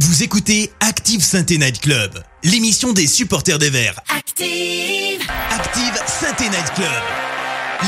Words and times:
Vous 0.00 0.24
écoutez 0.24 0.72
Active 0.80 1.22
Sainte 1.22 1.50
Night 1.50 1.80
Club, 1.80 2.10
l'émission 2.42 2.92
des 2.92 3.06
supporters 3.06 3.60
des 3.60 3.70
Verts. 3.70 4.00
Active 4.08 5.22
Active 5.52 6.02
Sainte 6.08 6.40
Night 6.40 6.72
Club, 6.74 6.88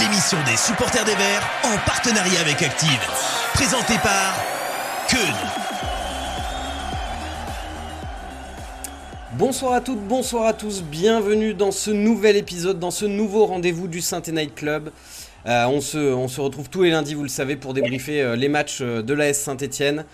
l'émission 0.00 0.38
des 0.46 0.56
supporters 0.56 1.04
des 1.04 1.16
Verts 1.16 1.50
en 1.64 1.76
partenariat 1.84 2.38
avec 2.38 2.62
Active. 2.62 3.00
Présentée 3.54 3.98
par 4.04 4.36
Keun. 5.08 5.34
Bonsoir 9.32 9.72
à 9.72 9.80
toutes, 9.80 10.06
bonsoir 10.06 10.46
à 10.46 10.52
tous, 10.52 10.84
bienvenue 10.84 11.54
dans 11.54 11.72
ce 11.72 11.90
nouvel 11.90 12.36
épisode, 12.36 12.78
dans 12.78 12.92
ce 12.92 13.04
nouveau 13.04 13.46
rendez-vous 13.46 13.88
du 13.88 14.00
Saint 14.00 14.22
Night 14.28 14.54
Club. 14.54 14.92
Euh, 15.46 15.66
on, 15.66 15.80
se, 15.80 15.98
on 15.98 16.28
se 16.28 16.40
retrouve 16.40 16.68
tous 16.68 16.84
les 16.84 16.90
lundis, 16.90 17.14
vous 17.14 17.24
le 17.24 17.28
savez, 17.28 17.56
pour 17.56 17.74
débriefer 17.74 18.22
euh, 18.22 18.36
les 18.36 18.48
matchs 18.48 18.78
euh, 18.80 19.02
de 19.02 19.12
l'AS 19.12 19.38
Saint-Etienne. 19.38 20.04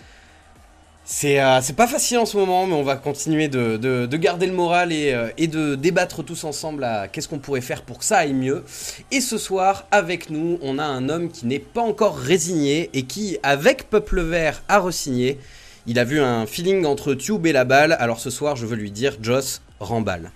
C'est 1.05 1.41
euh, 1.41 1.59
c'est 1.61 1.75
pas 1.75 1.87
facile 1.87 2.17
en 2.19 2.25
ce 2.25 2.37
moment, 2.37 2.65
mais 2.65 2.73
on 2.75 2.83
va 2.83 2.95
continuer 2.95 3.49
de, 3.49 3.75
de- 3.75 4.05
de 4.05 4.17
garder 4.17 4.47
le 4.47 4.53
moral 4.53 4.93
et, 4.93 5.11
euh, 5.13 5.29
et 5.37 5.47
de 5.47 5.75
débattre 5.75 6.23
tous 6.23 6.45
ensemble 6.45 6.85
à 6.85 7.09
qu'est-ce 7.09 7.27
qu'on 7.27 7.39
pourrait 7.39 7.59
faire 7.61 7.81
pour 7.81 7.99
que 7.99 8.05
ça 8.05 8.19
aille 8.19 8.33
mieux. 8.33 8.63
Et 9.11 9.19
ce 9.19 9.37
soir, 9.37 9.85
avec 9.91 10.29
nous, 10.29 10.57
on 10.61 10.79
a 10.79 10.85
un 10.85 11.09
homme 11.09 11.29
qui 11.29 11.45
n'est 11.45 11.59
pas 11.59 11.81
encore 11.81 12.17
résigné 12.17 12.89
et 12.93 13.03
qui, 13.03 13.37
avec 13.43 13.89
Peuple 13.89 14.21
Vert, 14.21 14.63
a 14.69 14.79
resigné. 14.79 15.39
Il 15.87 15.99
a 15.99 16.05
vu 16.05 16.21
un 16.21 16.45
feeling 16.45 16.85
entre 16.85 17.13
Tube 17.15 17.45
et 17.45 17.51
la 17.51 17.65
balle, 17.65 17.97
alors 17.99 18.19
ce 18.21 18.29
soir, 18.29 18.55
je 18.55 18.65
veux 18.65 18.77
lui 18.77 18.91
dire, 18.91 19.17
Joss, 19.21 19.61
remballe. 19.81 20.31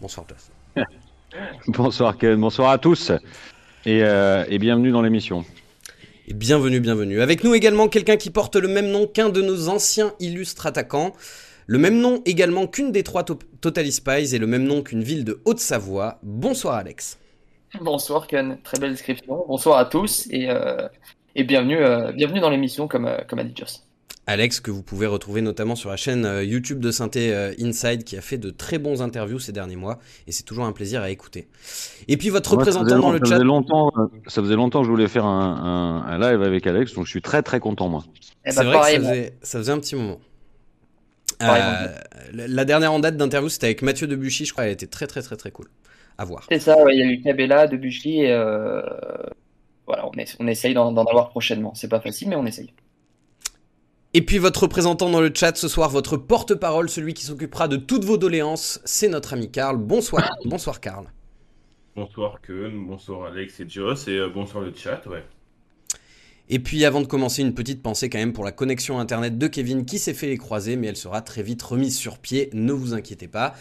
Bonsoir, 0.00 0.26
Joss. 0.28 0.50
Bonsoir 1.68 2.16
Ken, 2.18 2.40
bonsoir 2.40 2.70
à 2.70 2.78
tous 2.78 3.12
et, 3.84 4.02
euh, 4.02 4.44
et 4.48 4.58
bienvenue 4.58 4.90
dans 4.90 5.02
l'émission. 5.02 5.44
Bienvenue, 6.34 6.80
bienvenue. 6.80 7.22
Avec 7.22 7.42
nous 7.42 7.54
également 7.54 7.88
quelqu'un 7.88 8.16
qui 8.16 8.30
porte 8.30 8.56
le 8.56 8.68
même 8.68 8.88
nom 8.90 9.06
qu'un 9.06 9.30
de 9.30 9.40
nos 9.40 9.68
anciens 9.68 10.12
illustres 10.20 10.66
attaquants. 10.66 11.12
Le 11.66 11.78
même 11.78 11.98
nom 12.00 12.22
également 12.26 12.66
qu'une 12.66 12.92
des 12.92 13.02
trois 13.02 13.24
to- 13.24 13.38
Total 13.60 13.90
Spies 13.90 14.34
et 14.34 14.38
le 14.38 14.46
même 14.46 14.64
nom 14.64 14.82
qu'une 14.82 15.02
ville 15.02 15.24
de 15.24 15.40
Haute-Savoie. 15.46 16.18
Bonsoir 16.22 16.74
Alex. 16.74 17.18
Bonsoir 17.80 18.26
Ken, 18.26 18.58
très 18.62 18.78
belle 18.78 18.92
description. 18.92 19.44
Bonsoir 19.48 19.78
à 19.78 19.84
tous 19.86 20.26
et, 20.30 20.50
euh, 20.50 20.88
bienvenue, 21.34 21.76
euh, 21.78 22.12
bienvenue 22.12 22.40
dans 22.40 22.50
l'émission 22.50 22.88
comme, 22.88 23.06
euh, 23.06 23.18
comme 23.28 23.38
a 23.38 23.44
dit 23.44 23.54
Joss. 23.56 23.87
Alex 24.28 24.60
que 24.60 24.70
vous 24.70 24.82
pouvez 24.82 25.06
retrouver 25.06 25.40
notamment 25.40 25.74
sur 25.74 25.88
la 25.90 25.96
chaîne 25.96 26.24
euh, 26.26 26.44
YouTube 26.44 26.80
de 26.80 26.90
Synthé 26.90 27.32
euh, 27.34 27.52
Inside 27.60 28.04
qui 28.04 28.16
a 28.16 28.20
fait 28.20 28.38
de 28.38 28.50
très 28.50 28.78
bons 28.78 29.00
interviews 29.02 29.38
ces 29.38 29.52
derniers 29.52 29.76
mois 29.76 29.98
et 30.26 30.32
c'est 30.32 30.42
toujours 30.44 30.66
un 30.66 30.72
plaisir 30.72 31.00
à 31.02 31.10
écouter. 31.10 31.48
Et 32.08 32.16
puis 32.16 32.28
votre 32.28 32.50
représentant 32.52 32.98
dans 32.98 33.10
le 33.10 33.18
ça 33.18 33.24
chat. 33.24 33.34
faisait 33.36 33.44
longtemps, 33.44 33.90
euh, 33.96 34.06
ça 34.26 34.42
faisait 34.42 34.54
longtemps 34.54 34.80
que 34.80 34.86
je 34.86 34.90
voulais 34.90 35.08
faire 35.08 35.24
un, 35.24 36.04
un- 36.06 36.12
un 36.12 36.18
live 36.18 36.42
avec 36.42 36.66
Alex, 36.66 36.92
donc 36.94 37.06
je 37.06 37.10
suis 37.10 37.22
très 37.22 37.42
très 37.42 37.58
content 37.58 37.88
moi. 37.88 38.04
Eh 38.44 38.50
C'est 38.50 38.60
ben, 38.64 38.66
vrai 38.66 38.78
que 38.78 39.02
ça 39.02 39.08
faisait, 39.08 39.32
ça 39.42 39.58
faisait 39.58 39.72
un 39.72 39.80
petit 39.80 39.96
moment. 39.96 40.20
Euh, 41.42 41.88
la- 42.32 42.64
dernière 42.64 42.92
en 42.92 42.98
date 42.98 43.16
d'interview 43.16 43.48
c'était 43.48 43.66
avec 43.66 43.82
Mathieu 43.82 44.06
Debuchy, 44.06 44.44
je 44.44 44.52
crois, 44.52 44.64
elle 44.66 44.72
était 44.72 44.86
très 44.88 45.06
très 45.06 45.22
très 45.22 45.36
très 45.36 45.50
cool. 45.50 45.68
À 46.18 46.24
voir. 46.24 46.44
C'est 46.50 46.58
ça, 46.58 46.76
ouais, 46.82 46.96
il 46.96 46.98
y 46.98 47.02
a 47.02 47.06
eu 47.06 47.20
Cabella, 47.22 47.66
Debuchy 47.68 48.22
et 48.22 48.32
euh, 48.32 48.82
voilà, 49.86 50.06
on, 50.06 50.12
est, 50.18 50.36
on 50.40 50.46
essaye 50.48 50.74
d'en 50.74 50.92
d'en 50.92 51.04
avoir 51.04 51.30
prochainement. 51.30 51.74
C'est 51.74 51.88
pas 51.88 52.00
facile, 52.00 52.28
mais 52.28 52.36
on 52.36 52.44
essaye. 52.44 52.72
Et 54.14 54.22
puis 54.22 54.38
votre 54.38 54.62
représentant 54.62 55.10
dans 55.10 55.20
le 55.20 55.30
chat 55.34 55.54
ce 55.54 55.68
soir, 55.68 55.90
votre 55.90 56.16
porte-parole, 56.16 56.88
celui 56.88 57.12
qui 57.12 57.26
s'occupera 57.26 57.68
de 57.68 57.76
toutes 57.76 58.04
vos 58.04 58.16
doléances, 58.16 58.80
c'est 58.86 59.08
notre 59.08 59.34
ami 59.34 59.50
Karl. 59.50 59.76
Bonsoir, 59.76 60.34
bonsoir 60.46 60.80
Karl. 60.80 61.12
Bonsoir 61.94 62.40
Keun, 62.40 62.86
bonsoir 62.86 63.32
Alex 63.32 63.60
et 63.60 63.68
Joss, 63.68 64.08
et 64.08 64.16
euh, 64.16 64.30
bonsoir 64.30 64.64
le 64.64 64.72
chat, 64.74 65.04
ouais. 65.06 65.24
Et 66.48 66.58
puis 66.58 66.86
avant 66.86 67.02
de 67.02 67.06
commencer, 67.06 67.42
une 67.42 67.52
petite 67.52 67.82
pensée 67.82 68.08
quand 68.08 68.18
même 68.18 68.32
pour 68.32 68.44
la 68.44 68.52
connexion 68.52 68.98
internet 68.98 69.36
de 69.36 69.46
Kevin 69.46 69.84
qui 69.84 69.98
s'est 69.98 70.14
fait 70.14 70.28
les 70.28 70.38
croiser, 70.38 70.76
mais 70.76 70.86
elle 70.86 70.96
sera 70.96 71.20
très 71.20 71.42
vite 71.42 71.62
remise 71.62 71.94
sur 71.94 72.18
pied, 72.18 72.48
ne 72.54 72.72
vous 72.72 72.94
inquiétez 72.94 73.28
pas. 73.28 73.54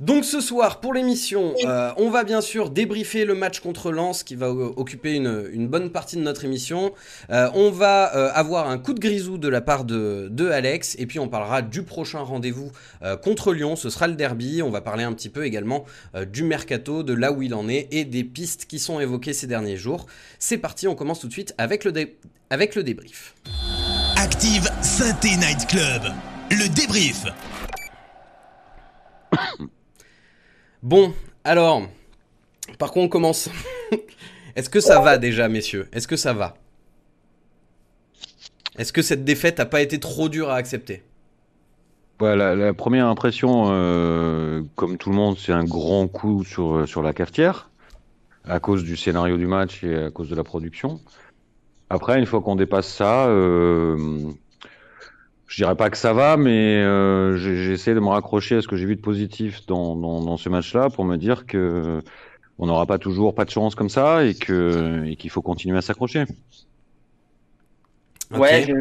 Donc 0.00 0.26
ce 0.26 0.40
soir, 0.42 0.80
pour 0.80 0.92
l'émission, 0.92 1.54
euh, 1.64 1.90
on 1.96 2.10
va 2.10 2.22
bien 2.24 2.42
sûr 2.42 2.68
débriefer 2.68 3.24
le 3.24 3.34
match 3.34 3.60
contre 3.60 3.90
Lens 3.92 4.24
qui 4.24 4.34
va 4.34 4.50
occuper 4.50 5.14
une, 5.14 5.48
une 5.52 5.68
bonne 5.68 5.90
partie 5.90 6.16
de 6.16 6.20
notre 6.20 6.44
émission. 6.44 6.92
Euh, 7.30 7.48
on 7.54 7.70
va 7.70 8.14
euh, 8.14 8.30
avoir 8.34 8.68
un 8.68 8.76
coup 8.76 8.92
de 8.92 9.00
grisou 9.00 9.38
de 9.38 9.48
la 9.48 9.62
part 9.62 9.84
de, 9.86 10.28
de 10.30 10.50
Alex, 10.50 10.96
et 10.98 11.06
puis 11.06 11.18
on 11.18 11.28
parlera 11.28 11.62
du 11.62 11.82
prochain 11.82 12.20
rendez-vous 12.20 12.70
euh, 13.02 13.16
contre 13.16 13.54
Lyon, 13.54 13.74
ce 13.74 13.88
sera 13.88 14.06
le 14.06 14.14
derby. 14.16 14.60
On 14.62 14.68
va 14.70 14.82
parler 14.82 15.02
un 15.04 15.14
petit 15.14 15.30
peu 15.30 15.46
également 15.46 15.86
euh, 16.14 16.26
du 16.26 16.42
mercato, 16.42 17.02
de 17.02 17.14
là 17.14 17.32
où 17.32 17.40
il 17.40 17.54
en 17.54 17.66
est, 17.66 17.88
et 17.90 18.04
des 18.04 18.22
pistes 18.24 18.66
qui 18.66 18.78
sont 18.78 19.00
évoquées 19.00 19.32
ces 19.32 19.46
derniers 19.46 19.78
jours. 19.78 20.04
C'est 20.38 20.58
parti, 20.58 20.86
on 20.88 20.94
commence 20.94 21.20
tout 21.20 21.28
de 21.28 21.32
suite 21.32 21.54
avec 21.56 21.84
le, 21.84 21.92
dé- 21.92 22.16
avec 22.50 22.74
le 22.74 22.82
débrief. 22.82 23.34
Active 24.18 24.68
Synthé 24.82 25.36
Night 25.36 25.66
Club, 25.68 26.02
le 26.50 26.68
débrief. 26.74 27.24
Bon, 30.86 31.12
alors, 31.42 31.82
par 32.78 32.92
contre, 32.92 33.06
on 33.06 33.08
commence. 33.08 33.50
Est-ce 34.54 34.70
que 34.70 34.78
ça 34.78 35.00
va 35.00 35.18
déjà, 35.18 35.48
messieurs? 35.48 35.88
Est-ce 35.92 36.06
que 36.06 36.14
ça 36.14 36.32
va? 36.32 36.54
Est-ce 38.78 38.92
que 38.92 39.02
cette 39.02 39.24
défaite 39.24 39.58
n'a 39.58 39.66
pas 39.66 39.80
été 39.80 39.98
trop 39.98 40.28
dure 40.28 40.48
à 40.48 40.54
accepter? 40.54 41.02
La 42.20 42.72
première 42.72 43.08
impression, 43.08 43.64
euh, 43.70 44.62
comme 44.76 44.96
tout 44.96 45.10
le 45.10 45.16
monde, 45.16 45.36
c'est 45.38 45.50
un 45.50 45.64
grand 45.64 46.06
coup 46.06 46.44
sur, 46.44 46.86
sur 46.86 47.02
la 47.02 47.12
cafetière, 47.12 47.68
à 48.44 48.60
cause 48.60 48.84
du 48.84 48.96
scénario 48.96 49.36
du 49.38 49.48
match 49.48 49.82
et 49.82 50.04
à 50.04 50.10
cause 50.12 50.30
de 50.30 50.36
la 50.36 50.44
production. 50.44 51.00
Après, 51.90 52.16
une 52.16 52.26
fois 52.26 52.40
qu'on 52.42 52.54
dépasse 52.54 52.86
ça, 52.86 53.26
euh, 53.26 54.30
je 55.46 55.56
dirais 55.62 55.76
pas 55.76 55.90
que 55.90 55.96
ça 55.96 56.12
va, 56.12 56.36
mais 56.36 56.82
euh, 56.82 57.36
j'ai- 57.36 57.56
j'essaie 57.56 57.94
de 57.94 58.00
me 58.00 58.08
raccrocher 58.08 58.56
à 58.56 58.62
ce 58.62 58.68
que 58.68 58.76
j'ai 58.76 58.86
vu 58.86 58.96
de 58.96 59.00
positif 59.00 59.64
dans, 59.66 59.96
dans, 59.96 60.20
dans 60.22 60.36
ce 60.36 60.48
match-là 60.48 60.90
pour 60.90 61.04
me 61.04 61.16
dire 61.16 61.46
que 61.46 62.00
on 62.58 62.66
n'aura 62.66 62.86
pas 62.86 62.98
toujours 62.98 63.34
pas 63.34 63.44
de 63.44 63.50
chance 63.50 63.74
comme 63.74 63.88
ça 63.90 64.24
et 64.24 64.34
que 64.34 65.04
et 65.06 65.16
qu'il 65.16 65.30
faut 65.30 65.42
continuer 65.42 65.78
à 65.78 65.82
s'accrocher. 65.82 66.24
Ouais, 68.32 68.62
je, 68.66 68.72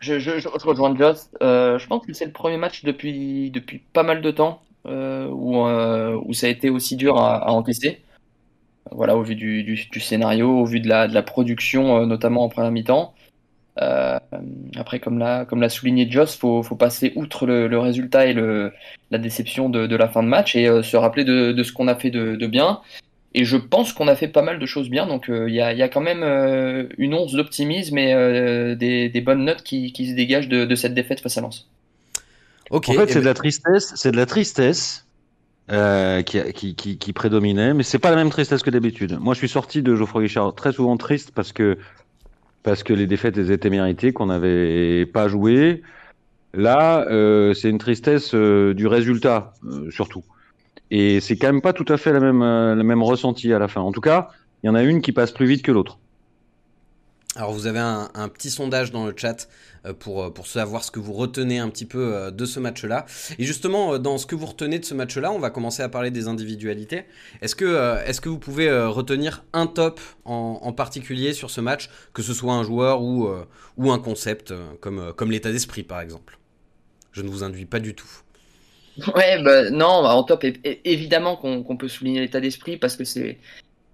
je, 0.00 0.18
je, 0.18 0.38
je- 0.38 0.38
je 0.40 0.48
rejoins 0.48 0.96
Joss. 0.96 1.30
Euh, 1.42 1.78
je 1.78 1.86
pense 1.86 2.06
que 2.06 2.12
c'est 2.12 2.26
le 2.26 2.32
premier 2.32 2.56
match 2.56 2.84
depuis, 2.84 3.50
depuis 3.50 3.78
pas 3.92 4.02
mal 4.02 4.22
de 4.22 4.30
temps 4.30 4.60
euh, 4.86 5.28
où, 5.28 5.66
euh, 5.66 6.20
où 6.24 6.32
ça 6.34 6.46
a 6.46 6.50
été 6.50 6.70
aussi 6.70 6.96
dur 6.96 7.16
à, 7.16 7.36
à 7.36 7.50
encaisser. 7.50 8.02
Voilà, 8.92 9.16
au 9.16 9.22
vu 9.22 9.34
du, 9.34 9.64
du, 9.64 9.74
du 9.90 10.00
scénario, 10.00 10.48
au 10.48 10.64
vu 10.64 10.78
de 10.80 10.88
la, 10.88 11.08
de 11.08 11.14
la 11.14 11.22
production, 11.22 11.98
euh, 11.98 12.06
notamment 12.06 12.44
en 12.44 12.48
première 12.48 12.70
mi-temps. 12.70 13.14
Euh, 13.82 14.18
après, 14.76 15.00
comme 15.00 15.18
l'a 15.18 15.44
comme 15.44 15.60
l'a 15.60 15.68
souligné 15.68 16.10
Joss, 16.10 16.34
faut, 16.34 16.62
faut 16.62 16.76
passer 16.76 17.12
outre 17.14 17.46
le, 17.46 17.68
le 17.68 17.78
résultat 17.78 18.26
et 18.26 18.32
le, 18.32 18.72
la 19.10 19.18
déception 19.18 19.68
de, 19.68 19.86
de 19.86 19.96
la 19.96 20.08
fin 20.08 20.22
de 20.22 20.28
match 20.28 20.56
et 20.56 20.66
euh, 20.66 20.82
se 20.82 20.96
rappeler 20.96 21.24
de, 21.24 21.52
de 21.52 21.62
ce 21.62 21.72
qu'on 21.72 21.88
a 21.88 21.94
fait 21.94 22.10
de, 22.10 22.36
de 22.36 22.46
bien. 22.46 22.80
Et 23.34 23.44
je 23.44 23.58
pense 23.58 23.92
qu'on 23.92 24.08
a 24.08 24.16
fait 24.16 24.28
pas 24.28 24.40
mal 24.40 24.58
de 24.58 24.64
choses 24.64 24.88
bien, 24.88 25.06
donc 25.06 25.28
euh, 25.28 25.46
il 25.46 25.54
y 25.54 25.60
a, 25.60 25.74
il 25.74 25.78
y 25.78 25.82
a 25.82 25.88
quand 25.90 26.00
même 26.00 26.22
euh, 26.22 26.84
une 26.96 27.12
once 27.12 27.32
d'optimisme 27.32 27.98
et 27.98 28.14
euh, 28.14 28.74
des, 28.74 29.10
des 29.10 29.20
bonnes 29.20 29.44
notes 29.44 29.62
qui, 29.62 29.92
qui 29.92 30.08
se 30.08 30.14
dégagent 30.14 30.48
de, 30.48 30.64
de 30.64 30.74
cette 30.74 30.94
défaite 30.94 31.20
face 31.20 31.36
à 31.36 31.42
Lens. 31.42 31.68
Ok. 32.70 32.88
En 32.88 32.92
fait, 32.94 33.02
eh 33.02 33.06
c'est 33.08 33.14
de 33.16 33.20
ben- 33.20 33.26
la 33.26 33.34
tristesse, 33.34 33.92
c'est 33.94 34.10
de 34.10 34.16
la 34.16 34.24
tristesse 34.24 35.06
euh, 35.70 36.22
qui, 36.22 36.40
qui, 36.54 36.74
qui, 36.74 36.96
qui 36.96 37.12
prédominait, 37.12 37.74
mais 37.74 37.82
c'est 37.82 37.98
pas 37.98 38.08
la 38.08 38.16
même 38.16 38.30
tristesse 38.30 38.62
que 38.62 38.70
d'habitude. 38.70 39.18
Moi, 39.20 39.34
je 39.34 39.38
suis 39.40 39.50
sorti 39.50 39.82
de 39.82 39.94
Geoffroy 39.94 40.22
Guichard 40.22 40.54
très 40.54 40.72
souvent 40.72 40.96
triste 40.96 41.32
parce 41.34 41.52
que 41.52 41.76
parce 42.66 42.82
que 42.82 42.92
les 42.92 43.06
défaites 43.06 43.38
elles 43.38 43.52
étaient 43.52 43.70
méritées, 43.70 44.12
qu'on 44.12 44.26
n'avait 44.26 45.06
pas 45.06 45.28
joué. 45.28 45.82
Là, 46.52 47.06
euh, 47.08 47.54
c'est 47.54 47.70
une 47.70 47.78
tristesse 47.78 48.34
euh, 48.34 48.74
du 48.74 48.88
résultat 48.88 49.52
euh, 49.64 49.88
surtout, 49.92 50.24
et 50.90 51.20
c'est 51.20 51.36
quand 51.36 51.46
même 51.46 51.60
pas 51.60 51.72
tout 51.72 51.84
à 51.88 51.96
fait 51.96 52.12
la 52.12 52.18
même 52.18 52.40
la 52.40 52.82
même 52.82 53.04
ressenti 53.04 53.52
à 53.52 53.60
la 53.60 53.68
fin. 53.68 53.82
En 53.82 53.92
tout 53.92 54.00
cas, 54.00 54.30
il 54.62 54.66
y 54.66 54.68
en 54.68 54.74
a 54.74 54.82
une 54.82 55.00
qui 55.00 55.12
passe 55.12 55.30
plus 55.30 55.46
vite 55.46 55.62
que 55.62 55.70
l'autre. 55.70 56.00
Alors 57.36 57.52
vous 57.52 57.66
avez 57.66 57.78
un, 57.78 58.28
petit 58.30 58.50
sondage 58.50 58.92
dans 58.92 59.06
le 59.06 59.12
chat 59.14 59.46
euh, 59.84 59.92
pour, 59.92 60.24
euh, 60.24 60.30
pour 60.30 60.46
savoir 60.46 60.82
ce 60.82 60.90
que 60.90 60.98
vous 60.98 61.12
retenez 61.12 61.58
un 61.58 61.68
petit 61.68 61.84
peu 61.84 62.14
euh, 62.14 62.30
de 62.30 62.46
ce 62.46 62.58
match-là. 62.58 63.04
Et 63.38 63.44
justement, 63.44 63.98
dans 63.98 64.16
ce 64.16 64.24
que 64.24 64.34
vous 64.34 64.46
retenez 64.46 64.78
de 64.78 64.84
ce 64.86 64.94
match-là, 64.94 65.30
on 65.32 65.38
va 65.38 65.50
commencer 65.50 65.82
à 65.82 65.90
parler 65.90 66.10
des 66.10 66.28
individualités. 66.28 67.04
Est-ce 67.42 67.54
que, 67.54 67.98
est-ce 68.06 68.22
que 68.22 68.30
vous 68.30 68.38
pouvez 68.38 68.70
retenir 68.86 69.44
un 69.52 69.66
top 69.66 70.00
en, 70.24 70.72
particulier 70.72 71.34
sur 71.34 71.50
ce 71.50 71.60
match, 71.60 71.90
que 72.14 72.22
ce 72.22 72.32
soit 72.32 72.54
un 72.54 72.62
joueur 72.62 73.02
ou, 73.02 73.28
ou 73.76 73.92
un 73.92 73.98
concept, 73.98 74.52
comme, 74.80 75.12
comme 75.14 75.30
l'état 75.30 75.52
d'esprit 75.52 75.82
par 75.82 76.00
exemple? 76.00 76.38
Je 77.12 77.22
ne 77.22 77.28
vous 77.28 77.42
induis 77.42 77.66
pas 77.66 77.80
du 77.80 77.94
tout. 77.94 78.08
Ouais, 79.14 79.42
bah, 79.42 79.70
non, 79.70 79.86
en 79.86 80.22
top, 80.24 80.44
évidemment 80.84 81.36
qu'on 81.36 81.62
qu'on 81.62 81.76
peut 81.76 81.88
souligner 81.88 82.20
l'état 82.20 82.40
d'esprit 82.40 82.78
parce 82.78 82.96
que 82.96 83.04
c'est 83.04 83.38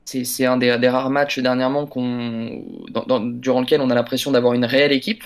c'est 0.04 0.44
un 0.46 0.56
des, 0.56 0.76
des 0.78 0.88
rares 0.88 1.10
matchs 1.10 1.38
dernièrement 1.38 1.86
qu'on 1.86 2.62
dans- 2.90 3.04
dans- 3.04 3.20
durant 3.20 3.60
lequel 3.60 3.80
on 3.80 3.90
a 3.90 3.94
l'impression 3.94 4.30
d'avoir 4.30 4.54
une 4.54 4.64
réelle 4.64 4.92
équipe 4.92 5.24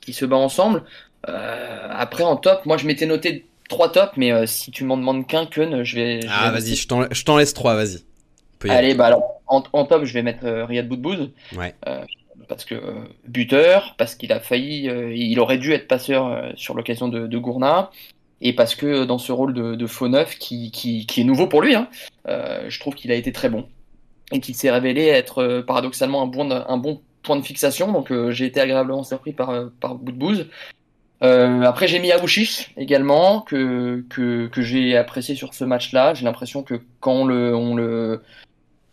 qui 0.00 0.12
se 0.12 0.24
bat 0.24 0.36
ensemble. 0.36 0.82
Euh, 1.28 1.88
après, 1.90 2.24
en 2.24 2.36
top, 2.36 2.66
moi 2.66 2.76
je 2.76 2.86
m'étais 2.86 3.06
noté 3.06 3.46
trois 3.68 3.90
tops, 3.92 4.16
mais 4.16 4.32
euh, 4.32 4.46
si 4.46 4.70
tu 4.70 4.84
m'en 4.84 4.96
demandes 4.96 5.26
qu'un, 5.26 5.46
Keun, 5.46 5.84
je 5.84 5.96
vais. 5.96 6.20
je 6.22 6.26
Ah 6.30 6.50
vas-y, 6.50 6.74
je 6.74 6.88
t'en, 6.88 7.06
je 7.10 7.24
t'en 7.24 7.36
laisse 7.36 7.54
trois, 7.54 7.74
vas-y. 7.74 8.02
Allez, 8.68 8.94
bah 8.94 9.06
alors, 9.06 9.40
en, 9.48 9.64
en 9.72 9.84
top, 9.84 10.04
je 10.04 10.12
vais 10.14 10.22
mettre 10.22 10.44
euh, 10.44 10.64
Riyad 10.64 10.88
Boudbouz. 10.88 11.30
Ouais. 11.56 11.74
Parce 12.48 12.64
que 12.64 12.74
buteur, 13.26 13.94
parce 13.96 14.14
qu'il 14.14 14.32
a 14.32 14.40
failli, 14.40 14.90
il 15.14 15.40
aurait 15.40 15.58
dû 15.58 15.72
être 15.72 15.88
passeur 15.88 16.52
sur 16.56 16.74
l'occasion 16.74 17.08
de, 17.08 17.26
de, 17.26 17.38
Gourna, 17.38 17.90
et 18.42 18.52
parce 18.52 18.74
que 18.74 19.04
dans 19.04 19.18
ce 19.18 19.32
rôle 19.32 19.54
de, 19.54 19.74
de 19.74 19.86
faux 19.86 20.08
neuf 20.08 20.36
qui, 20.38 20.70
qui, 20.70 21.06
qui, 21.06 21.20
est 21.22 21.24
nouveau 21.24 21.46
pour 21.46 21.62
lui, 21.62 21.74
hein, 21.74 21.88
je 22.26 22.78
trouve 22.80 22.94
qu'il 22.94 23.10
a 23.10 23.14
été 23.14 23.32
très 23.32 23.48
bon 23.48 23.68
et 24.32 24.40
qu'il 24.40 24.56
s'est 24.56 24.70
révélé 24.70 25.06
être 25.06 25.60
paradoxalement 25.60 26.22
un 26.22 26.26
bon, 26.26 26.50
un 26.50 26.76
bon 26.78 27.00
point 27.22 27.36
de 27.36 27.44
fixation. 27.44 27.92
Donc 27.92 28.12
j'ai 28.30 28.46
été 28.46 28.60
agréablement 28.60 29.04
surpris 29.04 29.32
par, 29.32 29.70
par 29.80 29.94
Boudbouz. 29.94 30.48
Euh, 31.22 31.62
après, 31.62 31.86
j'ai 31.86 32.00
mis 32.00 32.10
Aouchiche 32.10 32.72
également, 32.76 33.42
que, 33.42 34.04
que, 34.10 34.48
que 34.48 34.60
j'ai 34.60 34.96
apprécié 34.96 35.36
sur 35.36 35.54
ce 35.54 35.64
match-là. 35.64 36.14
J'ai 36.14 36.24
l'impression 36.24 36.64
que 36.64 36.80
quand 36.98 37.12
on 37.12 37.24
le, 37.24 37.54
on, 37.54 37.76
le, 37.76 38.22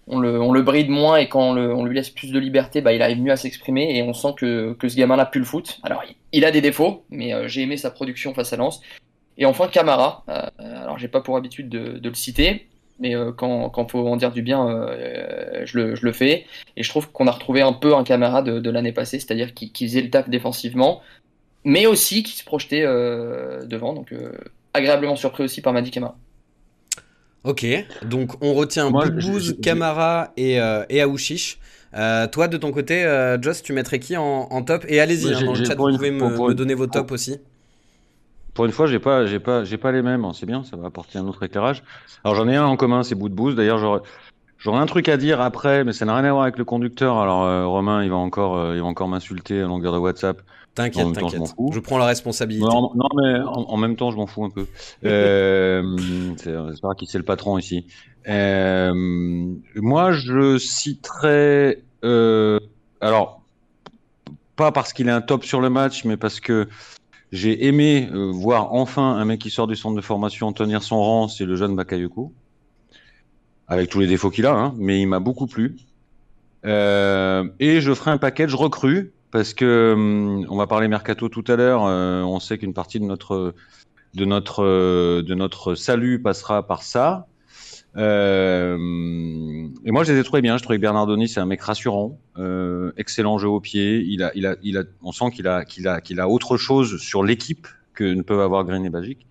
on, 0.05 0.19
le, 0.19 0.39
on 0.39 0.51
le 0.51 0.61
bride 0.61 0.89
moins 0.89 1.17
et 1.17 1.27
quand 1.27 1.49
on, 1.49 1.53
le, 1.53 1.73
on 1.73 1.83
lui 1.85 1.95
laisse 1.95 2.11
plus 2.11 2.31
de 2.31 2.37
liberté, 2.37 2.81
bah, 2.81 2.93
il 2.93 3.01
arrive 3.01 3.19
mieux 3.19 3.31
à 3.31 3.35
s'exprimer 3.35 3.97
et 3.97 4.03
on 4.03 4.13
sent 4.13 4.35
que, 4.37 4.73
que 4.73 4.87
ce 4.87 4.95
gamin-là 4.95 5.25
plus 5.25 5.39
le 5.39 5.45
foot. 5.45 5.79
Alors, 5.81 6.03
il, 6.31 6.45
a 6.45 6.51
des 6.51 6.61
défauts, 6.61 7.03
mais 7.09 7.33
euh, 7.33 7.47
j'ai 7.47 7.63
aimé 7.63 7.77
sa 7.77 7.89
production 7.89 8.35
face 8.35 8.53
à 8.53 8.57
Lens. 8.57 8.79
Et 9.39 9.47
enfin, 9.47 9.67
Camara. 9.67 10.23
Euh, 10.29 10.43
alors, 10.59 10.99
j'ai 10.99 11.07
pas 11.07 11.21
pour 11.21 11.35
habitude 11.35 11.67
de, 11.67 11.97
de 11.97 12.09
le 12.09 12.15
citer, 12.15 12.67
mais 12.99 13.15
euh, 13.15 13.31
quand, 13.31 13.69
quand 13.69 13.89
faut 13.89 14.07
en 14.07 14.17
dire 14.17 14.31
du 14.31 14.41
bien, 14.41 14.67
euh, 14.67 15.61
je, 15.65 15.77
le, 15.77 15.95
je, 15.95 16.05
le, 16.05 16.11
fais. 16.11 16.45
Et 16.77 16.83
je 16.83 16.89
trouve 16.89 17.11
qu'on 17.11 17.27
a 17.27 17.31
retrouvé 17.31 17.61
un 17.61 17.73
peu 17.73 17.95
un 17.95 18.03
Camara 18.03 18.41
de, 18.41 18.59
de 18.59 18.69
l'année 18.69 18.91
passée, 18.91 19.19
c'est-à-dire 19.19 19.53
qu'il 19.53 19.71
faisait 19.87 20.01
le 20.01 20.09
taf 20.09 20.29
défensivement, 20.29 21.01
mais 21.63 21.85
aussi 21.85 22.23
qui 22.23 22.37
se 22.37 22.43
projetait 22.43 22.83
euh, 22.83 23.65
devant. 23.65 23.93
Donc, 23.93 24.11
euh, 24.11 24.31
agréablement 24.73 25.15
surpris 25.15 25.43
aussi 25.43 25.61
par 25.61 25.73
Madi 25.73 25.91
Camara. 25.91 26.15
Ok, 27.45 27.65
donc 28.03 28.33
on 28.41 28.53
retient 28.53 28.91
Boubouz, 28.91 29.55
Camara 29.61 30.33
et, 30.35 30.59
euh, 30.59 30.83
et 30.89 31.01
Aouchiche. 31.01 31.57
Euh, 31.95 32.27
toi, 32.27 32.47
de 32.47 32.57
ton 32.57 32.71
côté, 32.71 33.03
euh, 33.03 33.41
Joss, 33.41 33.63
tu 33.63 33.73
mettrais 33.73 33.99
qui 33.99 34.17
en, 34.17 34.23
en 34.23 34.61
top? 34.61 34.85
Et 34.87 34.99
allez-y, 34.99 35.33
hein, 35.33 35.43
dans 35.43 35.53
le 35.53 35.63
chat, 35.63 35.75
vous 35.75 35.89
pouvez 35.89 36.11
me, 36.11 36.29
me, 36.29 36.53
donner 36.53 36.75
vos 36.75 36.87
tops 36.87 37.11
aussi. 37.11 37.39
Pour 38.59 38.65
une 38.65 38.73
fois, 38.73 38.87
j'ai 38.87 38.99
pas, 38.99 39.25
j'ai 39.25 39.39
pas, 39.39 39.63
j'ai 39.63 39.77
pas 39.77 39.93
les 39.93 40.01
mêmes. 40.01 40.27
C'est 40.33 40.45
bien, 40.45 40.65
ça 40.65 40.75
va 40.75 40.87
apporter 40.87 41.17
un 41.17 41.25
autre 41.25 41.43
éclairage. 41.43 41.81
Alors 42.25 42.35
j'en 42.35 42.45
ai 42.49 42.57
un 42.57 42.65
en 42.65 42.75
commun, 42.75 43.03
c'est 43.03 43.15
Boubouz. 43.15 43.55
D'ailleurs, 43.55 43.77
j'aurais, 43.77 44.01
j'aurais 44.57 44.79
un 44.79 44.85
truc 44.85 45.07
à 45.07 45.15
dire 45.15 45.39
après, 45.39 45.85
mais 45.85 45.93
ça 45.93 46.03
n'a 46.03 46.13
rien 46.13 46.25
à 46.25 46.31
voir 46.33 46.43
avec 46.43 46.57
le 46.57 46.65
conducteur. 46.65 47.19
Alors 47.19 47.71
Romain, 47.71 48.03
il 48.03 48.09
va 48.09 48.17
encore, 48.17 48.75
il 48.75 48.81
va 48.81 48.85
encore 48.85 49.07
m'insulter 49.07 49.61
à 49.61 49.65
longueur 49.65 49.93
de 49.93 49.99
WhatsApp. 49.99 50.41
T'inquiète, 50.75 51.13
t'inquiète. 51.13 51.41
Je, 51.57 51.73
je, 51.75 51.79
prends 51.79 51.97
la 51.97 52.07
responsabilité. 52.07 52.65
Non, 52.65 52.91
non 52.95 53.07
mais 53.15 53.39
en, 53.39 53.63
en, 53.69 53.77
même 53.77 53.95
temps, 53.95 54.11
je 54.11 54.17
m'en 54.17 54.27
fous 54.27 54.43
un 54.43 54.49
peu. 54.49 54.67
euh, 55.05 55.81
c'est 56.35 56.81
pas 56.81 56.95
qui 56.97 57.07
c'est 57.07 57.17
le 57.17 57.23
patron 57.23 57.57
ici. 57.57 57.85
Euh, 58.27 58.93
moi, 59.75 60.11
je 60.11 60.57
citerai. 60.57 61.81
Euh, 62.03 62.59
alors, 62.99 63.41
pas 64.57 64.73
parce 64.73 64.91
qu'il 64.91 65.07
est 65.07 65.11
un 65.11 65.21
top 65.21 65.45
sur 65.45 65.61
le 65.61 65.69
match, 65.69 66.03
mais 66.03 66.17
parce 66.17 66.41
que 66.41 66.67
j'ai 67.31 67.67
aimé 67.67 68.09
euh, 68.11 68.31
voir 68.31 68.73
enfin 68.73 69.15
un 69.15 69.25
mec 69.25 69.39
qui 69.39 69.49
sort 69.49 69.67
du 69.67 69.75
centre 69.75 69.95
de 69.95 70.01
formation 70.01 70.51
tenir 70.51 70.81
son 70.81 71.01
rang, 71.01 71.27
c'est 71.27 71.45
le 71.45 71.55
jeune 71.55 71.75
Bakayoko. 71.75 72.33
Avec 73.67 73.89
tous 73.89 73.99
les 73.99 74.07
défauts 74.07 74.31
qu'il 74.31 74.47
a, 74.47 74.53
hein, 74.53 74.73
mais 74.77 74.99
il 74.99 75.05
m'a 75.05 75.19
beaucoup 75.19 75.45
plu. 75.45 75.77
Euh, 76.65 77.47
et 77.59 77.81
je 77.81 77.93
ferai 77.93 78.11
un 78.11 78.17
package 78.17 78.55
recrue 78.55 79.13
parce 79.31 79.53
que 79.53 79.93
hum, 79.95 80.45
on 80.49 80.57
va 80.57 80.65
parler 80.65 80.87
mercato 80.87 81.29
tout 81.29 81.43
à 81.47 81.55
l'heure. 81.55 81.85
Euh, 81.85 82.23
on 82.23 82.39
sait 82.39 82.57
qu'une 82.57 82.73
partie 82.73 82.99
de 82.99 83.05
notre 83.05 83.53
de 84.15 84.25
notre 84.25 85.21
de 85.21 85.35
notre 85.35 85.75
salut 85.75 86.19
passera 86.19 86.65
par 86.65 86.81
ça. 86.81 87.27
Euh, 87.97 88.77
et 89.85 89.91
moi, 89.91 90.03
je 90.03 90.13
les 90.13 90.19
ai 90.19 90.23
trouvés 90.23 90.41
bien. 90.41 90.57
Je 90.57 90.63
trouvais 90.63 90.77
que 90.77 90.81
Bernardoni, 90.81 91.27
c'est 91.27 91.39
un 91.39 91.45
mec 91.45 91.61
rassurant, 91.61 92.19
euh, 92.37 92.91
excellent 92.97 93.37
jeu 93.37 93.49
au 93.49 93.59
pied. 93.59 94.03
Il 94.07 94.23
a, 94.23 94.31
il 94.35 94.45
a, 94.45 94.55
il 94.63 94.77
a, 94.77 94.83
on 95.01 95.11
sent 95.11 95.31
qu'il 95.31 95.47
a, 95.47 95.65
qu'il 95.65 95.87
a, 95.87 96.01
qu'il 96.01 96.19
a 96.19 96.29
autre 96.29 96.57
chose 96.57 97.01
sur 97.01 97.23
l'équipe 97.23 97.67
que 97.93 98.03
ne 98.03 98.21
peuvent 98.21 98.41
avoir 98.41 98.63
Green 98.63 98.85
et 98.85 98.89
Bagic. 98.89 99.25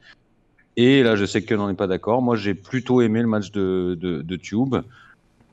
Et 0.77 1.03
là, 1.03 1.17
je 1.17 1.25
sais 1.25 1.43
que 1.43 1.55
n'en 1.55 1.69
est 1.69 1.75
pas 1.75 1.87
d'accord. 1.87 2.23
Moi, 2.23 2.37
j'ai 2.37 2.55
plutôt 2.55 3.01
aimé 3.01 3.21
le 3.21 3.29
match 3.29 3.51
de, 3.51 3.97
de, 4.01 4.23
de 4.23 4.37
Tube. 4.37 4.77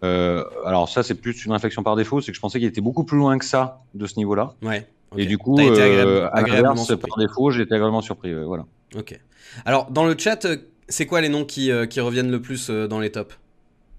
Euh, 0.04 0.44
alors 0.66 0.88
ça, 0.90 1.02
c'est 1.04 1.16
plus 1.16 1.46
une 1.46 1.52
réflexion 1.52 1.82
par 1.82 1.96
défaut, 1.96 2.22
c'est 2.22 2.32
que 2.32 2.36
je 2.36 2.42
pensais 2.42 2.60
qu'il 2.60 2.68
était 2.68 2.82
beaucoup 2.82 3.06
plus 3.06 3.18
loin 3.18 3.38
que 3.40 3.46
ça 3.46 3.82
de 3.96 4.06
ce 4.06 4.18
niveau-là. 4.18 4.54
Ouais. 4.62 4.88
Okay. 5.12 5.24
Et 5.24 5.26
du 5.26 5.38
coup, 5.38 5.58
euh, 5.58 6.30
agréablement 6.32 6.86
par 6.86 7.18
défaut, 7.18 7.50
j'ai 7.50 7.64
été 7.64 7.74
agréablement 7.74 8.02
surpris. 8.02 8.32
Euh, 8.32 8.44
voilà. 8.46 8.66
Ok. 8.96 9.20
Alors 9.66 9.90
dans 9.90 10.06
le 10.06 10.16
chat, 10.18 10.46
c'est 10.88 11.06
quoi 11.06 11.22
les 11.22 11.30
noms 11.30 11.46
qui, 11.46 11.72
euh, 11.72 11.86
reviennent 11.98 12.32
le 12.32 12.42
plus 12.42 12.70
euh, 12.70 12.88
dans 12.88 13.00
les 13.00 13.12
tops? 13.12 13.38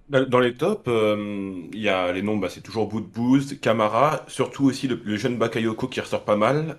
Dans 0.08 0.38
les 0.38 0.54
tops, 0.54 0.82
il 0.86 0.92
euh, 0.92 1.62
y 1.74 1.88
a 1.88 2.12
les 2.12 2.22
noms, 2.22 2.36
bah, 2.36 2.46
c'est 2.48 2.60
toujours 2.60 2.86
Boudbouz, 2.86 3.58
Camara, 3.60 4.24
surtout 4.28 4.64
aussi 4.66 4.86
le, 4.86 5.16
jeune 5.16 5.36
Bakayoko 5.36 5.88
qui 5.88 6.00
ressort 6.00 6.24
pas 6.24 6.36
mal. 6.36 6.76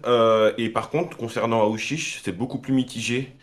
et 0.57 0.69
par 0.69 0.89
contre, 0.89 1.17
concernant 1.17 1.61
Aouchiche, 1.61 2.21
c'est 2.23 2.31
beaucoup 2.31 2.59
plus 2.59 2.73
mitigé. 2.73 3.33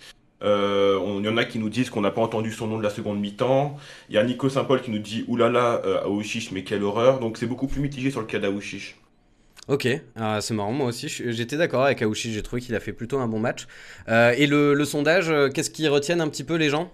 Il 0.40 1.22
y 1.22 1.28
en 1.28 1.36
a 1.36 1.44
qui 1.44 1.58
nous 1.58 1.68
disent 1.68 1.90
qu'on 1.90 2.00
n'a 2.00 2.10
pas 2.10 2.22
entendu 2.22 2.50
son 2.50 2.66
nom 2.66 2.78
de 2.78 2.82
la 2.82 2.88
seconde 2.88 3.20
mi-temps. 3.20 3.76
Il 4.08 4.14
y 4.14 4.18
a 4.18 4.24
Nico 4.24 4.48
Saint-Paul 4.48 4.80
qui 4.80 4.90
nous 4.90 4.98
dit 4.98 5.26
oulala, 5.28 5.82
Aouchiche, 6.04 6.50
mais 6.50 6.64
quelle 6.64 6.82
horreur. 6.82 7.20
Donc 7.20 7.36
c'est 7.36 7.46
beaucoup 7.46 7.66
plus 7.66 7.82
mitigé 7.82 8.10
sur 8.10 8.20
le 8.20 8.26
cas 8.26 8.38
d'Aouchiche. 8.38 8.96
Ok, 9.68 9.88
ah, 10.16 10.40
c'est 10.40 10.54
marrant, 10.54 10.72
moi 10.72 10.86
aussi 10.86 11.08
j'étais 11.08 11.56
d'accord 11.56 11.84
avec 11.84 12.02
Aouchiche, 12.02 12.32
j'ai 12.32 12.42
trouvé 12.42 12.60
qu'il 12.60 12.74
a 12.74 12.80
fait 12.80 12.92
plutôt 12.92 13.18
un 13.18 13.28
bon 13.28 13.38
match. 13.38 13.66
Euh, 14.08 14.34
et 14.36 14.46
le, 14.46 14.74
le 14.74 14.84
sondage, 14.84 15.32
qu'est-ce 15.54 15.70
qui 15.70 15.88
retiennent 15.88 16.20
un 16.20 16.28
petit 16.28 16.44
peu 16.44 16.56
les 16.56 16.68
gens 16.68 16.92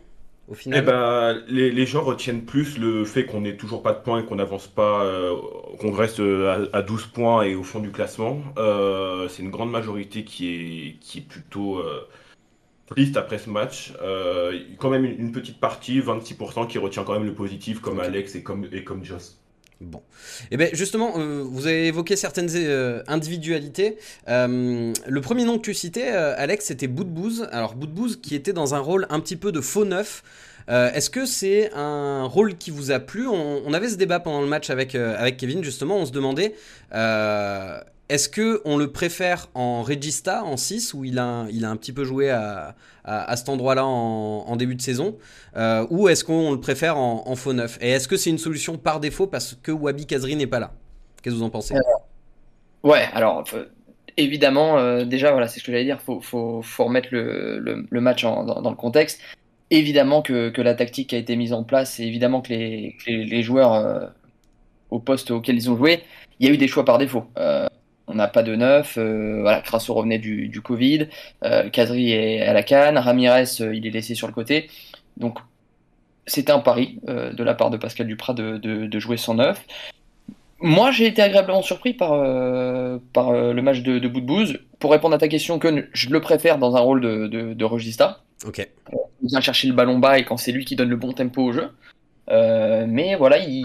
au 0.49 0.55
final 0.55 0.81
eh 0.82 0.84
ben, 0.84 1.43
les, 1.46 1.70
les, 1.70 1.87
gens 1.87 2.02
retiennent 2.02 2.44
plus 2.44 2.76
le 2.76 3.05
fait 3.05 3.25
qu'on 3.25 3.43
n'ait 3.43 3.56
toujours 3.56 3.84
pas 3.84 3.93
de 3.93 4.00
points 4.00 4.20
et 4.20 4.25
qu'on 4.25 4.34
n'avance 4.34 4.67
pas, 4.67 5.05
euh, 5.05 5.37
qu'on 5.78 5.93
reste 5.93 6.19
à, 6.19 6.76
à, 6.76 6.82
12 6.82 7.06
points 7.06 7.43
et 7.43 7.55
au 7.55 7.62
fond 7.62 7.78
du 7.78 7.93
classement. 7.93 8.43
Euh, 8.58 9.28
c'est 9.28 9.43
une 9.44 9.50
grande 9.50 9.70
majorité 9.70 10.25
qui 10.25 10.49
est, 10.49 10.96
qui 10.99 11.19
est 11.19 11.28
plutôt 11.28 11.81
triste 12.90 13.16
après 13.16 13.38
ce 13.38 13.49
match. 13.49 13.94
Euh, 14.02 14.58
quand 14.78 14.90
même 14.90 15.05
une, 15.05 15.19
une, 15.19 15.32
petite 15.32 15.58
partie, 15.61 16.00
26%, 16.00 16.66
qui 16.66 16.78
retient 16.78 17.05
quand 17.05 17.14
même 17.14 17.25
le 17.25 17.34
positif, 17.34 17.81
comme 17.81 17.99
okay. 17.99 18.08
Alex 18.08 18.34
et 18.34 18.43
comme, 18.43 18.66
et 18.70 18.84
comme 18.84 19.05
Joss. 19.05 19.39
Bon. 19.81 19.99
Et 19.99 20.47
eh 20.53 20.56
bien 20.59 20.69
justement, 20.75 21.15
euh, 21.17 21.43
vous 21.43 21.67
avez 21.67 21.87
évoqué 21.87 22.15
certaines 22.15 22.50
euh, 22.55 23.03
individualités. 23.06 23.97
Euh, 24.29 24.93
le 25.06 25.21
premier 25.23 25.44
nom 25.44 25.56
que 25.56 25.62
tu 25.62 25.73
citais, 25.73 26.09
Alex, 26.09 26.67
c'était 26.67 26.87
Boudbouz. 26.87 27.49
Alors 27.50 27.75
Boudbouz 27.75 28.17
qui 28.21 28.35
était 28.35 28.53
dans 28.53 28.75
un 28.75 28.79
rôle 28.79 29.06
un 29.09 29.21
petit 29.21 29.37
peu 29.37 29.53
de 29.53 29.61
faux 29.61 29.85
neuf. 29.85 30.23
Est-ce 30.69 31.11
que 31.11 31.27
c'est 31.27 31.73
un 31.75 32.23
rôle 32.27 32.56
qui 32.56 32.71
vous 32.71 32.93
a 32.93 33.00
plu? 33.00 33.27
On, 33.27 33.73
avait 33.73 33.88
ce 33.88 33.97
débat 33.97 34.21
pendant 34.21 34.41
le 34.41 34.47
match 34.47 34.71
avec 34.71 34.97
Kevin, 35.37 35.65
justement. 35.65 35.97
On 35.97 36.06
se 36.06 36.12
demandait 36.12 36.55
est-ce 38.11 38.29
que 38.29 38.61
on 38.65 38.77
le 38.77 38.93
préfère 38.93 39.49
en 39.55 39.83
Regista, 39.83 40.45
en 40.45 40.57
6, 40.57 40.95
où 40.95 41.05
il 41.05 41.19
a, 41.19 41.47
il 41.51 41.65
a 41.65 41.71
un 41.71 41.77
petit 41.77 41.93
peu 41.93 42.05
joué 42.05 42.31
à, 42.31 42.75
à, 43.05 43.37
cet 43.37 43.49
endroit-là 43.49 43.85
en, 43.87 44.57
début 44.57 44.75
de 44.75 44.83
saison, 44.83 45.17
euh, 45.57 45.87
ou 45.90 46.09
est-ce 46.09 46.25
qu'on 46.25 46.52
le 46.52 46.61
préfère 46.61 46.99
en, 46.99 47.35
faux 47.37 47.52
neuf? 47.52 47.79
Et 47.81 47.90
est-ce 47.90 48.09
que 48.09 48.17
c'est 48.17 48.31
une 48.31 48.38
solution 48.38 48.76
par 48.76 49.00
défaut 49.00 49.26
parce 49.26 49.57
que 49.62 49.73
Wabi 49.73 50.07
Kazri 50.07 50.37
n'est 50.37 50.47
pas 50.47 50.61
là? 50.61 50.73
Qu'est-ce 51.23 51.35
que 51.35 51.40
vous 51.40 51.47
en 51.47 51.50
pensez? 51.50 51.75
Alors, 51.75 52.07
Ouais, 52.83 53.07
alors 53.12 53.45
euh, 53.52 53.67
évidemment, 54.17 54.79
euh, 54.79 55.05
déjà 55.05 55.33
voilà, 55.33 55.49
c'est 55.49 55.61
ce 55.61 55.64
que 55.64 55.73
j'allais 55.73 55.85
dire, 55.85 56.00
faut, 56.00 56.21
faut, 56.21 56.62
faut 56.62 56.85
remettre 56.85 57.09
le, 57.12 57.59
le, 57.88 58.00
match 58.00 58.23
dans, 58.23 58.71
le 58.71 58.76
contexte. 58.76 59.21
Évidemment 59.71 60.23
que, 60.23 60.49
que, 60.49 60.62
la 60.62 60.75
tactique 60.75 61.12
a 61.12 61.19
été 61.19 61.37
mise 61.37 61.52
en 61.52 61.62
place, 61.62 62.00
et 62.00 62.05
évidemment 62.05 62.40
que 62.40 62.49
les, 62.49 62.97
les, 63.07 63.43
joueurs 63.43 63.75
euh, 63.75 64.07
au 64.90 64.99
poste 64.99 65.31
auquel 65.31 65.57
ils 65.57 65.71
ont 65.71 65.76
joué, 65.76 66.02
il 66.38 66.47
y 66.47 66.50
a 66.50 66.55
eu 66.55 66.57
des 66.57 66.69
choix 66.69 66.85
par 66.85 66.99
défaut. 66.99 67.25
Euh, 67.38 67.67
on 68.11 68.14
n'a 68.14 68.29
pas 68.29 68.43
de 68.43 68.55
neuf. 68.55 68.97
Euh, 68.99 69.38
voilà, 69.40 69.61
Crasso 69.61 69.95
revenait 69.95 70.19
du, 70.19 70.49
du 70.49 70.61
Covid. 70.61 71.09
Euh, 71.45 71.71
Kadri 71.71 72.12
est 72.12 72.43
à 72.43 72.52
la 72.52 72.62
canne. 72.62 72.99
Ramirez, 72.99 73.45
euh, 73.61 73.75
il 73.75 73.87
est 73.87 73.90
laissé 73.90 74.14
sur 74.14 74.26
le 74.26 74.33
côté. 74.33 74.69
Donc, 75.17 75.38
c'était 76.26 76.52
un 76.52 76.59
pari 76.59 76.99
euh, 77.09 77.33
de 77.33 77.43
la 77.45 77.55
part 77.55 77.71
de 77.71 77.76
Pascal 77.76 78.07
Duprat 78.07 78.35
de, 78.35 78.59
de, 78.59 78.87
de 78.87 78.99
jouer 78.99 79.17
sans 79.17 79.35
neuf. 79.35 79.64
Moi, 80.61 80.90
j'ai 80.90 81.07
été 81.07 81.23
agréablement 81.23 81.62
surpris 81.62 81.95
par, 81.95 82.12
euh, 82.12 82.99
par 83.12 83.33
le 83.33 83.62
match 83.62 83.81
de, 83.81 83.99
de 83.99 84.09
Boudbouz. 84.09 84.59
Pour 84.79 84.90
répondre 84.90 85.14
à 85.14 85.19
ta 85.19 85.29
question, 85.29 85.59
que 85.59 85.88
je 85.93 86.11
le 86.11 86.21
préfère 86.21 86.59
dans 86.59 86.76
un 86.76 86.81
rôle 86.81 87.00
de, 87.00 87.26
de, 87.29 87.55
de 87.55 87.64
regista. 87.64 88.21
Ok. 88.47 88.69
Il 89.23 89.29
vient 89.29 89.40
chercher 89.40 89.69
le 89.69 89.75
ballon 89.75 89.99
bas 89.99 90.19
et 90.19 90.25
quand 90.25 90.37
c'est 90.37 90.52
lui 90.52 90.64
qui 90.64 90.76
donne 90.76 90.90
le 90.90 90.97
bon 90.97 91.12
tempo 91.12 91.43
au 91.45 91.52
jeu. 91.52 91.71
mais 92.29 93.14
voilà, 93.14 93.38
il 93.38 93.64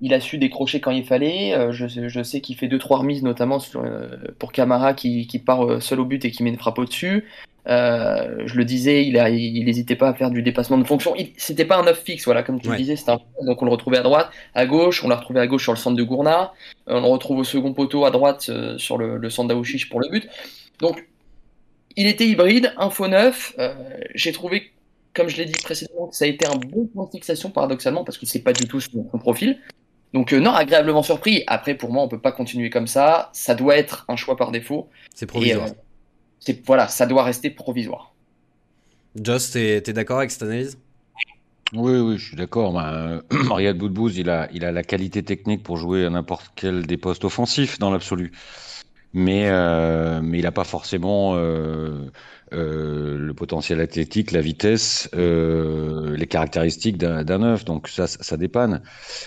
il 0.00 0.14
a 0.14 0.20
su 0.20 0.38
décrocher 0.38 0.80
quand 0.80 0.90
il 0.90 1.04
fallait. 1.04 1.54
Euh, 1.54 1.72
je, 1.72 1.86
je, 1.86 2.22
sais 2.22 2.40
qu'il 2.40 2.56
fait 2.56 2.68
deux 2.68 2.78
trois 2.78 2.98
remises, 2.98 3.22
notamment 3.22 3.58
sur, 3.58 3.82
euh, 3.82 4.08
pour 4.38 4.52
Camara 4.52 4.94
qui, 4.94 5.26
qui, 5.26 5.38
part 5.38 5.82
seul 5.82 6.00
au 6.00 6.04
but 6.04 6.24
et 6.24 6.30
qui 6.30 6.42
met 6.42 6.50
une 6.50 6.58
frappe 6.58 6.78
au-dessus. 6.78 7.24
Euh, 7.66 8.44
je 8.46 8.54
le 8.54 8.64
disais, 8.64 9.04
il 9.04 9.64
n'hésitait 9.64 9.96
pas 9.96 10.08
à 10.08 10.14
faire 10.14 10.30
du 10.30 10.42
dépassement 10.42 10.78
de 10.78 10.84
fonction. 10.84 11.14
C'était 11.36 11.64
pas 11.64 11.76
un 11.76 11.82
neuf 11.82 12.02
fixe, 12.02 12.24
voilà, 12.24 12.42
comme 12.42 12.60
tu 12.60 12.68
ouais. 12.68 12.78
le 12.78 12.82
disais. 12.82 12.96
Un, 13.08 13.18
donc 13.44 13.60
on 13.60 13.64
le 13.64 13.70
retrouvait 13.70 13.98
à 13.98 14.02
droite, 14.02 14.30
à 14.54 14.66
gauche. 14.66 15.04
On 15.04 15.08
l'a 15.08 15.16
retrouvé 15.16 15.40
à 15.40 15.46
gauche 15.46 15.64
sur 15.64 15.72
le 15.72 15.78
centre 15.78 15.96
de 15.96 16.02
Gourna. 16.02 16.52
on 16.86 17.00
le 17.00 17.06
retrouve 17.06 17.38
au 17.38 17.44
second 17.44 17.74
poteau 17.74 18.04
à 18.04 18.10
droite 18.10 18.50
sur 18.78 18.96
le, 18.96 19.18
le 19.18 19.30
centre 19.30 19.48
d'Aouchiche 19.48 19.90
pour 19.90 20.00
le 20.00 20.08
but. 20.08 20.28
Donc 20.80 21.06
il 21.96 22.06
était 22.06 22.26
hybride, 22.26 22.72
un 22.78 22.88
faux 22.88 23.08
neuf. 23.08 23.54
J'ai 24.14 24.32
trouvé 24.32 24.70
comme 25.14 25.28
je 25.28 25.36
l'ai 25.36 25.46
dit 25.46 25.60
précédemment, 25.60 26.12
ça 26.12 26.26
a 26.26 26.28
été 26.28 26.46
un 26.46 26.54
bon 26.54 26.86
point 26.86 27.04
de 27.06 27.10
fixation 27.10 27.50
paradoxalement 27.50 28.04
parce 28.04 28.18
que 28.18 28.26
c'est 28.26 28.38
pas 28.38 28.52
du 28.52 28.68
tout 28.68 28.80
son, 28.80 29.08
son 29.10 29.18
profil. 29.18 29.58
Donc 30.14 30.32
non, 30.32 30.52
agréablement 30.52 31.02
surpris. 31.02 31.44
Après, 31.46 31.74
pour 31.74 31.92
moi, 31.92 32.02
on 32.02 32.08
peut 32.08 32.20
pas 32.20 32.32
continuer 32.32 32.70
comme 32.70 32.86
ça. 32.86 33.30
Ça 33.32 33.54
doit 33.54 33.76
être 33.76 34.04
un 34.08 34.16
choix 34.16 34.36
par 34.36 34.50
défaut. 34.50 34.88
C'est 35.14 35.26
provisoire. 35.26 35.68
c'est 36.40 36.64
voilà, 36.66 36.88
ça 36.88 37.06
doit 37.06 37.22
rester 37.24 37.50
provisoire. 37.50 38.12
Joss, 39.20 39.50
t'es 39.50 39.76
es, 39.76 39.92
d'accord 39.92 40.18
avec 40.18 40.30
cette 40.30 40.42
analyse? 40.42 40.78
Oui, 41.74 41.98
oui, 41.98 42.16
je 42.16 42.28
suis 42.28 42.36
d'accord. 42.36 42.72
Marielle 43.30 43.76
Boudbouz, 43.76 44.16
il 44.16 44.30
a, 44.30 44.48
il 44.52 44.64
a 44.64 44.72
la 44.72 44.82
qualité 44.82 45.22
technique 45.22 45.62
pour 45.62 45.76
jouer 45.76 46.06
à 46.06 46.10
n'importe 46.10 46.50
quel 46.56 46.86
des 46.86 46.96
postes 46.96 47.24
offensifs 47.24 47.78
dans 47.78 47.90
l'absolu. 47.90 48.32
Mais, 49.18 49.48
euh, 49.48 50.20
mais 50.22 50.38
il 50.38 50.44
n'a 50.44 50.52
pas 50.52 50.62
forcément 50.62 51.34
euh, 51.34 52.08
euh, 52.52 53.18
le 53.18 53.34
potentiel 53.34 53.80
athlétique, 53.80 54.30
la 54.30 54.40
vitesse, 54.40 55.10
les 55.12 56.26
caractéristiques 56.28 56.98
d'un 56.98 57.42
œuf. 57.42 57.64
Donc 57.64 57.88
ça, 57.88 58.06
ça 58.06 58.36
dépanne. 58.36 58.80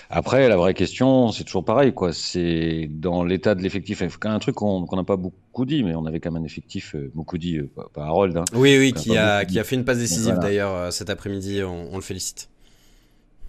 Après, 0.10 0.48
la 0.48 0.55
vraie 0.55 0.74
question, 0.74 1.33
c'est 1.33 1.43
toujours 1.43 1.65
pareil, 1.65 1.93
quoi. 1.93 2.13
C'est 2.13 2.88
dans 2.89 3.25
l'état 3.25 3.53
de 3.53 3.62
l'effectif. 3.62 4.01
Un 4.24 4.39
truc 4.39 4.55
qu'on 4.55 4.88
n'a 4.95 5.03
pas 5.03 5.17
beaucoup 5.17 5.65
dit, 5.65 5.83
mais 5.83 5.93
on 5.93 6.05
avait 6.05 6.21
quand 6.21 6.31
même 6.31 6.41
un 6.41 6.45
effectif 6.45 6.95
beaucoup 7.13 7.38
dit, 7.38 7.60
pas 7.93 8.05
Harold. 8.05 8.38
Hein. 8.38 8.45
Oui, 8.53 8.77
oui, 8.79 8.93
qui 8.93 9.17
a, 9.17 9.43
qui 9.43 9.60
a 9.60 9.65
fait 9.65 9.75
une 9.75 9.83
passe 9.83 10.00
décisive 10.00 10.39
d'ailleurs 10.39 10.93
cet 10.93 11.10
après-midi. 11.10 11.63
On, 11.63 11.95
le 11.95 12.01
félicite. 12.01 12.48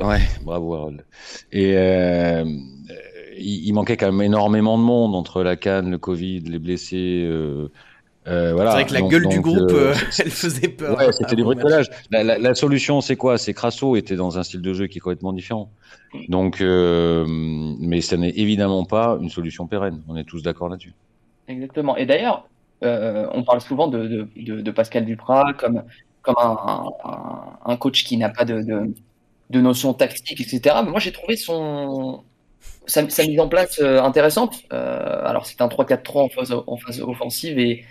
Ouais, 0.01 0.23
bravo 0.43 0.75
Harold. 0.75 1.05
Et 1.53 1.77
il, 3.39 3.73
manquait 3.73 3.97
quand 3.97 4.11
même 4.13 4.23
énormément 4.23 4.79
de 4.79 4.83
monde 4.83 5.15
entre 5.15 5.43
la 5.43 5.57
canne, 5.57 5.91
le 5.91 5.99
Covid, 5.99 6.41
les 6.41 6.59
blessés. 6.59 7.23
Euh, 8.27 8.53
voilà. 8.53 8.71
C'est 8.71 8.77
vrai 8.77 8.87
que 8.87 8.95
la 8.95 9.03
gueule 9.03 9.29
du 9.29 9.41
groupe, 9.41 9.71
euh, 9.73 9.93
euh, 9.93 9.95
elle 10.19 10.31
faisait 10.31 10.69
peur. 10.69 10.97
Ouais, 10.97 11.13
c'était 11.13 11.35
du 11.35 11.43
bricolage. 11.43 11.87
La, 12.11 12.23
la, 12.23 12.39
la, 12.39 12.55
solution, 12.55 13.01
c'est 13.01 13.17
quoi? 13.17 13.37
C'est 13.39 13.53
Crasso 13.53 13.97
était 13.97 14.17
dans 14.17 14.39
un 14.39 14.43
style 14.43 14.63
de 14.63 14.73
jeu 14.73 14.87
qui 14.87 14.99
est 14.99 15.01
complètement 15.01 15.33
différent. 15.33 15.71
Donc, 16.29 16.61
euh, 16.61 17.25
mais 17.27 18.01
ça 18.01 18.17
n'est 18.17 18.31
évidemment 18.31 18.85
pas 18.85 19.19
une 19.21 19.31
solution 19.31 19.67
pérenne. 19.67 20.03
On 20.09 20.17
est 20.17 20.25
tous 20.25 20.43
d'accord 20.43 20.69
là-dessus. 20.69 20.95
Exactement. 21.49 21.97
Et 21.97 22.07
d'ailleurs, 22.07 22.47
euh, 22.85 23.27
on 23.33 23.43
parle 23.43 23.61
souvent 23.61 23.89
de, 23.89 24.29
de, 24.37 24.61
de, 24.61 24.71
Pascal 24.71 25.05
Duprat 25.05 25.55
comme, 25.55 25.83
comme 26.23 26.35
un, 26.39 26.85
un, 27.05 27.59
un 27.65 27.77
coach 27.77 28.05
qui 28.05 28.17
n'a 28.17 28.29
pas 28.29 28.45
de, 28.45 28.63
de, 29.51 29.61
notions 29.61 29.95
tactiques, 29.95 30.41
etc. 30.41 30.77
Mais 30.85 30.91
moi, 30.91 31.01
j'ai 31.01 31.13
trouvé 31.13 31.37
son, 31.37 32.23
sa, 32.87 33.09
sa, 33.09 33.27
mise 33.27 33.41
en 33.41 33.49
place 33.49 33.81
intéressante. 33.81 34.63
Euh, 34.73 35.25
alors, 35.25 35.47
c'est 35.47 35.61
un 35.61 35.69
3-4-3 35.69 36.19
en 36.19 36.29
phase, 36.29 36.53
en 36.67 36.77
phase 36.77 37.01
offensive 37.01 37.59
et 37.59 37.85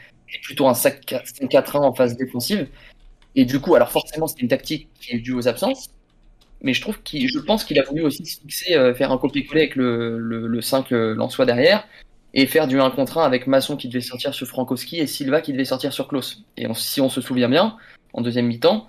plutôt 0.43 0.67
un 0.67 0.73
5-4-1 0.73 1.77
en 1.77 1.93
phase 1.93 2.17
défensive. 2.17 2.67
Et 3.35 3.45
du 3.45 3.59
coup, 3.59 3.75
alors 3.75 3.91
forcément, 3.91 4.27
c'était 4.27 4.41
une 4.41 4.49
tactique 4.49 4.89
qui 4.99 5.15
est 5.15 5.19
due 5.19 5.33
aux 5.33 5.47
absences. 5.47 5.89
Mais 6.61 6.73
je 6.73 6.81
trouve 6.81 7.01
qu'il, 7.01 7.27
je 7.27 7.39
pense 7.39 7.63
qu'il 7.63 7.79
a 7.79 7.83
voulu 7.83 8.03
aussi 8.03 8.25
se 8.25 8.39
fixer, 8.39 8.75
euh, 8.75 8.93
faire 8.93 9.11
un 9.11 9.17
copier-coller 9.17 9.61
avec 9.61 9.75
le, 9.75 10.19
le, 10.19 10.47
le 10.47 10.61
5 10.61 10.91
euh, 10.91 11.15
Lançois 11.15 11.45
derrière 11.45 11.87
et 12.33 12.45
faire 12.45 12.67
du 12.67 12.79
1 12.79 12.91
contre 12.91 13.17
1 13.17 13.23
avec 13.23 13.47
Masson 13.47 13.75
qui 13.75 13.87
devait 13.87 14.01
sortir 14.01 14.33
sur 14.33 14.47
Frankowski 14.47 14.99
et 14.99 15.07
Silva 15.07 15.41
qui 15.41 15.53
devait 15.53 15.65
sortir 15.65 15.91
sur 15.91 16.07
Klaus. 16.07 16.43
Et 16.57 16.67
si 16.75 17.01
on 17.01 17.09
se 17.09 17.19
souvient 17.19 17.49
bien, 17.49 17.77
en 18.13 18.21
deuxième 18.21 18.45
mi-temps, 18.45 18.87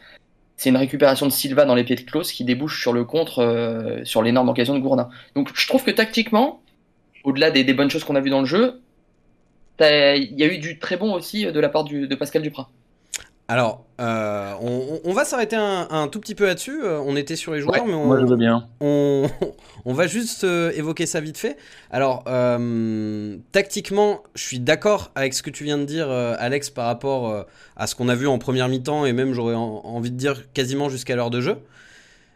c'est 0.57 0.71
une 0.71 0.77
récupération 0.77 1.27
de 1.27 1.33
Silva 1.33 1.65
dans 1.65 1.75
les 1.75 1.85
pieds 1.85 1.97
de 1.97 2.03
Klaus 2.03 2.33
qui 2.33 2.45
débouche 2.45 2.81
sur 2.81 2.93
le 2.93 3.05
contre, 3.05 3.41
euh, 3.41 4.05
sur 4.05 4.23
l'énorme 4.23 4.49
occasion 4.49 4.75
de 4.75 4.81
Gourdin. 4.81 5.09
Donc 5.35 5.51
je 5.55 5.67
trouve 5.67 5.85
que 5.85 5.91
tactiquement, 5.91 6.63
au-delà 7.25 7.51
des, 7.51 7.65
des 7.65 7.75
bonnes 7.75 7.91
choses 7.91 8.05
qu'on 8.05 8.17
a 8.17 8.21
vues 8.21 8.31
dans 8.31 8.41
le 8.41 8.47
jeu, 8.47 8.81
il 9.81 10.35
y 10.39 10.45
a 10.45 10.47
eu 10.47 10.59
du 10.59 10.79
très 10.79 10.97
bon 10.97 11.13
aussi 11.13 11.45
de 11.45 11.61
la 11.61 11.69
part 11.69 11.85
de 11.85 12.15
Pascal 12.15 12.43
Duprat. 12.43 12.71
Alors, 13.49 13.85
euh, 14.01 14.55
on, 15.05 15.13
va 15.13 15.25
s'arrêter 15.25 15.57
un, 15.57 16.09
tout 16.09 16.21
petit 16.21 16.35
peu 16.35 16.47
là-dessus. 16.47 16.83
Euh, 16.83 17.01
on 17.05 17.17
était 17.17 17.37
sur 17.37 17.53
les 17.53 17.61
joueurs, 17.61 17.85
mais 17.87 17.95
on, 17.95 18.07
moi 18.07 18.19
je 18.19 18.25
veux 18.25 18.37
bien. 18.37 18.69
On, 18.81 19.95
va 19.95 20.07
juste 20.07 20.45
euh, 20.45 20.71
évoquer 20.75 21.07
ça 21.07 21.21
vite 21.21 21.37
fait. 21.37 21.57
Alors, 21.91 22.25
tactiquement, 23.53 24.23
je 24.35 24.43
suis 24.43 24.61
d'accord 24.61 25.11
avec 25.15 25.35
ce 25.35 25.43
que 25.43 25.51
tu 25.51 25.65
viens 25.65 25.79
de 25.79 25.85
dire, 25.85 26.11
Alex, 26.11 26.71
par 26.71 26.87
rapport 26.87 27.47
à 27.77 27.87
ce 27.87 27.95
qu'on 27.95 28.09
a 28.09 28.15
vu 28.15 28.27
en 28.27 28.39
première 28.39 28.69
mi-temps 28.69 29.07
et 29.07 29.13
même 29.13 29.33
j'aurais 29.33 29.55
envie 29.55 30.11
de 30.11 30.17
dire 30.17 30.53
quasiment 30.53 30.89
jusqu'à 30.89 31.17
l'heure 31.17 31.31
de 31.31 31.41
jeu. 31.41 31.57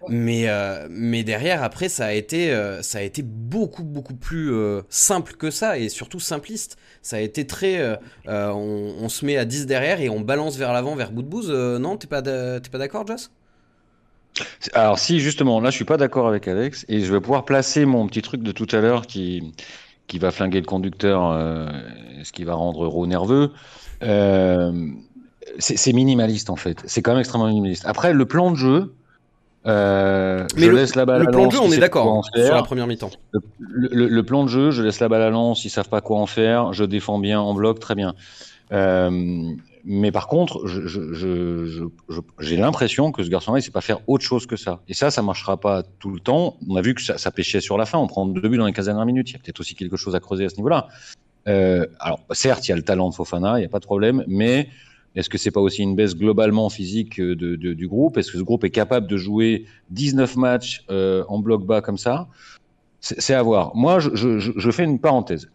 Mais, 0.09 0.49
euh, 0.49 0.87
mais 0.91 1.25
derrière, 1.25 1.62
après, 1.62 1.88
ça 1.88 2.07
a, 2.07 2.12
été, 2.12 2.53
euh, 2.53 2.83
ça 2.83 2.99
a 2.99 3.03
été 3.03 3.23
beaucoup, 3.23 3.83
beaucoup 3.83 4.15
plus 4.15 4.53
euh, 4.53 4.83
simple 4.88 5.35
que 5.35 5.50
ça 5.50 5.79
et 5.79 5.88
surtout 5.88 6.21
simpliste. 6.21 6.76
Ça 7.03 7.17
a 7.17 7.21
été 7.21 7.47
très. 7.47 7.99
On, 8.26 9.09
se 9.09 9.25
met 9.25 9.37
à 9.37 9.45
10 9.45 9.67
derrière 9.67 10.00
et 10.00 10.09
on 10.09 10.21
balance 10.21 10.57
vers 10.57 10.73
l'avant, 10.73 10.95
vers 10.97 11.12
bout 11.12 11.23
de 11.23 11.29
bouse. 11.29 11.50
non, 11.50 11.97
t'es 11.97 12.07
pas 12.07 12.23
d'accord, 12.23 13.07
Joss? 13.07 13.31
Alors, 14.75 14.99
si, 14.99 15.21
justement, 15.21 15.61
là, 15.61 15.71
je 15.71 15.76
suis 15.76 15.85
pas 15.85 15.97
d'accord 15.97 16.29
avec 16.29 16.47
Alex 16.47 16.85
et 16.88 17.00
je 17.00 17.12
vais 17.12 17.21
pouvoir 17.21 17.45
placer 17.45 17.87
mon 17.87 18.07
petit 18.07 18.23
truc 18.23 18.43
de 18.43 18.53
tout 18.53 18.67
à 18.73 18.81
l'heure 18.81 19.07
qui, 19.07 19.55
qui 20.09 20.19
va 20.19 20.31
flinguer 20.31 20.61
le 20.61 20.67
conducteur, 20.67 21.33
ce 22.23 22.33
qui 22.33 22.45
va 22.45 22.55
rendre 22.55 22.87
Ro 22.87 23.07
nerveux. 23.07 23.53
c'est 25.59 25.93
minimaliste, 25.93 26.50
en 26.50 26.57
fait. 26.57 26.83
C'est 26.87 27.03
quand 27.03 27.12
même 27.12 27.21
extrêmement 27.21 27.47
minimaliste. 27.47 27.87
Après, 27.87 28.12
le 28.12 28.26
plan 28.26 28.50
de 28.50 28.57
jeu 28.57 28.95
euh, 29.66 30.46
mais 30.56 30.62
je 30.62 30.70
le, 30.70 30.76
laisse 30.76 30.94
la 30.94 31.04
balle 31.04 31.23
le 31.23 31.30
plan 31.30 31.46
de 31.46 31.52
jeu, 31.52 31.58
on 31.61 31.73
est 31.73 31.78
d'accord 31.78 32.25
sur 32.35 32.54
la 32.54 32.62
première 32.62 32.87
mi-temps. 32.87 33.11
Le, 33.70 34.23
plan 34.23 34.44
de 34.44 34.49
jeu, 34.49 34.70
je 34.70 34.82
laisse 34.82 35.00
la 35.00 35.08
balle 35.08 35.23
à 35.23 35.30
Lens, 35.30 35.64
ils 35.64 35.70
savent 35.70 35.88
pas 35.88 36.00
quoi 36.00 36.18
en 36.18 36.26
faire, 36.26 36.73
je 36.73 36.85
défends 36.85 37.18
bien 37.18 37.40
en 37.40 37.54
bloc, 37.54 37.80
très 37.80 37.94
bien. 37.94 38.14
Euh, 38.73 39.54
mais 39.85 40.11
par 40.11 40.26
contre, 40.26 40.66
j'ai 40.66 40.87
je, 40.87 41.88
je, 42.38 42.54
l'impression 42.56 43.12
que 43.12 43.23
ce 43.23 43.28
garçon-là, 43.28 43.61
il 43.61 43.62
sait 43.62 43.70
pas 43.70 43.80
faire 43.80 44.00
autre 44.08 44.25
chose 44.25 44.46
que 44.46 44.56
ça. 44.56 44.80
Et 44.88 44.94
ça, 44.94 45.11
ça 45.12 45.23
marchera 45.23 45.56
pas 45.56 45.85
tout 46.00 46.11
le 46.11 46.18
temps. 46.18 46.56
On 46.68 46.75
a 46.75 46.80
vu 46.80 46.94
que 46.94 47.02
ça, 47.02 47.18
ça 47.18 47.30
pêchait 47.30 47.61
sur 47.61 47.78
la 47.78 47.87
fin. 47.87 47.99
On 47.99 48.08
prend 48.08 48.26
deux 48.26 48.49
buts 48.49 48.58
dans 48.58 48.66
les 48.66 48.73
15 48.73 48.87
dernières 48.87 49.06
minutes. 49.06 49.30
Il 49.30 49.35
y 49.35 49.37
a 49.37 49.38
peut-être 49.38 49.61
aussi 49.61 49.76
quelque 49.76 49.96
chose 49.96 50.16
à 50.16 50.20
creuser 50.20 50.44
à 50.44 50.49
ce 50.49 50.56
niveau-là. 50.56 50.88
Euh, 51.49 51.87
alors, 52.00 52.20
certes, 52.32 52.66
il 52.66 52.70
y 52.70 52.73
a 52.73 52.76
le 52.76 52.82
talent 52.82 53.08
de 53.08 53.14
Fofana, 53.14 53.58
il 53.58 53.61
n'y 53.61 53.66
a 53.66 53.68
pas 53.68 53.78
de 53.78 53.85
problème, 53.85 54.25
mais 54.26 54.68
est-ce 55.16 55.28
que 55.28 55.38
c'est 55.38 55.50
pas 55.50 55.61
aussi 55.61 55.82
une 55.82 55.96
baisse 55.96 56.14
globalement 56.14 56.68
physique 56.68 57.18
euh, 57.18 57.35
de, 57.35 57.56
du 57.56 57.88
groupe? 57.88 58.18
Est-ce 58.18 58.30
que 58.30 58.38
ce 58.38 58.42
groupe 58.42 58.64
est 58.64 58.70
capable 58.70 59.06
de 59.06 59.16
jouer 59.16 59.64
19 59.90 60.37
matchs 60.37 60.85
euh, 60.90 61.25
en 61.28 61.38
bloc 61.38 61.64
bas 61.64 61.80
comme 61.80 61.99
ça? 61.99 62.28
C'est 63.00 63.35
à 63.35 63.42
voir. 63.42 63.75
Moi, 63.76 63.99
je, 64.00 64.14
je, 64.14 64.38
je, 64.38 64.70
fais 64.70 64.85
une 64.85 64.99
parenthèse. 64.99 65.49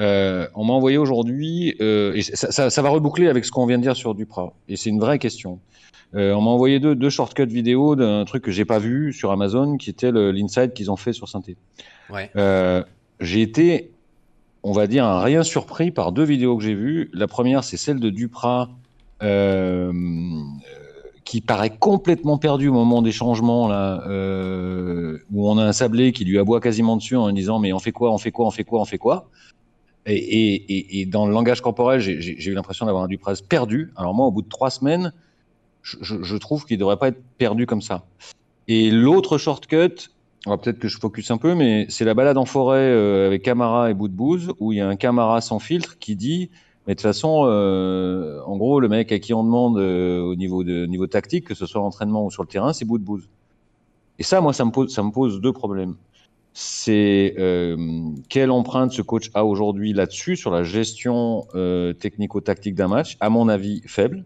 Euh, 0.00 0.48
on 0.54 0.64
m'a 0.64 0.72
envoyé 0.72 0.98
aujourd'hui, 0.98 1.76
euh, 1.80 2.12
et 2.14 2.22
ça, 2.22 2.50
ça, 2.50 2.70
ça, 2.70 2.82
va 2.82 2.88
reboucler 2.88 3.28
avec 3.28 3.44
ce 3.44 3.50
qu'on 3.50 3.66
vient 3.66 3.78
de 3.78 3.82
dire 3.82 3.96
sur 3.96 4.14
Duprat, 4.14 4.52
et 4.68 4.76
c'est 4.76 4.90
une 4.90 5.00
vraie 5.00 5.18
question. 5.18 5.60
Euh, 6.14 6.32
on 6.34 6.42
m'a 6.42 6.50
envoyé 6.50 6.80
deux, 6.80 6.94
deux 6.94 7.10
shortcuts 7.10 7.46
vidéo 7.46 7.96
d'un 7.96 8.24
truc 8.24 8.42
que 8.42 8.50
j'ai 8.50 8.64
pas 8.64 8.78
vu 8.78 9.12
sur 9.12 9.30
Amazon, 9.30 9.76
qui 9.76 9.90
était 9.90 10.12
l'inside 10.12 10.72
qu'ils 10.72 10.90
ont 10.90 10.96
fait 10.96 11.12
sur 11.12 11.28
Synthé. 11.28 11.56
Ouais. 12.10 12.30
j'ai 13.20 13.42
été, 13.42 13.92
on 14.62 14.72
va 14.72 14.86
dire, 14.86 15.04
un 15.04 15.22
rien 15.22 15.42
surpris 15.42 15.90
par 15.90 16.12
deux 16.12 16.24
vidéos 16.24 16.56
que 16.56 16.64
j'ai 16.64 16.74
vues. 16.74 17.10
La 17.14 17.26
première, 17.26 17.64
c'est 17.64 17.76
celle 17.76 18.00
de 18.00 18.10
Duprat 18.10 18.68
euh, 19.22 19.92
qui 21.24 21.40
paraît 21.40 21.70
complètement 21.70 22.38
perdu 22.38 22.68
au 22.68 22.72
moment 22.72 23.00
des 23.00 23.12
changements 23.12 23.68
là, 23.68 24.02
euh, 24.08 25.18
où 25.32 25.48
on 25.48 25.56
a 25.56 25.64
un 25.64 25.72
sablé 25.72 26.12
qui 26.12 26.24
lui 26.24 26.38
aboie 26.38 26.60
quasiment 26.60 26.96
dessus 26.96 27.16
en 27.16 27.30
disant 27.32 27.58
mais 27.58 27.72
on 27.72 27.78
fait 27.78 27.92
quoi, 27.92 28.12
on 28.12 28.18
fait 28.18 28.32
quoi, 28.32 28.46
on 28.46 28.50
fait 28.50 28.64
quoi, 28.64 28.80
on 28.80 28.84
fait 28.84 28.98
quoi? 28.98 29.28
Et, 30.04 31.06
dans 31.06 31.26
le 31.26 31.32
langage 31.32 31.60
corporel, 31.60 32.00
j'ai 32.00 32.50
eu 32.50 32.54
l'impression 32.54 32.86
d'avoir 32.86 33.04
un 33.04 33.08
Dupraz 33.08 33.40
perdu. 33.48 33.92
Alors 33.96 34.14
moi, 34.14 34.26
au 34.26 34.30
bout 34.32 34.42
de 34.42 34.48
trois 34.48 34.70
semaines, 34.70 35.12
je, 35.82 36.36
trouve 36.36 36.64
qu'il 36.64 36.78
devrait 36.78 36.96
pas 36.96 37.08
être 37.08 37.22
perdu 37.38 37.66
comme 37.66 37.82
ça. 37.82 38.04
Et 38.68 38.90
l'autre 38.90 39.38
shortcut, 39.38 40.10
peut-être 40.44 40.78
que 40.78 40.88
je 40.88 40.98
focus 40.98 41.30
un 41.30 41.38
peu, 41.38 41.54
mais 41.54 41.86
c'est 41.88 42.04
la 42.04 42.14
balade 42.14 42.36
en 42.36 42.44
forêt 42.44 42.78
euh, 42.78 43.26
avec 43.26 43.42
Camara 43.42 43.90
et 43.90 43.94
Bout 43.94 44.10
où 44.58 44.72
il 44.72 44.78
y 44.78 44.80
a 44.80 44.88
un 44.88 44.96
Camara 44.96 45.40
sans 45.40 45.58
filtre 45.58 45.98
qui 45.98 46.16
dit 46.16 46.50
mais 46.86 46.94
de 46.94 46.98
toute 46.98 47.02
façon, 47.02 47.44
euh, 47.46 48.40
en 48.44 48.56
gros, 48.56 48.80
le 48.80 48.88
mec 48.88 49.12
à 49.12 49.18
qui 49.18 49.32
on 49.34 49.44
demande 49.44 49.78
euh, 49.78 50.20
au 50.20 50.34
niveau 50.34 50.64
de 50.64 50.86
niveau 50.86 51.06
tactique, 51.06 51.46
que 51.46 51.54
ce 51.54 51.66
soit 51.66 51.80
l'entraînement 51.80 52.24
ou 52.24 52.30
sur 52.30 52.42
le 52.42 52.48
terrain, 52.48 52.72
c'est 52.72 52.84
bout 52.84 52.98
de. 52.98 53.04
Et 54.18 54.22
ça, 54.24 54.40
moi, 54.40 54.52
ça 54.52 54.64
me 54.64 54.72
pose, 54.72 54.92
ça 54.92 55.02
me 55.02 55.10
pose 55.10 55.40
deux 55.40 55.52
problèmes. 55.52 55.94
C'est 56.54 57.34
euh, 57.38 57.76
quelle 58.28 58.50
empreinte 58.50 58.92
ce 58.92 59.00
coach 59.00 59.30
a 59.32 59.44
aujourd'hui 59.44 59.92
là-dessus 59.92 60.36
sur 60.36 60.50
la 60.50 60.64
gestion 60.64 61.46
euh, 61.54 61.92
technico-tactique 61.94 62.74
d'un 62.74 62.88
match. 62.88 63.16
À 63.20 63.30
mon 63.30 63.48
avis, 63.48 63.80
faible. 63.86 64.24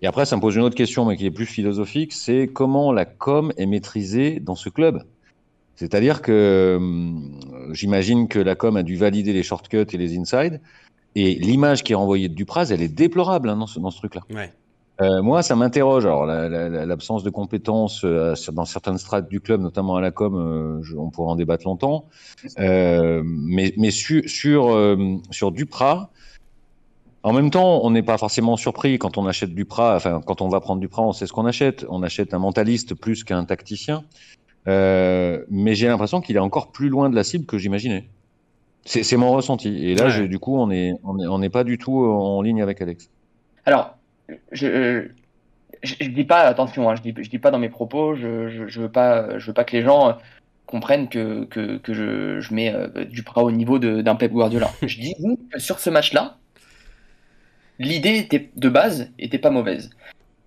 Et 0.00 0.06
après, 0.06 0.26
ça 0.26 0.36
me 0.36 0.40
pose 0.40 0.56
une 0.56 0.62
autre 0.62 0.74
question, 0.74 1.04
mais 1.04 1.16
qui 1.16 1.26
est 1.26 1.30
plus 1.30 1.46
philosophique, 1.46 2.12
c'est 2.12 2.48
comment 2.48 2.92
la 2.92 3.04
com 3.04 3.52
est 3.56 3.66
maîtrisée 3.66 4.40
dans 4.40 4.54
ce 4.54 4.68
club? 4.68 5.02
C'est-à-dire 5.76 6.22
que 6.22 6.32
euh, 6.32 7.72
j'imagine 7.72 8.26
que 8.26 8.40
la 8.40 8.56
com 8.56 8.76
a 8.76 8.82
dû 8.82 8.96
valider 8.96 9.32
les 9.32 9.44
shortcuts 9.44 9.86
et 9.92 9.96
les 9.96 10.18
insides. 10.18 10.60
Et 11.14 11.34
l'image 11.34 11.82
qui 11.82 11.92
est 11.92 11.96
renvoyée 11.96 12.28
de 12.28 12.34
Dupraz, 12.34 12.70
elle 12.70 12.82
est 12.82 12.88
déplorable 12.88 13.48
hein, 13.48 13.56
dans 13.56 13.66
ce, 13.66 13.80
dans 13.80 13.90
ce 13.90 13.98
truc-là. 13.98 14.22
Ouais. 14.30 14.52
Euh, 15.00 15.22
moi, 15.22 15.42
ça 15.42 15.54
m'interroge. 15.54 16.06
Alors, 16.06 16.26
l'absence 16.26 17.22
de 17.22 17.30
compétences 17.30 18.02
euh, 18.04 18.34
dans 18.52 18.64
certaines 18.64 18.98
strates 18.98 19.28
du 19.28 19.40
club, 19.40 19.60
notamment 19.60 19.94
à 19.96 20.00
la 20.00 20.10
com, 20.10 20.34
euh, 20.34 20.82
je, 20.82 20.96
on 20.96 21.10
pourra 21.10 21.32
en 21.32 21.36
débattre 21.36 21.66
longtemps. 21.66 22.06
Mais 22.58 23.72
mais 23.76 23.90
sur 23.90 24.22
sur, 24.28 24.96
sur 25.30 25.52
Duprat, 25.52 26.10
en 27.22 27.32
même 27.32 27.50
temps, 27.50 27.80
on 27.84 27.90
n'est 27.90 28.02
pas 28.02 28.18
forcément 28.18 28.56
surpris 28.56 28.98
quand 28.98 29.18
on 29.18 29.26
achète 29.26 29.54
Duprat. 29.54 29.94
Enfin, 29.94 30.20
quand 30.24 30.40
on 30.40 30.48
va 30.48 30.60
prendre 30.60 30.80
Duprat, 30.80 31.02
on 31.02 31.12
sait 31.12 31.26
ce 31.26 31.32
qu'on 31.32 31.46
achète. 31.46 31.86
On 31.88 32.02
achète 32.02 32.34
un 32.34 32.38
mentaliste 32.38 32.94
plus 32.94 33.22
qu'un 33.22 33.44
tacticien. 33.44 34.04
Mais 34.66 35.74
j'ai 35.74 35.86
l'impression 35.86 36.20
qu'il 36.20 36.34
est 36.34 36.40
encore 36.40 36.72
plus 36.72 36.88
loin 36.88 37.08
de 37.08 37.14
la 37.14 37.22
cible 37.22 37.46
que 37.46 37.56
j'imaginais. 37.56 38.08
C'est 38.90 39.16
mon 39.16 39.32
ressenti. 39.32 39.68
Et 39.90 39.94
là, 39.94 40.06
Ouais. 40.06 40.28
du 40.28 40.38
coup, 40.38 40.56
on 40.58 40.68
n'est 40.68 40.94
on 41.04 41.18
est, 41.20 41.26
on 41.26 41.42
est 41.42 41.50
pas 41.50 41.62
du 41.64 41.76
tout 41.78 41.98
en 42.04 42.40
ligne 42.42 42.62
avec 42.62 42.80
Alex. 42.80 43.10
Alors, 43.66 43.96
je, 44.50 45.08
je, 45.82 45.94
je 46.00 46.08
dis 46.08 46.24
pas, 46.24 46.40
attention, 46.40 46.88
hein, 46.88 46.96
je 46.96 47.02
dis, 47.02 47.14
je 47.22 47.28
dis 47.28 47.38
pas 47.38 47.50
dans 47.50 47.58
mes 47.58 47.68
propos, 47.68 48.14
je, 48.14 48.48
je, 48.48 48.66
je 48.66 48.80
veux 48.80 48.90
pas, 48.90 49.38
je 49.38 49.46
veux 49.46 49.52
pas 49.52 49.64
que 49.64 49.76
les 49.76 49.82
gens 49.82 50.08
euh, 50.08 50.12
comprennent 50.66 51.08
que, 51.08 51.44
que, 51.44 51.76
que 51.76 51.92
je, 51.92 52.40
je 52.40 52.54
mets 52.54 52.74
euh, 52.74 53.04
Duprat 53.04 53.44
au 53.44 53.50
niveau 53.50 53.78
d'un 53.78 54.14
Pep 54.16 54.32
Guardiola. 54.32 54.70
Je 54.82 55.00
dis 55.00 55.14
que 55.52 55.58
sur 55.58 55.78
ce 55.80 55.90
match-là, 55.90 56.36
l'idée 57.78 58.16
était, 58.16 58.50
de 58.56 58.68
base 58.68 59.10
était 59.18 59.38
pas 59.38 59.50
mauvaise. 59.50 59.90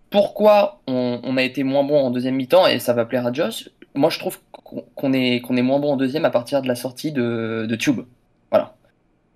Pourquoi 0.09 0.81
on, 0.87 1.19
on 1.23 1.37
a 1.37 1.43
été 1.43 1.63
moins 1.63 1.83
bon 1.83 1.97
en 1.99 2.11
deuxième 2.11 2.35
mi-temps 2.35 2.67
et 2.67 2.79
ça 2.79 2.93
va 2.93 3.05
plaire 3.05 3.25
à 3.27 3.31
Josh 3.33 3.69
Moi, 3.95 4.09
je 4.09 4.19
trouve 4.19 4.39
qu'on 4.51 4.83
qu'on 4.95 5.13
est, 5.13 5.41
qu'on 5.41 5.55
est 5.57 5.61
moins 5.61 5.79
bon 5.79 5.93
en 5.93 5.97
deuxième 5.97 6.25
à 6.25 6.29
partir 6.31 6.61
de 6.61 6.67
la 6.67 6.75
sortie 6.75 7.11
de, 7.11 7.65
de 7.69 7.75
Tube. 7.75 8.01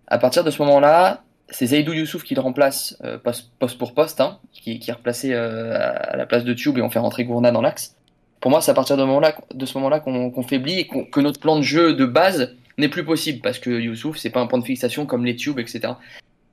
À 0.08 0.18
partir 0.18 0.44
de 0.44 0.52
ce 0.52 0.62
moment-là, 0.64 1.24
c'est 1.50 1.68
Zaidou 1.68 1.94
Youssouf 1.94 2.24
qui 2.24 2.36
le 2.36 2.42
remplace 2.42 2.98
euh, 3.04 3.18
poste, 3.18 3.52
poste 3.60 3.78
pour 3.78 3.94
poste, 3.94 4.22
hein, 4.22 4.40
qui, 4.52 4.80
qui 4.80 4.90
est 4.90 4.94
replacé 4.94 5.34
euh, 5.34 5.76
à 5.76 6.16
la 6.18 6.26
place 6.26 6.44
de 6.44 6.54
Tube 6.54 6.78
et 6.78 6.82
on 6.82 6.90
fait 6.90 7.00
rentrer 7.00 7.26
Gourna 7.26 7.52
dans 7.52 7.62
l'axe. 7.62 7.96
Pour 8.40 8.52
moi, 8.52 8.62
c'est 8.62 8.72
à 8.72 8.74
partir 8.74 8.98
de, 8.98 9.04
moment-là, 9.04 9.36
de 9.54 9.66
ce 9.66 9.78
moment-là 9.78 10.00
qu'on 10.00 10.30
qu'on 10.30 10.44
faiblit 10.44 10.80
et 10.80 10.88
que 10.88 11.20
notre 11.20 11.40
plan 11.40 11.56
de 11.56 11.62
jeu 11.62 11.94
de 11.96 12.06
base 12.06 12.56
n'est 12.78 12.90
plus 12.90 13.06
possible 13.06 13.42
parce 13.42 13.60
que 13.60 13.70
Youssouf, 13.70 14.18
c'est 14.18 14.30
pas 14.30 14.42
un 14.42 14.48
point 14.48 14.60
de 14.60 14.66
fixation 14.66 15.06
comme 15.06 15.26
les 15.26 15.36
Tubes, 15.36 15.60
etc. 15.60 15.94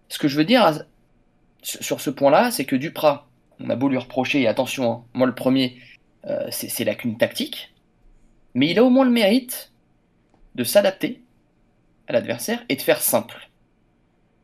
Ce 0.09 0.18
que 0.18 0.28
je 0.28 0.37
veux 0.37 0.44
dire 0.44 0.85
sur 1.62 2.00
ce 2.00 2.11
point-là, 2.11 2.50
c'est 2.50 2.64
que 2.64 2.76
Duprat, 2.76 3.28
on 3.61 3.71
a 3.71 3.76
beau 3.76 3.88
lui 3.88 3.99
reprocher, 3.99 4.42
et 4.42 4.49
attention, 4.49 4.92
hein, 4.92 5.04
moi 5.14 5.26
le 5.26 5.35
premier, 5.35 5.76
euh, 6.26 6.47
c'est 6.50 6.68
c'est 6.68 6.85
lacune 6.85 7.16
tactique, 7.16 7.73
mais 8.54 8.68
il 8.68 8.78
a 8.78 8.85
au 8.85 8.90
moins 8.90 9.04
le 9.04 9.11
mérite 9.11 9.73
de 10.54 10.64
s'adapter 10.64 11.22
à 12.09 12.12
l'adversaire 12.12 12.62
et 12.68 12.76
de 12.76 12.82
faire 12.82 13.00
simple. 13.00 13.49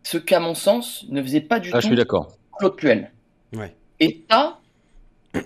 Ce 0.02 0.16
qu'à 0.18 0.40
mon 0.40 0.54
sens 0.54 1.04
ne 1.08 1.22
faisait 1.22 1.40
pas 1.40 1.60
du 1.60 1.70
Ah, 1.72 1.80
je 1.80 1.82
tout 1.82 1.86
suis 1.88 1.96
d'accord. 1.96 2.36
Claude 2.58 2.76
Puel. 2.76 3.10
Ouais. 3.52 3.74
Et 4.00 4.24
ça, 4.30 4.60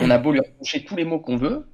on 0.00 0.10
a 0.10 0.18
beau 0.18 0.32
lui 0.32 0.40
reprocher 0.40 0.84
tous 0.84 0.96
les 0.96 1.04
mots 1.04 1.18
qu'on 1.18 1.36
veut, 1.36 1.66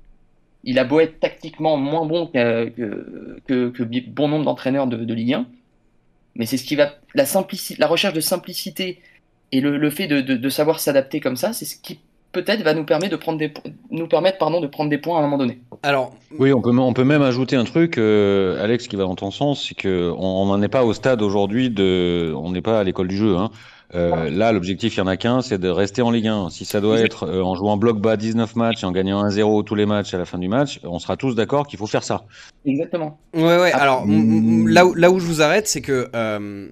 il 0.65 0.79
a 0.79 0.85
beau 0.85 1.01
être 1.01 1.21
tactiquement 1.21 1.77
moins 1.77 2.05
bon 2.07 2.27
que, 2.27 2.69
que, 2.71 3.39
que- 3.47 3.69
que 3.71 3.83
bi- 3.83 4.01
bon 4.01 4.29
nombre 4.29 4.45
d'entraîneurs 4.45 4.87
de, 4.87 4.97
de 4.97 5.15
Ligue 5.15 5.35
1, 5.35 5.47
mais 6.35 6.47
c'est 6.47 6.57
ce 6.57 6.65
qui 6.65 6.77
va. 6.77 6.95
La, 7.15 7.27
simplicité, 7.27 7.77
la 7.81 7.87
recherche 7.87 8.15
de 8.15 8.21
simplicité 8.21 9.01
et 9.53 9.61
le, 9.61 9.77
le 9.79 9.91
fait 9.91 10.07
de, 10.07 10.21
de- 10.21 10.37
de 10.37 10.49
savoir 10.49 10.81
s'adapter 10.81 11.21
comme 11.21 11.37
ça, 11.37 11.53
c'est 11.53 11.65
ce 11.65 11.77
qui 11.77 12.01
peut-être 12.33 12.63
va 12.63 12.75
nous 12.75 12.85
permettre 12.85 13.13
de 13.13 13.17
prendre 13.17 13.39
des, 13.39 13.53
nous 13.91 14.07
permettre 14.07 14.39
pardon, 14.39 14.61
de 14.61 14.67
prendre 14.67 14.91
des 14.91 14.99
points 14.99 15.17
à 15.17 15.21
un 15.21 15.23
moment 15.23 15.39
donné. 15.39 15.59
Alors, 15.83 16.13
Oui, 16.39 16.53
on 16.53 16.61
peut, 16.61 16.71
on 16.77 16.93
peut 16.93 17.05
même 17.05 17.23
ajouter 17.23 17.57
un 17.57 17.65
truc, 17.65 17.99
euh, 17.99 18.63
Alex, 18.63 18.89
qui 18.89 18.97
va 18.97 19.05
dans 19.05 19.15
ton 19.15 19.31
sens, 19.31 19.67
c'est 19.69 19.75
que 19.75 20.13
on 20.17 20.47
n'en 20.47 20.61
est 20.63 20.69
pas 20.69 20.85
au 20.85 20.93
stade 20.93 21.23
aujourd'hui 21.23 21.71
de, 21.71 22.33
on 22.37 22.51
n'est 22.51 22.63
pas 22.63 22.81
à 22.81 22.85
l'école 22.85 23.09
du 23.09 23.17
jeu. 23.17 23.37
Hein. 23.37 23.51
Euh, 23.95 24.29
là, 24.29 24.53
l'objectif, 24.53 24.97
il 24.97 24.99
y 24.99 25.01
en 25.01 25.07
a 25.07 25.17
qu'un, 25.17 25.41
c'est 25.41 25.57
de 25.57 25.69
rester 25.71 26.03
en 26.03 26.11
Ligue 26.11 26.27
1. 26.27 26.51
Si 26.51 26.67
ça 26.67 26.83
doit 26.83 27.01
être 27.01 27.25
euh, 27.27 27.43
en 27.43 27.55
jouant 27.55 27.79
bloc 27.79 27.99
bas 27.99 28.19
19 28.19 28.55
matchs 28.55 28.83
et 28.83 28.87
en 28.87 28.93
gagnant 28.93 29.27
1-0 29.27 29.65
tous 29.65 29.75
les 29.75 29.87
matchs 29.87 30.13
à 30.13 30.19
la 30.19 30.27
fin 30.27 30.37
du 30.39 30.49
match, 30.49 30.79
on 30.85 30.99
sera 30.99 31.17
tous 31.17 31.35
d'accord 31.35 31.67
qu'il 31.67 31.79
faut 31.79 31.87
faire 31.87 32.05
ça. 32.05 32.25
Exactement. 32.67 33.19
Ouais, 33.35 33.43
ouais. 33.59 33.71
Ah, 33.73 33.79
Alors, 33.79 34.07
mm, 34.07 34.13
m- 34.13 34.21
m- 34.21 34.63
mm. 34.65 34.69
là, 34.69 34.85
où, 34.87 34.95
là 34.95 35.11
où 35.11 35.19
je 35.19 35.25
vous 35.27 35.41
arrête, 35.41 35.67
c'est 35.69 35.81
que, 35.81 36.09
euh, 36.15 36.69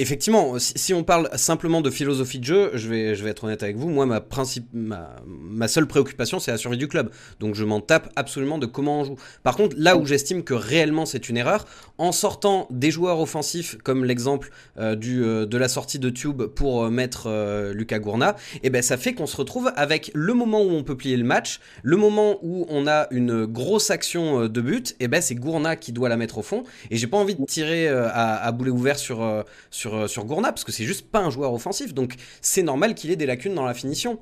effectivement, 0.00 0.54
si, 0.58 0.94
on 0.94 1.04
parle 1.04 1.28
simplement 1.34 1.80
de 1.80 1.90
philosophie 1.90 2.38
de 2.38 2.44
jeu, 2.44 2.70
je 2.74 2.88
vais, 2.88 3.28
être 3.28 3.44
honnête 3.44 3.62
avec 3.62 3.76
vous. 3.76 3.88
Moi, 3.88 4.06
ma, 4.06 5.68
seule 5.68 5.86
préoccupation, 5.86 6.38
c'est 6.38 6.50
la 6.50 6.56
survie 6.58 6.76
du 6.76 6.88
club. 6.88 7.10
Donc, 7.40 7.54
je 7.54 7.64
m'en 7.64 7.80
tape 7.80 8.10
absolument 8.16 8.58
de 8.58 8.66
comment 8.66 9.00
on 9.00 9.04
joue. 9.04 9.16
Par 9.42 9.56
contre, 9.56 9.76
là 9.78 9.96
où 9.96 10.06
j'estime 10.06 10.42
que 10.44 10.54
réellement 10.54 11.06
c'est 11.06 11.28
une 11.28 11.36
erreur, 11.36 11.66
en 11.98 12.12
sortant 12.12 12.66
des 12.70 12.90
joueurs 12.90 13.20
offensifs, 13.20 13.76
comme 13.82 14.04
l'exemple 14.04 14.50
euh, 14.78 14.96
euh, 15.04 15.46
de 15.46 15.58
la 15.58 15.68
sortie 15.68 15.98
de 15.98 16.10
Tube 16.10 16.42
pour 16.42 16.84
euh, 16.84 16.90
mettre 16.90 17.28
Lucas 17.72 17.98
Gourna, 17.98 18.36
et 18.62 18.70
ben 18.70 18.82
ça 18.82 18.96
fait 18.96 19.14
qu'on 19.14 19.26
se 19.26 19.36
retrouve 19.36 19.72
avec 19.76 20.10
le 20.14 20.34
moment 20.34 20.62
où 20.62 20.70
on 20.70 20.82
peut 20.82 20.96
plier 20.96 21.16
le 21.16 21.24
match, 21.24 21.60
le 21.82 21.96
moment 21.96 22.38
où 22.42 22.66
on 22.68 22.86
a 22.86 23.06
une 23.10 23.46
grosse 23.46 23.90
action 23.90 24.46
de 24.46 24.60
but, 24.60 24.96
et 25.00 25.08
ben 25.08 25.20
c'est 25.20 25.34
Gourna 25.34 25.76
qui 25.76 25.92
doit 25.92 26.08
la 26.08 26.16
mettre 26.16 26.38
au 26.38 26.42
fond. 26.42 26.64
Et 26.90 26.96
j'ai 26.96 27.06
pas 27.06 27.16
envie 27.16 27.34
de 27.34 27.44
tirer 27.44 27.88
à, 27.88 28.36
à 28.36 28.52
boulet 28.52 28.70
ouvert 28.70 28.98
sur, 28.98 29.22
euh, 29.22 29.42
sur, 29.88 29.96
euh, 29.96 30.06
sur 30.06 30.24
Gourna, 30.24 30.52
parce 30.52 30.64
que 30.64 30.72
c'est 30.72 30.84
juste 30.84 31.10
pas 31.10 31.20
un 31.20 31.30
joueur 31.30 31.52
offensif, 31.52 31.94
donc 31.94 32.14
c'est 32.40 32.62
normal 32.62 32.94
qu'il 32.94 33.10
ait 33.10 33.16
des 33.16 33.26
lacunes 33.26 33.54
dans 33.54 33.64
la 33.66 33.74
finition. 33.74 34.18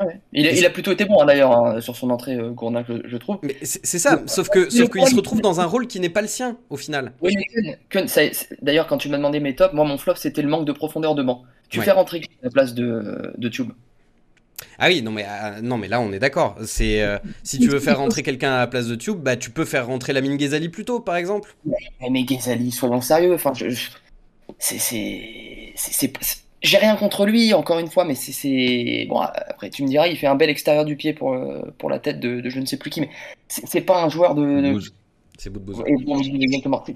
Ouais. 0.00 0.18
Il, 0.32 0.46
a, 0.46 0.52
il 0.52 0.64
a 0.64 0.70
plutôt 0.70 0.92
été 0.92 1.04
bon 1.04 1.20
hein, 1.20 1.26
d'ailleurs 1.26 1.52
hein, 1.52 1.80
sur 1.82 1.94
son 1.94 2.08
entrée, 2.08 2.34
euh, 2.34 2.50
Gourna, 2.50 2.82
je, 2.88 2.94
je 3.06 3.16
trouve. 3.18 3.38
Mais 3.42 3.56
c'est 3.62 3.98
ça, 3.98 4.22
sauf 4.26 4.48
que 4.48 4.70
sauf 4.70 4.88
qu'il 4.90 5.06
se 5.06 5.14
retrouve 5.14 5.42
dans 5.42 5.60
un 5.60 5.66
rôle 5.66 5.86
qui 5.86 6.00
n'est 6.00 6.08
pas 6.08 6.22
le 6.22 6.28
sien 6.28 6.56
au 6.70 6.76
final. 6.78 7.12
Oui, 7.20 7.34
d'ailleurs, 8.62 8.86
quand 8.86 8.96
tu 8.98 9.08
m'as 9.10 9.18
demandé 9.18 9.40
mes 9.40 9.54
tops, 9.54 9.74
moi, 9.74 9.84
mon 9.84 9.98
flop, 9.98 10.14
c'était 10.16 10.42
le 10.42 10.48
manque 10.48 10.64
de 10.64 10.72
profondeur 10.72 11.14
de 11.14 11.22
banc. 11.22 11.42
Tu 11.68 11.78
Ouais. 11.78 11.84
fais 11.84 11.90
rentrer 11.92 12.18
à 12.42 12.44
la 12.46 12.50
place 12.50 12.74
de, 12.74 13.32
de 13.36 13.48
Tube. 13.48 13.70
Ah 14.78 14.88
oui, 14.88 15.02
non 15.02 15.10
mais, 15.10 15.24
ah, 15.28 15.60
non 15.62 15.78
mais 15.78 15.88
là 15.88 16.00
on 16.00 16.12
est 16.12 16.18
d'accord. 16.18 16.56
C'est 16.64 17.02
euh, 17.02 17.18
si 17.42 17.58
tu 17.58 17.68
veux 17.68 17.80
faire 17.80 17.98
rentrer 17.98 18.22
quelqu'un 18.22 18.52
à 18.52 18.58
la 18.58 18.66
place 18.66 18.86
de 18.88 18.94
Tube, 18.94 19.16
bah 19.18 19.36
tu 19.36 19.50
peux 19.50 19.64
faire 19.64 19.86
rentrer 19.86 20.12
Lamine 20.12 20.36
Ghezali 20.36 20.68
plus 20.68 20.84
tôt 20.84 21.00
par 21.00 21.16
exemple. 21.16 21.54
Mais, 21.64 22.10
mais 22.10 22.24
Ghezali, 22.24 22.70
soyons 22.70 23.00
sérieux. 23.00 23.34
Enfin, 23.34 23.52
je, 23.54 23.68
je- 23.70 23.90
c'est, 24.58 26.12
j'ai 26.62 26.76
rien 26.78 26.96
contre 26.96 27.24
lui, 27.26 27.54
encore 27.54 27.78
une 27.78 27.90
fois, 27.90 28.04
mais 28.04 28.14
c'est, 28.14 28.32
c'est, 28.32 29.06
bon. 29.08 29.20
Après, 29.20 29.70
tu 29.70 29.82
me 29.82 29.88
diras, 29.88 30.08
il 30.08 30.16
fait 30.16 30.26
un 30.26 30.34
bel 30.34 30.50
extérieur 30.50 30.84
du 30.84 30.96
pied 30.96 31.12
pour, 31.14 31.32
euh, 31.32 31.74
pour 31.78 31.88
la 31.88 31.98
tête 31.98 32.20
de, 32.20 32.40
de 32.40 32.50
je 32.50 32.60
ne 32.60 32.66
sais 32.66 32.76
plus 32.76 32.90
qui, 32.90 33.00
mais 33.00 33.10
c'est, 33.48 33.80
pas 33.80 34.02
un 34.02 34.08
joueur 34.08 34.34
de, 34.34 34.42
de-. 34.42 34.80
C'est. 35.38 35.50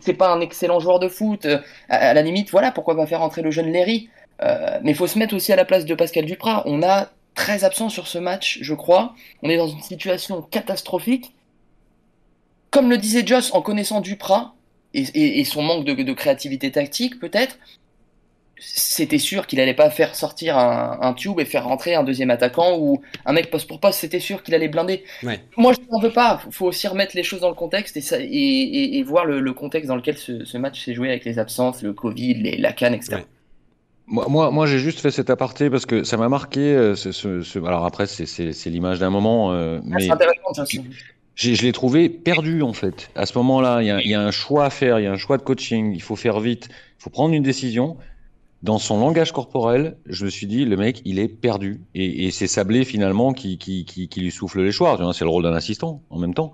C'est- 0.03 0.13
pas 0.13 0.31
un 0.33 0.41
excellent 0.41 0.81
joueur 0.81 0.99
de 0.99 1.09
foot. 1.09 1.47
Euh, 1.47 1.59
À, 1.89 2.13
la 2.13 2.21
limite, 2.23 2.51
voilà, 2.51 2.73
pourquoi 2.73 2.95
pas 2.95 3.07
faire 3.07 3.21
rentrer 3.21 3.41
le 3.41 3.51
jeune 3.51 3.73
Léry. 3.73 4.11
Euh, 4.43 4.79
mais 4.83 4.91
il 4.91 4.97
faut 4.97 5.07
se 5.07 5.19
mettre 5.19 5.35
aussi 5.35 5.53
à 5.53 5.57
la 5.57 5.65
place 5.65 5.87
de 5.87 5.95
Pascal 5.95 6.27
Duprat. 6.27 6.63
On 6.67 6.83
a 6.83 7.09
13 7.37 7.65
absents 7.65 7.89
sur 7.89 8.07
ce 8.07 8.19
match, 8.19 8.59
je 8.61 8.75
crois. 8.75 9.15
On 9.43 9.49
est 9.49 9.57
dans 9.57 9.69
une 9.69 9.81
situation 9.81 10.43
catastrophique. 10.43 11.33
Comme 12.71 12.91
le 12.91 12.99
disait 12.99 13.27
Joss, 13.27 13.55
en 13.55 13.63
connaissant 13.63 14.01
Duprat 14.01 14.55
et, 14.95 15.03
et- 15.15 15.41
et 15.41 15.45
son 15.45 15.63
manque 15.63 15.85
de, 15.85 15.93
de 15.95 16.13
créativité 16.13 16.71
tactique, 16.71 17.19
peut-être, 17.21 17.59
c'était 18.59 19.19
sûr 19.19 19.47
qu'il 19.47 19.61
allait 19.61 19.75
pas 19.75 19.91
faire 19.91 20.15
sortir 20.15 20.57
un, 20.57 20.99
un 21.03 21.13
tube 21.13 21.39
et 21.41 21.45
faire 21.45 21.65
rentrer 21.65 21.95
un 21.97 22.05
deuxième 22.05 22.31
attaquant 22.31 22.79
ou 22.79 23.03
un 23.27 23.33
mec 23.33 23.51
poste 23.51 23.67
pour 23.69 23.81
poste. 23.81 23.99
C'était 24.01 24.21
sûr 24.21 24.43
qu'il 24.43 24.55
allait 24.55 24.69
blinder. 24.69 25.05
Ouais. 25.23 25.41
Moi, 25.57 25.73
je 25.73 25.79
n'en 25.91 26.01
veux 26.01 26.13
pas. 26.13 26.41
Il 26.47 26.53
faut 26.53 26.67
aussi 26.67 26.87
remettre 26.87 27.15
les 27.17 27.25
choses 27.25 27.41
dans 27.41 27.49
le 27.49 27.55
contexte 27.57 27.97
et, 27.97 28.01
ça, 28.01 28.19
et, 28.21 28.25
et- 28.25 28.99
et 28.99 29.03
voir 29.03 29.25
le, 29.27 29.41
le 29.41 29.53
contexte 29.53 29.89
dans 29.89 29.97
lequel 29.97 30.17
ce, 30.17 30.45
ce 30.45 30.57
match 30.57 30.83
s'est 30.85 30.95
joué 30.95 31.09
avec 31.11 31.25
les 31.25 31.39
absences, 31.39 31.83
le 31.83 31.93
Covid, 31.93 32.35
les, 32.35 32.57
la 32.57 32.73
canne, 32.73 32.95
etc. 32.95 33.17
Ouais. 33.17 33.25
Moi, 34.07 34.27
moi, 34.29 34.51
moi, 34.51 34.67
j'ai 34.67 34.79
juste 34.79 35.01
fait 35.01 35.11
cet 35.11 35.31
aparté 35.31 35.69
parce 35.69 35.85
que 35.85 36.05
ça 36.05 36.17
m'a 36.17 36.29
marqué. 36.29 36.61
euh, 36.61 36.95
ce, 36.95 37.11
ce- 37.11 37.43
ce- 37.43 37.59
Alors 37.59 37.85
après, 37.85 38.07
c'est- 38.07 38.67
l'image 38.71 38.99
d'un 39.01 39.11
moment, 39.11 39.53
euh, 39.53 39.79
Ah, 39.83 39.87
mais 39.97 40.03
c'est 40.05 40.11
intéressant, 40.11 40.55
ça. 40.55 40.65
Je 41.37 41.63
l'ai 41.63 41.73
trouvé 41.73 42.09
perdu 42.09 42.63
en 42.63 42.73
fait. 42.73 43.11
À 43.15 43.27
ce 43.27 43.37
moment-là, 43.39 43.83
il 43.83 44.09
y 44.09 44.15
a, 44.15 44.21
un 44.21 44.31
choix 44.31 44.67
à 44.67 44.71
faire, 44.71 45.01
il 45.01 45.05
y 45.05 45.07
a 45.07 45.13
un 45.13 45.17
choix 45.17 45.37
de 45.37 45.43
coaching. 45.43 45.93
Il 45.95 46.03
faut 46.03 46.17
faire 46.17 46.41
vite, 46.41 46.69
il 46.71 47.03
faut 47.03 47.11
prendre 47.11 47.35
une 47.35 47.43
décision. 47.43 47.97
Dans 48.63 48.79
son 48.79 48.99
langage 48.99 49.33
corporel, 49.33 49.99
je 50.07 50.25
me 50.25 50.31
suis 50.31 50.47
dit, 50.47 50.65
le 50.65 50.77
mec, 50.79 51.03
il 51.05 51.19
est 51.19 51.29
perdu. 51.29 51.83
Et, 51.95 52.31
c'est 52.31 52.47
Sablé 52.47 52.87
finalement 52.87 53.35
qui, 53.35 53.59
lui 54.17 54.31
souffle 54.31 54.63
les 54.63 54.71
vois, 54.71 54.97
C'est 55.13 55.25
le 55.25 55.31
rôle 55.31 55.43
d'un 55.43 55.53
assistant 55.53 56.01
en 56.09 56.19
même 56.19 56.33
temps. 56.33 56.53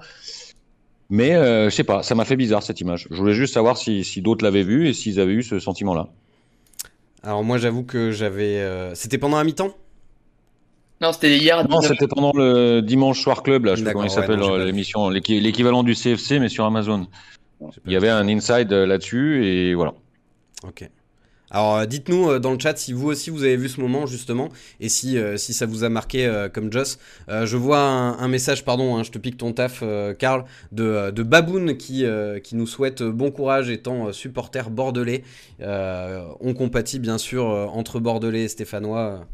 Mais 1.09 1.35
euh, 1.35 1.71
je 1.71 1.75
sais 1.75 1.85
pas, 1.85 2.03
ça 2.03 2.15
m'a 2.15 2.25
fait 2.25 2.37
bizarre 2.37 2.63
cette 2.63 2.81
image. 2.81 3.07
Je 3.11 3.17
voulais 3.17 3.35
juste 3.35 3.55
savoir 3.55 3.77
si, 3.77 4.05
si 4.05 4.23
d'autres 4.23 4.45
l'avaient 4.45 4.63
vu 4.63 4.89
et 4.89 4.93
s'ils 4.93 5.21
avaient 5.21 5.35
eu 5.35 5.43
ce 5.43 5.59
sentiment-là. 5.59 6.09
Alors 7.23 7.45
moi 7.45 7.59
j'avoue 7.59 7.83
que 7.83 8.13
j'avais... 8.13 8.59
euh, 8.59 8.95
C'était 8.95 9.19
pendant 9.19 9.37
un 9.37 9.45
mi-temps 9.45 9.75
Non, 11.01 11.13
c'était 11.13 11.37
hier 11.39 11.59
à 11.59 11.63
Non, 11.65 11.81
19 11.81 11.93
c'était 11.93 12.07
pendant 12.09 12.33
le 12.35 12.81
Dimanche 12.83 13.21
Soir 13.23 13.43
Club, 13.43 13.65
là, 13.65 13.75
je 13.75 13.79
sais 13.79 13.85
pas 13.85 13.93
comment 13.93 14.05
il 14.05 14.11
s'appelle 14.11 14.43
euh, 14.43 14.65
l'émission, 14.67 15.09
l'équi- 15.09 15.41
l'équivalent 15.41 15.83
du 15.83 15.95
CFC, 15.95 16.39
mais 16.39 16.49
sur 16.51 16.65
Amazon. 16.67 17.07
Il 17.87 17.93
y 17.93 17.97
avait 17.97 18.09
un 18.11 18.29
inside 18.29 18.73
euh, 18.73 18.87
là-dessus, 18.87 19.45
et 19.47 19.75
voilà. 19.75 19.95
Ok. 20.67 20.89
Alors 21.53 21.79
euh, 21.79 21.87
dites-nous 21.87 22.39
dans 22.39 22.53
le 22.53 22.61
chat 22.61 22.77
si 22.77 22.93
vous 22.93 23.09
aussi 23.09 23.31
vous 23.31 23.43
avez 23.43 23.57
vu 23.57 23.69
ce 23.69 23.81
moment 23.81 24.07
justement 24.07 24.51
et 24.79 24.89
si, 24.89 25.19
euh, 25.19 25.37
si 25.37 25.53
ça 25.53 25.67
vous 25.67 25.83
a 25.83 25.89
marqué 25.89 26.25
euh, 26.27 26.49
comme 26.49 26.71
Joss. 26.73 26.99
Euh, 27.29 27.45
je 27.45 27.57
vois 27.57 27.81
un, 27.81 28.19
un 28.19 28.29
message, 28.29 28.65
pardon, 28.65 28.97
hein, 28.97 29.03
je 29.03 29.11
te 29.11 29.19
pique 29.19 29.37
ton 29.37 29.53
taf, 29.53 29.83
Karl, 30.19 30.45
de, 30.71 31.11
de 31.11 31.23
Baboun 31.25 31.77
qui, 31.77 32.05
qui 32.45 32.57
nous 32.57 32.67
souhaite 32.67 33.03
bon 33.03 33.31
courage 33.33 33.69
étant 33.71 34.13
supporter 34.13 34.71
bordelais. 34.71 35.25
Euh, 35.61 36.25
on 36.41 36.55
compatit 36.55 36.99
bien 37.01 37.19
sûr 37.19 37.47
entre 37.47 37.99
bordelais 38.01 38.43
et 38.45 38.49
stéphanois. 38.49 39.27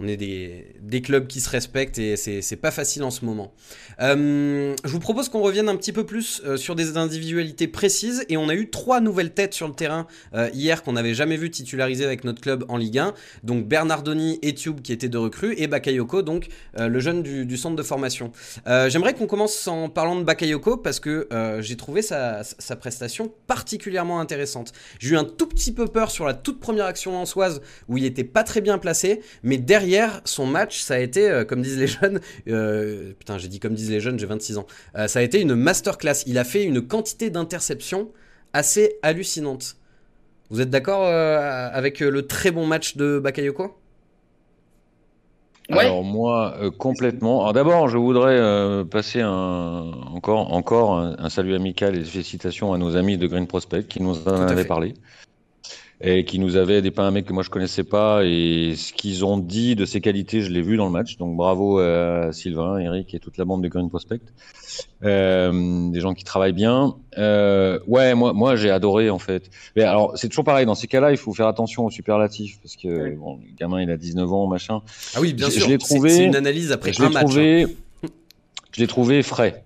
On 0.00 0.08
est 0.08 0.16
des, 0.16 1.02
clubs 1.02 1.26
qui 1.26 1.40
se 1.40 1.50
respectent 1.50 1.98
et 1.98 2.16
c'est 2.16 2.56
pas 2.56 2.70
facile 2.70 3.02
en 3.02 3.10
ce 3.10 3.24
moment. 3.24 3.52
Euh, 4.00 4.74
je 4.84 4.90
vous 4.90 5.00
propose 5.00 5.28
qu'on 5.28 5.42
revienne 5.42 5.68
un 5.68 5.76
petit 5.76 5.92
peu 5.92 6.04
plus 6.04 6.40
euh, 6.44 6.56
sur 6.56 6.74
des 6.74 6.96
individualités 6.96 7.68
précises 7.68 8.24
et 8.28 8.36
on 8.36 8.48
a 8.48 8.54
eu 8.54 8.70
trois 8.70 9.00
nouvelles 9.00 9.32
têtes 9.32 9.54
sur 9.54 9.68
le 9.68 9.74
terrain 9.74 10.06
euh, 10.34 10.48
hier 10.54 10.82
qu'on 10.82 10.92
n'avait 10.92 11.14
jamais 11.14 11.36
vu 11.36 11.50
titulariser 11.50 12.04
avec 12.04 12.24
notre 12.24 12.40
club 12.40 12.64
en 12.68 12.76
Ligue 12.76 12.98
1. 12.98 13.14
Donc 13.42 13.66
Bernardoni 13.66 14.38
et 14.42 14.54
Tube 14.54 14.80
qui 14.80 14.92
étaient 14.92 15.08
de 15.08 15.18
recrues 15.18 15.54
et 15.58 15.66
Bakayoko, 15.66 16.22
donc 16.22 16.48
le 16.78 17.00
jeune 17.00 17.22
du, 17.22 17.56
centre 17.56 17.76
de 17.76 17.82
formation. 17.82 18.32
J'aimerais 18.66 19.14
qu'on 19.14 19.26
commence 19.26 19.66
en 19.68 19.88
parlant 19.88 20.16
de 20.16 20.24
Bakayoko 20.24 20.76
parce 20.76 21.00
que 21.00 21.28
j'ai 21.60 21.76
trouvé 21.76 22.02
sa, 22.02 22.42
sa, 22.42 22.76
prestation 22.76 23.32
particulièrement 23.46 24.20
intéressante. 24.20 24.72
J'ai 24.98 25.10
eu 25.10 25.16
un 25.16 25.24
tout 25.24 25.46
petit 25.46 25.72
peu 25.72 25.86
peur 25.86 26.10
sur 26.10 26.24
la 26.24 26.34
toute 26.34 26.60
première 26.60 26.86
action 26.86 27.12
lançoise 27.12 27.60
où 27.88 27.96
il 27.96 28.04
était 28.04 28.24
pas 28.24 28.42
très 28.42 28.60
bien 28.60 28.78
placé, 28.78 29.20
mais 29.42 29.58
derrière 29.58 29.83
son 30.24 30.46
match, 30.46 30.82
ça 30.82 30.94
a 30.94 30.98
été, 30.98 31.44
comme 31.48 31.62
disent 31.62 31.78
les 31.78 31.86
jeunes, 31.86 32.20
putain 33.18 33.38
j'ai 33.38 33.48
dit 33.48 33.60
comme 33.60 33.74
disent 33.74 33.90
les 33.90 34.00
jeunes, 34.00 34.18
j'ai 34.18 34.26
26 34.26 34.58
ans. 34.58 34.66
Euh, 34.96 35.08
ça 35.08 35.18
a 35.20 35.22
été 35.22 35.40
une 35.40 35.54
masterclass. 35.54 36.24
Il 36.26 36.38
a 36.38 36.44
fait 36.44 36.64
une 36.64 36.86
quantité 36.86 37.30
d'interceptions 37.30 38.10
assez 38.52 38.96
hallucinante. 39.02 39.76
Vous 40.50 40.60
êtes 40.60 40.70
d'accord 40.70 41.04
euh, 41.04 41.68
avec 41.72 42.02
euh, 42.02 42.10
le 42.10 42.26
très 42.26 42.50
bon 42.50 42.66
match 42.66 42.96
de 42.96 43.18
Bakayoko? 43.18 43.76
Alors 45.70 46.04
moi, 46.04 46.54
complètement. 46.76 47.40
Alors 47.40 47.54
d'abord, 47.54 47.88
je 47.88 47.96
voudrais 47.96 48.84
passer 48.84 49.22
un, 49.22 49.92
encore, 50.12 50.52
encore 50.52 50.98
un, 50.98 51.30
salut 51.30 51.54
amical 51.54 51.96
et 51.96 52.04
félicitations 52.04 52.74
à 52.74 52.78
nos 52.78 52.96
amis 52.96 53.16
de 53.16 53.26
Green 53.26 53.46
Prospect 53.46 53.84
qui 53.84 54.02
nous 54.02 54.28
en 54.28 54.42
avaient 54.42 54.66
parlé 54.66 54.92
et 56.06 56.24
qui 56.24 56.38
nous 56.38 56.56
avait 56.56 56.82
pas 56.90 57.02
un 57.02 57.10
mec 57.10 57.24
que 57.24 57.32
moi 57.32 57.42
je 57.42 57.48
connaissais 57.48 57.82
pas 57.82 58.24
et 58.24 58.74
ce 58.76 58.92
qu'ils 58.92 59.24
ont 59.24 59.38
dit 59.38 59.74
de 59.74 59.86
ses 59.86 60.02
qualités, 60.02 60.42
je 60.42 60.50
l'ai 60.50 60.60
vu 60.60 60.76
dans 60.76 60.84
le 60.84 60.90
match. 60.90 61.16
Donc 61.16 61.34
bravo 61.34 61.78
à 61.78 62.30
Sylvain, 62.32 62.78
Eric 62.78 63.14
et 63.14 63.18
toute 63.18 63.38
la 63.38 63.46
bande 63.46 63.62
de 63.62 63.68
Green 63.68 63.88
Prospect. 63.88 64.20
Euh, 65.02 65.90
des 65.90 66.00
gens 66.00 66.12
qui 66.12 66.24
travaillent 66.24 66.52
bien. 66.52 66.96
Euh, 67.16 67.78
ouais, 67.86 68.14
moi, 68.14 68.34
moi 68.34 68.54
j'ai 68.54 68.70
adoré 68.70 69.08
en 69.08 69.18
fait. 69.18 69.50
Mais 69.76 69.82
alors 69.82 70.12
c'est 70.18 70.28
toujours 70.28 70.44
pareil 70.44 70.66
dans 70.66 70.74
ces 70.74 70.88
cas-là, 70.88 71.10
il 71.10 71.16
faut 71.16 71.32
faire 71.32 71.48
attention 71.48 71.86
aux 71.86 71.90
superlatifs 71.90 72.58
parce 72.62 72.76
que 72.76 73.14
bon, 73.14 73.36
le 73.36 73.56
gamin 73.58 73.80
il 73.80 73.90
a 73.90 73.96
19 73.96 74.30
ans, 74.30 74.46
machin. 74.46 74.82
Ah 75.14 75.20
oui, 75.22 75.32
bien 75.32 75.48
sûr. 75.48 75.62
Je 75.62 75.68
l'ai 75.70 75.78
trouvé. 75.78 76.10
C'est 76.10 76.26
une 76.26 76.36
analyse 76.36 76.70
après 76.70 76.92
je 76.92 77.02
un 77.02 77.08
match. 77.08 77.24
Trouvé, 77.24 77.62
hein. 77.62 77.68
Je 78.72 78.80
l'ai 78.80 78.88
trouvé 78.88 79.22
frais. 79.22 79.64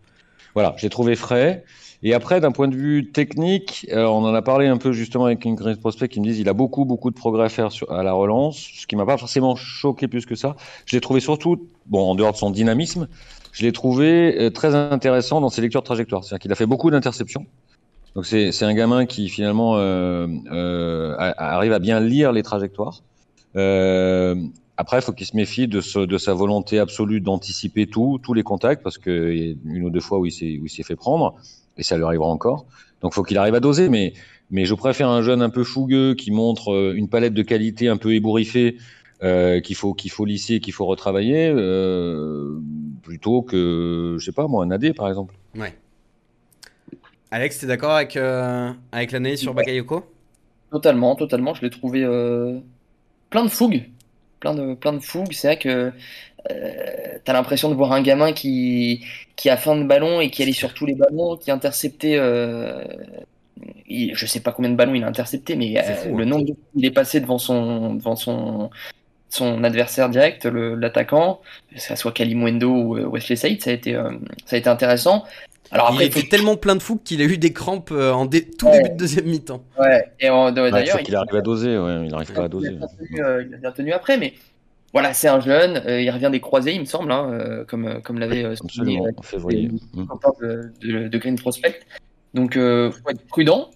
Voilà, 0.54 0.74
je 0.76 0.82
l'ai 0.82 0.90
trouvé 0.90 1.16
frais. 1.16 1.64
Et 2.02 2.14
après, 2.14 2.40
d'un 2.40 2.52
point 2.52 2.68
de 2.68 2.76
vue 2.76 3.10
technique, 3.10 3.86
euh, 3.92 4.04
on 4.04 4.24
en 4.24 4.32
a 4.32 4.42
parlé 4.42 4.66
un 4.68 4.76
peu 4.76 4.92
justement 4.92 5.24
avec 5.24 5.44
une 5.44 5.56
Prospect 5.76 6.08
qui 6.08 6.20
me 6.20 6.24
disent 6.24 6.38
il 6.38 6.48
a 6.48 6.52
beaucoup, 6.52 6.84
beaucoup 6.84 7.10
de 7.10 7.16
progrès 7.16 7.46
à 7.46 7.48
faire 7.48 7.72
sur, 7.72 7.90
à 7.90 8.02
la 8.02 8.12
relance, 8.12 8.56
ce 8.56 8.86
qui 8.86 8.94
m'a 8.94 9.04
pas 9.04 9.18
forcément 9.18 9.56
choqué 9.56 10.06
plus 10.06 10.24
que 10.24 10.36
ça. 10.36 10.54
Je 10.86 10.94
l'ai 10.94 11.00
trouvé 11.00 11.20
surtout, 11.20 11.66
bon, 11.86 12.10
en 12.10 12.14
dehors 12.14 12.32
de 12.32 12.36
son 12.36 12.50
dynamisme, 12.50 13.08
je 13.52 13.64
l'ai 13.64 13.72
trouvé 13.72 14.38
euh, 14.38 14.50
très 14.50 14.74
intéressant 14.74 15.40
dans 15.40 15.48
ses 15.48 15.60
lectures 15.60 15.80
de 15.80 15.86
trajectoire. 15.86 16.22
C'est-à-dire 16.22 16.42
qu'il 16.42 16.52
a 16.52 16.54
fait 16.54 16.66
beaucoup 16.66 16.90
d'interceptions. 16.90 17.46
Donc 18.14 18.26
c'est 18.26 18.62
un 18.62 18.74
gamin 18.74 19.06
qui 19.06 19.28
finalement 19.28 19.76
euh, 19.76 20.26
euh, 20.50 21.14
arrive 21.18 21.72
à 21.72 21.78
bien 21.78 22.00
lire 22.00 22.32
les 22.32 22.42
trajectoires. 22.42 23.02
Euh, 23.54 24.34
après, 24.76 24.98
il 24.98 25.02
faut 25.02 25.12
qu'il 25.12 25.26
se 25.26 25.36
méfie 25.36 25.68
de, 25.68 26.04
de, 26.04 26.18
sa 26.18 26.34
volonté 26.34 26.78
absolue 26.78 27.20
d'anticiper 27.20 27.86
tout, 27.86 28.18
tous 28.22 28.34
les 28.34 28.42
contacts, 28.42 28.82
parce 28.82 28.98
qu'il 28.98 29.12
a 29.12 29.72
une 29.72 29.84
ou 29.84 29.90
deux 29.90 30.00
fois 30.00 30.18
où 30.18 30.26
il 30.26 30.32
s'est 30.32 30.82
fait 30.82 30.96
prendre 30.96 31.34
et 31.78 31.82
ça 31.82 31.96
lui 31.96 32.04
arrivera 32.04 32.28
encore. 32.28 32.66
Donc, 33.00 33.14
faut 33.14 33.22
qu'il 33.22 33.38
arrive 33.38 33.54
à 33.54 33.60
doser. 33.60 33.88
Mais, 33.88 34.12
mais 34.50 34.64
je 34.64 34.74
préfère 34.74 35.08
un 35.08 35.22
jeune 35.22 35.42
un 35.42 35.50
peu 35.50 35.64
fougueux 35.64 36.14
qui 36.14 36.30
montre 36.30 36.72
euh, 36.72 36.94
une 36.94 37.08
palette 37.08 37.34
de 37.34 37.42
qualité 37.42 37.88
un 37.88 37.96
peu 37.96 38.14
ébouriffée 38.14 38.76
euh, 39.24 39.60
qu'il 39.60 39.74
faut 39.74 39.94
qu'il 39.94 40.12
faut 40.12 40.24
lisser, 40.24 40.60
qu'il 40.60 40.72
faut 40.72 40.86
retravailler, 40.86 41.52
euh, 41.52 42.60
plutôt 43.02 43.42
que 43.42 44.14
je 44.16 44.24
sais 44.24 44.30
pas 44.30 44.46
moi 44.46 44.64
un 44.64 44.70
AD 44.70 44.94
par 44.94 45.08
exemple. 45.08 45.34
Ouais. 45.56 45.74
Alex, 47.32 47.58
tu 47.58 47.64
es 47.64 47.68
d'accord 47.68 47.90
avec 47.90 48.16
euh, 48.16 48.72
avec 48.92 49.10
l'analyse 49.10 49.40
sur 49.40 49.54
Bakayoko? 49.54 50.04
Totalement, 50.70 51.16
totalement. 51.16 51.52
Je 51.52 51.62
l'ai 51.62 51.70
trouvé 51.70 52.02
plein 53.30 53.42
de 53.42 53.50
fougue, 53.50 53.88
plein 54.38 54.54
de 54.54 54.74
plein 54.74 54.92
de 54.92 55.00
fougue. 55.00 55.32
C'est 55.32 55.48
vrai 55.48 55.58
que 55.58 55.92
euh, 56.50 57.18
t'as 57.24 57.32
l'impression 57.32 57.68
de 57.68 57.74
voir 57.74 57.92
un 57.92 58.02
gamin 58.02 58.32
qui, 58.32 59.04
qui 59.36 59.50
a 59.50 59.56
faim 59.56 59.76
de 59.76 59.84
ballon 59.84 60.20
et 60.20 60.30
qui 60.30 60.42
allait 60.42 60.52
sur 60.52 60.72
tous 60.74 60.86
les 60.86 60.94
ballons, 60.94 61.36
qui 61.36 61.50
interceptait. 61.50 62.16
Euh, 62.16 62.84
je 63.88 64.26
sais 64.26 64.40
pas 64.40 64.52
combien 64.52 64.70
de 64.70 64.76
ballons 64.76 64.94
il 64.94 65.04
a 65.04 65.08
intercepté, 65.08 65.56
mais 65.56 65.76
euh, 65.78 66.14
le 66.14 66.22
hein. 66.22 66.26
nombre 66.26 66.44
de 66.46 66.54
il 66.76 66.84
est 66.84 66.90
passé 66.90 67.20
devant 67.20 67.38
son, 67.38 67.94
devant 67.94 68.16
son, 68.16 68.70
son 69.30 69.64
adversaire 69.64 70.08
direct, 70.08 70.44
l'attaquant, 70.46 71.40
que 71.74 71.80
ce 71.80 71.96
soit 71.96 72.12
Kalimwendo 72.12 72.70
ou 72.70 72.94
Wesley 73.10 73.36
Said, 73.36 73.60
ça 73.60 73.70
a 73.70 73.72
été, 73.72 73.94
ça 74.46 74.56
a 74.56 74.58
été 74.58 74.68
intéressant. 74.68 75.24
Alors 75.70 75.88
après, 75.88 76.06
il 76.06 76.16
était 76.16 76.28
tellement 76.28 76.56
plein 76.56 76.76
de 76.76 76.82
fou 76.82 76.98
qu'il 77.02 77.20
a 77.20 77.24
eu 77.24 77.36
des 77.36 77.52
crampes 77.52 77.90
en 77.90 78.26
tout 78.26 78.30
début 78.30 78.90
de 78.90 78.96
deuxième 78.96 79.26
mi-temps. 79.26 79.62
Ouais, 79.78 80.08
et 80.20 80.28
d'ailleurs. 80.28 81.00
il, 81.06 81.16
arrive 81.16 81.34
à 81.34 81.40
doser, 81.40 81.76
ouais, 81.76 82.06
il 82.06 82.14
arrive 82.14 82.32
pas 82.32 82.44
à 82.44 82.48
doser. 82.48 82.78
il 83.10 83.20
a 83.20 83.42
bien 83.58 83.72
tenu 83.72 83.92
après, 83.92 84.16
mais 84.16 84.34
voilà, 84.92 85.12
c'est 85.12 85.28
un 85.28 85.40
jeune, 85.40 85.82
euh, 85.86 86.00
il 86.00 86.10
revient 86.10 86.30
des 86.32 86.40
croisés, 86.40 86.72
il 86.72 86.80
me 86.80 86.86
semble, 86.86 87.12
hein, 87.12 87.30
euh, 87.30 87.64
comme, 87.64 87.86
euh, 87.86 88.00
comme 88.00 88.18
l'avait 88.18 88.56
souligné 88.56 89.00
en 89.16 89.22
février. 89.22 89.70
De, 89.92 91.08
de, 91.08 91.18
Green 91.18 91.38
Prospect. 91.38 91.80
Donc, 92.34 92.54
il 92.56 92.90
faut 92.92 93.10
être 93.10 93.26
prudent. 93.26 93.70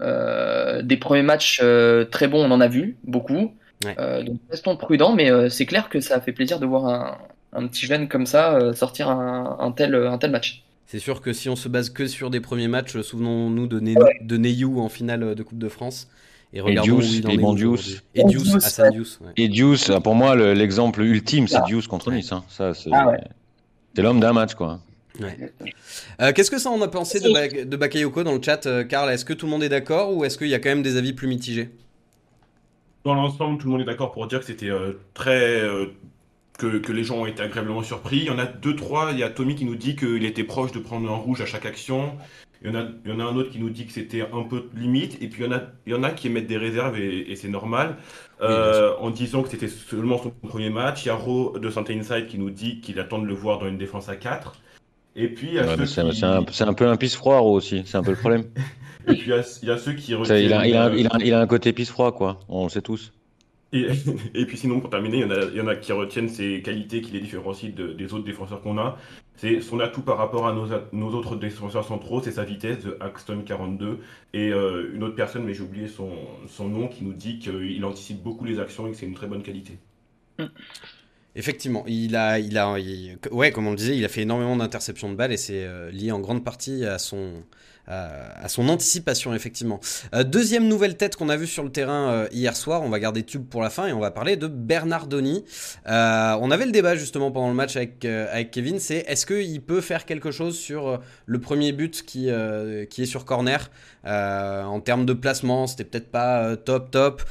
des 0.00 0.96
premiers 0.96 1.22
matchs 1.22 1.62
très 2.10 2.28
bons, 2.28 2.44
on 2.44 2.50
en 2.50 2.60
a 2.60 2.68
vu 2.68 2.96
beaucoup. 3.04 3.54
donc, 3.82 4.40
restons 4.50 4.76
prudents, 4.76 5.14
mais 5.14 5.50
c'est 5.50 5.66
clair 5.66 5.88
que 5.88 6.00
ça 6.00 6.16
a 6.16 6.20
fait 6.20 6.32
plaisir 6.32 6.58
de 6.58 6.66
voir 6.66 6.86
un, 6.86 7.18
un 7.52 7.66
petit 7.66 7.86
jeune 7.86 8.08
comme 8.08 8.26
ça 8.26 8.72
sortir 8.74 9.10
un, 9.10 9.58
un, 9.60 9.72
tel, 9.72 9.94
un 9.94 10.18
tel 10.18 10.30
match. 10.30 10.64
C'est 10.86 11.00
sûr 11.00 11.20
que 11.20 11.32
si 11.32 11.48
on 11.48 11.56
se 11.56 11.68
base 11.68 11.90
que 11.90 12.06
sur 12.06 12.30
des 12.30 12.40
premiers 12.40 12.68
matchs, 12.68 13.00
souvenons-nous 13.00 13.66
de, 13.66 13.80
de 13.80 14.36
Neyou 14.36 14.80
en 14.80 14.88
finale 14.88 15.34
de 15.34 15.42
Coupe 15.42 15.58
de 15.58 15.68
France. 15.68 16.08
Et 16.52 16.60
regardons 16.60 16.96
Deuce, 16.96 17.10
où 17.10 17.14
il 17.14 17.26
en 17.26 17.56
est 17.56 18.02
Et 18.14 18.24
Deuce, 18.24 18.54
Hassan 18.54 18.92
Deuce. 18.92 19.20
Et 19.36 19.48
Deuce, 19.48 19.90
pour 20.02 20.14
moi, 20.14 20.36
l'exemple 20.36 21.02
ultime, 21.02 21.48
c'est 21.48 21.60
Deuce 21.68 21.86
contre 21.86 22.10
Nice. 22.10 22.32
Hein. 22.32 22.44
Ça, 22.48 22.74
c'est 22.74 22.90
ah 22.92 23.12
l'homme 24.02 24.20
d'un 24.20 24.32
match, 24.32 24.54
quoi. 24.54 24.80
Euh, 26.20 26.32
Qu'est-ce 26.34 26.50
que 26.50 26.58
ça 26.58 26.70
on 26.70 26.82
a 26.82 26.88
pensé 26.88 27.20
de, 27.20 27.64
de 27.64 27.76
Bakayoko 27.76 28.22
dans 28.22 28.34
le 28.34 28.42
chat, 28.42 28.66
euh, 28.66 28.84
Karl? 28.84 29.10
Est-ce 29.10 29.24
que 29.24 29.32
tout 29.32 29.46
le 29.46 29.52
monde 29.52 29.62
est 29.62 29.68
d'accord 29.68 30.14
ou 30.14 30.24
est-ce 30.24 30.36
qu'il 30.36 30.48
y 30.48 30.54
a 30.54 30.58
quand 30.58 30.68
même 30.68 30.82
des 30.82 30.96
avis 30.96 31.12
plus 31.12 31.26
mitigés? 31.26 31.70
Dans 33.04 33.14
l'ensemble, 33.14 33.58
tout 33.58 33.68
le 33.68 33.72
monde 33.72 33.82
est 33.82 33.86
d'accord 33.86 34.12
pour 34.12 34.26
dire 34.26 34.40
que 34.40 34.46
c'était 34.46 34.68
euh, 34.68 34.92
très. 35.14 35.60
Euh, 35.60 35.86
que, 36.58 36.78
que, 36.78 36.92
les 36.92 37.04
gens 37.04 37.18
ont 37.18 37.26
été 37.26 37.42
agréablement 37.42 37.82
surpris. 37.82 38.18
Il 38.18 38.24
y 38.24 38.30
en 38.30 38.38
a 38.38 38.46
deux, 38.46 38.74
trois. 38.74 39.12
Il 39.12 39.18
y 39.18 39.22
a 39.22 39.28
Tommy 39.28 39.54
qui 39.54 39.64
nous 39.64 39.76
dit 39.76 39.94
qu'il 39.94 40.24
était 40.24 40.44
proche 40.44 40.72
de 40.72 40.78
prendre 40.78 41.10
un 41.10 41.16
rouge 41.16 41.40
à 41.40 41.46
chaque 41.46 41.66
action. 41.66 42.16
Il 42.66 42.72
y, 42.72 42.76
en 42.76 42.80
a, 42.80 42.84
il 43.04 43.10
y 43.12 43.14
en 43.14 43.20
a 43.20 43.22
un 43.22 43.36
autre 43.36 43.50
qui 43.50 43.60
nous 43.60 43.70
dit 43.70 43.86
que 43.86 43.92
c'était 43.92 44.22
un 44.22 44.42
peu 44.42 44.64
limite, 44.74 45.22
et 45.22 45.28
puis 45.28 45.44
il 45.44 45.46
y 45.46 45.48
en 45.48 45.56
a, 45.56 45.62
il 45.86 45.92
y 45.92 45.94
en 45.94 46.02
a 46.02 46.10
qui 46.10 46.26
émettent 46.26 46.48
des 46.48 46.56
réserves, 46.56 46.98
et, 46.98 47.36
c'est 47.36 47.48
normal, 47.48 47.94
euh, 48.42 48.92
en 48.98 49.10
disant 49.10 49.44
que 49.44 49.50
c'était 49.50 49.68
seulement 49.68 50.18
son 50.18 50.30
premier 50.30 50.70
match. 50.70 51.04
Il 51.04 51.08
y 51.08 51.10
a 51.10 51.14
Ro 51.14 51.56
de 51.60 51.70
Santé 51.70 51.96
Inside 51.96 52.26
qui 52.26 52.38
nous 52.38 52.50
dit 52.50 52.80
qu'il 52.80 52.98
attend 52.98 53.20
de 53.20 53.26
le 53.26 53.34
voir 53.34 53.60
dans 53.60 53.68
une 53.68 53.78
défense 53.78 54.08
à 54.08 54.16
4. 54.16 54.56
Et 55.14 55.28
puis, 55.28 55.58
c'est 55.86 56.64
un, 56.64 56.74
peu 56.74 56.88
un 56.88 56.96
pisse-froid, 56.96 57.38
aussi, 57.38 57.84
c'est 57.86 57.98
un 57.98 58.02
peu 58.02 58.10
le 58.10 58.16
problème. 58.16 58.46
et 59.08 59.14
puis, 59.14 59.30
il 59.62 59.68
y, 59.68 59.70
a, 59.70 59.78
ceux 59.78 59.92
qui 59.92 60.14
retiennent... 60.14 60.42
Il 60.42 60.52
a, 60.52 60.66
il, 60.66 60.76
a, 60.76 60.90
il, 60.92 61.06
a, 61.06 61.18
il 61.24 61.34
a 61.34 61.40
un 61.40 61.46
côté 61.46 61.72
pisse-froid, 61.72 62.10
quoi, 62.10 62.40
on 62.48 62.64
le 62.64 62.70
sait 62.70 62.82
tous. 62.82 63.12
Et, 64.34 64.46
puis 64.46 64.56
sinon, 64.56 64.80
pour 64.80 64.90
terminer, 64.90 65.18
il 65.18 65.56
y, 65.56 65.60
en 65.60 65.66
a, 65.66 65.76
qui 65.76 65.92
retiennent 65.92 66.28
ces 66.28 66.62
qualités 66.62 67.00
qui 67.00 67.12
les 67.12 67.20
différencient 67.20 67.70
des 67.70 68.12
autres 68.14 68.24
défenseurs 68.24 68.62
qu'on 68.62 68.78
a. 68.78 68.96
C'est 69.36 69.60
son 69.60 69.80
atout 69.80 70.02
par 70.02 70.16
rapport 70.16 70.46
à 70.46 70.54
nos, 70.54 71.14
autres 71.14 71.36
défenseurs 71.36 71.84
centraux, 71.84 72.22
c'est 72.22 72.32
sa 72.32 72.44
vitesse 72.44 72.84
de 72.84 72.96
Axton 73.00 73.42
42. 73.44 73.98
Et 74.32 74.50
euh, 74.50 74.92
une 74.94 75.02
autre 75.02 75.16
personne, 75.16 75.44
mais 75.44 75.52
j'ai 75.52 75.62
oublié 75.62 75.88
son, 75.88 76.08
nom, 76.68 76.88
qui 76.88 77.04
nous 77.04 77.12
dit 77.12 77.38
qu'il 77.38 77.84
anticipe 77.84 78.22
beaucoup 78.22 78.44
les 78.44 78.60
actions 78.60 78.86
et 78.86 78.92
que 78.92 78.96
c'est 78.96 79.06
une 79.06 79.14
très 79.14 79.26
bonne 79.26 79.42
qualité. 79.42 79.78
Effectivement, 81.34 81.84
il 81.86 82.16
a, 82.16 82.38
il 82.38 82.56
a, 82.56 82.76
ouais, 83.30 83.50
comme 83.50 83.66
on 83.66 83.70
le 83.70 83.76
disait, 83.76 83.96
il 83.96 84.04
a 84.04 84.08
fait 84.08 84.22
énormément 84.22 84.56
d'interceptions 84.56 85.10
de 85.10 85.16
balles 85.16 85.32
et 85.32 85.36
c'est 85.36 85.64
euh, 85.64 85.90
lié 85.90 86.12
en 86.12 86.20
grande 86.20 86.44
partie 86.44 86.86
à 86.86 86.98
son, 86.98 87.44
à 87.88 88.48
son 88.48 88.68
anticipation, 88.68 89.34
effectivement. 89.34 89.80
Euh, 90.14 90.24
deuxième 90.24 90.66
nouvelle 90.68 90.96
tête 90.96 91.16
qu'on 91.16 91.28
a 91.28 91.36
vue 91.36 91.46
sur 91.46 91.62
le 91.62 91.70
terrain 91.70 92.10
euh, 92.10 92.28
hier 92.32 92.56
soir, 92.56 92.82
on 92.82 92.88
va 92.88 92.98
garder 92.98 93.22
Tube 93.22 93.46
pour 93.46 93.62
la 93.62 93.70
fin 93.70 93.86
et 93.86 93.92
on 93.92 94.00
va 94.00 94.10
parler 94.10 94.36
de 94.36 94.46
Bernardoni. 94.46 95.44
Euh, 95.88 96.36
on 96.40 96.50
avait 96.50 96.66
le 96.66 96.72
débat 96.72 96.96
justement 96.96 97.30
pendant 97.30 97.48
le 97.48 97.54
match 97.54 97.76
avec, 97.76 98.04
avec 98.04 98.50
Kevin, 98.50 98.78
c'est 98.78 99.04
est-ce 99.06 99.26
qu'il 99.26 99.62
peut 99.62 99.80
faire 99.80 100.04
quelque 100.04 100.30
chose 100.30 100.58
sur 100.58 101.00
le 101.26 101.40
premier 101.40 101.72
but 101.72 102.02
qui, 102.02 102.28
qui 102.90 103.02
est 103.02 103.06
sur 103.06 103.24
corner 103.24 103.70
en 104.04 104.80
termes 104.80 105.06
de 105.06 105.12
placement, 105.12 105.66
c'était 105.66 105.84
peut-être 105.84 106.10
pas 106.10 106.56
top 106.56 106.90
top. 106.90 107.22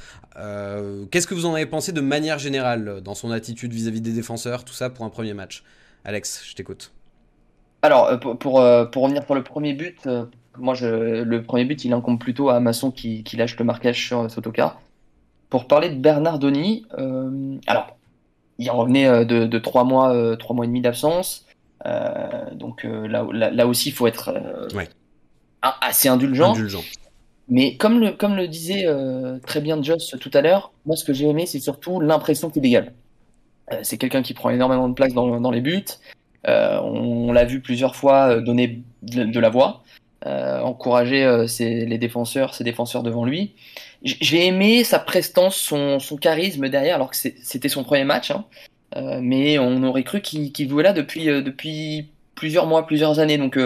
Qu'est-ce 1.12 1.28
que 1.28 1.34
vous 1.34 1.46
en 1.46 1.54
avez 1.54 1.66
pensé 1.66 1.92
de 1.92 2.02
manière 2.02 2.40
générale 2.40 3.02
dans 3.02 3.16
son 3.16 3.32
attitude 3.32 3.74
vis-à-vis 3.74 4.02
des 4.02 4.12
défenseurs, 4.12 4.64
tout 4.66 4.74
ça 4.74 4.90
pour 4.90 5.06
un 5.06 5.10
premier 5.10 5.34
match? 5.34 5.64
Alex, 6.04 6.44
je 6.48 6.56
t'écoute. 6.56 6.92
Alors, 7.82 8.20
pour, 8.20 8.38
pour, 8.38 8.64
pour, 8.92 9.04
revenir 9.04 9.24
sur 9.24 9.36
le 9.36 9.44
premier 9.44 9.74
but, 9.74 10.08
moi, 10.58 10.74
je, 10.74 11.24
le 11.24 11.44
premier 11.44 11.66
but, 11.66 11.84
il 11.86 11.94
incombe 11.94 12.20
plutôt 12.20 12.50
à 12.50 12.60
Masson 12.60 12.92
qui, 12.92 13.24
lâche 13.38 13.58
le 13.58 13.66
marquage 13.66 14.08
sur 14.08 14.30
Sotoka. 14.30 14.78
Pour 15.50 15.68
parler 15.68 15.90
de 15.90 15.96
Bernardoni, 15.96 16.86
euh, 16.98 17.58
alors, 17.68 17.96
il 18.58 18.70
revenait 18.70 19.26
de, 19.26 19.46
de 19.46 19.60
3 19.60 19.84
mois, 19.84 20.38
3 20.38 20.56
mois 20.56 20.66
et 20.66 20.68
demi 20.68 20.82
d'absence. 20.82 21.46
donc 22.54 22.84
là, 22.84 23.26
là, 23.32 23.68
aussi, 23.68 23.90
il 23.90 23.92
faut 23.92 24.08
être 24.08 24.34
assez 25.62 26.08
indulgent. 26.08 26.54
indulgent. 26.54 26.84
Mais 27.48 27.78
comme 27.78 28.00
le, 28.00 28.12
comme 28.12 28.36
le 28.36 28.48
disait 28.48 28.86
très 29.46 29.62
bien 29.62 29.82
Joss 29.82 30.16
tout 30.20 30.32
à 30.34 30.42
l'heure, 30.42 30.72
moi 30.86 30.96
ce 30.96 31.04
que 31.04 31.14
j'ai 31.14 31.28
aimé, 31.28 31.46
c'est 31.46 31.60
surtout 31.60 32.00
l'impression 32.00 32.50
qu'il 32.50 32.62
dégage. 32.62 32.92
c'est 33.84 33.98
quelqu'un 33.98 34.24
qui 34.24 34.34
prend 34.34 34.50
énormément 34.50 34.90
de 34.90 34.94
place 34.94 35.14
dans, 35.14 35.40
dans 35.40 35.52
les 35.52 35.62
buts. 35.62 35.86
on, 36.48 37.32
l'a 37.34 37.46
vu 37.46 37.62
plusieurs 37.62 37.96
fois 37.96 38.40
donner 38.40 38.82
de 39.04 39.40
la 39.40 39.50
voix. 39.50 39.84
Euh, 40.26 40.60
encourager 40.60 41.24
euh, 41.24 41.46
les 41.60 42.00
défenseurs, 42.00 42.56
ses 42.56 42.64
défenseurs 42.64 43.04
devant 43.04 43.26
lui. 43.26 43.54
J'ai 44.02 44.48
aimé 44.48 44.84
sa 44.84 44.98
prestance, 44.98 45.56
son, 45.56 46.00
charisme 46.20 46.68
derrière, 46.68 46.96
alors 46.96 47.12
que 47.12 47.18
c'était 47.18 47.70
son 47.70 47.84
premier 47.84 48.06
match. 48.06 48.32
Hein. 48.32 48.46
Euh, 48.96 49.20
mais 49.22 49.60
on 49.60 49.84
aurait 49.84 50.04
cru 50.04 50.22
qu'il 50.22 50.68
jouait 50.68 50.82
là 50.82 50.94
depuis, 50.94 51.26
depuis 51.26 52.10
plusieurs 52.34 52.66
mois, 52.66 52.88
plusieurs 52.88 53.20
années. 53.20 53.38
Donc 53.38 53.60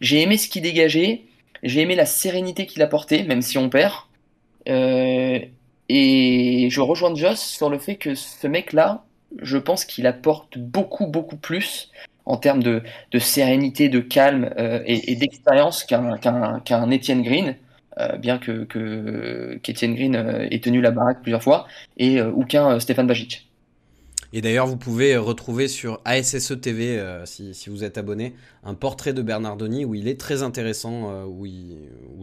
j'ai 0.00 0.22
aimé 0.22 0.36
ce 0.36 0.48
qu'il 0.48 0.62
dégageait, 0.62 1.22
j'ai 1.64 1.80
aimé 1.80 1.96
la 1.96 2.06
sérénité 2.06 2.66
qu'il 2.66 2.82
apportait, 2.82 3.24
même 3.24 3.42
si 3.42 3.58
on 3.58 3.68
perd. 3.68 3.94
et 4.66 5.48
je 6.70 6.80
rejoins 6.80 7.12
Joss 7.16 7.40
sur 7.40 7.70
le 7.70 7.80
fait 7.80 7.96
que 7.96 8.14
ce 8.14 8.46
mec-là, 8.46 9.04
je 9.42 9.58
pense 9.58 9.84
qu'il 9.84 10.06
apporte 10.06 10.58
beaucoup, 10.58 11.08
beaucoup 11.08 11.36
plus 11.36 11.90
en 12.26 12.36
termes 12.36 12.62
de, 12.62 12.82
sérénité, 13.18 13.88
de 13.88 14.00
calme 14.00 14.50
euh, 14.58 14.80
et, 14.86 15.14
d'expérience 15.16 15.84
qu'un 15.84 16.90
Etienne 16.90 17.22
Green, 17.22 17.56
euh, 17.98 18.16
bien 18.16 18.38
que 18.38 18.64
qu'Etienne 19.62 19.94
Green 19.94 20.16
euh, 20.16 20.48
ait 20.50 20.60
tenu 20.60 20.80
la 20.80 20.90
baraque 20.90 21.22
plusieurs 21.22 21.42
fois, 21.42 21.66
et 21.96 22.20
ou 22.20 22.44
qu'un 22.44 22.80
Stéphane 22.80 23.06
Bajic. 23.06 23.48
Et 24.32 24.40
d'ailleurs, 24.40 24.66
vous 24.66 24.76
pouvez 24.76 25.16
retrouver 25.16 25.68
sur 25.68 26.00
ASSE 26.04 26.60
TV, 26.60 27.00
si, 27.24 27.54
vous 27.68 27.84
êtes 27.84 27.98
abonné, 27.98 28.34
un 28.64 28.74
portrait 28.74 29.12
de 29.12 29.22
Bernardoni 29.22 29.84
où 29.84 29.94
il 29.94 30.08
est 30.08 30.18
très 30.18 30.42
intéressant, 30.42 31.24
où 31.26 31.46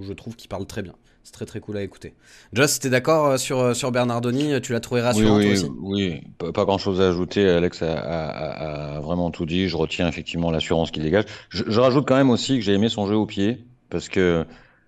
je 0.03 0.11
trouve 0.11 0.35
qu'il 0.35 0.49
parle 0.49 0.65
très 0.65 0.81
bien. 0.81 0.93
C'est 1.23 1.34
très 1.34 1.45
très 1.45 1.60
cool 1.60 1.77
à 1.77 1.84
écouter. 1.84 2.13
Joss, 2.53 2.79
t'es 2.79 2.89
d'accord 2.89 3.27
euh, 3.27 3.38
sur, 3.38 3.60
euh, 3.60 3.73
sur 3.73 3.91
Bernardoni 3.91 4.60
Tu 4.62 4.73
l'as 4.73 4.79
trouvé 4.79 5.01
rassurant 5.01 5.38
oui, 5.38 5.43
toi 5.43 5.53
aussi? 5.53 5.71
Oui, 5.79 6.21
pas, 6.38 6.65
grand 6.65 6.77
chose 6.77 6.99
à 6.99 7.10
ajouter. 7.10 7.47
Alex 7.47 7.84
a, 7.84 8.99
vraiment 9.01 9.29
tout 9.29 9.45
dit. 9.45 9.67
Je 9.67 9.77
retiens 9.77 10.07
effectivement 10.07 10.51
l'assurance 10.51 10.91
qu'il 10.91 11.03
dégage. 11.03 11.25
Je, 11.49 11.79
rajoute 11.79 12.07
quand 12.07 12.15
même 12.15 12.31
aussi 12.31 12.57
que 12.57 12.62
j'ai 12.62 12.73
aimé 12.73 12.89
son 12.89 13.07
jeu 13.07 13.15
au 13.15 13.25
pied 13.25 13.63
parce 13.89 14.10
que 14.10 14.45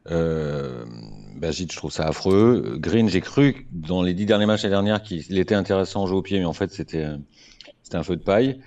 euh, 0.09 0.85
je 1.41 1.77
trouve 1.77 1.91
ça 1.91 2.05
affreux. 2.05 2.77
Green, 2.79 3.09
j'ai 3.09 3.21
cru 3.21 3.67
dans 3.71 4.01
les 4.01 4.13
dix 4.13 4.25
derniers 4.25 4.45
matchs 4.45 4.63
l'année 4.63 4.73
dernière 4.73 5.03
qu'il 5.03 5.37
était 5.37 5.55
intéressant 5.55 6.03
au 6.03 6.07
jeu 6.07 6.15
au 6.15 6.21
pied, 6.21 6.39
mais 6.39 6.45
en 6.45 6.53
fait 6.53 6.71
c'était 6.71 7.07
c'était 7.83 7.97
un 7.97 8.03
feu 8.03 8.15
de 8.15 8.23
paille. 8.23 8.59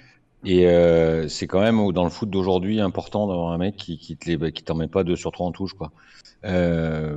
Et 0.44 0.66
euh, 0.66 1.26
c'est 1.28 1.46
quand 1.46 1.60
même 1.60 1.92
dans 1.92 2.04
le 2.04 2.10
foot 2.10 2.30
d'aujourd'hui 2.30 2.80
important 2.80 3.26
d'avoir 3.26 3.52
un 3.52 3.58
mec 3.58 3.76
qui 3.76 3.98
qui, 3.98 4.16
qui 4.16 4.62
t'en 4.62 4.74
met 4.74 4.86
pas 4.86 5.02
deux 5.02 5.16
sur 5.16 5.32
trois 5.32 5.46
en 5.46 5.52
touche 5.52 5.72
quoi. 5.72 5.90
Euh, 6.44 7.16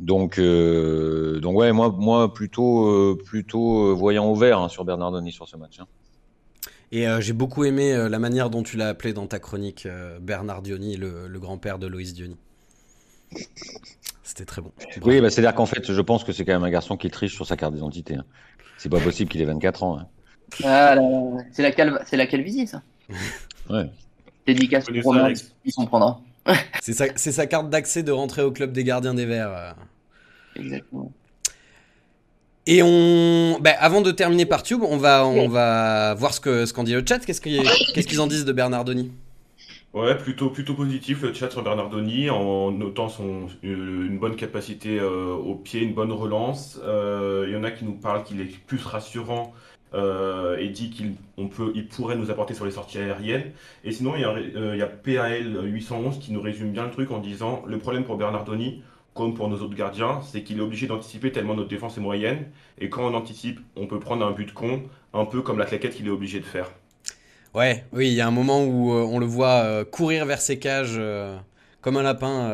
donc, 0.00 0.38
euh, 0.38 1.40
donc 1.40 1.56
ouais, 1.56 1.72
moi, 1.72 1.94
moi 1.96 2.32
plutôt, 2.32 2.86
euh, 2.86 3.18
plutôt 3.24 3.94
voyant 3.96 4.26
au 4.26 4.34
vert 4.34 4.60
hein, 4.60 4.68
sur 4.68 4.84
Bernardoni 4.84 5.32
sur 5.32 5.48
ce 5.48 5.56
match. 5.56 5.80
Hein. 5.80 5.86
Et 6.92 7.06
j'ai 7.18 7.32
beaucoup 7.32 7.64
aimé 7.64 7.92
la 8.08 8.18
manière 8.20 8.50
dont 8.50 8.62
tu 8.62 8.76
l'as 8.76 8.88
appelé 8.88 9.12
dans 9.12 9.26
ta 9.26 9.40
chronique 9.40 9.88
Bernard 10.20 10.62
Diony, 10.62 10.96
le, 10.96 11.38
grand-père 11.40 11.80
de 11.80 11.88
Loïs 11.88 12.14
Diony. 12.14 12.36
C'était 14.22 14.44
très 14.44 14.62
bon. 14.62 14.70
Oui, 15.02 15.20
bah, 15.20 15.28
c'est-à-dire 15.28 15.56
qu'en 15.56 15.66
fait, 15.66 15.90
je 15.90 16.00
pense 16.00 16.22
que 16.22 16.32
c'est 16.32 16.44
quand 16.44 16.52
même 16.52 16.62
un 16.62 16.70
garçon 16.70 16.96
qui 16.96 17.10
triche 17.10 17.34
sur 17.34 17.46
sa 17.46 17.56
carte 17.56 17.74
d'identité. 17.74 18.14
Hein. 18.14 18.24
C'est 18.78 18.88
pas 18.88 19.00
possible 19.00 19.28
qu'il 19.28 19.40
ait 19.40 19.46
24 19.46 19.82
ans. 19.82 19.98
Hein. 19.98 20.06
Ah, 20.62 20.94
c'est 21.50 21.62
la, 21.62 22.04
c'est 22.04 22.16
la 22.16 22.26
calvitie, 22.28 22.68
ça. 22.68 22.80
ouais. 23.70 23.90
Dédicace 24.46 24.84
pour 24.84 24.94
ils 25.64 25.72
s'en 25.72 25.86
prendra 25.86 26.20
c'est 26.82 26.92
sa, 26.92 27.16
sa, 27.16 27.46
carte 27.46 27.70
d'accès 27.70 28.02
de 28.02 28.12
rentrer 28.12 28.42
au 28.42 28.52
club 28.52 28.72
des 28.72 28.84
gardiens 28.84 29.14
des 29.14 29.26
Verts. 29.26 29.50
Euh. 29.50 29.72
Exactement. 30.56 31.12
Et 32.66 32.82
on, 32.82 33.58
bah, 33.60 33.72
avant 33.78 34.00
de 34.00 34.10
terminer 34.10 34.46
par 34.46 34.62
Tube, 34.62 34.82
on 34.82 34.96
va, 34.96 35.26
on 35.26 35.48
va 35.48 36.14
voir 36.14 36.32
ce 36.32 36.40
que 36.40 36.64
ce 36.64 36.72
qu'en 36.72 36.84
dit 36.84 36.94
le 36.94 37.04
chat. 37.06 37.18
Qu'est-ce 37.18 37.40
qu'ils 37.40 38.20
en 38.20 38.26
disent 38.26 38.46
de 38.46 38.52
Bernardoni? 38.52 39.12
Ouais, 39.92 40.16
plutôt, 40.16 40.50
plutôt 40.50 40.74
positif 40.74 41.22
le 41.22 41.32
chat 41.32 41.50
sur 41.50 41.62
Bernardoni, 41.62 42.28
en 42.30 42.72
notant 42.72 43.08
son, 43.08 43.46
euh, 43.64 44.06
une 44.06 44.18
bonne 44.18 44.34
capacité 44.34 44.98
euh, 44.98 45.34
au 45.34 45.54
pied, 45.54 45.82
une 45.82 45.94
bonne 45.94 46.10
relance. 46.10 46.80
Il 46.82 47.52
y 47.52 47.56
en 47.56 47.64
a 47.64 47.70
qui 47.70 47.84
nous 47.84 47.94
parlent 47.94 48.24
qu'il 48.24 48.40
est 48.40 48.58
plus 48.66 48.82
rassurant 48.84 49.52
euh, 49.94 50.56
et 50.58 50.70
dit 50.70 50.90
qu'il 50.90 51.14
pourrait 51.88 52.16
nous 52.16 52.30
apporter 52.30 52.52
sur 52.52 52.64
les 52.64 52.72
sorties 52.72 52.98
aériennes. 52.98 53.52
Et 53.84 53.92
sinon, 53.92 54.14
il 54.16 54.22
y, 54.22 54.24
a, 54.24 54.30
euh, 54.30 54.86
PAL 55.04 55.56
811 55.64 56.18
qui 56.18 56.32
nous 56.32 56.40
résume 56.40 56.72
bien 56.72 56.84
le 56.84 56.90
truc 56.90 57.12
en 57.12 57.18
disant 57.18 57.62
le 57.66 57.78
problème 57.78 58.02
pour 58.02 58.16
Bernardoni, 58.16 58.82
comme 59.14 59.34
pour 59.34 59.48
nos 59.48 59.58
autres 59.58 59.76
gardiens, 59.76 60.20
c'est 60.22 60.42
qu'il 60.42 60.58
est 60.58 60.62
obligé 60.62 60.88
d'anticiper 60.88 61.30
tellement 61.30 61.54
notre 61.54 61.68
défense 61.68 61.96
est 61.96 62.00
moyenne. 62.00 62.46
Et 62.80 62.88
quand 62.88 63.02
on 63.06 63.14
anticipe, 63.14 63.60
on 63.76 63.86
peut 63.86 64.00
prendre 64.00 64.26
un 64.26 64.32
but 64.32 64.52
con, 64.52 64.82
un 65.12 65.24
peu 65.26 65.42
comme 65.42 65.58
la 65.58 65.66
claquette 65.66 65.94
qu'il 65.94 66.08
est 66.08 66.10
obligé 66.10 66.40
de 66.40 66.44
faire. 66.44 66.72
Ouais, 67.54 67.84
oui, 67.92 68.08
il 68.08 68.14
y 68.14 68.20
a 68.20 68.26
un 68.26 68.32
moment 68.32 68.64
où 68.64 68.92
euh, 68.92 69.06
on 69.08 69.20
le 69.20 69.26
voit 69.26 69.84
courir 69.84 70.26
vers 70.26 70.40
ses 70.40 70.58
cages 70.58 71.00
comme 71.80 71.96
un 71.96 72.02
lapin. 72.02 72.50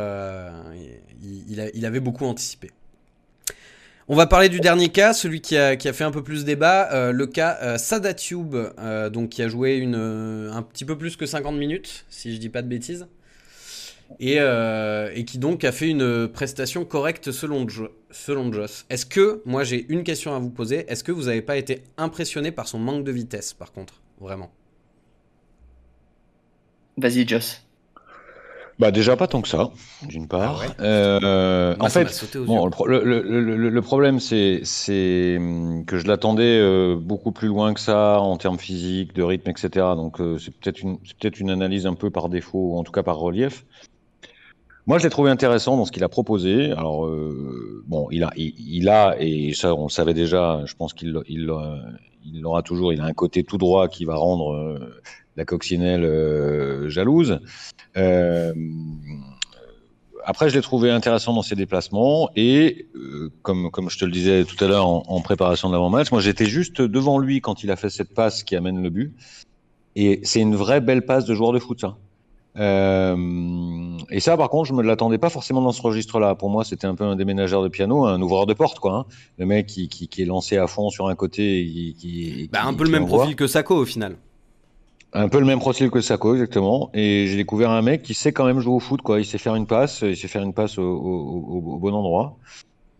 Il, 1.23 1.87
avait 1.87 2.01
beaucoup 2.01 2.27
anticipé. 2.27 2.71
On 4.13 4.17
va 4.17 4.27
parler 4.27 4.49
du 4.49 4.59
dernier 4.59 4.89
cas, 4.89 5.13
celui 5.13 5.41
qui 5.41 5.57
a, 5.57 5.77
fait 5.79 6.03
un 6.03 6.11
peu 6.11 6.25
plus 6.25 6.45
débat, 6.45 6.93
euh, 6.93 7.13
le 7.13 7.29
cas 7.29 7.59
euh, 7.63 7.79
Sadatube, 7.79 8.57
euh, 8.57 9.09
donc 9.09 9.29
qui 9.29 9.41
a 9.41 9.47
joué 9.47 9.85
un 9.85 10.63
petit 10.63 10.85
peu 10.85 10.99
plus 10.99 11.17
que 11.17 11.27
50 11.27 11.57
minutes, 11.57 12.05
si 12.11 12.35
je 12.35 12.41
dis 12.41 12.49
pas 12.49 12.63
de 12.63 12.67
bêtises, 12.67 13.07
et, 14.19 14.41
qui 15.29 15.39
donc 15.39 15.63
a 15.63 15.71
fait 15.71 15.89
une 15.91 16.27
prestation 16.27 16.85
correcte 16.85 17.31
selon, 17.31 17.65
selon 18.11 18.53
Joss. 18.53 18.85
Est-ce 18.91 19.07
que, 19.07 19.43
moi 19.45 19.63
j'ai 19.63 19.87
une 19.89 20.03
question 20.03 20.35
à 20.35 20.41
vous 20.41 20.51
poser, 20.51 20.91
est-ce 20.91 21.05
que 21.05 21.13
vous 21.13 21.27
n'avez 21.27 21.43
pas 21.43 21.57
été 21.57 21.85
impressionné 21.97 22.51
par 22.51 22.67
son 22.67 22.81
manque 22.81 23.05
de 23.05 23.13
vitesse 23.13 23.55
par 23.55 23.71
contre, 23.71 24.03
vraiment? 24.19 24.51
Vas-y 26.97 27.29
Joss. 27.29 27.65
Bah 28.81 28.91
déjà 28.91 29.15
pas 29.15 29.27
tant 29.27 29.43
que 29.43 29.49
ça, 29.49 29.69
d'une 30.09 30.27
part. 30.27 30.65
Ah 30.79 30.83
euh, 30.83 31.77
en 31.81 31.91
fait, 31.91 32.25
le, 32.35 33.81
problème 33.81 34.21
c'est 34.21 35.37
hum, 35.37 35.85
que 35.85 35.99
je 35.99 36.07
l'attendais 36.07 36.59
euh, 36.59 36.97
beaucoup 36.97 37.31
plus 37.31 37.49
loin 37.49 37.75
que 37.75 37.81
ça 37.81 38.19
en 38.21 38.39
termes 38.39 38.59
physiques, 38.59 39.15
de 39.15 39.23
rythme, 39.23 39.51
etc. 39.51 39.69
Donc 39.97 40.19
euh, 40.19 40.39
c'est 40.39 40.51
peut-être 40.57 40.81
une 40.81 40.97
peut-être 40.97 41.41
une 41.41 41.51
analyse 41.51 41.87
un 41.87 41.93
peu 41.93 42.09
par 42.09 42.31
défaut 42.31 42.71
ou 42.71 42.79
en 42.79 42.83
tout 42.83 42.91
cas 42.91 43.03
par 43.03 43.19
relief. 43.19 43.67
Moi, 44.87 44.97
je 44.97 45.05
l'ai 45.05 45.11
trouvé 45.11 45.31
intéressant 45.31 45.77
dans 45.77 45.85
ce 45.85 45.93
qu'il 45.93 46.03
a 46.03 46.09
proposé. 46.09 46.73
Alors 46.73 47.07
bon, 47.87 48.09
il 48.11 48.25
a 48.25 48.31
il, 48.35 48.89
a 48.89 49.15
et 49.21 49.53
ça 49.53 49.75
on 49.75 49.85
le 49.85 49.91
savait 49.91 50.15
déjà. 50.15 50.63
Je 50.65 50.75
pense 50.75 50.95
qu'il 50.95 51.21
il, 51.29 51.53
il 52.25 52.41
l'aura 52.41 52.63
toujours. 52.63 52.95
Il 52.95 53.03
a 53.03 53.05
un 53.05 53.13
côté 53.13 53.45
tout 53.45 53.59
droit 53.59 53.89
qui 53.89 54.07
va 54.07 54.17
rendre 54.17 54.81
la 55.41 55.45
coccinelle 55.47 56.05
jalouse. 56.89 57.41
Euh, 57.97 58.53
après, 60.25 60.51
je 60.51 60.55
l'ai 60.55 60.61
trouvé 60.61 60.91
intéressant 60.91 61.33
dans 61.33 61.43
ses 61.43 61.57
déplacements 61.57 62.31
et 62.37 62.87
euh, 62.95 63.33
comme 63.43 63.71
comme 63.71 63.89
je 63.89 63.99
te 63.99 64.05
le 64.05 64.11
disais 64.11 64.45
tout 64.45 64.63
à 64.63 64.69
l'heure 64.69 64.87
en, 64.87 65.21
préparation 65.23 65.69
de 65.69 65.75
l'avant-match, 65.75 66.13
moi 66.13 66.21
j'étais 66.21 66.45
juste 66.47 66.83
devant 66.83 67.19
lui 67.19 67.41
quand 67.41 67.65
il 67.65 67.71
a 67.71 67.77
fait 67.77 67.91
cette 67.91 68.13
passe 68.15 68.43
qui 68.45 68.55
amène 68.55 68.83
le 68.83 68.91
but. 68.91 69.15
Et 69.97 70.21
c'est 70.23 70.41
une 70.41 70.55
vraie 70.55 70.81
belle 70.81 71.05
passe 71.05 71.25
de 71.25 71.35
joueur 71.35 71.53
de 71.53 71.59
foot, 71.59 71.81
ça. 71.81 71.97
Euh, 72.59 73.17
et 74.11 74.21
ça, 74.21 74.37
par 74.37 74.51
contre, 74.51 74.69
je 74.69 74.75
me 74.75 74.83
l'attendais 74.83 75.19
pas 75.19 75.31
forcément 75.31 75.63
dans 75.63 75.73
ce 75.73 75.83
registre-là. 75.83 76.35
Pour 76.35 76.51
moi, 76.51 76.65
c'était 76.65 76.87
un 76.87 76.95
peu 76.95 77.05
un 77.05 77.17
déménageur 77.17 77.63
de 77.63 77.69
piano, 77.69 78.07
un 78.07 78.21
ouvreur 78.21 78.47
de 78.47 78.55
porte, 78.55 78.79
quoi. 78.79 78.95
Hein. 78.95 79.05
Le 79.39 79.47
mec 79.47 79.67
qui, 79.67 79.89
qui, 79.89 80.07
qui, 80.09 80.23
est 80.23 80.27
lancé 80.27 80.59
à 80.59 80.67
fond 80.67 80.91
sur 80.91 81.09
un 81.09 81.15
côté, 81.15 81.61
et 81.61 81.95
qui, 81.95 82.49
bah, 82.53 82.61
un 82.65 82.75
peu 82.75 82.85
le 82.85 82.91
même 82.91 83.07
profil 83.07 83.35
que 83.37 83.47
Sako 83.47 83.77
au 83.77 83.85
final. 83.85 84.17
Un 85.13 85.29
peu 85.29 85.41
le 85.41 85.47
même 85.47 85.59
profil 85.59 85.91
que 85.91 86.01
Sako, 86.01 86.35
exactement. 86.35 86.91
Et 86.95 87.27
j'ai 87.27 87.37
découvert 87.37 87.71
un 87.71 87.83
mec 87.83 88.03
qui 88.03 88.15
sait 88.15 88.33
quand 88.33 88.45
même 88.45 88.61
jouer 88.61 88.75
au 88.75 88.79
foot, 88.79 89.03
quoi. 89.03 89.19
Il 89.19 89.25
sait 89.25 89.39
faire 89.39 89.57
une 89.57 89.67
passe, 89.67 90.03
il 90.03 90.17
sait 90.17 90.29
faire 90.29 90.43
une 90.43 90.55
passe 90.55 90.79
au, 90.79 91.79
bon 91.81 91.93
endroit. 91.93 92.37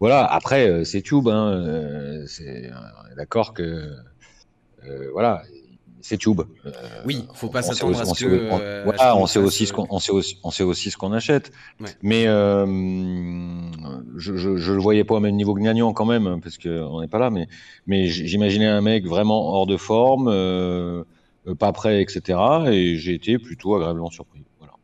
Voilà. 0.01 0.25
Après, 0.25 0.69
euh, 0.69 0.85
c'est 0.85 1.03
Tube, 1.03 1.29
hein. 1.29 1.53
Euh, 1.53 2.25
c'est 2.27 2.71
d'accord 3.17 3.53
que 3.53 3.63
euh, 3.63 5.11
voilà, 5.13 5.43
c'est 6.01 6.17
Tube. 6.17 6.41
oui, 7.05 7.27
faut 7.35 7.49
pas 7.49 7.63
s'attendre 7.63 8.01
à 8.01 8.05
ce 8.05 8.25
que. 8.25 8.85
voilà, 8.85 9.17
on 9.17 9.27
sait 9.27 9.39
aussi 9.39 9.67
ce 9.67 9.73
qu'on, 9.73 9.87
on 9.89 10.01
sait 10.01 10.11
aussi, 10.11 10.39
on 10.43 10.51
sait 10.51 10.65
aussi 10.65 10.91
ce 10.91 10.97
qu'on 10.97 11.13
achète. 11.13 11.53
Mais 12.03 12.25
je, 12.25 12.77
je, 14.17 14.57
je, 14.57 14.73
le 14.73 14.81
voyais 14.81 15.05
pas 15.05 15.15
au 15.15 15.21
même 15.21 15.37
niveau 15.37 15.55
que 15.55 15.61
Gnagnon 15.61 15.93
quand 15.93 16.07
même, 16.07 16.41
parce 16.43 16.59
que 16.59 16.83
on 16.83 17.03
n'est 17.03 17.09
pas 17.09 17.21
là. 17.21 17.31
Mais, 17.31 17.47
mais 17.87 18.09
j'imaginais 18.09 18.67
un 18.67 18.81
mec 18.81 19.07
vraiment 19.07 19.53
hors 19.53 19.67
de 19.67 19.77
forme. 19.77 20.29
Euh, 21.47 21.55
pas 21.55 21.73
prêt, 21.73 22.03
etc. 22.03 22.39
Et 22.73 22.97
j'ai 22.97 23.15
été 23.15 23.39
plutôt 23.39 23.75
agréablement 23.75 24.11
surpris. 24.11 24.43
Voilà. 24.59 24.75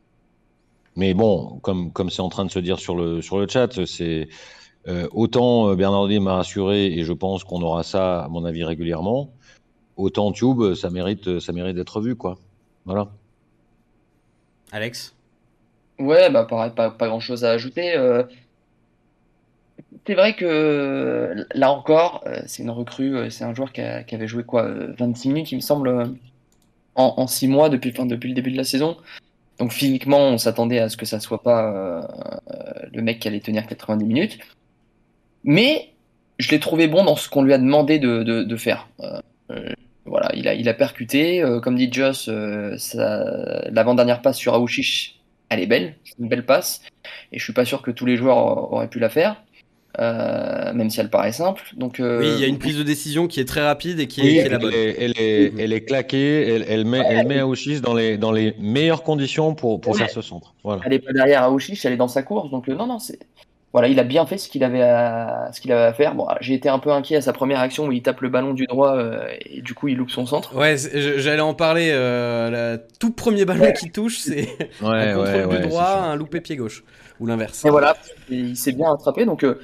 Mais 0.96 1.12
bon, 1.14 1.58
comme 1.62 1.92
comme 1.92 2.10
c'est 2.10 2.22
en 2.22 2.28
train 2.30 2.44
de 2.44 2.50
se 2.50 2.58
dire 2.58 2.78
sur 2.78 2.96
le 2.96 3.20
sur 3.22 3.38
le 3.38 3.46
chat, 3.48 3.84
c'est 3.84 4.28
euh, 4.88 5.08
autant 5.12 5.68
euh, 5.70 5.74
Bernardini 5.76 6.20
m'a 6.20 6.36
rassuré 6.36 6.86
et 6.86 7.04
je 7.04 7.12
pense 7.12 7.44
qu'on 7.44 7.60
aura 7.62 7.82
ça 7.82 8.20
à 8.24 8.28
mon 8.28 8.44
avis 8.44 8.64
régulièrement. 8.64 9.30
autant 9.96 10.32
Tube, 10.32 10.74
ça 10.74 10.90
mérite, 10.90 11.40
ça 11.40 11.52
mérite 11.52 11.76
d'être 11.76 12.00
vu, 12.00 12.16
quoi. 12.16 12.38
Voilà. 12.86 13.08
Alex? 14.72 15.14
Ouais, 15.98 16.30
bah 16.30 16.44
pareil, 16.44 16.72
pas, 16.74 16.90
pas 16.90 17.08
grand 17.08 17.20
chose 17.20 17.44
à 17.44 17.50
ajouter. 17.52 17.96
Euh, 17.96 18.22
c'est 20.06 20.14
vrai 20.14 20.34
que 20.36 21.46
là 21.54 21.70
encore, 21.72 22.24
c'est 22.46 22.62
une 22.62 22.70
recrue, 22.70 23.30
c'est 23.30 23.44
un 23.44 23.54
joueur 23.54 23.72
qui, 23.72 23.80
a- 23.80 24.02
qui 24.04 24.14
avait 24.14 24.28
joué 24.28 24.44
quoi, 24.44 24.68
26 24.98 25.28
minutes, 25.28 25.52
il 25.52 25.56
me 25.56 25.60
semble, 25.60 26.14
en, 26.96 27.26
6 27.26 27.48
mois 27.48 27.68
depuis, 27.68 27.92
le 27.92 28.34
début 28.34 28.50
de 28.50 28.56
la 28.56 28.64
saison. 28.64 28.96
Donc 29.58 29.72
physiquement, 29.72 30.18
on 30.18 30.38
s'attendait 30.38 30.80
à 30.80 30.88
ce 30.88 30.96
que 30.96 31.06
ça 31.06 31.20
soit 31.20 31.42
pas 31.42 31.72
euh, 31.72 32.02
le 32.92 33.02
mec 33.02 33.20
qui 33.20 33.28
allait 33.28 33.40
tenir 33.40 33.66
90 33.66 34.04
minutes. 34.04 34.38
Mais 35.44 35.92
je 36.38 36.50
l'ai 36.50 36.60
trouvé 36.60 36.88
bon 36.88 37.04
dans 37.04 37.16
ce 37.16 37.28
qu'on 37.28 37.42
lui 37.42 37.52
a 37.54 37.58
demandé 37.58 37.98
de, 37.98 38.56
faire. 38.56 38.88
Euh, 39.00 39.20
euh, 39.50 39.72
voilà, 40.04 40.34
il 40.34 40.68
a, 40.68 40.74
percuté. 40.74 41.42
euh, 41.42 41.60
comme 41.60 41.76
dit 41.76 41.92
Joss, 41.92 42.28
euh, 42.28 42.76
l'avant-dernière 43.70 44.22
passe 44.22 44.38
sur 44.38 44.54
Aouchiche, 44.54 45.20
elle 45.48 45.60
est 45.60 45.66
belle, 45.66 45.96
c'est 46.04 46.18
une 46.18 46.28
belle 46.28 46.46
passe. 46.46 46.82
Et 47.32 47.38
je 47.38 47.44
suis 47.44 47.52
pas 47.52 47.64
sûr 47.64 47.82
que 47.82 47.90
tous 47.90 48.06
les 48.06 48.16
joueurs 48.16 48.72
auraient 48.72 48.88
pu 48.88 48.98
la 48.98 49.08
faire, 49.08 49.42
euh, 49.98 50.72
même 50.72 50.90
si 50.90 51.00
elle 51.00 51.10
paraît 51.10 51.32
simple. 51.32 51.62
Donc, 51.76 52.00
euh, 52.00 52.20
Oui, 52.20 52.28
il 52.34 52.40
y 52.40 52.44
a 52.44 52.46
une 52.46 52.58
prise 52.58 52.76
de 52.78 52.82
décision 52.82 53.26
qui 53.28 53.40
est 53.40 53.44
très 53.44 53.62
rapide 53.64 53.98
et 54.00 54.06
qui 54.06 54.20
est, 54.20 54.24
Oui, 54.24 54.30
qui 54.32 54.38
est 54.38 54.48
la 54.48 54.56
elle, 54.56 54.60
bonne. 54.62 54.72
est, 54.74 54.96
elle, 55.02 55.12
est, 55.16 55.52
elle 55.58 55.72
est 55.72 55.80
claquée, 55.84 56.48
elle, 56.54 56.64
elle 56.68 56.84
met, 56.84 57.00
elle 57.08 57.26
met 57.26 57.38
Aouchis 57.40 57.80
dans 57.80 57.94
les, 57.94 58.18
dans 58.18 58.32
les 58.32 58.54
meilleures 58.58 59.02
conditions 59.02 59.54
pour, 59.54 59.80
pour 59.80 59.92
Ouais. 59.92 59.98
faire 59.98 60.10
ce 60.10 60.22
centre. 60.22 60.54
Voilà. 60.64 60.82
Elle 60.84 60.92
est 60.92 60.98
pas 60.98 61.12
derrière 61.12 61.42
Aouchiche, 61.44 61.84
elle 61.84 61.92
est 61.94 61.96
dans 61.98 62.08
sa 62.08 62.22
course. 62.22 62.50
Donc, 62.50 62.68
euh, 62.68 62.74
non, 62.74 62.86
non, 62.86 62.98
c'est. 62.98 63.18
Voilà, 63.72 63.88
il 63.88 63.98
a 64.00 64.04
bien 64.04 64.24
fait 64.24 64.38
ce 64.38 64.48
qu'il 64.48 64.64
avait 64.64 64.80
à, 64.80 65.50
ce 65.52 65.60
qu'il 65.60 65.70
avait 65.70 65.82
à 65.84 65.92
faire. 65.92 66.14
Bon, 66.14 66.26
j'ai 66.40 66.54
été 66.54 66.70
un 66.70 66.78
peu 66.78 66.90
inquiet 66.92 67.16
à 67.16 67.20
sa 67.20 67.34
première 67.34 67.60
action 67.60 67.86
où 67.86 67.92
il 67.92 68.00
tape 68.00 68.22
le 68.22 68.30
ballon 68.30 68.54
du 68.54 68.64
droit 68.66 68.96
euh, 68.96 69.26
et 69.44 69.60
du 69.60 69.74
coup 69.74 69.88
il 69.88 69.98
loupe 69.98 70.08
son 70.10 70.24
centre. 70.24 70.56
Ouais, 70.56 70.76
j'allais 71.18 71.42
en 71.42 71.52
parler. 71.52 71.90
Euh, 71.92 72.76
le 72.76 72.82
tout 72.98 73.10
premier 73.10 73.44
ballon 73.44 73.70
qui 73.78 73.90
touche, 73.90 74.16
c'est 74.18 74.48
Ouais, 74.80 74.88
un 75.10 75.14
contrôle 75.14 75.34
ouais, 75.34 75.44
ouais, 75.44 75.60
du 75.60 75.66
droit, 75.68 75.88
un 75.90 76.16
loupé 76.16 76.40
pied 76.40 76.56
gauche. 76.56 76.84
Ou 77.20 77.26
l'inverse. 77.26 77.66
Et 77.66 77.70
voilà, 77.70 77.96
il 78.30 78.56
s'est 78.56 78.72
bien 78.72 78.90
attrapé. 78.90 79.26
Donc, 79.26 79.42
euh, 79.44 79.60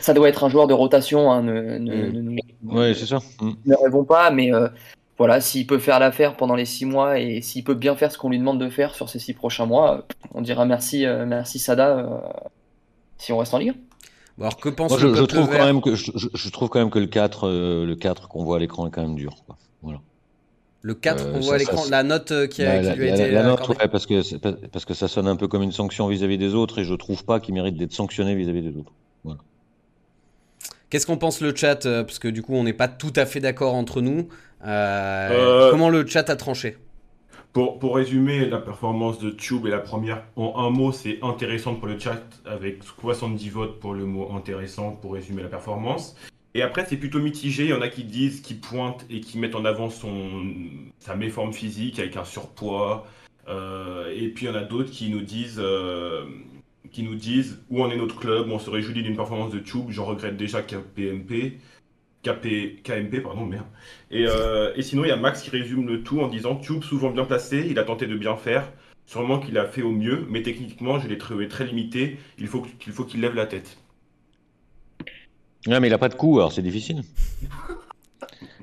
ça, 0.00 0.14
doit 0.14 0.28
être 0.28 0.44
un 0.44 0.48
joueur 0.48 0.66
de 0.66 0.74
rotation. 0.74 1.30
Hein, 1.32 1.42
ne, 1.42 1.78
ne, 1.78 2.08
Mm. 2.08 2.12
ne 2.12 2.20
nous- 2.20 2.36
Ouais, 2.76 2.94
c'est 2.94 3.06
ça. 3.06 3.18
Mm. 3.40 3.50
ne 3.66 3.74
rêvons 3.74 4.04
pas, 4.04 4.30
mais 4.30 4.52
euh, 4.54 4.68
voilà, 5.16 5.40
s'il 5.40 5.66
peut 5.66 5.78
faire 5.78 5.98
l'affaire 5.98 6.36
pendant 6.36 6.54
les 6.54 6.64
six 6.64 6.84
mois 6.84 7.18
et 7.18 7.40
s'il 7.42 7.64
peut 7.64 7.74
bien 7.74 7.96
faire 7.96 8.12
ce 8.12 8.18
qu'on 8.18 8.30
lui 8.30 8.38
demande 8.38 8.60
de 8.60 8.68
faire 8.68 8.94
sur 8.94 9.08
ces 9.08 9.18
six 9.18 9.32
prochains 9.34 9.66
mois, 9.66 10.06
on 10.34 10.42
dira 10.42 10.64
merci, 10.64 11.06
euh, 11.06 11.26
merci 11.26 11.58
Sada 11.58 11.98
euh, 11.98 12.18
si 13.18 13.32
on 13.32 13.38
reste 13.38 13.54
en 13.54 13.58
Ligue. 13.58 13.74
Bon, 14.36 14.44
alors 14.44 14.56
que 14.58 14.68
pense 14.68 14.90
Moi, 14.92 15.00
je, 15.00 15.14
je 15.14 15.24
trouve 15.24 15.48
quand 15.50 15.64
même 15.64 15.80
que, 15.80 15.96
je, 15.96 16.48
trouve 16.50 16.68
quand 16.68 16.78
même 16.78 16.90
que 16.90 17.00
le 17.00 17.06
4, 17.08 17.48
euh, 17.48 17.84
le 17.84 17.96
4 17.96 18.28
qu'on 18.28 18.44
voit 18.44 18.56
à 18.56 18.60
l'écran 18.60 18.86
est 18.86 18.90
quand 18.90 19.02
même 19.02 19.16
dur. 19.16 19.34
Quoi. 19.46 19.56
Voilà. 19.82 19.98
Le 20.82 20.94
4, 20.94 21.24
Euh, 21.26 21.32
on 21.34 21.40
ça- 21.40 21.46
voit 21.46 21.54
à 21.56 21.58
l'écran, 21.58 21.82
la 21.90 22.04
note 22.04 22.46
qui, 22.48 22.62
a- 22.62 22.74
La, 22.76 22.78
qui 22.80 22.86
la- 22.86 22.94
lui 22.94 23.08
a 23.10 23.16
la- 23.16 23.22
été 23.24 23.30
la 23.32 23.42
note, 23.42 23.58
accordée. 23.58 23.80
ouais, 23.82 23.88
parce 23.88 24.06
que, 24.06 24.66
parce 24.68 24.84
que 24.84 24.94
ça 24.94 25.08
sonne 25.08 25.26
un 25.26 25.34
peu 25.34 25.48
comme 25.48 25.62
une 25.64 25.72
sanction 25.72 26.06
vis-à-vis 26.06 26.38
des 26.38 26.54
autres 26.54 26.78
et 26.78 26.84
je 26.84 26.94
trouve 26.94 27.24
pas 27.24 27.40
qu'il 27.40 27.52
mérite 27.54 27.76
d'être 27.76 27.92
sanctionné 27.92 28.36
vis-à-vis 28.36 28.62
des 28.62 28.76
autres. 28.78 28.92
Qu'est-ce 30.90 31.06
qu'on 31.06 31.18
pense 31.18 31.40
le 31.40 31.54
chat 31.54 31.84
euh, 31.86 32.02
Parce 32.02 32.18
que 32.18 32.28
du 32.28 32.42
coup, 32.42 32.54
on 32.54 32.64
n'est 32.64 32.72
pas 32.72 32.88
tout 32.88 33.12
à 33.16 33.26
fait 33.26 33.40
d'accord 33.40 33.74
entre 33.74 34.00
nous. 34.00 34.28
Euh, 34.64 35.28
Euh, 35.30 35.70
Comment 35.70 35.90
le 35.90 36.06
chat 36.06 36.28
a 36.30 36.36
tranché? 36.36 36.76
Pour, 37.52 37.78
pour 37.78 37.96
résumer 37.96 38.46
la 38.46 38.58
performance 38.58 39.18
de 39.18 39.30
Tube 39.30 39.66
et 39.66 39.70
la 39.70 39.78
première, 39.78 40.22
en 40.36 40.54
un 40.58 40.70
mot, 40.70 40.92
c'est 40.92 41.18
intéressant 41.22 41.74
pour 41.74 41.88
le 41.88 41.98
chat, 41.98 42.22
avec 42.44 42.82
70 42.84 43.48
votes 43.50 43.80
pour 43.80 43.94
le 43.94 44.04
mot 44.04 44.30
intéressant 44.34 44.92
pour 44.92 45.14
résumer 45.14 45.42
la 45.42 45.48
performance. 45.48 46.14
Et 46.54 46.62
après, 46.62 46.84
c'est 46.88 46.96
plutôt 46.96 47.20
mitigé. 47.20 47.64
Il 47.64 47.70
y 47.70 47.72
en 47.74 47.82
a 47.82 47.88
qui 47.88 48.04
disent, 48.04 48.40
qui 48.40 48.54
pointent 48.54 49.04
et 49.10 49.20
qui 49.20 49.38
mettent 49.38 49.54
en 49.54 49.64
avant 49.64 49.90
son, 49.90 50.42
sa 50.98 51.14
méforme 51.16 51.52
physique 51.52 51.98
avec 51.98 52.16
un 52.16 52.24
surpoids. 52.24 53.06
Euh, 53.48 54.12
et 54.14 54.28
puis 54.28 54.46
il 54.46 54.48
y 54.48 54.52
en 54.52 54.54
a 54.54 54.64
d'autres 54.64 54.90
qui 54.90 55.08
nous 55.10 55.22
disent, 55.22 55.58
euh, 55.60 56.24
qui 56.90 57.02
nous 57.02 57.14
disent 57.14 57.60
où 57.70 57.82
en 57.82 57.90
est 57.90 57.96
notre 57.96 58.16
club. 58.16 58.48
On 58.50 58.58
se 58.58 58.70
réjouit 58.70 59.02
d'une 59.02 59.16
performance 59.16 59.52
de 59.52 59.58
Tube. 59.58 59.90
J'en 59.90 60.04
regrette 60.04 60.36
déjà 60.36 60.62
KPMP. 60.62 61.58
KP, 62.22 62.82
KMP, 62.82 63.22
pardon, 63.22 63.46
merde. 63.46 63.66
Et, 64.10 64.26
euh, 64.26 64.72
et 64.74 64.82
sinon, 64.82 65.04
il 65.04 65.08
y 65.08 65.12
a 65.12 65.16
Max 65.16 65.42
qui 65.42 65.50
résume 65.50 65.86
le 65.86 66.02
tout 66.02 66.20
en 66.20 66.28
disant 66.28 66.56
Tube, 66.56 66.82
souvent 66.82 67.10
bien 67.10 67.24
placé, 67.24 67.66
il 67.70 67.78
a 67.78 67.84
tenté 67.84 68.06
de 68.06 68.16
bien 68.16 68.36
faire. 68.36 68.72
Sûrement 69.06 69.38
qu'il 69.38 69.56
a 69.56 69.64
fait 69.64 69.82
au 69.82 69.92
mieux, 69.92 70.26
mais 70.28 70.42
techniquement, 70.42 70.98
je 70.98 71.08
l'ai 71.08 71.16
trouvé 71.16 71.48
très 71.48 71.64
limité. 71.64 72.18
Il 72.38 72.46
faut 72.46 72.60
qu'il 72.60 72.92
faut 72.92 73.04
qu'il 73.04 73.20
lève 73.20 73.34
la 73.34 73.46
tête. 73.46 73.78
Ouais, 75.66 75.80
mais 75.80 75.86
il 75.86 75.94
a 75.94 75.98
pas 75.98 76.08
de 76.08 76.14
coup, 76.14 76.38
alors 76.38 76.52
c'est 76.52 76.62
difficile. 76.62 77.02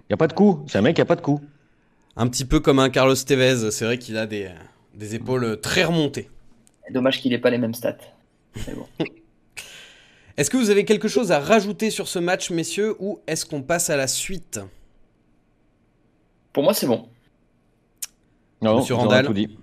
Il 0.10 0.14
a 0.14 0.18
pas 0.18 0.28
de 0.28 0.34
coup. 0.34 0.64
C'est 0.68 0.78
un 0.78 0.82
mec 0.82 0.96
qui 0.96 1.02
a 1.02 1.06
pas 1.06 1.16
de 1.16 1.22
coup. 1.22 1.42
Un 2.16 2.28
petit 2.28 2.46
peu 2.46 2.60
comme 2.60 2.80
un 2.80 2.90
Carlos 2.90 3.16
Tevez. 3.16 3.72
C'est 3.72 3.86
vrai 3.86 3.98
qu'il 3.98 4.18
a 4.18 4.28
des, 4.28 4.50
des 4.94 5.16
épaules 5.16 5.60
très 5.62 5.84
remontées. 5.84 6.30
Dommage 6.92 7.22
qu'il 7.22 7.34
ait 7.34 7.40
pas 7.40 7.50
les 7.50 7.58
mêmes 7.58 7.74
stats. 7.74 7.98
Mais 8.68 8.74
bon. 8.74 8.88
Est-ce 10.38 10.50
que 10.50 10.58
vous 10.58 10.70
avez 10.70 10.84
quelque 10.86 11.08
chose 11.08 11.32
à 11.32 11.40
rajouter 11.40 11.90
sur 11.90 12.08
ce 12.08 12.20
match, 12.20 12.50
messieurs, 12.52 12.96
ou 13.00 13.20
est-ce 13.28 13.46
qu'on 13.46 13.62
passe 13.62 13.90
à 13.90 13.96
la 13.96 14.08
suite? 14.08 14.60
Pour 16.52 16.64
moi, 16.64 16.74
c'est 16.74 16.88
bon. 16.88 17.08
Non, 18.62 18.78
Monsieur 18.80 18.96
ils 18.96 18.98
ont 18.98 19.02
Randall. 19.02 19.26
tout 19.26 19.34
dit. 19.34 19.58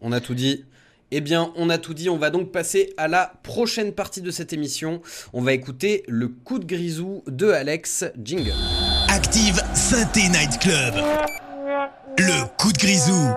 On 0.00 0.12
a 0.12 0.20
tout 0.20 0.34
dit. 0.34 0.64
Eh 1.10 1.20
bien, 1.20 1.52
on 1.56 1.70
a 1.70 1.78
tout 1.78 1.94
dit. 1.94 2.08
On 2.08 2.18
va 2.18 2.30
donc 2.30 2.50
passer 2.52 2.92
à 2.96 3.08
la 3.08 3.32
prochaine 3.42 3.92
partie 3.92 4.20
de 4.22 4.30
cette 4.30 4.52
émission. 4.52 5.00
On 5.32 5.42
va 5.42 5.52
écouter 5.52 6.02
le 6.08 6.28
coup 6.28 6.58
de 6.58 6.66
grisou 6.66 7.22
de 7.26 7.48
Alex 7.48 8.04
Jingle. 8.22 8.52
Active 9.08 9.60
Synthé 9.74 10.28
Night 10.28 10.58
Club. 10.60 10.94
Le 12.18 12.56
coup 12.58 12.72
de 12.72 12.78
grisou. 12.78 13.28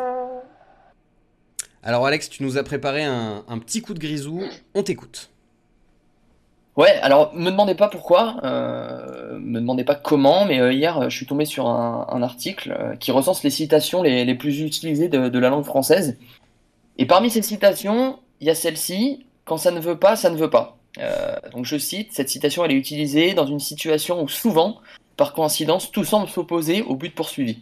Alors, 1.83 2.05
Alex, 2.05 2.29
tu 2.29 2.43
nous 2.43 2.57
as 2.57 2.63
préparé 2.63 3.03
un, 3.03 3.59
petit 3.59 3.81
coup 3.81 3.93
de 3.93 3.99
grisou. 3.99 4.41
On 4.75 4.83
t'écoute. 4.83 5.29
Ouais, 6.79 6.97
alors 7.01 7.33
me 7.35 7.49
demandez 7.51 7.75
pas 7.75 7.89
pourquoi, 7.89 8.37
euh, 8.45 9.37
me 9.37 9.59
demandez 9.59 9.83
pas 9.83 9.95
comment, 9.95 10.45
mais 10.45 10.61
euh, 10.61 10.71
hier 10.71 11.09
je 11.09 11.17
suis 11.17 11.25
tombé 11.25 11.43
sur 11.43 11.67
un, 11.67 12.21
article 12.21 12.71
euh, 12.71 12.95
qui 12.95 13.11
recense 13.11 13.43
les 13.43 13.49
citations 13.49 14.01
les, 14.01 14.33
plus 14.35 14.61
utilisées 14.61 15.09
de, 15.09 15.39
la 15.39 15.49
langue 15.49 15.65
française. 15.65 16.17
Et 16.97 17.05
parmi 17.05 17.29
ces 17.29 17.41
citations, 17.41 18.19
il 18.39 18.47
y 18.47 18.49
a 18.49 18.55
celle-ci 18.55 19.25
quand 19.43 19.57
ça 19.57 19.71
ne 19.71 19.79
veut 19.81 19.99
pas, 19.99 20.15
ça 20.15 20.29
ne 20.29 20.37
veut 20.37 20.49
pas. 20.49 20.77
Donc 21.51 21.65
je 21.65 21.77
cite, 21.77 22.13
cette 22.13 22.29
citation 22.29 22.63
elle 22.63 22.71
est 22.71 22.75
utilisée 22.75 23.33
dans 23.33 23.45
une 23.45 23.59
situation 23.59 24.23
où 24.23 24.29
souvent, 24.29 24.77
par 25.17 25.33
coïncidence, 25.33 25.91
tout 25.91 26.05
semble 26.05 26.29
s'opposer 26.29 26.81
au 26.83 26.95
but 26.95 27.13
poursuivi. 27.13 27.59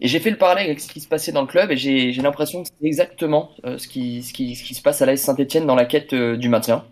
Et 0.00 0.08
j'ai 0.08 0.18
fait 0.18 0.30
le 0.30 0.36
parallèle 0.36 0.66
avec 0.66 0.80
ce 0.80 0.88
qui 0.92 1.00
se 1.00 1.08
passait 1.08 1.32
dans 1.32 1.40
le 1.42 1.46
club 1.46 1.70
et 1.70 1.76
j'ai 1.76 2.12
l'impression 2.20 2.62
que 2.62 2.68
c'est 2.68 2.86
exactement 2.86 3.50
euh, 3.64 3.78
ce, 3.78 3.86
qui, 3.88 4.22
ce, 4.22 4.32
qui, 4.32 4.56
ce 4.56 4.64
qui 4.64 4.74
se 4.74 4.82
passe 4.82 5.00
à 5.00 5.06
l'AS 5.06 5.16
Saint-Etienne 5.18 5.66
dans 5.66 5.76
la 5.76 5.84
quête 5.84 6.12
euh, 6.12 6.36
du 6.36 6.48
maintien. 6.48 6.84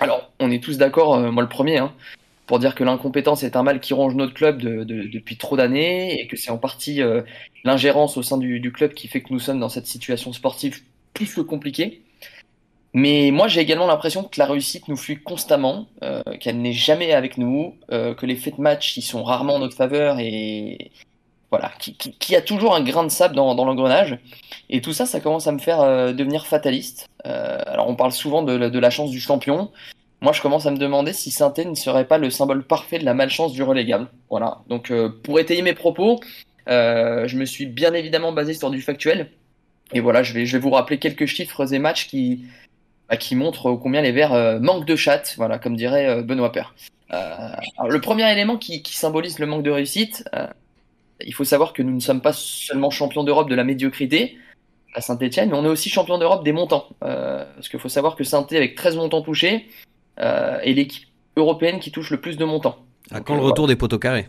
Alors, 0.00 0.32
on 0.40 0.50
est 0.50 0.62
tous 0.62 0.78
d'accord, 0.78 1.14
euh, 1.14 1.30
moi 1.30 1.42
le 1.42 1.48
premier, 1.48 1.76
hein, 1.78 1.92
pour 2.46 2.58
dire 2.58 2.74
que 2.74 2.84
l'incompétence 2.84 3.42
est 3.42 3.54
un 3.54 3.62
mal 3.62 3.80
qui 3.80 3.92
ronge 3.92 4.14
notre 4.14 4.32
club 4.32 4.62
de- 4.62 4.82
de- 4.82 5.02
depuis 5.08 5.36
trop 5.36 5.56
d'années 5.56 6.20
et 6.20 6.26
que 6.26 6.36
c'est 6.36 6.50
en 6.50 6.58
partie 6.58 7.00
l'ingérence 7.64 8.16
au 8.16 8.22
sein 8.22 8.38
du, 8.38 8.60
du 8.60 8.72
club 8.72 8.94
qui 8.94 9.08
fait 9.08 9.20
que 9.20 9.32
nous 9.32 9.38
sommes 9.38 9.60
dans 9.60 9.68
cette 9.68 9.86
situation 9.86 10.32
sportive 10.32 10.80
plus 11.14 11.34
que 11.34 11.42
compliquée. 11.42 12.02
Mais 12.94 13.30
moi, 13.30 13.46
j'ai 13.48 13.60
également 13.60 13.86
l'impression 13.86 14.24
que 14.24 14.38
la 14.38 14.46
réussite 14.46 14.88
nous 14.88 14.96
fuit 14.96 15.22
constamment, 15.22 15.86
qu'elle 16.40 16.60
n'est 16.60 16.74
jamais 16.74 17.12
avec 17.12 17.38
nous, 17.38 17.74
que 17.90 18.26
les 18.26 18.36
faits 18.36 18.56
de 18.56 18.60
match 18.60 18.92
qui 18.92 19.00
sont 19.02 19.22
rarement 19.22 19.54
en 19.54 19.58
notre 19.60 19.76
faveur 19.76 20.18
et 20.18 20.90
voilà, 21.52 21.70
qui, 21.78 22.34
a 22.34 22.40
toujours 22.40 22.74
un 22.74 22.82
grain 22.82 23.04
de 23.04 23.10
sable 23.10 23.34
dans, 23.34 23.54
l'engrenage. 23.54 24.18
Et 24.70 24.80
tout 24.80 24.94
ça, 24.94 25.04
ça 25.04 25.20
commence 25.20 25.46
à 25.46 25.52
me 25.52 25.58
faire 25.58 25.82
euh, 25.82 26.14
devenir 26.14 26.46
fataliste. 26.46 27.10
Euh, 27.26 27.58
alors, 27.66 27.90
on 27.90 27.94
parle 27.94 28.12
souvent 28.12 28.42
de, 28.42 28.54
la- 28.54 28.90
chance 28.90 29.10
du 29.10 29.20
champion. 29.20 29.70
Moi, 30.22 30.32
je 30.32 30.40
commence 30.40 30.64
à 30.64 30.70
me 30.70 30.78
demander 30.78 31.12
si 31.12 31.30
saint 31.30 31.52
ne 31.66 31.74
serait 31.74 32.06
pas 32.06 32.16
le 32.16 32.30
symbole 32.30 32.64
parfait 32.64 32.98
de 32.98 33.04
la 33.04 33.12
malchance 33.12 33.52
du 33.52 33.62
relégable. 33.62 34.08
Voilà. 34.30 34.62
Donc, 34.70 34.90
euh, 34.90 35.10
pour 35.22 35.38
étayer 35.40 35.60
mes 35.60 35.74
propos, 35.74 36.20
je 36.66 37.36
me 37.36 37.44
suis 37.44 37.66
bien 37.66 37.92
évidemment 37.92 38.32
basé 38.32 38.54
sur 38.54 38.70
du 38.70 38.80
factuel. 38.80 39.30
Et 39.92 40.00
voilà, 40.00 40.22
je 40.22 40.32
vais, 40.32 40.58
vous 40.58 40.70
rappeler 40.70 40.98
quelques 40.98 41.26
chiffres 41.26 41.70
et 41.74 41.78
matchs 41.78 42.06
qui, 42.08 42.46
bah, 43.10 43.18
montrent 43.32 43.74
combien 43.74 44.00
les 44.00 44.12
Verts 44.12 44.58
manquent 44.62 44.86
de 44.86 44.96
chatte, 44.96 45.34
voilà, 45.36 45.58
comme 45.58 45.76
dirait 45.76 46.22
Benoît 46.22 46.50
Père. 46.50 46.74
Le 47.10 47.98
premier 48.00 48.32
élément 48.32 48.56
qui, 48.56 48.82
symbolise 48.86 49.38
le 49.38 49.44
manque 49.44 49.64
de 49.64 49.70
réussite, 49.70 50.24
il 51.26 51.34
faut 51.34 51.44
savoir 51.44 51.72
que 51.72 51.82
nous 51.82 51.94
ne 51.94 52.00
sommes 52.00 52.20
pas 52.20 52.32
seulement 52.32 52.90
champions 52.90 53.24
d'Europe 53.24 53.48
de 53.48 53.54
la 53.54 53.64
médiocrité 53.64 54.38
à 54.94 55.00
Saint-Etienne, 55.00 55.50
mais 55.50 55.56
on 55.56 55.64
est 55.64 55.68
aussi 55.68 55.88
champion 55.88 56.18
d'Europe 56.18 56.44
des 56.44 56.52
montants. 56.52 56.88
Euh, 57.04 57.44
parce 57.54 57.68
qu'il 57.68 57.80
faut 57.80 57.88
savoir 57.88 58.14
que 58.16 58.24
saint 58.24 58.46
avec 58.50 58.74
13 58.74 58.96
montants 58.96 59.22
touchés, 59.22 59.66
euh, 60.20 60.58
est 60.60 60.72
l'équipe 60.72 61.08
européenne 61.36 61.80
qui 61.80 61.90
touche 61.90 62.10
le 62.10 62.20
plus 62.20 62.36
de 62.36 62.44
montants. 62.44 62.76
À 63.10 63.16
Donc, 63.18 63.26
quand 63.26 63.34
le 63.34 63.40
euh, 63.40 63.44
retour 63.44 63.66
des 63.66 63.76
poteaux 63.76 63.98
carrés? 63.98 64.28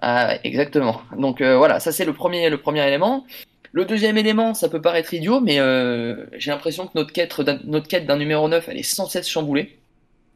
Ah, 0.00 0.36
exactement. 0.44 1.02
Donc 1.18 1.40
euh, 1.40 1.56
voilà, 1.56 1.80
ça 1.80 1.92
c'est 1.92 2.04
le 2.04 2.12
premier, 2.12 2.48
le 2.48 2.58
premier 2.58 2.86
élément. 2.86 3.26
Le 3.72 3.84
deuxième 3.84 4.16
élément, 4.18 4.54
ça 4.54 4.68
peut 4.68 4.80
paraître 4.80 5.12
idiot, 5.14 5.40
mais 5.40 5.58
euh, 5.60 6.26
j'ai 6.38 6.50
l'impression 6.50 6.86
que 6.86 6.92
notre 6.94 7.12
quête, 7.12 7.40
d'un- 7.40 7.60
notre 7.64 7.86
quête 7.86 8.06
d'un 8.06 8.16
numéro 8.16 8.48
9, 8.48 8.68
elle 8.68 8.78
est 8.78 8.82
sans 8.82 9.06
cesse 9.06 9.28
chamboulée. 9.28 9.78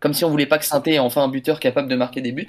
Comme 0.01 0.13
si 0.15 0.25
on 0.25 0.31
voulait 0.31 0.47
pas 0.47 0.59
que 0.59 0.65
saint 0.67 0.83
ait 0.85 0.99
enfin 0.99 1.23
un 1.23 1.29
buteur 1.29 1.59
capable 1.61 1.89
de 1.89 1.97
marquer 1.97 2.21
des 2.21 2.33
buts. 2.33 2.47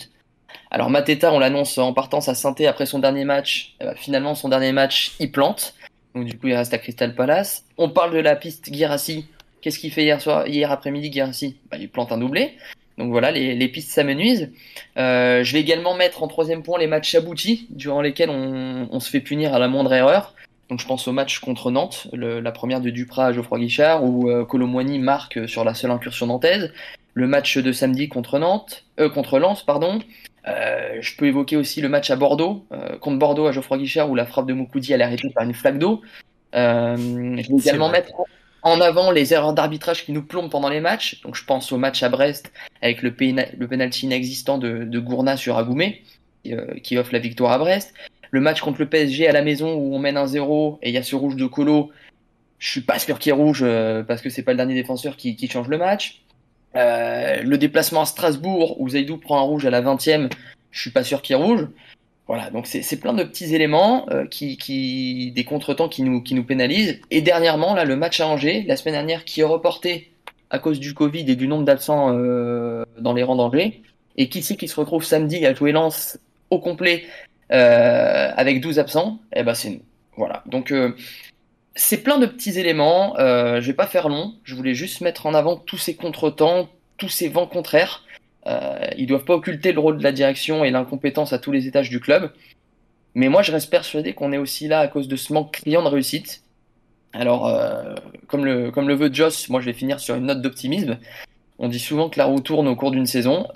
Alors 0.71 0.89
Mateta, 0.89 1.31
on 1.31 1.39
l'annonce 1.39 1.77
en 1.77 1.93
partance 1.93 2.29
à 2.29 2.35
saint 2.35 2.55
après 2.67 2.85
son 2.85 2.99
dernier 2.99 3.25
match. 3.25 3.75
Eh 3.81 3.85
ben, 3.85 3.95
finalement, 3.95 4.35
son 4.35 4.49
dernier 4.49 4.71
match, 4.71 5.13
il 5.19 5.31
plante. 5.31 5.73
Donc 6.13 6.25
du 6.25 6.37
coup, 6.37 6.47
il 6.47 6.55
reste 6.55 6.73
à 6.73 6.77
Crystal 6.77 7.13
Palace. 7.13 7.65
On 7.77 7.89
parle 7.89 8.13
de 8.13 8.19
la 8.19 8.35
piste 8.35 8.73
Girassi. 8.73 9.27
Qu'est-ce 9.61 9.79
qu'il 9.79 9.91
fait 9.91 10.03
hier 10.03 10.21
soir, 10.21 10.47
hier 10.47 10.71
après-midi, 10.71 11.11
Girassi? 11.11 11.57
Bah, 11.71 11.77
Il 11.79 11.89
plante 11.89 12.11
un 12.11 12.17
doublé. 12.17 12.53
Donc 12.97 13.11
voilà, 13.11 13.31
les, 13.31 13.67
pistes 13.67 13.91
s'amenuisent. 13.91 14.51
Euh, 14.97 15.43
je 15.43 15.53
vais 15.53 15.59
également 15.59 15.95
mettre 15.95 16.23
en 16.23 16.27
troisième 16.27 16.63
point 16.63 16.79
les 16.79 16.87
matchs 16.87 17.13
aboutis, 17.15 17.67
durant 17.69 18.01
lesquels 18.01 18.29
on, 18.29 18.99
se 19.01 19.09
fait 19.09 19.19
punir 19.19 19.53
à 19.53 19.59
la 19.59 19.67
moindre 19.67 19.93
erreur. 19.93 20.33
Donc 20.69 20.79
je 20.79 20.87
pense 20.87 21.07
au 21.07 21.11
match 21.11 21.39
contre 21.39 21.71
Nantes, 21.71 22.07
la 22.13 22.51
première 22.51 22.79
de 22.79 22.89
Duprat 22.89 23.27
à 23.27 23.33
Geoffroy 23.33 23.59
Guichard, 23.59 24.03
où 24.03 24.29
euh, 24.29 24.45
marque 24.99 25.47
sur 25.49 25.65
la 25.65 25.73
seule 25.73 25.91
incursion 25.91 26.27
nantaise. 26.27 26.71
Le 27.13 27.27
match 27.27 27.57
de 27.57 27.71
samedi 27.71 28.07
contre 28.07 28.39
Nantes, 28.39 28.83
euh, 28.99 29.09
contre 29.09 29.39
Lens, 29.39 29.63
pardon. 29.63 29.99
Euh, 30.47 30.97
je 31.01 31.15
peux 31.15 31.25
évoquer 31.25 31.57
aussi 31.57 31.81
le 31.81 31.89
match 31.89 32.11
à 32.11 32.15
Bordeaux, 32.15 32.65
euh, 32.71 32.97
contre 32.97 33.17
Bordeaux 33.17 33.47
à 33.47 33.51
Geoffroy 33.51 33.77
Guichard, 33.77 34.09
où 34.09 34.15
la 34.15 34.25
frappe 34.25 34.45
de 34.45 34.53
Moukoudi 34.53 34.93
est 34.93 35.01
arrêtée 35.01 35.29
par 35.29 35.43
une 35.43 35.53
flaque 35.53 35.79
d'eau. 35.79 36.01
je 36.53 37.35
vais 37.35 37.57
également 37.57 37.89
mettre 37.89 38.11
en 38.61 38.81
avant 38.81 39.11
les 39.11 39.33
erreurs 39.33 39.53
d'arbitrage 39.53 40.05
qui 40.05 40.11
nous 40.11 40.23
plombent 40.23 40.49
pendant 40.49 40.69
les 40.69 40.79
matchs. 40.79 41.21
Donc 41.21 41.35
je 41.35 41.45
pense 41.45 41.71
au 41.71 41.77
match 41.77 42.03
à 42.03 42.09
Brest 42.09 42.51
avec 42.81 43.01
le, 43.01 43.13
le 43.57 43.67
penalty 43.67 44.05
inexistant 44.05 44.57
de, 44.57 44.83
de 44.83 44.99
Gourna 44.99 45.37
sur 45.37 45.57
Agoumé, 45.57 46.03
qui 46.83 46.97
offre 46.97 47.11
la 47.11 47.19
victoire 47.19 47.51
à 47.51 47.57
Brest 47.57 47.93
le 48.35 48.41
match 48.41 48.61
contre 48.61 48.79
le 48.79 48.89
PSG 48.89 49.27
à 49.27 49.31
la 49.31 49.41
maison 49.41 49.75
où 49.75 49.95
on 49.95 49.99
mène 49.99 50.17
un 50.17 50.27
0 50.27 50.79
et 50.81 50.89
il 50.89 50.93
y 50.93 50.97
a 50.97 51.03
ce 51.03 51.15
rouge 51.15 51.37
de 51.37 51.45
Colo, 51.45 51.91
je 52.59 52.69
suis 52.69 52.81
pas 52.81 52.99
sûr 52.99 53.17
qu'il 53.17 53.29
est 53.29 53.33
rouge 53.33 53.61
euh, 53.63 54.03
parce 54.03 54.21
que 54.21 54.29
c'est 54.29 54.43
pas 54.43 54.51
le 54.51 54.57
dernier 54.57 54.73
défenseur 54.73 55.15
qui, 55.15 55.47
change 55.47 55.69
le 55.69 55.77
match. 55.77 56.24
Euh, 56.75 57.41
le 57.41 57.57
déplacement 57.57 58.01
à 58.01 58.05
Strasbourg 58.05 58.79
où 58.79 58.89
Zaidou 58.89 59.17
prend 59.17 59.37
un 59.39 59.43
rouge 59.43 59.65
à 59.65 59.69
la 59.69 59.81
20e, 59.81 60.29
je 60.71 60.81
suis 60.81 60.91
pas 60.91 61.03
sûr 61.03 61.21
qu'il 61.21 61.35
rouge. 61.35 61.67
Voilà, 62.27 62.49
donc 62.49 62.65
c'est 62.65 62.99
plein 62.99 63.13
de 63.13 63.23
petits 63.23 63.53
éléments 63.53 64.07
euh, 64.09 64.25
qui, 64.25 65.31
des 65.35 65.43
contretemps 65.43 65.87
qui 65.87 66.01
nous, 66.01 66.21
qui 66.21 66.33
nous 66.33 66.43
pénalisent. 66.43 66.99
Et 67.11 67.21
dernièrement, 67.21 67.75
là, 67.75 67.85
le 67.85 67.95
match 67.95 68.19
à 68.19 68.27
Angers, 68.27 68.65
la 68.67 68.75
semaine 68.75 68.95
dernière, 68.95 69.25
qui 69.25 69.41
est 69.41 69.45
reporté 69.45 70.11
à 70.49 70.57
cause 70.57 70.79
du 70.79 70.95
Covid 70.95 71.29
et 71.29 71.35
du 71.35 71.47
nombre 71.47 71.65
d'absents 71.65 72.11
dans 72.99 73.13
les 73.13 73.23
rangs 73.23 73.35
d'Angers. 73.35 73.83
Et 74.17 74.29
qui 74.29 74.41
sait 74.41 74.55
qui 74.55 74.67
se 74.67 74.79
retrouve 74.79 75.03
samedi 75.03 75.45
à 75.45 75.53
jouer 75.53 75.71
Lens 75.71 76.17
au 76.49 76.59
complet 76.59 77.03
euh, 77.51 78.31
avec 78.35 78.61
12 78.61 78.79
absents, 78.79 79.19
eh 79.33 79.43
ben 79.43 79.53
c'est 79.53 79.69
nous. 79.69 79.81
Voilà. 80.17 80.43
Donc 80.47 80.71
euh, 80.71 80.95
c'est 81.75 82.03
plein 82.03 82.17
de 82.17 82.25
petits 82.25 82.57
éléments. 82.57 83.17
Euh, 83.19 83.61
je 83.61 83.67
vais 83.67 83.73
pas 83.73 83.87
faire 83.87 84.09
long. 84.09 84.33
Je 84.43 84.55
voulais 84.55 84.73
juste 84.73 85.01
mettre 85.01 85.25
en 85.25 85.33
avant 85.33 85.57
tous 85.57 85.77
ces 85.77 85.95
contretemps, 85.95 86.69
tous 86.97 87.09
ces 87.09 87.27
vents 87.27 87.47
contraires. 87.47 88.03
Euh, 88.47 88.79
ils 88.97 89.07
doivent 89.07 89.25
pas 89.25 89.35
occulter 89.35 89.73
le 89.73 89.79
rôle 89.79 89.97
de 89.97 90.03
la 90.03 90.11
direction 90.11 90.63
et 90.63 90.71
l'incompétence 90.71 91.33
à 91.33 91.39
tous 91.39 91.51
les 91.51 91.67
étages 91.67 91.89
du 91.89 91.99
club. 91.99 92.31
Mais 93.13 93.27
moi, 93.27 93.41
je 93.41 93.51
reste 93.51 93.69
persuadé 93.69 94.13
qu'on 94.13 94.31
est 94.31 94.37
aussi 94.37 94.67
là 94.67 94.79
à 94.79 94.87
cause 94.87 95.07
de 95.07 95.15
ce 95.15 95.33
manque 95.33 95.51
criant 95.51 95.83
de 95.83 95.89
réussite. 95.89 96.43
Alors, 97.13 97.47
euh, 97.47 97.95
comme, 98.27 98.45
le, 98.45 98.71
comme 98.71 98.87
le 98.87 98.95
veut 98.95 99.13
Joss, 99.13 99.49
moi 99.49 99.61
je 99.61 99.65
vais 99.65 99.73
finir 99.73 99.99
sur 99.99 100.15
une 100.15 100.25
note 100.25 100.41
d'optimisme. 100.41 100.97
On 101.59 101.69
dit 101.69 101.79
souvent 101.79 102.09
que 102.09 102.19
la 102.19 102.25
roue 102.25 102.41
tourne 102.41 102.67
au 102.67 102.75
cours 102.75 102.91
d'une 102.91 103.05
saison. 103.05 103.47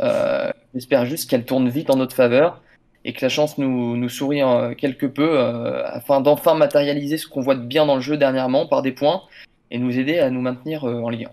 J'espère 0.73 1.05
juste 1.05 1.29
qu'elle 1.29 1.43
tourne 1.43 1.67
vite 1.67 1.89
en 1.89 1.97
notre 1.97 2.15
faveur 2.15 2.61
et 3.05 3.13
que 3.13 3.23
la 3.23 3.29
chance 3.29 3.57
nous, 3.57 3.95
nous 3.95 4.09
sourit 4.09 4.41
euh, 4.41 4.73
quelque 4.75 5.05
peu 5.05 5.39
euh, 5.39 5.85
afin 5.85 6.21
d'enfin 6.21 6.53
matérialiser 6.53 7.17
ce 7.17 7.27
qu'on 7.27 7.41
voit 7.41 7.55
de 7.55 7.61
bien 7.61 7.85
dans 7.85 7.95
le 7.95 8.01
jeu 8.01 8.17
dernièrement 8.17 8.67
par 8.67 8.81
des 8.81 8.91
points 8.91 9.23
et 9.71 9.77
nous 9.77 9.97
aider 9.97 10.19
à 10.19 10.29
nous 10.29 10.41
maintenir 10.41 10.83
euh, 10.83 11.01
en 11.01 11.09
Ligue 11.09 11.27
1. 11.27 11.29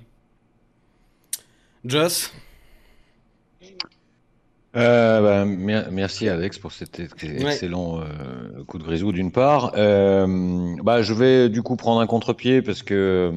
Joss? 1.85 2.33
Bah, 4.75 5.47
merci 5.47 6.29
Alex 6.29 6.59
pour 6.59 6.71
cet 6.71 7.01
excellent 7.01 8.03
coup 8.67 8.77
de 8.77 8.83
grisou 8.83 9.11
d'une 9.11 9.33
part. 9.33 9.73
bah, 9.73 11.01
je 11.01 11.15
vais 11.15 11.49
du 11.49 11.63
coup 11.63 11.77
prendre 11.77 12.03
un 12.03 12.07
contre-pied 12.07 12.61
parce 12.61 12.83
que 12.83 13.33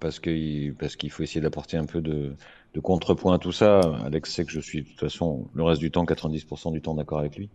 parce 0.00 0.18
que 0.18 0.72
parce 0.72 0.96
qu'il 0.96 1.10
faut 1.10 1.22
essayer 1.22 1.40
d'apporter 1.40 1.78
un 1.78 1.86
peu 1.86 2.02
de, 2.02 2.34
de 2.74 2.80
contrepoint 2.80 3.34
à 3.34 3.38
tout 3.38 3.52
ça. 3.52 3.80
Alex 4.04 4.32
sait 4.32 4.44
que 4.44 4.52
je 4.52 4.60
suis 4.60 4.82
de 4.82 4.88
toute 4.88 5.00
façon 5.00 5.48
le 5.54 5.62
reste 5.62 5.80
du 5.80 5.90
temps, 5.90 6.04
90% 6.04 6.72
du 6.72 6.80
temps 6.80 6.94
d'accord 6.94 7.18
avec 7.18 7.36
lui. 7.36 7.48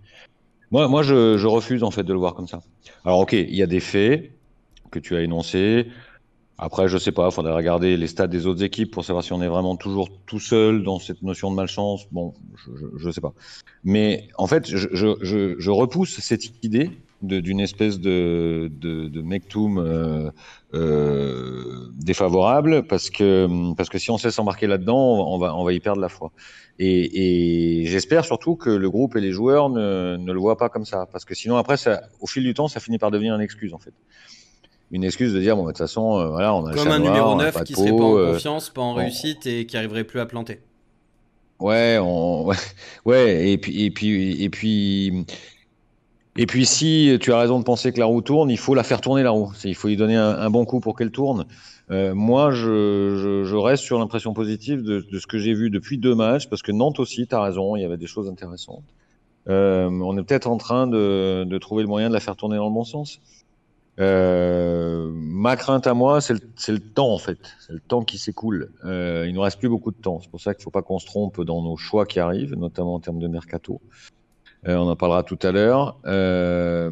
Moi, 0.71 0.87
moi 0.87 1.03
je, 1.03 1.37
je, 1.37 1.47
refuse 1.47 1.83
en 1.83 1.91
fait 1.91 2.03
de 2.03 2.13
le 2.13 2.19
voir 2.19 2.33
comme 2.33 2.47
ça. 2.47 2.59
Alors 3.05 3.19
ok, 3.19 3.33
il 3.33 3.55
y 3.55 3.63
a 3.63 3.67
des 3.67 3.79
faits 3.79 4.31
que 4.91 4.99
tu 4.99 5.15
as 5.15 5.21
énoncés. 5.21 5.87
Après, 6.57 6.87
je 6.87 6.97
sais 6.97 7.11
pas, 7.11 7.27
il 7.27 7.33
faudrait 7.33 7.53
regarder 7.53 7.97
les 7.97 8.07
stats 8.07 8.27
des 8.27 8.47
autres 8.47 8.63
équipes 8.63 8.89
pour 8.89 9.03
savoir 9.03 9.23
si 9.25 9.33
on 9.33 9.41
est 9.41 9.47
vraiment 9.47 9.75
toujours 9.75 10.07
tout 10.25 10.39
seul 10.39 10.83
dans 10.83 10.99
cette 10.99 11.21
notion 11.21 11.51
de 11.51 11.55
malchance. 11.55 12.07
Bon, 12.11 12.33
je, 12.97 13.07
ne 13.07 13.11
sais 13.11 13.19
pas. 13.19 13.33
Mais 13.83 14.29
en 14.37 14.47
fait, 14.47 14.65
je, 14.65 14.87
je, 14.93 15.55
je 15.57 15.71
repousse 15.71 16.17
cette 16.19 16.63
idée 16.63 16.91
d'une 17.21 17.59
espèce 17.59 17.99
de, 17.99 18.69
de, 18.79 19.07
de 19.07 19.21
mectum 19.21 19.77
euh, 19.77 20.29
euh, 20.73 21.87
défavorable 21.97 22.85
parce 22.87 23.09
que, 23.09 23.73
parce 23.75 23.89
que 23.89 23.97
si 23.97 24.11
on 24.11 24.17
sait 24.17 24.31
s'embarquer 24.31 24.67
là-dedans, 24.67 25.27
on 25.27 25.37
va, 25.37 25.55
on 25.55 25.63
va 25.63 25.73
y 25.73 25.79
perdre 25.79 26.01
la 26.01 26.09
foi. 26.09 26.31
Et, 26.77 27.81
et 27.81 27.85
j'espère 27.85 28.25
surtout 28.25 28.55
que 28.55 28.69
le 28.69 28.89
groupe 28.89 29.15
et 29.15 29.21
les 29.21 29.31
joueurs 29.31 29.69
ne, 29.69 30.17
ne 30.17 30.33
le 30.33 30.39
voient 30.39 30.57
pas 30.57 30.69
comme 30.69 30.85
ça 30.85 31.07
parce 31.11 31.25
que 31.25 31.33
sinon 31.33 31.57
après, 31.57 31.77
ça, 31.77 32.01
au 32.19 32.27
fil 32.27 32.43
du 32.43 32.53
temps, 32.53 32.67
ça 32.67 32.79
finit 32.79 32.97
par 32.97 33.11
devenir 33.11 33.33
une 33.33 33.41
excuse 33.41 33.73
en 33.73 33.79
fait 33.79 33.93
une 34.91 35.03
excuse 35.03 35.33
de 35.33 35.39
dire 35.39 35.55
bon 35.55 35.63
bah, 35.63 35.71
de 35.71 35.73
toute 35.73 35.79
façon 35.79 36.19
euh, 36.19 36.29
voilà 36.29 36.53
on 36.53 36.65
a 36.65 36.73
comme 36.73 36.87
un 36.89 36.99
numéro 36.99 37.35
9 37.35 37.63
qui 37.63 37.73
serait 37.73 37.89
pas 37.89 38.03
en 38.03 38.31
confiance 38.33 38.69
pas 38.69 38.81
en 38.81 38.93
réussite 38.93 39.45
et 39.47 39.65
qui 39.65 39.77
arriverait 39.77 40.03
plus 40.03 40.19
à 40.19 40.25
planter 40.25 40.59
ouais 41.59 41.97
on... 42.01 42.51
ouais 43.05 43.49
et 43.49 43.57
puis 43.57 43.83
et 43.83 43.91
puis 43.91 44.43
et 44.43 44.49
puis 44.49 45.25
et 46.37 46.45
puis 46.45 46.65
si 46.65 47.17
tu 47.21 47.31
as 47.31 47.39
raison 47.39 47.59
de 47.59 47.63
penser 47.63 47.93
que 47.93 47.99
la 47.99 48.05
roue 48.05 48.21
tourne, 48.21 48.49
il 48.49 48.57
faut 48.57 48.75
la 48.75 48.83
faire 48.83 48.99
tourner 48.99 49.23
la 49.23 49.31
roue. 49.31 49.53
Il 49.63 49.75
faut 49.75 49.87
lui 49.87 49.95
donner 49.95 50.17
un, 50.17 50.49
bon 50.49 50.65
coup 50.65 50.81
pour 50.81 50.95
qu'elle 50.97 51.11
tourne. 51.11 51.45
Euh, 51.91 52.13
moi, 52.13 52.51
je, 52.51 53.55
reste 53.55 53.83
sur 53.83 53.99
l'impression 53.99 54.33
positive 54.33 54.81
de, 54.81 55.05
ce 55.17 55.27
que 55.27 55.37
j'ai 55.37 55.53
vu 55.53 55.69
depuis 55.69 55.97
deux 55.97 56.13
matchs, 56.13 56.47
parce 56.47 56.61
que 56.61 56.73
Nantes 56.73 56.99
aussi, 56.99 57.25
tu 57.27 57.35
as 57.35 57.41
raison, 57.41 57.77
il 57.77 57.81
y 57.81 57.85
avait 57.85 57.97
des 57.97 58.07
choses 58.07 58.27
intéressantes. 58.27 58.83
Euh, 59.47 59.87
on 59.89 60.17
est 60.17 60.23
peut-être 60.23 60.47
en 60.47 60.57
train 60.57 60.87
de, 60.87 61.57
trouver 61.59 61.83
le 61.83 61.89
moyen 61.89 62.09
de 62.09 62.13
la 62.13 62.19
faire 62.19 62.35
tourner 62.35 62.57
dans 62.57 62.67
le 62.67 62.73
bon 62.73 62.83
sens. 62.83 63.21
Euh, 63.97 65.09
ma 65.13 65.55
crainte 65.55 65.87
à 65.87 65.93
moi, 65.93 66.19
c'est 66.19 66.33
le, 66.33 66.79
temps 66.79 67.13
en 67.13 67.17
fait, 67.17 67.39
c'est 67.59 67.71
le 67.71 67.79
temps 67.79 68.03
qui 68.03 68.17
s'écoule. 68.17 68.71
Il 68.83 69.31
nous 69.33 69.41
reste 69.41 69.59
plus 69.59 69.69
beaucoup 69.69 69.91
de 69.91 70.01
temps. 70.01 70.19
C'est 70.21 70.29
pour 70.29 70.41
ça 70.41 70.53
qu'il 70.53 70.61
ne 70.61 70.63
faut 70.65 70.71
pas 70.71 70.81
qu'on 70.81 70.99
se 70.99 71.05
trompe 71.05 71.39
dans 71.41 71.61
nos 71.61 71.77
choix 71.77 72.05
qui 72.05 72.19
arrivent, 72.19 72.55
notamment 72.55 72.95
en 72.95 72.99
termes 72.99 73.19
de 73.19 73.29
mercato. 73.29 73.79
Euh, 74.67 74.75
on 74.75 74.89
en 74.89 74.95
parlera 74.95 75.23
tout 75.23 75.39
à 75.43 75.51
l'heure. 75.51 75.97
Euh, 76.05 76.89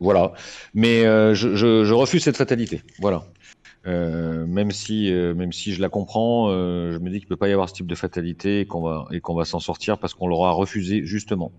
voilà. 0.00 0.32
Mais 0.74 1.04
euh, 1.04 1.34
je, 1.34 1.92
refuse 1.92 2.22
cette 2.22 2.36
fatalité. 2.36 2.82
Voilà. 2.98 3.24
même 3.84 4.70
si 4.70 5.08
je 5.08 5.80
la 5.80 5.88
comprends, 5.88 6.50
je 6.50 6.98
me 6.98 7.10
dis 7.10 7.18
qu'il 7.18 7.28
peut 7.28 7.36
pas 7.36 7.48
y 7.48 7.52
avoir 7.52 7.68
ce 7.68 7.74
type 7.74 7.86
de 7.86 7.94
fatalité 7.94 8.60
et 8.60 8.66
qu'on 8.66 9.34
va 9.34 9.44
s'en 9.44 9.60
sortir 9.60 9.98
parce 9.98 10.14
qu'on 10.14 10.28
l'aura 10.28 10.52
refusé 10.52 11.04
justement. 11.04 11.52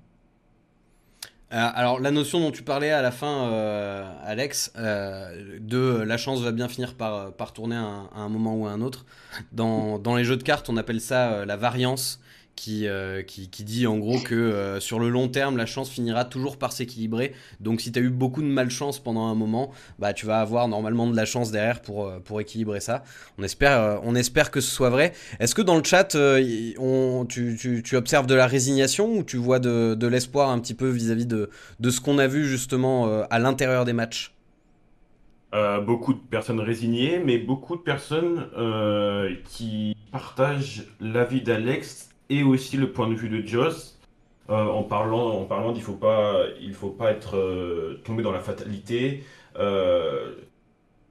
alors 1.51 1.99
la 1.99 2.11
notion 2.11 2.39
dont 2.39 2.51
tu 2.51 2.63
parlais 2.63 2.91
à 2.91 3.01
la 3.01 3.11
fin, 3.11 3.49
Alex, 4.25 4.73
de 4.75 6.01
la 6.01 6.17
chance 6.17 6.41
va 6.41 6.51
bien 6.51 6.67
finir 6.67 6.95
par, 6.95 7.53
tourner 7.53 7.75
à 7.75 8.09
un, 8.15 8.29
moment 8.29 8.55
ou 8.55 8.65
à 8.65 8.71
un 8.71 8.81
autre. 8.81 9.05
Dans, 9.51 10.15
les 10.15 10.23
jeux 10.23 10.38
de 10.38 10.43
cartes, 10.43 10.69
on 10.69 10.77
appelle 10.77 11.01
ça 11.01 11.45
la 11.45 11.55
variance. 11.55 12.19
Euh, 12.70 13.24
qui, 13.24 13.49
qui, 13.49 13.64
dit 13.66 13.88
en 13.88 13.97
gros 13.97 14.20
que 14.20 14.36
euh, 14.36 14.80
sur 14.80 14.97
le 14.99 15.10
long 15.10 15.28
terme, 15.28 15.58
la 15.58 15.66
chance 15.66 15.89
finira 15.89 16.24
toujours 16.24 16.58
par 16.58 16.72
s'équilibrer. 16.72 17.34
Donc 17.60 17.82
si 17.82 17.91
tu 17.91 17.99
as 17.99 18.01
eu 18.01 18.10
beaucoup 18.10 18.41
de 18.41 18.47
malchance 18.47 18.99
pendant 18.99 19.26
un 19.28 19.36
moment, 19.36 19.72
bah, 19.99 20.14
tu 20.14 20.26
vas 20.26 20.39
avoir 20.39 20.70
normalement 20.70 21.08
de 21.08 21.16
la 21.16 21.26
chance 21.26 21.51
derrière 21.51 21.82
pour, 21.82 22.08
euh, 22.08 22.20
pour 22.20 22.39
équilibrer 22.39 22.80
ça. 22.80 23.04
On 23.38 23.43
espère, 23.43 23.99
on 24.04 24.16
espère 24.16 24.49
que 24.49 24.62
ce 24.62 24.74
soit 24.74 24.89
vrai. 24.89 25.12
Est-ce 25.39 25.56
que 25.56 25.62
dans 25.62 25.76
le 25.76 25.84
chat, 25.84 26.16
on, 26.16 27.26
tu, 27.28 27.58
tu, 27.60 27.84
tu, 27.84 27.95
observes 27.97 28.28
de 28.28 28.36
la 28.36 28.47
résignation 28.47 29.12
ou 29.12 29.24
tu 29.24 29.38
vois 29.38 29.60
de, 29.60 29.95
de 29.95 30.08
l'espoir 30.08 30.49
un 30.49 30.60
petit 30.60 30.74
peu 30.74 30.88
vis-à-vis 30.88 31.26
de, 31.26 31.49
de, 31.80 31.89
ce 31.89 31.99
qu'on 31.99 32.18
a 32.18 32.28
vu 32.28 32.47
justement 32.47 33.24
à 33.30 33.39
l'intérieur 33.39 33.84
des 33.84 33.93
matchs? 33.93 34.34
Beaucoup 35.86 36.14
de 36.14 36.20
personnes 36.20 36.60
résignées, 36.60 37.20
mais 37.20 37.38
beaucoup 37.38 37.76
de 37.76 37.82
personnes 37.82 38.47
qui 39.49 39.95
partagent 40.12 40.86
l'avis 40.99 41.41
d'Alex 41.41 42.12
et 42.30 42.43
aussi 42.43 42.78
le 42.78 42.91
point 42.91 43.07
de 43.07 43.15
vue 43.15 43.30
de 43.30 43.45
Joss. 43.45 43.93
Euh, 44.49 44.65
en 44.65 44.84
parlant, 44.84 45.39
en 45.41 45.45
parlant 45.45 45.71
d'il 45.71 45.82
faut 45.82 45.93
pas, 45.93 46.43
il 46.61 46.74
faut 46.74 46.89
pas 46.89 47.11
être 47.11 47.38
euh, 47.38 48.01
tombé 48.03 48.24
dans 48.24 48.32
la 48.32 48.41
fatalité. 48.41 49.24
Euh, 49.57 50.36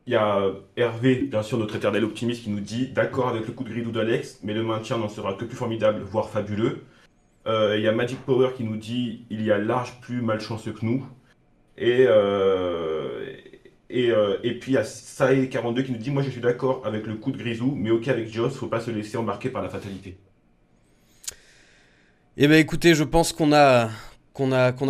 il 0.06 0.12
y 0.12 0.16
a 0.16 0.50
Hervé, 0.76 1.16
bien 1.22 1.42
sûr, 1.42 1.58
notre 1.58 1.76
éternel 1.76 2.04
optimiste, 2.04 2.42
qui 2.44 2.50
nous 2.50 2.60
dit 2.60 2.88
d'accord 2.88 3.28
avec 3.28 3.46
le 3.46 3.52
coup 3.52 3.64
de 3.64 3.70
gridou 3.70 3.92
d'Alex, 3.92 4.40
mais 4.42 4.52
le 4.54 4.62
maintien 4.62 4.98
n'en 4.98 5.08
sera 5.08 5.34
que 5.34 5.44
plus 5.44 5.56
formidable, 5.56 6.02
voire 6.02 6.28
fabuleux. 6.30 6.84
il 7.46 7.80
y 7.80 7.88
a 7.88 7.92
Magic 7.92 8.18
Power 8.24 8.50
qui 8.56 8.64
nous 8.64 8.76
dit 8.76 9.24
il 9.30 9.42
y 9.42 9.52
a 9.52 9.58
large 9.58 10.00
plus 10.00 10.22
malchanceux 10.22 10.72
que 10.72 10.84
nous. 10.84 11.06
Et, 11.78 12.02
et, 13.90 14.08
et, 14.42 14.58
puis 14.58 14.72
il 14.72 14.74
y 14.74 14.78
a 14.78 14.82
Sae42 14.82 15.84
qui 15.84 15.92
nous 15.92 15.98
dit 15.98 16.10
moi 16.10 16.22
je 16.22 16.30
suis 16.30 16.40
d'accord 16.40 16.82
avec 16.84 17.06
le 17.06 17.14
coup 17.16 17.32
de 17.32 17.38
Grisou, 17.38 17.74
mais 17.76 17.90
ok 17.90 18.08
avec 18.08 18.28
Joss, 18.32 18.56
faut 18.56 18.66
pas 18.68 18.80
se 18.80 18.90
laisser 18.90 19.16
embarquer 19.16 19.50
par 19.50 19.62
la 19.62 19.68
fatalité. 19.68 20.16
Eh 22.39 22.49
bien 22.49 22.57
écoutez, 22.57 22.95
je 22.95 23.05
pense 23.05 23.35
qu'on 23.35 23.53
a, 23.53 23.91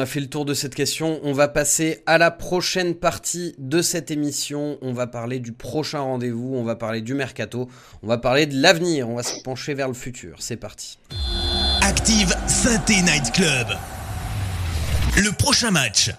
fait 0.06 0.20
le 0.20 0.28
tour 0.28 0.44
de 0.44 0.54
cette 0.54 0.76
question. 0.76 1.18
On 1.24 1.32
va 1.32 1.48
passer 1.48 2.00
à 2.06 2.16
la 2.16 2.30
prochaine 2.30 2.94
partie 2.94 3.56
de 3.58 3.82
cette 3.82 4.12
émission. 4.12 4.78
On 4.80 4.92
va 4.92 5.08
parler 5.08 5.40
du 5.40 5.50
prochain 5.50 5.98
rendez-vous, 5.98 6.54
on 6.54 6.62
va 6.62 6.76
parler 6.76 7.00
du 7.00 7.14
mercato, 7.14 7.68
on 8.04 8.06
va 8.06 8.18
parler 8.18 8.46
de 8.46 8.54
l'avenir, 8.54 9.08
on 9.08 9.16
va 9.16 9.24
se 9.24 9.42
pencher 9.42 9.74
vers 9.74 9.88
le 9.88 9.94
futur. 9.94 10.36
C'est 10.38 10.56
parti. 10.56 10.98
Active 11.82 12.32
Synthé 12.46 13.02
Night 13.02 13.32
Club. 13.32 13.66
Le 15.16 15.36
prochain 15.36 15.72
match. 15.72 16.12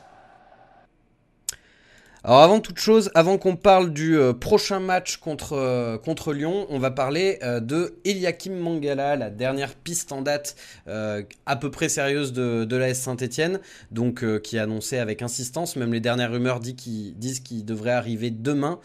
Alors 2.26 2.40
avant 2.40 2.62
toute 2.62 2.80
chose, 2.80 3.12
avant 3.16 3.38
qu'on 3.38 3.58
parle 3.58 3.92
du 3.92 4.18
euh, 4.18 4.32
prochain 4.32 4.80
match 4.80 5.18
contre, 5.18 5.58
euh, 5.58 5.98
contre 5.98 6.32
Lyon, 6.32 6.66
on 6.70 6.80
va 6.80 6.90
parler 6.90 7.38
euh, 7.44 7.60
de 7.60 7.98
Eliakim 8.06 8.56
Mangala, 8.56 9.18
la 9.18 9.30
dernière 9.30 9.76
piste 9.76 10.14
en 10.14 10.22
date 10.22 10.56
à 10.88 11.56
peu 11.58 11.70
près 11.70 11.90
sérieuse 11.90 12.32
de, 12.32 12.64
de 12.64 12.76
l'AS 12.78 12.94
Saint-Etienne, 12.94 13.60
donc 13.92 14.24
qui 14.42 14.56
est 14.56 14.60
annoncée 14.60 15.00
avec 15.00 15.22
insistance, 15.22 15.76
même 15.76 15.92
les 15.92 16.00
dernières 16.00 16.32
rumeurs 16.32 16.60
disent 16.62 17.40
qu'il 17.42 17.66
devrait 17.66 17.92
arriver 17.92 18.32
demain. 18.32 18.80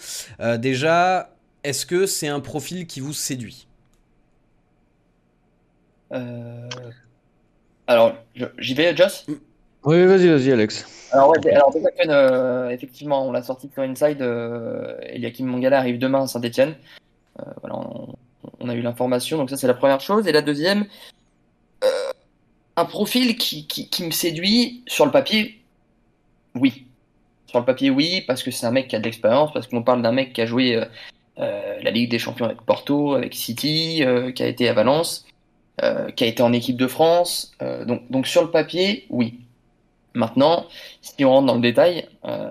déjà, 0.59 1.35
est-ce 1.65 1.87
que 1.87 2.07
c'est 2.07 2.29
un 2.29 2.41
profil 2.41 2.87
qui 2.87 3.01
vous 3.01 3.13
séduit? 3.13 3.67
Alors, 7.87 8.15
j'y 8.59 8.75
vais, 8.75 8.97
Joss? 8.97 9.27
Oui, 9.89 10.05
vas-y, 10.05 10.29
vas-y, 10.29 10.53
Alex. 10.53 10.87
Alors, 11.13 11.33
euh, 12.11 12.69
effectivement, 12.69 13.27
on 13.27 13.33
l'a 13.33 13.43
sorti 13.43 13.71
sur 13.73 13.83
Inside. 13.83 14.21
Euh, 14.21 14.99
Eliakim 15.01 15.47
Mangala 15.47 15.79
arrive 15.79 15.99
demain 15.99 16.25
à 16.25 16.27
Saint-Etienne. 16.27 16.75
Euh, 17.41 17.45
voilà, 17.63 17.77
on, 18.61 18.69
a 18.69 18.75
eu 18.75 18.83
l'information, 18.83 19.39
donc 19.39 19.49
ça, 19.49 19.57
c'est 19.57 19.67
la 19.67 19.73
première 19.73 20.01
chose. 20.01 20.29
Et 20.29 20.33
la 20.33 20.43
deuxième, 20.43 20.85
euh, 21.85 22.13
un 22.77 22.85
profil 22.85 23.39
qui, 23.39 23.67
qui, 23.67 24.05
me 24.05 24.11
séduit 24.11 24.83
sur 24.87 25.07
le 25.07 25.11
papier, 25.11 25.59
oui. 26.55 26.85
Sur 27.47 27.61
le 27.61 27.65
papier, 27.65 27.89
oui, 27.89 28.23
parce 28.27 28.43
que 28.43 28.51
c'est 28.51 28.67
un 28.67 28.73
mec 28.73 28.89
qui 28.89 28.97
a 28.97 28.99
de 28.99 29.05
l'expérience, 29.05 29.55
parce 29.55 29.69
qu'on 29.69 29.83
parle 29.83 30.03
d'un 30.03 30.13
mec 30.13 30.35
qui 30.35 30.43
a 30.43 30.47
joué 30.47 30.85
la 31.39 31.91
Ligue 31.91 32.11
des 32.11 32.19
Champions 32.19 32.45
avec 32.45 32.61
Porto, 32.61 33.15
avec 33.15 33.33
City, 33.33 34.05
qui 34.35 34.43
a 34.43 34.47
été 34.47 34.69
à 34.69 34.75
Valence, 34.75 35.25
qui 36.15 36.25
a 36.25 36.27
été 36.27 36.43
en 36.43 36.53
équipe 36.53 36.77
de 36.77 36.89
France. 36.89 37.53
donc, 37.87 38.03
donc, 38.11 38.27
sur 38.27 38.43
le 38.43 38.51
papier, 38.51 39.07
oui. 39.09 39.48
Maintenant, 40.19 40.67
si 41.01 41.25
on 41.25 41.31
rentre 41.31 41.47
dans 41.47 41.55
le 41.55 41.61
détail, 41.61 42.09
euh, 42.25 42.51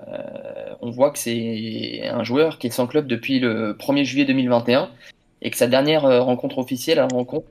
on 0.80 0.90
voit 0.90 1.10
que 1.10 1.18
c'est 1.18 2.00
un 2.08 2.24
joueur 2.24 2.56
qui 2.56 2.68
est 2.68 2.70
sans 2.70 2.86
club 2.86 3.06
depuis 3.06 3.40
le 3.40 3.74
1er 3.74 4.04
juillet 4.04 4.24
2021 4.24 4.88
et 5.42 5.50
que 5.50 5.56
sa 5.58 5.66
dernière 5.66 6.06
euh, 6.06 6.22
rencontre 6.22 6.56
officielle, 6.56 7.06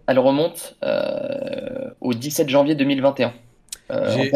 elle, 0.07 0.17
remonte 0.17 0.75
euh, 0.81 1.91
au 2.01 2.15
17 2.15 2.49
janvier 2.49 2.73
2021. 2.73 3.31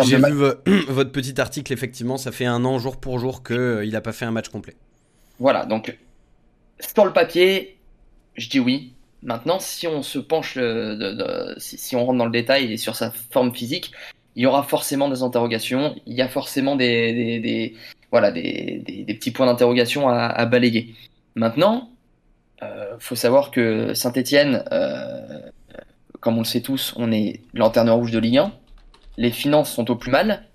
J'ai 0.03 0.17
vu 0.17 0.21
votre 0.87 1.11
petit 1.11 1.41
article, 1.41 1.73
effectivement, 1.73 2.17
ça 2.17 2.31
fait 2.31 2.45
un 2.45 2.63
an 2.63 2.77
jour 2.77 2.97
pour 2.97 3.17
jour 3.17 3.41
qu'il 3.41 3.89
n'a 3.89 4.01
pas 4.01 4.11
fait 4.11 4.25
un 4.25 4.31
match 4.31 4.49
complet. 4.49 4.75
Voilà, 5.39 5.65
donc 5.65 5.97
sur 6.79 7.05
le 7.05 7.11
papier, 7.11 7.79
je 8.35 8.49
dis 8.49 8.59
oui. 8.59 8.93
Maintenant, 9.23 9.57
si 9.57 9.87
on 9.87 10.03
se 10.03 10.19
penche, 10.19 10.59
si, 11.57 11.95
on 11.95 12.05
rentre 12.05 12.19
dans 12.19 12.25
le 12.25 12.31
détail 12.31 12.71
et 12.71 12.77
sur 12.77 12.95
sa 12.95 13.11
forme 13.31 13.53
physique, 13.53 13.91
il 14.35 14.43
y 14.43 14.45
aura 14.45 14.63
forcément 14.63 15.09
des 15.09 15.23
interrogations, 15.23 15.95
il 16.05 16.13
y 16.13 16.21
a 16.21 16.27
forcément 16.27 16.75
des, 16.75 17.75
petits 18.09 19.31
points 19.31 19.45
d'interrogation 19.45 20.09
à, 20.09 20.45
balayer. 20.45 20.95
Maintenant, 21.35 21.89
euh, 22.63 22.95
faut 22.99 23.15
savoir 23.15 23.51
que 23.51 23.93
Saint-Etienne, 23.93 24.63
euh, 24.71 25.39
comme 26.19 26.37
on 26.37 26.41
le 26.41 26.45
sait 26.45 26.61
tous, 26.61 26.93
on 26.95 27.11
est 27.11 27.41
lanterne 27.53 27.89
rouge 27.89 28.11
de 28.11 28.19
Ligue 28.19 28.37
1. 28.37 28.53
Les 29.17 29.31
finances 29.31 29.71
sont 29.71 29.89
au 29.91 29.95
plus 29.95 30.11
mal. 30.11 30.45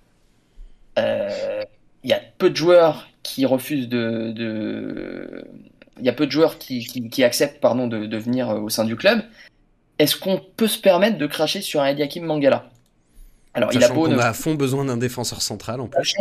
Euh, 0.97 1.63
il 2.03 2.09
y 2.09 2.13
a 2.13 2.21
peu 2.37 2.49
de 2.49 2.55
joueurs 2.55 3.07
qui 3.21 3.45
refusent 3.45 3.89
de. 3.89 5.45
Il 5.99 6.05
y 6.05 6.09
a 6.09 6.13
peu 6.13 6.25
de 6.25 6.31
joueurs 6.31 6.57
qui, 6.57 7.23
acceptent 7.23 7.59
pardon, 7.59 7.87
de, 7.87 8.05
de, 8.05 8.17
venir 8.17 8.49
au 8.49 8.69
sein 8.69 8.85
du 8.85 8.95
club. 8.95 9.21
Est-ce 9.99 10.15
qu'on 10.15 10.39
peut 10.55 10.67
se 10.67 10.79
permettre 10.79 11.17
de 11.17 11.25
cracher 11.25 11.61
sur 11.61 11.81
un 11.81 11.87
Ediakim 11.87 12.23
Mangala? 12.23 12.69
Alors, 13.57 13.73
il 13.73 13.83
a, 13.83 13.89
beau 13.89 14.05
a 14.05 14.23
à 14.23 14.33
fond 14.33 14.53
besoin 14.53 14.85
d'un 14.85 14.97
défenseur 14.97 15.41
central 15.41 15.81
en 15.81 15.87
plus. 15.87 16.13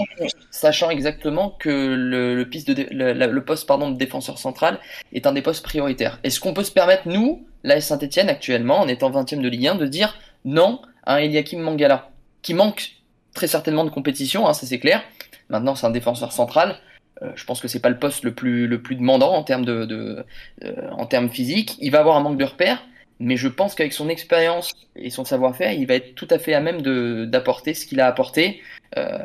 Sachant, 0.51 0.89
exactement 0.89 1.51
que 1.51 1.69
le, 1.69 2.35
le, 2.35 2.49
piste 2.49 2.71
de 2.71 2.87
le, 2.91 3.45
poste 3.45 3.67
pardon, 3.67 3.91
de 3.91 3.99
défenseur 3.99 4.39
central 4.39 4.81
est 5.13 5.27
un 5.27 5.35
des 5.35 5.43
postes 5.43 5.63
prioritaires. 5.63 6.19
Est-ce 6.25 6.41
qu'on 6.41 6.55
peut 6.55 6.65
se 6.65 6.73
permettre, 6.73 7.03
nous, 7.07 7.47
la 7.63 7.83
Saint-Etienne 7.83 8.31
actuellement, 8.31 8.81
en 8.81 8.89
étant 8.89 9.11
20 9.11 9.35
e 9.35 9.37
de 9.37 9.49
Ligue 9.49 9.67
1, 9.67 9.75
de 9.75 9.87
dire 9.87 10.19
non 10.47 10.81
à 11.05 11.17
un 11.17 11.19
Eliakim 11.19 11.61
Mangala, 11.61 12.09
qui 12.41 12.55
manque 12.55 12.93
très 13.35 13.49
certainement 13.49 13.85
de 13.85 13.91
compétition, 13.91 14.49
hein, 14.49 14.55
ça 14.55 14.67
c'est 14.67 14.79
clair. 14.79 15.03
Maintenant, 15.51 15.75
c'est 15.75 15.87
un 15.87 15.91
défenseur 15.91 16.33
central. 16.33 16.77
Euh, 17.23 17.33
je 17.35 17.45
pense 17.45 17.61
que 17.61 17.69
c'est 17.69 17.81
pas 17.81 17.91
le 17.91 17.99
poste 17.99 18.25
le 18.25 18.33
plus, 18.33 18.67
le 18.67 18.81
plus 18.81 18.97
demandant 18.97 19.35
en 19.35 19.43
termes, 19.43 19.67
de, 19.67 19.85
de 19.85 20.25
euh, 20.65 20.91
en 20.93 21.05
termes 21.05 21.29
physiques. 21.29 21.77
Il 21.81 21.91
va 21.91 22.01
avoir 22.01 22.17
un 22.17 22.21
manque 22.21 22.39
de 22.39 22.45
repères 22.45 22.83
mais 23.19 23.37
je 23.37 23.49
pense 23.49 23.75
qu'avec 23.75 23.93
son 23.93 24.09
expérience 24.09 24.73
et 24.95 25.11
son 25.11 25.25
savoir-faire, 25.25 25.73
il 25.73 25.87
va 25.87 25.95
être 25.95 26.15
tout 26.15 26.29
à 26.31 26.39
fait 26.39 26.55
à 26.55 26.61
même 26.61 26.83
d'apporter 27.27 27.73
ce 27.75 27.87
qu'il 27.87 28.01
a 28.01 28.07
apporté 28.07 28.61
euh, 28.97 29.19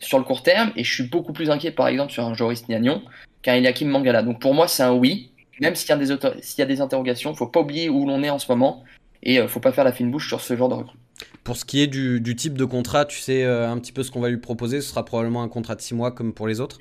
sur 0.00 0.18
le 0.18 0.24
court 0.24 0.42
terme. 0.42 0.72
Et 0.76 0.84
je 0.84 0.92
suis 0.92 1.04
beaucoup 1.04 1.32
plus 1.32 1.50
inquiet, 1.50 1.70
par 1.70 1.88
exemple, 1.88 2.12
sur 2.12 2.24
un 2.24 2.34
Joris 2.34 2.68
Niagnon 2.68 3.02
qu'un 3.40 3.54
Eliakim 3.54 3.88
Mangala. 3.88 4.22
Donc 4.22 4.40
pour 4.40 4.54
moi, 4.54 4.68
c'est 4.68 4.82
un 4.82 4.92
oui. 4.92 5.30
Même 5.60 5.74
s'il 5.74 5.88
y, 5.88 5.92
a 5.92 5.96
des 5.96 6.06
s'il 6.40 6.58
y 6.58 6.62
a 6.62 6.66
des 6.66 6.80
interrogations, 6.80 7.34
faut 7.34 7.46
pas 7.46 7.60
oublier 7.60 7.88
où 7.88 8.06
l'on 8.06 8.22
est 8.22 8.30
en 8.30 8.38
ce 8.38 8.50
moment 8.50 8.84
et 9.22 9.38
euh, 9.38 9.48
faut 9.48 9.60
pas 9.60 9.72
faire 9.72 9.84
la 9.84 9.92
fine 9.92 10.10
bouche 10.10 10.26
sur 10.28 10.40
ce 10.40 10.56
genre 10.56 10.68
de 10.68 10.74
recrue. 10.74 10.98
Pour 11.44 11.56
ce 11.56 11.64
qui 11.64 11.82
est 11.82 11.86
du, 11.86 12.20
du 12.20 12.34
type 12.34 12.56
de 12.58 12.64
contrat, 12.64 13.04
tu 13.04 13.18
sais 13.18 13.44
euh, 13.44 13.70
un 13.70 13.78
petit 13.78 13.92
peu 13.92 14.02
ce 14.02 14.10
qu'on 14.10 14.20
va 14.20 14.28
lui 14.28 14.38
proposer. 14.38 14.80
Ce 14.80 14.90
sera 14.90 15.04
probablement 15.04 15.42
un 15.42 15.48
contrat 15.48 15.74
de 15.74 15.80
6 15.80 15.94
mois 15.94 16.10
comme 16.10 16.32
pour 16.32 16.48
les 16.48 16.60
autres. 16.60 16.78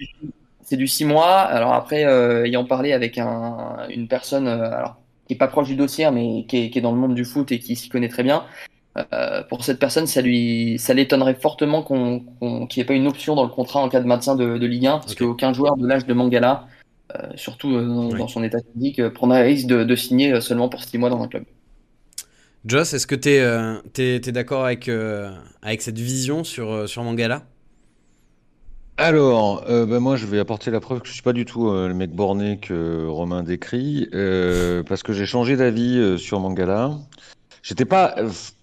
C'est 0.64 0.78
du 0.78 0.88
6 0.88 1.06
mois. 1.06 1.40
Alors 1.40 1.74
après, 1.74 2.06
euh, 2.06 2.46
ayant 2.46 2.66
parlé 2.66 2.94
avec 2.94 3.18
un, 3.18 3.88
une 3.90 4.08
personne, 4.08 4.48
alors 4.48 5.01
qui 5.32 5.36
est 5.36 5.38
pas 5.38 5.48
proche 5.48 5.70
du 5.70 5.78
dossier, 5.78 6.12
mais 6.12 6.46
qui 6.46 6.58
est, 6.76 6.82
dans 6.82 6.92
le 6.92 7.00
monde 7.00 7.16
du 7.16 7.24
foot 7.24 7.54
et 7.54 7.60
qui 7.60 7.78
s'y 7.78 7.88
connaît 7.88 8.10
très 8.10 8.22
bien. 8.22 8.44
Euh, 8.98 9.44
pour 9.44 9.64
cette 9.64 9.80
personne, 9.80 10.06
ça 10.06 10.22
lui, 10.22 10.76
ça 10.78 10.94
l'étonnerait 10.94 11.36
fortement 11.36 11.84
qu'on, 11.84 12.26
qu'il 12.68 12.82
n'y 12.82 12.82
ait 12.82 12.86
pas 12.86 12.94
une 12.96 13.08
option 13.08 13.34
dans 13.34 13.46
le 13.46 13.50
contrat 13.50 13.80
en 13.80 13.88
cas 13.88 14.02
de 14.02 14.08
maintien 14.08 14.36
de, 14.36 14.66
Ligue 14.66 14.88
1, 14.88 14.98
parce 15.00 15.16
qu'aucun 15.16 15.54
joueur 15.54 15.78
de 15.78 15.88
l'âge 15.88 16.06
de 16.06 16.14
Mangala, 16.14 16.68
euh, 17.16 17.30
surtout 17.36 17.74
euh, 17.74 18.12
dans, 18.18 18.28
son 18.28 18.44
état 18.44 18.58
physique, 18.74 19.08
prendrait 19.10 19.44
le 19.44 19.48
risque 19.48 19.68
de, 19.68 19.96
signer 19.96 20.42
seulement 20.42 20.68
pour 20.68 20.84
6 20.84 20.98
mois 20.98 21.10
dans 21.10 21.24
un 21.24 21.30
club. 21.30 21.46
Joss, 22.66 22.94
est-ce 22.94 23.08
que 23.08 23.16
tu 23.16 23.30
es, 24.02 24.32
d'accord 24.34 24.66
avec, 24.66 24.92
avec 25.62 25.82
cette 25.82 25.98
vision 25.98 26.44
sur, 26.44 26.90
sur 26.90 27.04
Mangala? 27.06 27.44
Alors, 29.02 29.64
euh, 29.68 29.88
ben 29.88 30.00
moi, 30.00 30.16
je 30.16 30.28
vais 30.28 30.38
apporter 30.38 30.70
la 30.70 30.80
preuve 30.80 31.02
que 31.02 31.08
je 31.08 31.14
suis 31.14 31.24
pas 31.24 31.34
du 31.34 31.44
tout 31.44 31.70
euh, 31.70 31.88
le 31.88 31.94
mec 31.96 32.12
borné 32.12 32.60
que 32.60 33.08
Romain 33.08 33.42
décrit, 33.42 34.08
euh, 34.14 34.84
parce 34.84 35.02
que 35.02 35.12
j'ai 35.12 35.26
changé 35.26 35.58
d'avis 35.58 36.20
sur 36.20 36.40
Mangala. 36.40 36.92
J'étais 37.64 37.86
pas, 37.86 38.16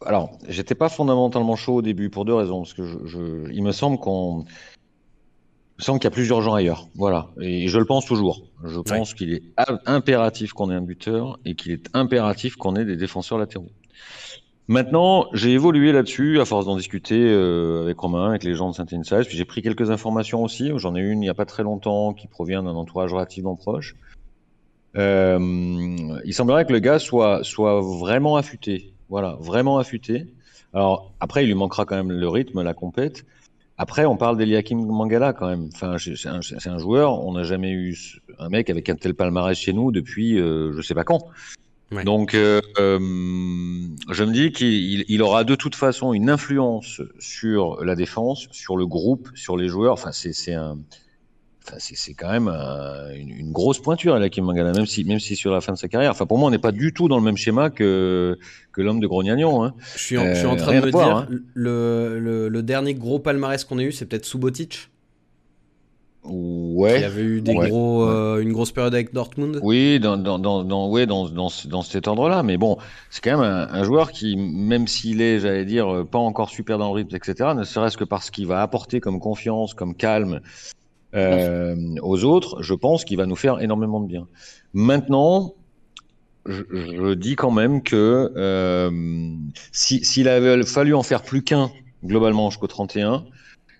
alors, 0.06 0.38
j'étais 0.48 0.76
pas 0.76 0.88
fondamentalement 0.88 1.56
chaud 1.56 1.76
au 1.76 1.82
début 1.82 2.08
pour 2.08 2.24
deux 2.24 2.34
raisons, 2.34 2.62
parce 2.62 2.74
que 2.74 2.84
je, 3.04 3.50
il 3.52 3.62
me 3.64 3.72
semble 3.72 3.98
qu'on, 3.98 4.44
il 5.78 5.84
semble 5.84 5.98
qu'il 5.98 6.06
y 6.06 6.12
a 6.12 6.14
plusieurs 6.14 6.42
gens 6.42 6.54
ailleurs, 6.54 6.88
voilà, 6.94 7.30
et 7.40 7.66
je 7.66 7.78
le 7.78 7.84
pense 7.84 8.06
toujours. 8.06 8.42
Je 8.64 8.78
pense 8.78 9.14
qu'il 9.14 9.32
est 9.32 9.42
impératif 9.86 10.52
qu'on 10.52 10.70
ait 10.70 10.74
un 10.74 10.82
buteur 10.82 11.38
et 11.44 11.56
qu'il 11.56 11.72
est 11.72 11.88
impératif 11.94 12.56
qu'on 12.56 12.76
ait 12.76 12.84
des 12.84 12.96
défenseurs 12.96 13.38
latéraux. 13.38 13.70
Maintenant, 14.68 15.28
j'ai 15.32 15.52
évolué 15.52 15.92
là-dessus 15.92 16.40
à 16.40 16.44
force 16.44 16.66
d'en 16.66 16.76
discuter 16.76 17.18
euh, 17.18 17.84
avec 17.84 17.98
Romain, 17.98 18.28
avec 18.28 18.44
les 18.44 18.54
gens 18.54 18.68
de 18.68 18.74
Saint-Inside. 18.74 19.24
Puis 19.26 19.38
j'ai 19.38 19.46
pris 19.46 19.62
quelques 19.62 19.90
informations 19.90 20.42
aussi. 20.42 20.70
J'en 20.76 20.94
ai 20.94 21.00
une 21.00 21.22
il 21.22 21.26
n'y 21.26 21.30
a 21.30 21.34
pas 21.34 21.46
très 21.46 21.62
longtemps 21.62 22.12
qui 22.12 22.26
provient 22.26 22.62
d'un 22.62 22.74
entourage 22.74 23.10
relativement 23.10 23.56
proche. 23.56 23.96
Euh, 24.96 25.38
il 26.22 26.34
semblerait 26.34 26.66
que 26.66 26.72
le 26.72 26.80
gars 26.80 26.98
soit, 26.98 27.44
soit 27.44 27.80
vraiment 27.80 28.36
affûté. 28.36 28.92
Voilà, 29.08 29.38
vraiment 29.40 29.78
affûté. 29.78 30.26
Alors 30.74 31.12
après, 31.18 31.44
il 31.44 31.46
lui 31.46 31.54
manquera 31.54 31.86
quand 31.86 31.96
même 31.96 32.12
le 32.12 32.28
rythme, 32.28 32.62
la 32.62 32.74
compète. 32.74 33.24
Après, 33.78 34.04
on 34.04 34.18
parle 34.18 34.36
d'Eliakim 34.36 34.84
Mangala 34.84 35.32
quand 35.32 35.48
même. 35.48 35.70
Enfin, 35.72 35.96
c'est 35.98 36.28
un, 36.28 36.40
un, 36.66 36.78
joueur. 36.78 37.24
On 37.24 37.32
n'a 37.32 37.44
jamais 37.44 37.70
eu 37.70 37.96
un 38.38 38.50
mec 38.50 38.68
avec 38.68 38.90
un 38.90 38.96
tel 38.96 39.14
palmarès 39.14 39.56
chez 39.56 39.72
nous 39.72 39.92
depuis 39.92 40.38
euh, 40.38 40.72
je 40.76 40.82
sais 40.82 40.94
pas 40.94 41.04
quand. 41.04 41.20
Donc, 41.90 42.34
euh, 42.34 42.60
euh, 42.78 42.98
je 42.98 44.24
me 44.24 44.32
dis 44.32 44.52
qu'il 44.52 45.04
il 45.08 45.22
aura 45.22 45.44
de 45.44 45.54
toute 45.54 45.74
façon 45.74 46.12
une 46.12 46.28
influence 46.28 47.00
sur 47.18 47.82
la 47.82 47.94
défense, 47.94 48.46
sur 48.50 48.76
le 48.76 48.86
groupe, 48.86 49.30
sur 49.34 49.56
les 49.56 49.68
joueurs. 49.68 49.94
Enfin, 49.94 50.12
c'est 50.12 50.52
un, 50.52 50.78
enfin, 51.66 51.76
c'est 51.78 52.12
quand 52.12 52.30
même 52.30 52.48
une, 52.48 53.30
une, 53.30 53.52
grosse 53.52 53.78
pointure, 53.78 54.18
là, 54.18 54.28
Kim 54.28 54.44
Mangala, 54.44 54.72
même 54.72 54.84
si, 54.84 55.04
même 55.04 55.18
si 55.18 55.34
sur 55.34 55.50
la 55.50 55.62
fin 55.62 55.72
de 55.72 55.78
sa 55.78 55.88
carrière. 55.88 56.10
Enfin, 56.10 56.26
pour 56.26 56.36
moi, 56.36 56.48
on 56.48 56.50
n'est 56.50 56.58
pas 56.58 56.72
du 56.72 56.92
tout 56.92 57.08
dans 57.08 57.16
le 57.16 57.24
même 57.24 57.38
schéma 57.38 57.70
que, 57.70 58.38
que 58.72 58.82
l'homme 58.82 59.00
de 59.00 59.06
Grognagnon. 59.06 59.64
Hein. 59.64 59.74
Je, 59.96 60.02
suis 60.02 60.18
en, 60.18 60.26
je 60.26 60.34
suis 60.34 60.46
en 60.46 60.56
train 60.56 60.80
de 60.80 60.86
me 60.86 60.90
dire, 60.92 61.00
hein. 61.00 61.26
le, 61.54 62.18
le, 62.18 62.48
le, 62.50 62.62
dernier 62.62 62.92
gros 62.92 63.18
palmarès 63.18 63.64
qu'on 63.64 63.78
a 63.78 63.82
eu, 63.82 63.92
c'est 63.92 64.04
peut-être 64.04 64.26
Subotic 64.26 64.90
Ouais. 66.24 66.96
Il 66.98 67.00
y 67.02 67.04
avait 67.04 67.22
eu 67.22 67.40
des 67.40 67.54
Ouais. 67.54 67.70
gros, 67.70 68.02
euh, 68.02 68.40
une 68.40 68.52
grosse 68.52 68.72
période 68.72 68.92
avec 68.94 69.14
Dortmund. 69.14 69.60
Oui, 69.62 69.98
dans, 70.00 70.16
dans, 70.18 70.38
dans, 70.38 70.62
dans, 70.64 70.88
ouais, 70.90 71.06
dans, 71.06 71.28
dans, 71.28 71.48
ce- 71.48 71.66
dans 71.68 71.82
cet 71.82 72.06
ordre-là. 72.08 72.42
Mais 72.42 72.56
bon, 72.58 72.76
c'est 73.08 73.22
quand 73.22 73.38
même 73.38 73.50
un, 73.50 73.68
un 73.72 73.84
joueur 73.84 74.10
qui, 74.12 74.36
même 74.36 74.86
s'il 74.88 75.22
est, 75.22 75.40
j'allais 75.40 75.64
dire, 75.64 75.88
euh, 75.88 76.04
pas 76.04 76.18
encore 76.18 76.50
super 76.50 76.76
dans 76.76 76.88
le 76.88 76.94
rythme, 76.94 77.16
etc., 77.16 77.50
ne 77.56 77.64
serait-ce 77.64 77.96
que 77.96 78.04
parce 78.04 78.30
qu'il 78.30 78.46
va 78.46 78.60
apporter 78.62 79.00
comme 79.00 79.20
confiance, 79.20 79.72
comme 79.74 79.94
calme 79.94 80.40
euh, 81.14 81.74
aux 82.02 82.24
autres, 82.24 82.62
je 82.62 82.74
pense 82.74 83.04
qu'il 83.04 83.16
va 83.16 83.24
nous 83.26 83.36
faire 83.36 83.60
énormément 83.62 84.00
de 84.00 84.06
bien. 84.08 84.26
Maintenant, 84.74 85.54
je, 86.46 86.62
je 86.70 87.14
dis 87.14 87.36
quand 87.36 87.50
même 87.50 87.82
que 87.82 88.32
euh, 88.36 88.90
si- 89.72 90.04
s'il 90.04 90.28
avait 90.28 90.62
fallu 90.64 90.94
en 90.94 91.02
faire 91.02 91.22
plus 91.22 91.42
qu'un, 91.42 91.70
globalement, 92.04 92.50
jusqu'au 92.50 92.66
31, 92.66 93.24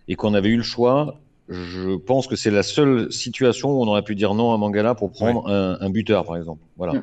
et 0.09 0.15
qu'on 0.17 0.33
avait 0.33 0.49
eu 0.49 0.57
le 0.57 0.63
choix, 0.63 1.21
je 1.49 1.97
pense 1.97 2.27
que 2.27 2.37
c'est 2.37 2.51
la 2.51 2.63
seule 2.63 3.11
situation 3.13 3.71
où 3.71 3.83
on 3.83 3.87
aurait 3.89 4.03
pu 4.03 4.15
dire 4.15 4.35
non 4.35 4.53
à 4.53 4.57
Mangala 4.59 4.95
pour 4.95 5.11
prendre 5.13 5.49
un, 5.49 5.79
un 5.81 5.91
buteur, 5.91 6.25
par 6.25 6.37
exemple. 6.37 6.63
Voilà. 6.77 7.03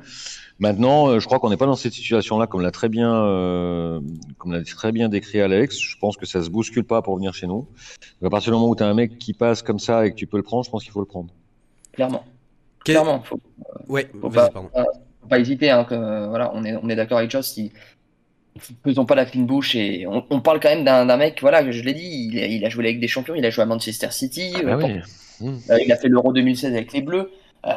Maintenant, 0.59 1.07
euh, 1.09 1.19
je 1.19 1.25
crois 1.25 1.39
qu'on 1.39 1.49
n'est 1.49 1.57
pas 1.57 1.65
dans 1.65 1.75
cette 1.75 1.91
situation-là, 1.93 2.47
comme 2.47 2.61
l'a 2.61 2.71
très 2.71 2.87
bien, 2.87 3.13
euh, 3.13 3.99
comme 4.37 4.53
l'a 4.53 4.63
très 4.63 4.91
bien 4.93 5.09
décrit 5.09 5.41
Alex. 5.41 5.77
Je 5.79 5.97
pense 5.97 6.15
que 6.15 6.25
ça 6.25 6.41
se 6.41 6.49
bouscule 6.49 6.85
pas 6.85 7.01
pour 7.01 7.15
venir 7.17 7.33
chez 7.33 7.45
nous. 7.47 7.67
Donc, 8.21 8.27
à 8.27 8.29
partir 8.29 8.51
du 8.53 8.57
moment 8.57 8.69
où 8.69 8.75
tu 8.75 8.83
as 8.83 8.87
un 8.87 8.93
mec 8.93 9.17
qui 9.17 9.33
passe 9.33 9.61
comme 9.61 9.79
ça 9.79 10.05
et 10.05 10.11
que 10.11 10.15
tu 10.15 10.27
peux 10.27 10.37
le 10.37 10.43
prendre, 10.43 10.63
je 10.63 10.69
pense 10.69 10.83
qu'il 10.83 10.93
faut 10.93 11.01
le 11.01 11.05
prendre. 11.05 11.29
Clairement. 11.91 12.23
Clairement. 12.85 13.21
Faut, 13.23 13.39
Ouais, 13.89 14.09
faut 14.21 14.29
vas-y, 14.29 14.45
pas, 14.45 14.49
pardon. 14.51 14.69
faut 15.21 15.27
pas 15.27 15.39
hésiter. 15.39 15.71
Hein, 15.71 15.83
que, 15.83 16.27
voilà, 16.29 16.51
on 16.53 16.63
est, 16.63 16.75
on 16.81 16.87
est 16.87 16.95
d'accord 16.95 17.17
avec 17.17 17.31
Joss. 17.31 17.47
Si, 17.47 17.73
faisons 18.83 19.05
pas 19.05 19.15
la 19.15 19.25
fine 19.25 19.45
bouche 19.45 19.75
et 19.75 20.05
on, 20.07 20.23
on 20.29 20.39
parle 20.41 20.59
quand 20.59 20.69
même 20.69 20.83
d'un 20.85 21.17
mec. 21.17 21.39
Voilà, 21.41 21.69
je 21.71 21.81
l'ai 21.83 21.93
dit, 21.93 22.29
il, 22.31 22.39
a- 22.39 22.47
il 22.47 22.65
a 22.65 22.69
joué 22.69 22.85
avec 22.85 22.99
des 22.99 23.07
champions. 23.07 23.35
Il 23.35 23.45
a 23.45 23.49
joué 23.49 23.63
à 23.63 23.65
Manchester 23.65 24.07
City. 24.11 24.53
Ah 24.55 24.59
euh, 24.59 24.63
bah 24.63 24.77
pour- 24.77 24.89
oui. 24.89 24.99
Mm. 25.41 25.57
Euh, 25.69 25.79
il 25.85 25.91
a 25.91 25.97
fait 25.97 26.07
l'Euro 26.07 26.31
2016 26.33 26.73
avec 26.73 26.93
les 26.93 27.01
Bleus. 27.01 27.31
Euh, 27.65 27.71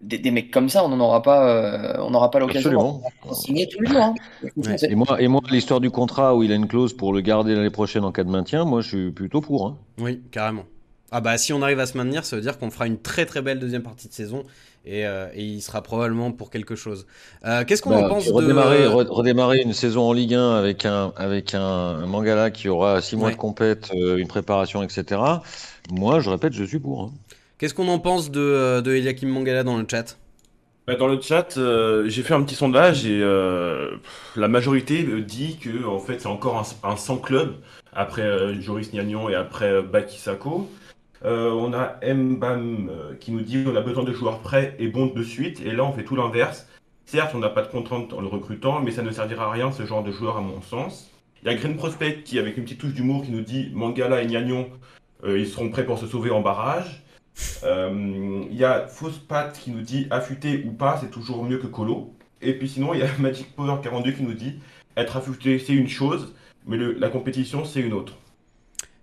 des, 0.00 0.18
des 0.18 0.30
mecs 0.30 0.50
comme 0.50 0.68
ça, 0.70 0.82
on 0.84 0.88
n'en 0.88 0.98
aura 1.00 1.20
pas, 1.22 1.46
euh, 1.46 1.96
on 2.02 2.10
n'aura 2.10 2.30
pas 2.30 2.38
l'occasion 2.38 2.70
Absolument. 2.70 3.02
d'en 3.26 3.34
signer 3.34 3.68
tous 3.68 3.80
les 3.82 3.88
jours. 3.90 4.00
Hein. 4.02 4.14
Ouais. 4.56 4.78
C'est- 4.78 4.90
Et 4.90 4.94
moi, 4.94 5.20
et 5.20 5.28
moi, 5.28 5.40
l'histoire 5.50 5.78
du 5.80 5.90
contrat 5.90 6.34
où 6.34 6.42
il 6.42 6.50
a 6.52 6.54
une 6.54 6.66
clause 6.68 6.94
pour 6.94 7.12
le 7.12 7.20
garder 7.20 7.54
l'année 7.54 7.68
prochaine 7.70 8.02
en 8.04 8.10
cas 8.10 8.24
de 8.24 8.30
maintien, 8.30 8.64
moi, 8.64 8.80
je 8.80 8.88
suis 8.88 9.10
plutôt 9.12 9.40
pour. 9.42 9.66
Hein. 9.66 9.76
Oui, 9.98 10.20
carrément. 10.32 10.64
Ah 11.12 11.20
bah 11.20 11.36
si 11.38 11.52
on 11.52 11.62
arrive 11.62 11.80
à 11.80 11.86
se 11.86 11.96
maintenir, 11.96 12.24
ça 12.24 12.36
veut 12.36 12.42
dire 12.42 12.58
qu'on 12.58 12.70
fera 12.70 12.86
une 12.86 13.00
très 13.00 13.26
très 13.26 13.42
belle 13.42 13.58
deuxième 13.58 13.82
partie 13.82 14.08
de 14.08 14.12
saison 14.12 14.44
et, 14.84 15.06
euh, 15.06 15.28
et 15.34 15.44
il 15.44 15.60
sera 15.60 15.82
probablement 15.82 16.32
pour 16.32 16.50
quelque 16.50 16.76
chose. 16.76 17.06
Euh, 17.44 17.64
Qu'est-ce 17.64 17.82
qu'on 17.82 17.90
Bah, 17.90 17.96
en 17.96 18.04
pense 18.04 18.24
puis 18.24 18.32
de 18.32 18.36
redémarrer, 18.36 18.84
re- 18.86 19.06
redémarrer 19.08 19.60
une 19.62 19.72
saison 19.72 20.02
en 20.08 20.12
Ligue 20.12 20.34
1 20.34 20.54
avec 20.56 20.84
un, 20.86 21.12
avec 21.16 21.54
un, 21.54 21.60
un 21.60 22.06
Mangala 22.06 22.50
qui 22.50 22.68
aura 22.68 23.00
six 23.02 23.16
mois 23.16 23.28
Ouais. 23.28 23.32
de 23.32 23.36
compète, 23.36 23.90
euh, 23.94 24.16
une 24.18 24.28
préparation, 24.28 24.82
etc. 24.82 25.42
Moi, 25.90 26.20
je 26.20 26.30
répète, 26.30 26.52
je 26.54 26.64
suis 26.64 26.78
pour. 26.78 27.02
hein. 27.04 27.12
Qu'est-ce 27.58 27.74
qu'on 27.74 27.86
en 27.88 28.00
pense 28.00 28.30
de, 28.32 28.80
de 28.80 28.92
Eliakim 28.92 29.28
Mangala 29.28 29.62
dans 29.62 29.76
le 29.78 29.86
chat? 29.88 30.18
Bah, 30.86 30.96
Dans 30.96 31.06
le 31.08 31.20
chat, 31.20 31.56
euh, 31.58 32.08
j'ai 32.08 32.22
fait 32.22 32.34
un 32.34 32.42
petit 32.42 32.54
sondage 32.54 33.06
et 33.06 33.20
euh, 33.22 33.96
la 34.34 34.48
majorité 34.48 35.02
dit 35.22 35.58
que 35.58 35.84
en 35.86 35.98
fait 35.98 36.20
c'est 36.20 36.26
encore 36.26 36.58
un, 36.82 36.88
un 36.90 36.96
100 36.96 37.18
club 37.18 37.56
après 37.92 38.22
euh, 38.22 38.60
Joris 38.60 38.90
Gnagnon 38.92 39.28
et 39.28 39.34
après 39.34 39.66
euh, 39.70 39.82
Baki 39.82 40.18
Sako. 40.18 40.68
Euh, 41.24 41.50
on 41.50 41.72
a 41.72 41.98
Mbam 42.02 42.88
euh, 42.90 43.14
qui 43.16 43.32
nous 43.32 43.42
dit 43.42 43.62
on 43.66 43.76
a 43.76 43.82
besoin 43.82 44.04
de 44.04 44.12
joueurs 44.12 44.38
prêts 44.38 44.74
et 44.78 44.88
bons 44.88 45.06
de 45.06 45.22
suite 45.22 45.60
et 45.60 45.72
là 45.72 45.84
on 45.84 45.92
fait 45.92 46.04
tout 46.04 46.16
l'inverse. 46.16 46.66
Certes, 47.04 47.32
on 47.34 47.38
n'a 47.38 47.48
pas 47.48 47.62
de 47.62 47.68
contrainte 47.68 48.12
en 48.12 48.20
le 48.20 48.28
recrutant, 48.28 48.80
mais 48.80 48.92
ça 48.92 49.02
ne 49.02 49.10
servira 49.10 49.46
à 49.46 49.50
rien 49.50 49.72
ce 49.72 49.84
genre 49.84 50.04
de 50.04 50.12
joueur 50.12 50.36
à 50.36 50.40
mon 50.40 50.62
sens. 50.62 51.10
Il 51.42 51.50
y 51.50 51.52
a 51.52 51.56
Green 51.56 51.76
Prospect 51.76 52.22
qui 52.24 52.38
avec 52.38 52.56
une 52.56 52.64
petite 52.64 52.80
touche 52.80 52.94
d'humour 52.94 53.24
qui 53.24 53.32
nous 53.32 53.40
dit 53.40 53.70
Mangala 53.74 54.22
et 54.22 54.26
Gnagnon 54.26 54.68
euh, 55.24 55.38
ils 55.38 55.46
seront 55.46 55.68
prêts 55.68 55.84
pour 55.84 55.98
se 55.98 56.06
sauver 56.06 56.30
en 56.30 56.40
barrage. 56.40 57.02
Euh, 57.64 58.44
Il 58.50 58.56
y 58.56 58.64
a 58.64 58.86
Fausse 58.86 59.18
Pat 59.18 59.52
qui 59.58 59.70
nous 59.70 59.82
dit 59.82 60.06
affûté 60.10 60.64
ou 60.66 60.72
pas, 60.72 60.98
c'est 61.00 61.10
toujours 61.10 61.44
mieux 61.44 61.58
que 61.58 61.66
Colo. 61.66 62.14
Et 62.40 62.54
puis 62.54 62.68
sinon, 62.68 62.94
il 62.94 63.00
y 63.00 63.02
a 63.02 63.08
Magic 63.18 63.54
Power 63.54 63.76
42 63.82 64.12
qui 64.12 64.22
nous 64.22 64.34
dit 64.34 64.54
être 64.96 65.16
affûté, 65.16 65.58
c'est 65.58 65.72
une 65.72 65.88
chose, 65.88 66.34
mais 66.66 66.76
la 66.76 67.08
compétition, 67.08 67.64
c'est 67.64 67.80
une 67.80 67.92
autre. 67.92 68.14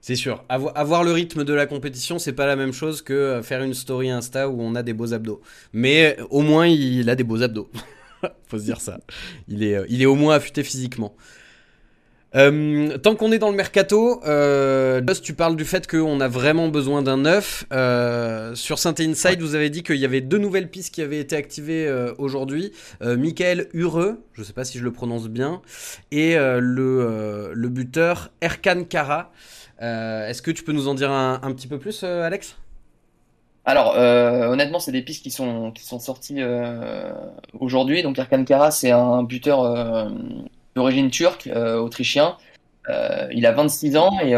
C'est 0.01 0.15
sûr. 0.15 0.43
Avo- 0.49 0.71
avoir 0.75 1.03
le 1.03 1.11
rythme 1.11 1.43
de 1.43 1.53
la 1.53 1.65
compétition, 1.65 2.17
c'est 2.19 2.33
pas 2.33 2.45
la 2.45 2.55
même 2.55 2.71
chose 2.71 3.01
que 3.01 3.13
euh, 3.13 3.43
faire 3.43 3.61
une 3.63 3.73
story 3.73 4.09
Insta 4.09 4.47
où 4.49 4.61
on 4.61 4.75
a 4.75 4.83
des 4.83 4.93
beaux 4.93 5.13
abdos. 5.13 5.41
Mais 5.73 6.15
euh, 6.19 6.23
au 6.29 6.41
moins, 6.41 6.67
il 6.67 7.09
a 7.09 7.15
des 7.15 7.23
beaux 7.23 7.41
abdos. 7.43 7.69
Faut 8.47 8.57
se 8.57 8.63
dire 8.63 8.79
ça. 8.79 8.99
Il 9.47 9.63
est, 9.63 9.75
euh, 9.75 9.85
il 9.89 10.01
est 10.01 10.05
au 10.05 10.15
moins 10.15 10.35
affûté 10.35 10.63
physiquement. 10.63 11.15
Euh, 12.35 12.97
tant 12.97 13.15
qu'on 13.15 13.31
est 13.31 13.39
dans 13.39 13.49
le 13.49 13.55
mercato, 13.55 14.21
euh, 14.27 15.01
tu 15.23 15.33
parles 15.33 15.55
du 15.55 15.63
fait 15.65 15.87
qu'on 15.89 16.19
a 16.19 16.27
vraiment 16.27 16.67
besoin 16.67 17.01
d'un 17.01 17.17
neuf. 17.17 17.65
Euh, 17.71 18.53
sur 18.53 18.79
Saint 18.79 18.93
Inside, 18.99 19.41
vous 19.41 19.55
avez 19.55 19.69
dit 19.69 19.81
qu'il 19.81 19.95
y 19.95 20.05
avait 20.05 20.21
deux 20.21 20.37
nouvelles 20.37 20.69
pistes 20.69 20.93
qui 20.93 21.01
avaient 21.01 21.19
été 21.19 21.35
activées 21.35 21.87
euh, 21.87 22.13
aujourd'hui. 22.17 22.73
Michael 23.01 23.67
Ureux, 23.73 24.19
je 24.33 24.43
sais 24.43 24.53
pas 24.53 24.65
si 24.65 24.77
je 24.77 24.83
le 24.83 24.91
prononce 24.91 25.29
bien, 25.29 25.61
et 26.11 26.35
le, 26.35 27.51
le 27.53 27.69
buteur 27.69 28.29
Erkan 28.41 28.83
Kara. 28.83 29.31
Euh, 29.81 30.27
Est-ce 30.27 30.41
que 30.41 30.51
tu 30.51 30.63
peux 30.63 30.71
nous 30.71 30.87
en 30.87 30.95
dire 30.95 31.11
un, 31.11 31.51
petit 31.53 31.67
peu 31.67 31.77
plus, 31.77 32.01
euh, 32.03 32.23
Alex? 32.23 32.57
Alors, 33.65 33.95
euh, 33.97 34.47
honnêtement, 34.47 34.79
c'est 34.79 34.91
des 34.91 35.01
pistes 35.01 35.23
qui 35.23 35.31
sont, 35.31 35.73
sorties 35.75 36.41
aujourd'hui. 37.59 38.01
Donc, 38.01 38.17
Erkan 38.17 38.43
Kara, 38.43 38.71
c'est 38.71 38.91
un 38.91 39.23
buteur 39.23 40.09
d'origine 40.75 41.09
turque, 41.09 41.49
autrichien. 41.53 42.37
Il 43.31 43.45
a 43.45 43.51
26 43.51 43.97
ans 43.97 44.19
et 44.21 44.33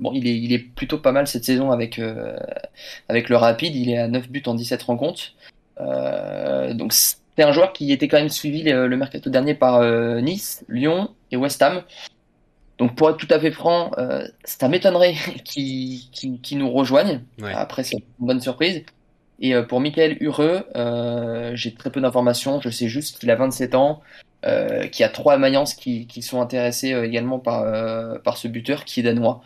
bon, 0.00 0.12
il 0.12 0.52
est, 0.52 0.58
plutôt 0.58 0.98
pas 0.98 1.12
mal 1.12 1.26
cette 1.26 1.44
saison 1.44 1.70
avec, 1.70 1.96
le 1.98 3.36
Rapide. 3.36 3.76
Il 3.76 3.90
est 3.90 3.98
à 3.98 4.08
9 4.08 4.28
buts 4.28 4.42
en 4.46 4.54
17 4.54 4.82
rencontres. 4.82 5.34
Donc, 5.78 6.92
c'est 6.92 7.16
un 7.38 7.52
joueur 7.52 7.72
qui 7.72 7.92
était 7.92 8.08
quand 8.08 8.18
même 8.18 8.30
suivi 8.30 8.64
le, 8.64 8.88
le 8.88 9.30
dernier 9.30 9.54
par 9.54 9.80
Nice, 10.20 10.64
Lyon 10.68 11.10
et 11.30 11.36
West 11.36 11.62
Ham. 11.62 11.84
Donc, 12.78 12.94
pour 12.94 13.10
être 13.10 13.16
tout 13.16 13.26
à 13.30 13.40
fait 13.40 13.50
franc, 13.50 13.90
euh, 13.98 14.26
ça 14.44 14.68
m'étonnerait 14.68 15.14
qu'il 15.44 16.00
qu'il- 16.10 16.40
qu'il 16.40 16.58
nous 16.58 16.70
rejoigne. 16.70 17.22
Ouais. 17.40 17.52
Après, 17.52 17.82
c'est 17.84 17.96
une 17.96 18.26
bonne 18.26 18.40
surprise. 18.40 18.82
Et 19.40 19.54
euh, 19.54 19.62
pour 19.62 19.80
Michael 19.80 20.16
Ureux, 20.20 20.64
euh, 20.76 21.52
j'ai 21.54 21.74
très 21.74 21.90
peu 21.90 22.00
d'informations. 22.00 22.60
Je 22.60 22.70
sais 22.70 22.88
juste 22.88 23.18
qu'il 23.18 23.30
a 23.30 23.36
27 23.36 23.74
ans, 23.74 24.00
euh, 24.46 24.86
qu'il 24.88 25.02
y 25.02 25.06
a 25.06 25.08
trois 25.08 25.38
Mayence 25.38 25.74
qui, 25.74 26.06
qui 26.06 26.22
sont 26.22 26.40
intéressés 26.40 26.92
euh, 26.92 27.04
également 27.04 27.38
par, 27.38 27.62
euh, 27.62 28.18
par 28.18 28.36
ce 28.36 28.48
buteur 28.48 28.84
qui 28.84 29.00
est 29.00 29.02
danois. 29.04 29.40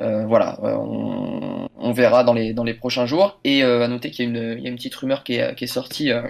Euh, 0.00 0.24
voilà, 0.26 0.58
euh, 0.64 0.74
on, 0.76 1.68
on 1.78 1.92
verra 1.92 2.24
dans 2.24 2.32
les, 2.32 2.52
dans 2.54 2.64
les 2.64 2.74
prochains 2.74 3.06
jours. 3.06 3.38
Et 3.44 3.62
euh, 3.62 3.82
à 3.84 3.88
noter 3.88 4.10
qu'il 4.10 4.24
y 4.24 4.28
a 4.28 4.30
une, 4.30 4.58
il 4.58 4.64
y 4.64 4.66
a 4.66 4.70
une 4.70 4.76
petite 4.76 4.94
rumeur 4.94 5.24
qui 5.24 5.34
est, 5.34 5.54
qui 5.54 5.64
est 5.64 5.68
sortie 5.68 6.10
euh, 6.10 6.22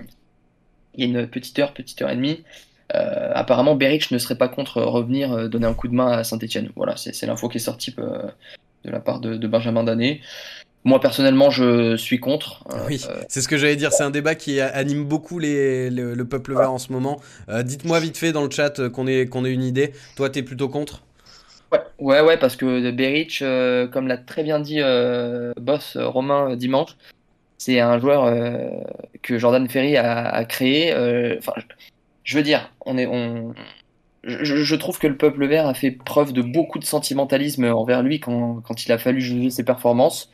il 0.96 1.10
y 1.10 1.16
a 1.16 1.20
une 1.20 1.26
petite 1.28 1.58
heure, 1.58 1.72
petite 1.72 2.00
heure 2.02 2.10
et 2.10 2.16
demie. 2.16 2.44
Euh, 2.94 3.32
apparemment, 3.34 3.76
Beric 3.76 4.10
ne 4.10 4.18
serait 4.18 4.36
pas 4.36 4.48
contre 4.48 4.82
revenir 4.82 5.32
euh, 5.32 5.48
donner 5.48 5.66
un 5.66 5.74
coup 5.74 5.88
de 5.88 5.94
main 5.94 6.10
à 6.12 6.24
Saint-Etienne. 6.24 6.70
Voilà, 6.76 6.96
c'est 6.96 7.26
l'info 7.26 7.48
qui 7.48 7.56
est 7.56 7.60
sortie 7.60 7.94
euh, 7.98 8.28
de 8.84 8.90
la 8.90 9.00
part 9.00 9.20
de, 9.20 9.36
de 9.36 9.46
Benjamin 9.46 9.84
Danet. 9.84 10.20
Moi, 10.84 11.00
personnellement, 11.00 11.48
je 11.48 11.96
suis 11.96 12.20
contre. 12.20 12.62
Oui, 12.86 13.02
euh, 13.08 13.22
c'est 13.26 13.40
ce 13.40 13.48
que 13.48 13.56
j'allais 13.56 13.76
dire. 13.76 13.90
C'est 13.90 14.02
un 14.02 14.10
débat 14.10 14.34
qui 14.34 14.60
anime 14.60 15.06
beaucoup 15.06 15.38
les, 15.38 15.88
le, 15.88 16.14
le 16.14 16.24
peuple 16.28 16.52
vert 16.54 16.70
en 16.70 16.78
ce 16.78 16.92
moment. 16.92 17.20
Euh, 17.48 17.62
Dites-moi 17.62 18.00
vite 18.00 18.18
fait 18.18 18.32
dans 18.32 18.44
le 18.44 18.50
chat 18.50 18.90
qu'on 18.90 19.06
ait, 19.06 19.24
qu'on 19.26 19.46
ait 19.46 19.52
une 19.52 19.62
idée. 19.62 19.94
Toi, 20.14 20.28
t'es 20.28 20.42
plutôt 20.42 20.68
contre? 20.68 21.02
Ouais, 21.72 21.80
ouais, 21.98 22.20
ouais, 22.20 22.36
parce 22.36 22.54
que 22.54 22.90
Beric, 22.90 23.40
euh, 23.40 23.88
comme 23.88 24.08
l'a 24.08 24.18
très 24.18 24.42
bien 24.42 24.60
dit 24.60 24.80
Boss 25.58 25.96
Romain 25.96 26.54
dimanche, 26.54 26.96
c'est 27.56 27.80
un 27.80 27.98
joueur 27.98 28.30
que 29.22 29.38
Jordan 29.38 29.66
Ferry 29.70 29.96
a, 29.96 30.28
a 30.28 30.44
créé. 30.44 30.92
Enfin, 31.38 31.54
je- 32.24 32.36
veux 32.36 32.42
dire, 32.42 32.72
on 32.86 32.98
est, 32.98 33.06
on, 33.06 33.54
je, 34.24 34.44
je 34.44 34.76
trouve 34.76 34.98
que 34.98 35.06
le 35.06 35.16
peuple 35.16 35.46
vert 35.46 35.66
a 35.66 35.74
fait 35.74 35.90
preuve 35.92 36.32
de 36.32 36.42
beaucoup 36.42 36.78
de 36.78 36.84
sentimentalisme 36.84 37.64
envers 37.66 38.02
lui 38.02 38.20
quand, 38.20 38.60
quand 38.62 38.86
il 38.86 38.92
a 38.92 38.98
fallu 38.98 39.20
juger 39.20 39.50
ses 39.50 39.64
performances. 39.64 40.30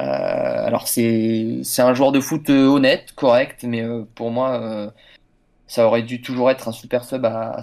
Euh, 0.00 0.04
alors 0.04 0.88
c'est, 0.88 1.60
c'est 1.64 1.82
un 1.82 1.94
joueur 1.94 2.12
de 2.12 2.20
foot 2.20 2.50
euh, 2.50 2.66
honnête, 2.66 3.12
correct, 3.16 3.64
mais 3.64 3.82
euh, 3.82 4.04
pour 4.14 4.30
moi, 4.30 4.60
euh, 4.62 4.90
ça 5.66 5.86
aurait 5.86 6.02
dû 6.02 6.20
toujours 6.22 6.50
être 6.50 6.68
un 6.68 6.72
super 6.72 7.04
sub 7.04 7.24
à, 7.24 7.52
à. 7.52 7.62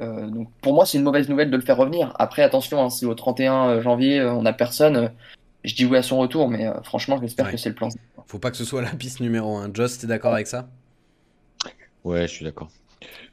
Euh, 0.00 0.26
donc 0.28 0.48
pour 0.62 0.74
moi, 0.74 0.86
c'est 0.86 0.98
une 0.98 1.04
mauvaise 1.04 1.28
nouvelle 1.28 1.50
de 1.50 1.56
le 1.56 1.62
faire 1.62 1.76
revenir. 1.76 2.14
Après, 2.18 2.42
attention, 2.42 2.82
hein, 2.84 2.90
si 2.90 3.06
au 3.06 3.14
31 3.14 3.80
janvier 3.80 4.22
on 4.22 4.42
n'a 4.42 4.52
personne, 4.52 5.12
je 5.64 5.74
dis 5.74 5.84
oui 5.86 5.98
à 5.98 6.02
son 6.02 6.18
retour, 6.18 6.48
mais 6.48 6.66
euh, 6.66 6.80
franchement, 6.82 7.18
j'espère 7.20 7.46
Ouais. 7.46 7.52
que 7.52 7.56
c'est 7.58 7.70
le 7.70 7.74
plan. 7.74 7.88
Faut 8.26 8.38
pas 8.38 8.50
que 8.50 8.56
ce 8.56 8.64
soit 8.64 8.82
la 8.82 8.90
piste 8.90 9.20
numéro 9.20 9.56
1. 9.56 9.70
Joss, 9.74 9.98
t'es 9.98 10.06
d'accord 10.06 10.34
avec 10.34 10.46
ça? 10.46 10.68
Ouais, 12.04 12.22
je 12.26 12.32
suis 12.32 12.44
d'accord. 12.44 12.68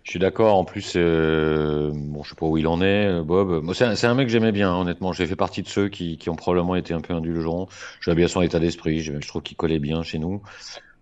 Je 0.09 0.13
suis 0.13 0.19
d'accord. 0.19 0.57
En 0.57 0.65
plus, 0.65 0.93
euh, 0.95 1.91
bon, 1.93 2.23
je 2.23 2.29
sais 2.29 2.35
pas 2.35 2.47
où 2.47 2.57
il 2.57 2.65
en 2.65 2.81
est, 2.81 3.05
euh, 3.05 3.21
Bob. 3.21 3.71
C'est 3.73 4.05
un, 4.07 4.13
mec 4.15 4.25
que 4.25 4.31
j'aimais 4.31 4.51
bien, 4.51 4.71
hein, 4.71 4.81
honnêtement. 4.81 5.13
J'ai 5.13 5.27
fait 5.27 5.35
partie 5.35 5.61
de 5.61 5.67
ceux 5.67 5.87
qui, 5.87 6.17
qui 6.17 6.31
ont 6.31 6.35
probablement 6.35 6.75
été 6.75 6.95
un 6.95 6.99
peu 6.99 7.13
indulgents. 7.13 7.67
J'aime 8.01 8.15
bien 8.15 8.27
son 8.27 8.41
état 8.41 8.57
d'esprit. 8.57 9.01
Je, 9.01 9.21
je 9.21 9.27
trouve 9.27 9.43
qu'il 9.43 9.55
collait 9.55 9.77
bien 9.77 10.01
chez 10.01 10.17
nous. 10.17 10.41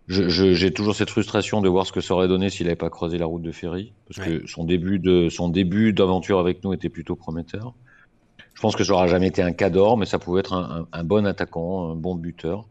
J'ai 0.09 0.73
toujours 0.73 0.93
cette 0.93 1.09
frustration 1.09 1.61
de 1.61 1.69
voir 1.69 1.87
ce 1.87 1.93
que 1.93 2.01
ça 2.01 2.15
aurait 2.15 2.27
donné 2.27 2.49
s'il 2.49 2.65
n'avait 2.65 2.75
pas 2.75 2.89
creusé 2.89 3.17
la 3.17 3.25
route 3.25 3.43
de 3.43 3.53
Ferry, 3.53 3.93
parce 4.09 4.27
que 4.27 4.45
son 4.45 4.65
début 4.65 4.99
de 4.99 5.29
son 5.29 5.47
début 5.47 5.93
d'aventure 5.93 6.39
avec 6.39 6.65
nous 6.65 6.73
était 6.73 6.89
plutôt 6.89 7.15
prometteur. 7.15 7.75
Je 8.55 8.61
pense 8.61 8.75
que 8.75 8.83
ça 8.83 8.91
n'aura 8.91 9.07
jamais 9.07 9.27
été 9.27 9.41
un 9.41 9.53
cador, 9.53 9.97
mais 9.97 10.05
ça 10.05 10.19
pouvait 10.19 10.41
être 10.41 10.51
un, 10.51 10.85
un, 10.91 11.03
bon 11.05 11.25
attaquant, 11.25 11.91
un 11.91 11.95
bon 11.95 12.15
buteur. 12.15 12.65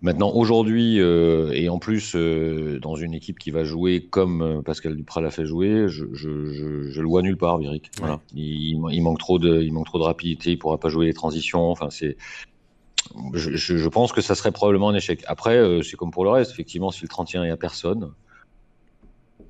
Maintenant, 0.00 0.30
aujourd'hui, 0.30 1.00
euh, 1.00 1.50
et 1.52 1.68
en 1.68 1.78
plus, 1.78 2.14
euh, 2.14 2.78
dans 2.80 2.94
une 2.94 3.14
équipe 3.14 3.38
qui 3.38 3.50
va 3.50 3.64
jouer 3.64 4.00
comme 4.00 4.42
euh, 4.42 4.62
Pascal 4.62 4.94
Duprat 4.94 5.20
l'a 5.20 5.32
fait 5.32 5.44
jouer, 5.44 5.88
je, 5.88 6.04
je, 6.12 6.52
je, 6.52 6.90
je, 6.90 7.00
le 7.00 7.08
vois 7.08 7.22
nulle 7.22 7.36
part, 7.36 7.58
Biric. 7.58 7.90
Voilà. 7.98 8.20
Il, 8.32 8.80
il, 8.92 9.02
manque 9.02 9.18
trop 9.18 9.40
de, 9.40 9.60
il 9.60 9.72
manque 9.72 9.86
trop 9.86 9.98
de 9.98 10.04
rapidité, 10.04 10.52
il 10.52 10.58
pourra 10.58 10.78
pas 10.78 10.88
jouer 10.88 11.06
les 11.06 11.14
transitions. 11.14 11.68
Enfin, 11.68 11.90
c'est, 11.90 12.16
je, 13.34 13.88
pense 13.88 14.12
que 14.12 14.20
ça 14.20 14.36
serait 14.36 14.52
probablement 14.52 14.90
un 14.90 14.94
échec. 14.94 15.24
Après, 15.26 15.60
c'est 15.82 15.96
comme 15.96 16.12
pour 16.12 16.24
le 16.24 16.30
reste. 16.30 16.52
Effectivement, 16.52 16.92
si 16.92 17.02
le 17.02 17.08
31 17.08 17.42
est 17.44 17.50
à 17.50 17.56
personne, 17.56 18.12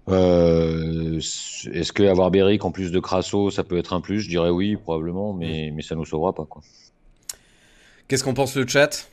euh, 0.09 1.19
est-ce 1.19 1.93
que 1.93 2.03
avoir 2.05 2.31
Beric 2.31 2.65
en 2.65 2.71
plus 2.71 2.91
de 2.91 2.99
Crasso, 3.01 3.51
ça 3.51 3.65
peut 3.65 3.77
être 3.77 3.93
un 3.93 4.01
plus? 4.01 4.21
Je 4.21 4.29
dirais 4.29 4.51
oui, 4.51 4.77
probablement, 4.77 5.35
mais, 5.35 5.71
mais 5.75 5.83
ça 5.83 5.95
nous 5.95 6.05
sauvera 6.05 6.33
pas. 6.33 6.47
Qu'est-ce 8.07 8.25
qu'on 8.25 8.35
pense 8.35 8.57
le 8.57 8.67
chat? 8.67 9.11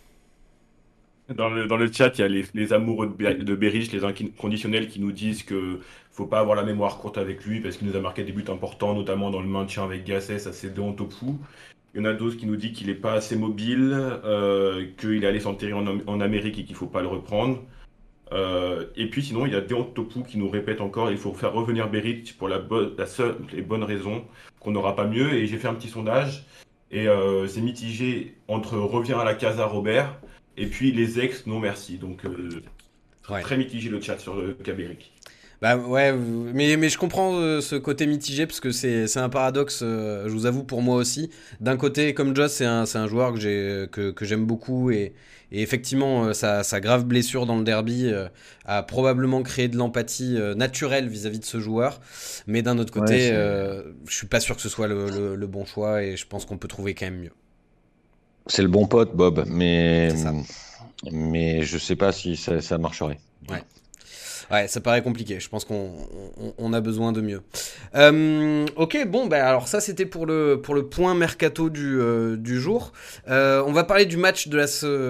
Dans 1.34 1.49
le, 1.49 1.91
chat, 1.91 2.17
il 2.17 2.21
y 2.21 2.23
a 2.23 2.43
les, 2.53 2.73
amoureux 2.73 3.07
de, 3.07 3.55
Berich, 3.55 3.91
les 3.91 4.03
inconditionnels, 4.03 4.88
qui 4.88 4.99
nous 4.99 5.11
disent 5.11 5.43
que 5.43 5.80
faut 6.11 6.28
pas 6.28 6.39
avoir 6.39 6.55
la 6.55 6.63
mémoire 6.63 6.97
courte 6.97 7.17
avec 7.17 7.43
lui 7.43 7.59
parce 7.59 7.78
qu'il 7.78 7.88
nous 7.88 7.95
a 7.95 7.99
marqué 7.99 8.23
des 8.23 8.32
buts 8.32 8.45
importants, 8.47 8.93
notamment 8.93 9.32
dans 9.32 9.41
le 9.41 9.47
maintien 9.47 9.84
avec 9.84 10.05
Gasset, 10.05 10.47
à 10.47 10.53
ses 10.53 10.69
deux 10.69 10.84
Topu. 10.95 11.34
Il 11.93 11.99
y 11.99 12.01
en 12.01 12.05
a 12.05 12.13
d'autres 12.13 12.38
qui 12.38 12.45
nous 12.45 12.55
disent 12.55 12.73
qu'il 12.73 12.88
n'est 12.88 12.93
pas 12.93 13.13
assez 13.13 13.36
mobile, 13.36 13.91
euh, 14.23 14.86
qu'il 14.97 15.23
est 15.23 15.28
allé 15.28 15.39
s'enterrer 15.39 15.73
en, 15.73 15.86
en, 15.88 16.21
Amérique 16.21 16.59
et 16.59 16.63
qu'il 16.63 16.76
faut 16.76 16.88
pas 16.88 17.01
le 17.01 17.07
reprendre. 17.07 17.61
Euh, 18.32 18.86
et 18.95 19.09
puis 19.09 19.23
sinon, 19.23 19.45
il 19.45 19.53
y 19.53 19.55
a 19.55 19.61
Deon 19.61 19.84
Topu 19.84 20.23
qui 20.23 20.38
nous 20.38 20.49
répète 20.49 20.82
encore 20.82 21.11
il 21.11 21.17
faut 21.17 21.34
faire 21.34 21.53
revenir 21.53 21.89
Beric 21.89 22.38
pour 22.38 22.49
la 22.49 22.59
seule 23.05 23.38
et 23.55 23.61
bonne 23.61 23.84
raison 23.84 24.26
qu'on 24.59 24.71
n'aura 24.71 24.95
pas 24.95 25.05
mieux. 25.05 25.34
Et 25.34 25.47
j'ai 25.47 25.57
fait 25.57 25.67
un 25.67 25.73
petit 25.73 25.89
sondage 25.89 26.45
et 26.91 27.07
euh, 27.07 27.47
c'est 27.47 27.61
mitigé 27.61 28.36
entre 28.47 28.78
revient 28.78 29.13
à 29.13 29.23
la 29.23 29.34
casa 29.34 29.65
Robert 29.65 30.19
et 30.57 30.67
puis 30.67 30.91
les 30.91 31.19
ex, 31.19 31.45
non 31.45 31.59
merci. 31.59 31.97
Donc 31.97 32.25
euh, 32.25 32.61
ouais. 33.29 33.41
très 33.41 33.57
mitigé 33.57 33.89
le 33.89 34.01
chat 34.01 34.17
sur 34.19 34.35
le 34.35 34.53
cas 34.53 34.73
Beric. 34.73 35.11
Bah 35.61 35.77
ouais, 35.77 36.13
mais, 36.13 36.75
mais 36.75 36.89
je 36.89 36.97
comprends 36.97 37.35
euh, 37.39 37.61
ce 37.61 37.75
côté 37.75 38.07
mitigé 38.07 38.45
parce 38.45 38.59
que 38.59 38.71
c'est 38.71 39.17
un 39.17 39.29
paradoxe, 39.29 39.79
euh, 39.83 40.27
je 40.27 40.33
vous 40.33 40.45
avoue, 40.45 40.63
pour 40.63 40.81
moi 40.81 40.97
aussi. 40.97 41.29
D'un 41.61 41.77
côté, 41.77 42.13
comme 42.13 42.35
Joss, 42.35 42.51
c'est 42.53 42.65
un, 42.65 42.83
un 42.93 43.07
joueur 43.07 43.33
que 43.33 43.39
j'aime 43.39 43.87
que, 43.87 44.11
que 44.11 44.35
beaucoup 44.35 44.91
et, 44.91 45.13
et 45.51 45.61
effectivement, 45.61 46.25
euh, 46.25 46.33
sa, 46.33 46.63
sa, 46.63 46.81
grave 46.81 47.05
blessure 47.05 47.45
dans 47.45 47.57
le 47.57 47.63
derby 47.63 48.07
euh, 48.07 48.27
a 48.65 48.83
probablement 48.83 49.43
créé 49.43 49.67
de 49.67 49.77
l'empathie 49.77 50.35
euh, 50.37 50.55
naturelle 50.55 51.07
vis-à-vis 51.07 51.37
-vis 51.37 51.41
de 51.41 51.45
ce 51.45 51.59
joueur. 51.59 52.01
Mais 52.47 52.61
d'un 52.61 52.77
autre 52.77 52.91
côté, 52.91 53.31
ouais, 53.31 53.83
je 54.07 54.15
suis 54.15 54.27
pas 54.27 54.39
sûr 54.39 54.55
que 54.55 54.61
ce 54.61 54.69
soit 54.69 54.87
le, 54.87 55.09
le, 55.09 55.35
le 55.35 55.47
bon 55.47 55.65
choix 55.65 56.03
et 56.03 56.17
je 56.17 56.27
pense 56.27 56.45
qu'on 56.45 56.57
peut 56.57 56.67
trouver 56.67 56.93
quand 56.93 57.05
même 57.05 57.19
mieux. 57.19 57.31
C'est 58.47 58.61
le 58.61 58.67
bon 58.67 58.85
pote, 58.87 59.15
Bob, 59.15 59.45
mais, 59.47 60.09
mais 61.11 61.63
je 61.63 61.77
sais 61.77 61.95
pas 61.95 62.11
si 62.11 62.35
ça, 62.35 62.61
ça 62.61 62.77
marcherait. 62.77 63.19
Ouais. 63.49 63.63
Ouais, 64.51 64.67
ça 64.67 64.79
paraît 64.79 65.01
compliqué. 65.01 65.39
Je 65.39 65.49
pense 65.49 65.65
qu'on 65.65 65.91
on, 66.37 66.53
on 66.57 66.73
a 66.73 66.81
besoin 66.81 67.11
de 67.11 67.21
mieux. 67.21 67.41
Euh, 67.95 68.65
ok, 68.75 69.07
bon, 69.07 69.27
bah, 69.27 69.47
alors 69.47 69.67
ça 69.67 69.79
c'était 69.79 70.05
pour 70.05 70.25
le, 70.25 70.61
pour 70.61 70.75
le 70.75 70.87
point 70.87 71.15
mercato 71.15 71.69
du, 71.69 71.99
euh, 71.99 72.37
du 72.37 72.59
jour. 72.59 72.93
Euh, 73.27 73.63
on 73.65 73.71
va 73.71 73.83
parler 73.83 74.05
du 74.05 74.17
match 74.17 74.47
de 74.47 74.57
la, 74.57 74.65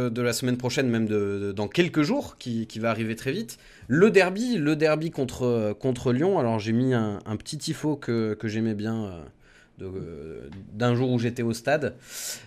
de 0.09 0.21
la 0.21 0.33
semaine 0.33 0.57
prochaine, 0.57 0.89
même 0.89 1.05
de, 1.07 1.39
de, 1.47 1.51
dans 1.51 1.67
quelques 1.67 2.01
jours, 2.01 2.37
qui, 2.37 2.67
qui 2.67 2.79
va 2.79 2.89
arriver 2.89 3.15
très 3.15 3.31
vite. 3.31 3.57
Le 3.87 4.09
derby, 4.09 4.57
le 4.57 4.75
derby 4.75 5.11
contre, 5.11 5.75
contre 5.79 6.13
Lyon. 6.13 6.39
Alors 6.39 6.59
j'ai 6.59 6.71
mis 6.71 6.93
un, 6.93 7.19
un, 7.25 7.35
petit 7.35 7.57
tifo 7.57 7.97
que, 7.97 8.33
que 8.35 8.47
j'aimais 8.47 8.73
bien 8.73 9.11
d'un 9.77 10.95
jour 10.95 11.11
où 11.11 11.19
j'étais 11.19 11.43
au 11.43 11.53
stade, 11.53 11.95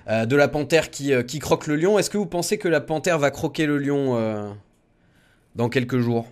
euh, 0.09 0.27
de 0.27 0.37
la 0.37 0.49
panthère 0.49 0.91
qui, 0.91 1.13
euh, 1.13 1.23
qui 1.23 1.39
croque 1.39 1.67
le 1.67 1.77
lion. 1.77 1.99
Est-ce 1.99 2.11
que 2.11 2.19
vous 2.19 2.27
pensez 2.27 2.59
que 2.59 2.69
la 2.69 2.81
panthère 2.81 3.19
va 3.19 3.31
croquer 3.31 3.67
le 3.67 3.79
lion 3.79 4.17
euh, 4.17 4.49
dans 5.55 5.69
quelques 5.69 5.99
jours? 5.99 6.27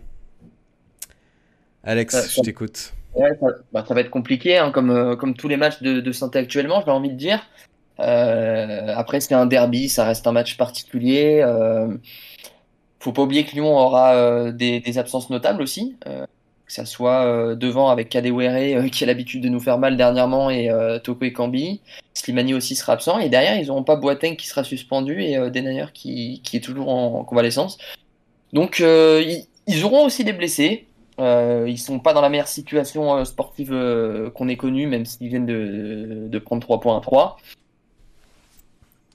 Alex, 1.84 2.14
ça, 2.14 2.28
je 2.28 2.40
t'écoute. 2.40 2.94
Ouais, 3.14 3.36
ça, 3.40 3.46
bah, 3.72 3.84
ça, 3.86 3.94
va 3.94 4.00
être 4.00 4.10
compliqué, 4.10 4.58
hein, 4.58 4.70
comme, 4.70 5.16
comme 5.16 5.34
tous 5.34 5.48
les 5.48 5.56
matchs 5.56 5.82
de, 5.82 6.00
de 6.00 6.12
santé 6.12 6.38
actuellement, 6.38 6.82
j'ai 6.84 6.90
envie 6.90 7.10
de 7.10 7.16
dire. 7.16 7.40
après, 7.98 9.20
c'est 9.20 9.34
un 9.34 9.46
derby, 9.46 9.88
ça 9.88 10.04
reste 10.04 10.26
un 10.26 10.32
match 10.32 10.56
particulier. 10.56 11.44
faut 12.98 13.12
pas 13.12 13.22
oublier 13.22 13.44
que 13.44 13.52
Lyon 13.52 13.76
aura 13.76 14.50
des, 14.52 14.80
des, 14.80 14.98
absences 14.98 15.30
notables 15.30 15.62
aussi 15.62 15.96
que 16.66 16.72
ça 16.72 16.84
soit 16.84 17.24
euh, 17.24 17.54
devant 17.54 17.90
avec 17.90 18.08
Kadewere 18.08 18.76
euh, 18.76 18.88
qui 18.88 19.04
a 19.04 19.06
l'habitude 19.06 19.42
de 19.42 19.48
nous 19.48 19.60
faire 19.60 19.78
mal 19.78 19.96
dernièrement 19.96 20.50
et 20.50 20.68
euh, 20.68 20.98
Toko 20.98 21.24
et 21.24 21.32
Kambi. 21.32 21.80
Slimani 22.14 22.54
aussi 22.54 22.74
sera 22.74 22.94
absent 22.94 23.18
et 23.18 23.28
derrière 23.28 23.56
ils 23.56 23.68
n'auront 23.68 23.84
pas 23.84 23.96
Boateng 23.96 24.36
qui 24.36 24.48
sera 24.48 24.64
suspendu 24.64 25.22
et 25.22 25.36
Denayer 25.50 25.86
qui, 25.94 26.42
est 26.52 26.64
toujours 26.64 26.88
en, 26.88 27.24
convalescence. 27.24 27.78
Donc 28.52 28.80
ils, 28.80 29.44
ils, 29.66 29.84
auront 29.84 30.06
aussi 30.06 30.24
des 30.24 30.32
blessés. 30.32 30.86
ils 31.18 31.78
sont 31.78 31.98
pas 32.00 32.14
dans 32.14 32.22
la 32.22 32.30
meilleure 32.30 32.48
situation 32.48 33.22
sportive 33.26 33.68
qu'on 34.34 34.48
ait 34.48 34.56
connue 34.56 34.86
même 34.86 35.04
s'ils 35.04 35.28
viennent 35.28 35.46
de, 35.46 36.26
de 36.26 36.38
prendre 36.38 36.62
3 36.62 36.80
points 36.80 36.96
à 36.96 37.00
3. 37.00 37.36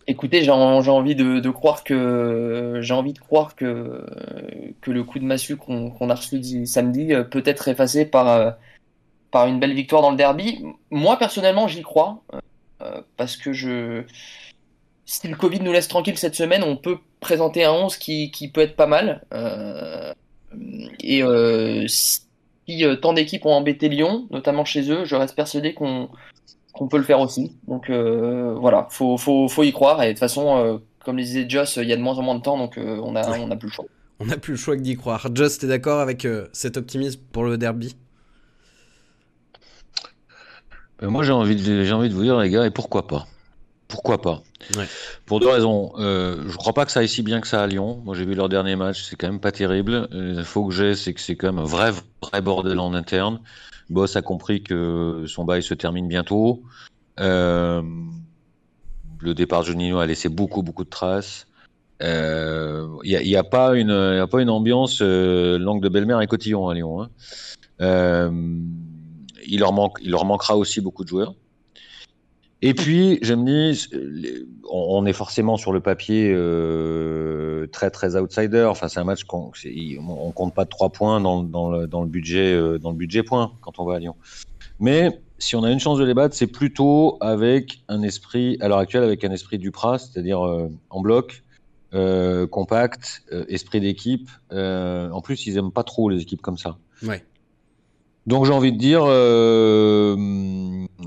Écoutez, 0.08 0.44
j'ai 0.44 0.52
envie 0.52 1.16
de, 1.16 1.50
croire 1.50 1.84
que 1.84 2.80
j'ai 2.82 2.94
envie 2.94 3.14
de 3.14 3.20
croire 3.20 3.56
que 3.56 4.06
que 4.82 4.92
le 4.92 5.04
coup 5.04 5.20
de 5.20 5.26
massue 5.26 5.58
qu'on 5.58 5.92
qu 5.92 6.04
a 6.10 6.16
reçu 6.16 6.66
samedi 6.66 7.14
peut 7.30 7.44
être 7.46 7.68
effacé 7.68 8.06
par 8.06 8.56
par 9.32 9.48
une 9.48 9.60
belle 9.60 9.74
victoire 9.74 10.02
dans 10.02 10.12
le 10.12 10.18
derby. 10.18 10.64
Moi 10.90 11.18
personnellement, 11.18 11.68
j'y 11.68 11.82
crois 11.82 12.22
euh, 12.82 13.02
parce 13.18 13.38
que 13.38 13.54
je 13.54 14.04
si 15.06 15.28
le 15.28 15.36
Covid 15.36 15.60
nous 15.60 15.74
laisse 15.74 15.88
tranquille 15.88 16.18
cette 16.18 16.36
semaine, 16.36 16.64
on 16.64 16.78
peut 16.78 16.98
présenter 17.20 17.66
un 17.66 17.74
11 17.74 17.98
qui, 17.98 18.32
qui 18.32 18.50
peut 18.50 18.62
être 18.62 18.76
pas 18.76 18.88
mal. 18.88 19.26
Euh, 19.34 20.14
et 21.02 21.22
euh, 21.24 21.86
si 21.88 22.22
tant 23.02 23.12
d'équipes 23.12 23.46
ont 23.46 23.54
embêté 23.54 23.90
Lyon, 23.90 24.28
notamment 24.32 24.64
chez 24.64 24.90
eux, 24.90 25.04
je 25.04 25.16
reste 25.16 25.36
persuadé 25.36 25.74
qu'on 25.74 26.10
qu'on 26.74 26.88
peut 26.88 26.98
le 26.98 27.04
faire 27.04 27.20
aussi. 27.20 27.56
Donc 27.68 27.90
euh, 27.90 28.56
voilà, 28.60 28.88
faut, 28.90 29.18
faut, 29.18 29.48
faut 29.48 29.64
y 29.64 29.72
croire. 29.72 30.02
Et 30.04 30.08
de 30.08 30.12
toute 30.12 30.20
façon, 30.20 30.58
euh, 30.58 30.78
comme 31.06 31.18
le 31.18 31.24
disait 31.24 31.50
Joss, 31.50 31.78
il 31.78 31.88
y 31.88 31.94
a 31.94 31.98
de 31.98 32.02
moins 32.02 32.18
en 32.18 32.22
moins 32.22 32.36
de 32.36 32.42
temps, 32.42 32.58
donc 32.58 32.78
euh, 32.78 33.00
on 33.04 33.16
a, 33.16 33.40
on 33.40 33.52
a 33.52 33.56
plus 33.56 33.68
le 33.68 33.74
choix. 33.74 33.86
On 34.20 34.26
n'a 34.26 34.38
plus 34.38 34.54
le 34.54 34.58
choix 34.58 34.76
que 34.76 34.82
d'y 34.82 34.96
croire. 34.96 35.28
Joss, 35.34 35.58
t'es 35.58 35.68
d'accord 35.68 36.00
avec 36.00 36.26
euh, 36.26 36.48
cet 36.54 36.78
optimisme 36.78 37.20
pour 37.32 37.44
le 37.44 37.58
derby? 37.58 37.96
Moi, 41.02 41.24
j'ai 41.24 41.32
envie, 41.32 41.56
de, 41.56 41.84
j'ai 41.84 41.94
envie 41.94 42.10
de 42.10 42.14
vous 42.14 42.22
dire, 42.22 42.40
les 42.40 42.52
gars, 42.52 42.64
et 42.64 42.70
pourquoi 42.70 43.08
pas? 43.08 43.26
Pourquoi 43.88 44.22
pas? 44.22 44.44
Ouais. 44.78 44.86
Pour 45.26 45.40
deux 45.40 45.50
raisons. 45.50 45.94
Euh, 45.98 46.44
je 46.48 46.56
crois 46.56 46.74
pas 46.74 46.86
que 46.86 46.92
ça 46.92 47.00
aille 47.00 47.10
si 47.10 47.24
bien 47.24 47.42
que 47.42 47.48
ça 47.48 47.64
à 47.64 47.66
Lyon. 47.66 48.00
Moi, 48.06 48.14
j'ai 48.16 48.24
vu 48.24 48.36
leur 48.36 48.50
dernier 48.50 48.76
match, 48.76 49.02
c'est 49.02 49.16
quand 49.16 49.26
même 49.26 49.40
pas 49.40 49.52
terrible. 49.52 50.08
L'info 50.12 50.68
que 50.68 50.74
j'ai, 50.76 50.94
c'est 50.94 51.16
que 51.16 51.20
c'est 51.20 51.36
quand 51.36 51.48
même 51.48 51.58
un 51.58 51.68
vrai, 51.68 51.92
vrai 52.22 52.42
bordel 52.42 52.80
en 52.80 52.94
interne. 52.94 53.42
Boss 53.92 54.16
a 54.16 54.22
compris 54.22 54.64
que 54.64 55.26
son 55.28 55.44
bail 55.44 55.62
se 55.62 55.74
termine 55.74 56.08
bientôt. 56.08 56.64
Euh, 57.20 57.82
le 59.20 59.34
départ 59.34 59.62
de 59.62 59.68
Juninho 59.68 60.00
a 60.00 60.06
laissé 60.06 60.30
beaucoup, 60.30 60.64
beaucoup 60.64 60.86
de 60.86 60.90
traces. 60.90 61.46
Il 62.00 62.08
euh, 62.08 62.88
n'y 63.04 63.36
a, 63.36 63.44
pas 63.44 63.76
une, 63.76 63.92
ambiance 64.50 65.00
euh, 65.02 65.60
langue 65.60 65.84
de 65.84 65.90
belle-mère 65.90 66.22
et 66.22 66.28
cotillon 66.28 66.70
à 66.70 66.74
Lyon. 66.74 67.04
Hein. 67.04 67.10
Il, 69.46 69.60
leur 69.60 69.74
manque, 69.74 70.00
il 70.02 70.12
leur 70.12 70.26
manquera 70.26 70.56
aussi 70.56 70.82
beaucoup 70.82 71.04
de 71.04 71.10
joueurs. 71.10 71.36
Et 72.64 72.74
puis, 72.74 73.18
je 73.24 73.34
me 73.34 73.46
dis, 73.46 73.90
on 74.70 75.06
est 75.06 75.14
forcément 75.14 75.58
sur 75.58 75.74
le 75.74 75.80
papier 75.80 76.32
euh, 76.34 77.66
très 77.68 77.90
très 77.90 78.16
outsider. 78.16 78.66
Enfin, 78.66 78.88
c'est 78.88 79.00
un 79.00 79.04
match 79.04 79.24
qu'on 79.24 79.52
on 80.08 80.32
compte 80.32 80.54
pas 80.54 80.66
de 80.66 80.70
trois 80.70 80.90
points 80.90 81.20
dans, 81.20 81.42
dans, 81.42 81.72
le, 81.72 81.88
dans 81.88 82.02
le 82.02 82.08
budget 82.08 82.54
euh, 82.54 82.78
dans 82.78 82.92
le 82.92 82.98
budget 82.98 83.24
point 83.24 83.54
quand 83.62 83.80
on 83.80 83.86
va 83.86 83.96
à 83.96 84.00
Lyon. 84.00 84.16
Mais 84.80 85.20
si 85.42 85.56
on 85.56 85.64
a 85.64 85.72
une 85.72 85.80
chance 85.80 85.98
de 85.98 86.04
les 86.04 86.14
battre, 86.14 86.36
c'est 86.36 86.48
plutôt 86.48 87.18
avec 87.20 87.82
un 87.88 88.04
esprit, 88.04 88.58
à 88.62 88.68
l'heure 88.68 88.78
actuelle, 88.78 89.04
avec 89.04 89.24
un 89.24 89.32
esprit 89.32 89.58
du 89.58 89.72
Pras, 89.72 90.00
c'est-à-dire 90.00 90.46
euh, 90.46 90.70
en 90.90 91.02
bloc, 91.02 91.44
euh, 91.94 92.48
compact, 92.48 93.24
euh, 93.32 93.44
esprit 93.50 93.80
d'équipe. 93.82 94.30
en 94.52 95.22
plus, 95.22 95.48
ils 95.48 95.58
aiment 95.58 95.72
pas 95.72 95.84
trop 95.84 96.10
les 96.10 96.22
équipes 96.22 96.42
comme 96.42 96.58
ça. 96.58 96.78
Ouais. 97.04 97.24
Donc 98.28 98.46
j'ai 98.46 98.54
envie 98.54 98.72
de 98.72 98.78
dire, 98.78 99.02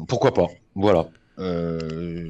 pourquoi 0.09 0.35
pas. 0.35 0.49
Voilà. 0.75 1.07
Euh, 1.39 2.29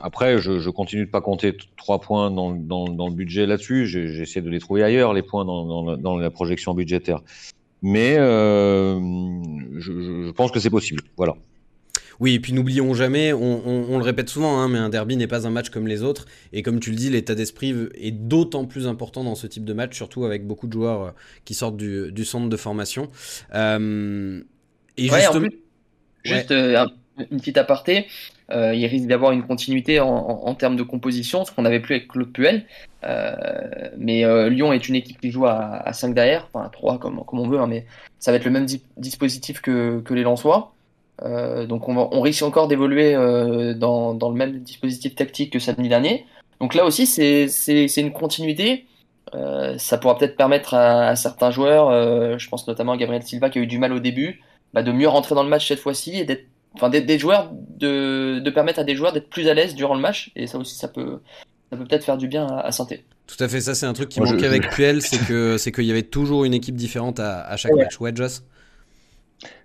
après, 0.00 0.38
je, 0.38 0.58
je, 0.58 0.70
continue 0.70 1.06
de 1.06 1.10
pas 1.10 1.20
compter 1.20 1.56
trois 1.76 2.00
points 2.00 2.30
dans, 2.30 2.52
dans, 2.52 2.88
dans 2.88 3.08
le 3.08 3.14
budget 3.14 3.46
là-dessus. 3.46 3.86
J'essaie 3.86 4.40
de 4.40 4.50
les 4.50 4.60
trouver 4.60 4.82
ailleurs, 4.82 5.12
les 5.12 5.22
points 5.22 5.44
dans, 5.44 5.64
dans, 5.64 5.96
dans 5.96 6.16
la 6.16 6.30
projection 6.30 6.74
budgétaire. 6.74 7.22
Mais 7.82 8.16
euh, 8.18 8.98
je, 9.78 10.26
je, 10.26 10.30
pense 10.30 10.50
que 10.50 10.60
c'est 10.60 10.70
possible. 10.70 11.02
Voilà. 11.16 11.36
Oui, 12.18 12.34
et 12.34 12.40
puis 12.40 12.54
n'oublions 12.54 12.94
jamais, 12.94 13.32
on, 13.34 13.68
on, 13.68 13.86
on, 13.90 13.98
le 13.98 14.04
répète 14.04 14.30
souvent, 14.30 14.58
hein, 14.58 14.68
mais 14.68 14.78
un 14.78 14.88
derby 14.88 15.16
n'est 15.16 15.26
pas 15.26 15.46
un 15.46 15.50
match 15.50 15.68
comme 15.68 15.86
les 15.86 16.02
autres. 16.02 16.24
Et 16.52 16.62
comme 16.62 16.80
tu 16.80 16.90
le 16.90 16.96
dis, 16.96 17.10
l'état 17.10 17.34
d'esprit 17.34 17.74
est 17.94 18.12
d'autant 18.12 18.64
plus 18.64 18.86
important 18.86 19.22
dans 19.22 19.34
ce 19.34 19.46
type 19.46 19.64
de 19.64 19.74
match, 19.74 19.94
surtout 19.94 20.24
avec 20.24 20.46
beaucoup 20.46 20.66
de 20.66 20.72
joueurs 20.72 21.02
euh, 21.02 21.10
qui 21.44 21.52
sortent 21.52 21.76
du, 21.76 22.12
du 22.12 22.24
centre 22.24 22.48
de 22.48 22.56
formation. 22.56 23.10
Euh, 23.54 24.40
et 24.96 25.10
ouais, 25.10 25.20
justement... 25.20 25.48
Juste 26.24 26.50
ouais. 26.50 26.56
euh, 26.56 26.86
une 27.18 27.38
petite 27.38 27.58
aparté, 27.58 28.06
euh, 28.50 28.74
il 28.74 28.86
risque 28.86 29.06
d'avoir 29.06 29.32
une 29.32 29.42
continuité 29.42 30.00
en, 30.00 30.54
termes 30.54 30.76
de 30.76 30.82
composition, 30.82 31.44
ce 31.44 31.52
qu'on 31.52 31.62
n'avait 31.62 31.80
plus 31.80 31.96
avec 31.96 32.08
Claude 32.08 32.32
Puel. 32.32 32.64
Euh, 33.04 33.34
mais 33.96 34.24
euh, 34.24 34.48
Lyon 34.48 34.72
est 34.72 34.88
une 34.88 34.94
équipe 34.94 35.20
qui 35.20 35.30
joue 35.30 35.46
à, 35.46 35.56
à 35.56 35.92
5 35.92 36.14
derrière, 36.14 36.48
enfin 36.52 36.66
à 36.66 36.68
3 36.68 36.98
comme, 36.98 37.24
comme 37.24 37.40
on 37.40 37.48
veut, 37.48 37.60
hein, 37.60 37.66
mais 37.66 37.86
ça 38.18 38.30
va 38.30 38.36
être 38.36 38.44
le 38.44 38.50
même 38.50 38.66
dispositif 38.96 39.60
que, 39.60 40.00
que 40.00 40.14
les 40.14 40.22
Lensois. 40.22 40.72
Donc 41.22 41.88
on, 41.88 41.94
va, 41.94 42.08
on 42.12 42.20
risque 42.20 42.42
encore 42.42 42.68
d'évoluer 42.68 43.14
dans, 43.74 44.12
dans, 44.12 44.28
le 44.28 44.36
même 44.36 44.60
dispositif 44.60 45.14
tactique 45.14 45.52
que 45.52 45.58
samedi 45.58 45.88
dernier. 45.88 46.26
Donc 46.60 46.74
là 46.74 46.84
aussi, 46.84 47.06
c'est 47.06 47.96
une 47.96 48.12
continuité. 48.12 48.84
Ça 49.78 49.98
pourra 49.98 50.18
peut-être 50.18 50.36
permettre 50.36 50.74
à, 50.74 51.08
à, 51.08 51.16
certains 51.16 51.50
joueurs, 51.50 52.38
je 52.38 52.48
pense 52.50 52.68
notamment 52.68 52.92
à 52.92 52.96
Gabriel 52.98 53.22
Silva 53.22 53.48
qui 53.48 53.58
a 53.58 53.62
eu 53.62 53.66
du 53.66 53.78
mal 53.78 53.94
au 53.94 53.98
début, 53.98 54.42
bah, 54.74 54.82
de 54.82 54.92
mieux 54.92 55.08
rentrer 55.08 55.34
dans 55.34 55.42
le 55.42 55.48
match 55.48 55.68
cette 55.68 55.78
fois-ci 55.78 56.18
et 56.18 56.24
d'être 56.24 56.46
enfin 56.76 56.90
des, 56.90 57.00
des, 57.00 57.18
joueurs 57.18 57.50
de, 57.52 58.38
de 58.38 58.50
permettre 58.50 58.78
à 58.78 58.84
des 58.84 58.94
joueurs 58.94 59.12
d'être 59.12 59.28
plus 59.28 59.48
à 59.48 59.54
l'aise 59.54 59.74
durant 59.74 59.94
le 59.94 60.00
match 60.00 60.30
et 60.36 60.46
ça 60.46 60.58
aussi 60.58 60.76
ça 60.76 60.88
peut 60.88 61.20
ça 61.70 61.76
peut 61.76 61.84
peut-être 61.84 62.04
faire 62.04 62.16
du 62.16 62.28
bien 62.28 62.46
à, 62.46 62.60
à 62.60 62.72
Santé. 62.72 63.04
Tout 63.26 63.42
à 63.42 63.48
fait, 63.48 63.60
ça 63.60 63.74
c'est 63.74 63.86
un 63.86 63.92
truc 63.92 64.08
qui 64.08 64.20
Moi, 64.20 64.30
manquait 64.30 64.44
je, 64.44 64.50
avec. 64.50 64.70
Puel, 64.70 65.02
c'est 65.02 65.18
que 65.26 65.58
c'est 65.58 65.72
qu'il 65.72 65.84
y 65.84 65.90
avait 65.90 66.02
toujours 66.02 66.44
une 66.44 66.54
équipe 66.54 66.76
différente 66.76 67.18
à, 67.18 67.40
à 67.42 67.56
chaque 67.56 67.72
ouais. 67.72 67.82
match. 67.84 67.98
Ouais, 68.00 68.12
Joss? 68.14 68.44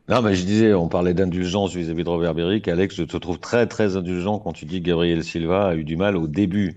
Non, 0.09 0.21
mais 0.21 0.35
je 0.35 0.43
disais, 0.43 0.73
on 0.73 0.89
parlait 0.89 1.13
d'indulgence 1.13 1.73
vis-à-vis 1.73 2.03
de 2.03 2.09
Robert 2.09 2.33
Beric. 2.33 2.67
Alex, 2.67 2.95
je 2.95 3.03
te 3.03 3.17
trouve 3.17 3.39
très, 3.39 3.67
très 3.67 3.95
indulgent 3.95 4.39
quand 4.39 4.51
tu 4.51 4.65
dis 4.65 4.81
que 4.81 4.87
Gabriel 4.87 5.23
Silva 5.23 5.67
a 5.67 5.75
eu 5.75 5.83
du 5.83 5.95
mal 5.95 6.17
au 6.17 6.27
début. 6.27 6.75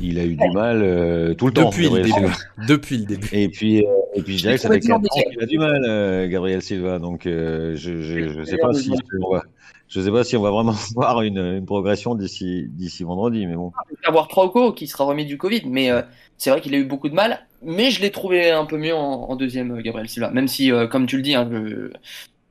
Il 0.00 0.18
a 0.18 0.24
eu 0.24 0.34
du 0.34 0.50
mal 0.50 0.82
euh, 0.82 1.34
tout 1.34 1.46
le 1.46 1.52
Depuis 1.52 1.88
temps. 1.88 1.94
Le 1.94 2.02
début. 2.02 2.32
Depuis 2.68 2.98
le 2.98 3.04
début. 3.04 3.28
Et 3.32 3.48
puis, 3.48 3.84
euh, 3.84 3.90
et 4.16 4.22
puis 4.22 4.36
je 4.36 4.42
dirais 4.42 4.54
que 4.54 4.60
ça 4.62 4.68
fait 4.70 4.80
4 4.80 4.96
ans 4.96 5.02
qu'il 5.02 5.42
a 5.42 5.46
du 5.46 5.58
mal, 5.58 5.84
euh, 5.86 6.26
Gabriel 6.26 6.62
Silva. 6.62 6.98
Donc, 6.98 7.26
euh, 7.26 7.76
je 7.76 7.92
ne 8.38 8.44
sais 8.44 8.56
pas 8.56 8.72
si 8.72 8.90
on 9.22 9.30
va, 9.30 9.42
je 9.88 10.00
sais 10.00 10.10
pas 10.10 10.24
si 10.24 10.36
on 10.36 10.42
va 10.42 10.50
vraiment 10.50 10.74
voir 10.94 11.22
une, 11.22 11.38
une 11.38 11.66
progression 11.66 12.14
d'ici 12.14 12.66
d'ici 12.70 13.04
vendredi, 13.04 13.46
mais 13.46 13.54
bon. 13.54 13.72
Il 13.90 13.94
va 13.94 14.00
y 14.04 14.08
avoir 14.08 14.28
Trauco 14.28 14.72
qui 14.72 14.86
sera 14.86 15.04
remis 15.04 15.26
du 15.26 15.38
Covid, 15.38 15.62
mais 15.66 15.90
euh, 15.90 16.02
c'est 16.38 16.50
vrai 16.50 16.60
qu'il 16.60 16.74
a 16.74 16.78
eu 16.78 16.84
beaucoup 16.84 17.08
de 17.08 17.14
mal. 17.14 17.46
Mais 17.66 17.90
je 17.90 18.00
l'ai 18.00 18.12
trouvé 18.12 18.50
un 18.50 18.64
peu 18.64 18.78
mieux 18.78 18.94
en, 18.94 19.34
deuxième, 19.34 19.80
Gabriel 19.82 20.08
Silva. 20.08 20.30
Même 20.30 20.46
si, 20.46 20.70
euh, 20.70 20.86
comme 20.86 21.06
tu 21.06 21.16
le 21.16 21.22
dis, 21.22 21.34
hein, 21.34 21.48
je, 21.52 21.90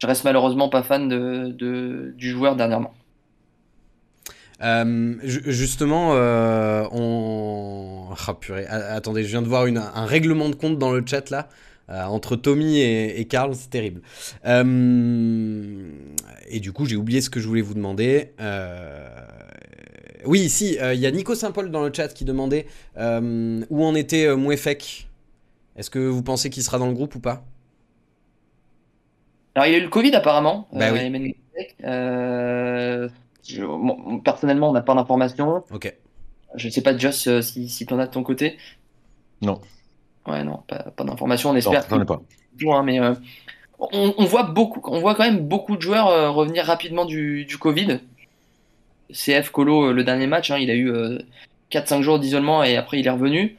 reste 0.05 0.25
malheureusement 0.25 0.67
pas 0.67 0.83
fan 0.83 1.07
de, 1.07 2.13
du 2.17 2.29
joueur 2.29 2.57
dernièrement. 2.57 2.93
Euh, 4.61 5.15
justement, 5.23 6.11
euh, 6.13 6.85
on. 6.91 8.09
Ah, 8.27 8.33
purée. 8.33 8.65
Attendez, 8.67 9.23
je 9.23 9.29
viens 9.29 9.41
de 9.41 9.47
voir 9.47 9.65
un 9.65 10.05
règlement 10.05 10.49
de 10.49 10.55
compte 10.55 10.77
dans 10.77 10.91
le 10.91 11.03
chat 11.05 11.29
là. 11.29 11.49
Euh, 11.89 12.03
entre 12.05 12.35
Tommy 12.35 12.79
et, 12.79 13.19
et 13.19 13.25
Karl, 13.25 13.53
c'est 13.53 13.69
terrible. 13.69 14.01
Euh, 14.45 15.91
et 16.47 16.59
du 16.59 16.71
coup, 16.71 16.85
j'ai 16.85 16.95
oublié 16.95 17.21
ce 17.21 17.29
que 17.29 17.39
je 17.39 17.47
voulais 17.47 17.61
vous 17.61 17.75
demander. 17.75 18.31
Euh, 20.25 20.29
oui, 20.29 20.49
si, 20.49 20.77
il 20.81 20.99
y 20.99 21.05
a 21.05 21.11
Nico 21.11 21.35
Saint-Paul 21.35 21.71
dans 21.71 21.83
le 21.83 21.93
chat 21.93 22.09
qui 22.09 22.25
demandait 22.25 22.67
où 22.97 23.85
en 23.85 23.95
était 23.95 24.35
Mouefek. 24.35 25.07
Est-ce 25.75 25.89
que 25.89 25.99
vous 25.99 26.23
pensez 26.23 26.49
qu'il 26.49 26.63
sera 26.63 26.79
dans 26.79 26.87
le 26.87 26.93
groupe 26.93 27.15
ou 27.15 27.19
pas? 27.19 27.43
Alors, 29.55 29.67
il 29.67 29.71
y 29.71 29.75
a 29.75 29.77
eu 29.77 29.83
le 29.83 29.89
Covid 29.89 30.13
apparemment. 30.15 30.67
Bah 30.73 30.91
oui. 30.91 31.35
Je, 33.47 33.63
bon, 33.63 34.19
personnellement, 34.19 34.69
on 34.69 34.73
n'a 34.73 34.81
pas 34.81 34.95
d'informations. 34.95 35.63
Ok. 35.71 35.93
Je 36.55 36.67
ne 36.67 36.71
sais 36.71 36.81
pas, 36.81 36.97
Joss, 36.97 37.29
si, 37.41 37.69
si 37.69 37.85
tu 37.85 37.93
en 37.93 37.99
as 37.99 38.07
de 38.07 38.11
ton 38.11 38.23
côté. 38.23 38.57
Non. 39.41 39.61
Ouais, 40.27 40.43
non, 40.43 40.63
pas, 40.67 40.91
pas 40.95 41.03
d'informations. 41.03 41.51
On 41.51 41.55
espère. 41.55 41.85
Non, 41.91 42.05
pas. 42.05 42.21
Hein, 42.67 42.83
mais 42.83 42.99
euh, 42.99 43.13
on, 43.79 44.13
on, 44.17 44.25
voit 44.25 44.43
beaucoup, 44.43 44.81
on 44.89 44.99
voit 44.99 45.15
quand 45.15 45.23
même 45.23 45.47
beaucoup 45.47 45.75
de 45.75 45.81
joueurs 45.81 46.07
euh, 46.07 46.31
revenir 46.31 46.65
rapidement 46.65 47.05
du, 47.05 47.45
du 47.45 47.57
Covid. 47.57 47.99
CF 49.11 49.49
Colo, 49.51 49.89
euh, 49.89 49.93
le 49.93 50.03
dernier 50.03 50.27
match, 50.27 50.51
hein, 50.51 50.57
il 50.57 50.69
a 50.69 50.75
eu 50.75 50.91
4-5 51.71 52.01
jours 52.01 52.19
d'isolement 52.19 52.63
et 52.63 52.77
après 52.77 52.99
il 52.99 53.07
est 53.07 53.11
revenu. 53.11 53.57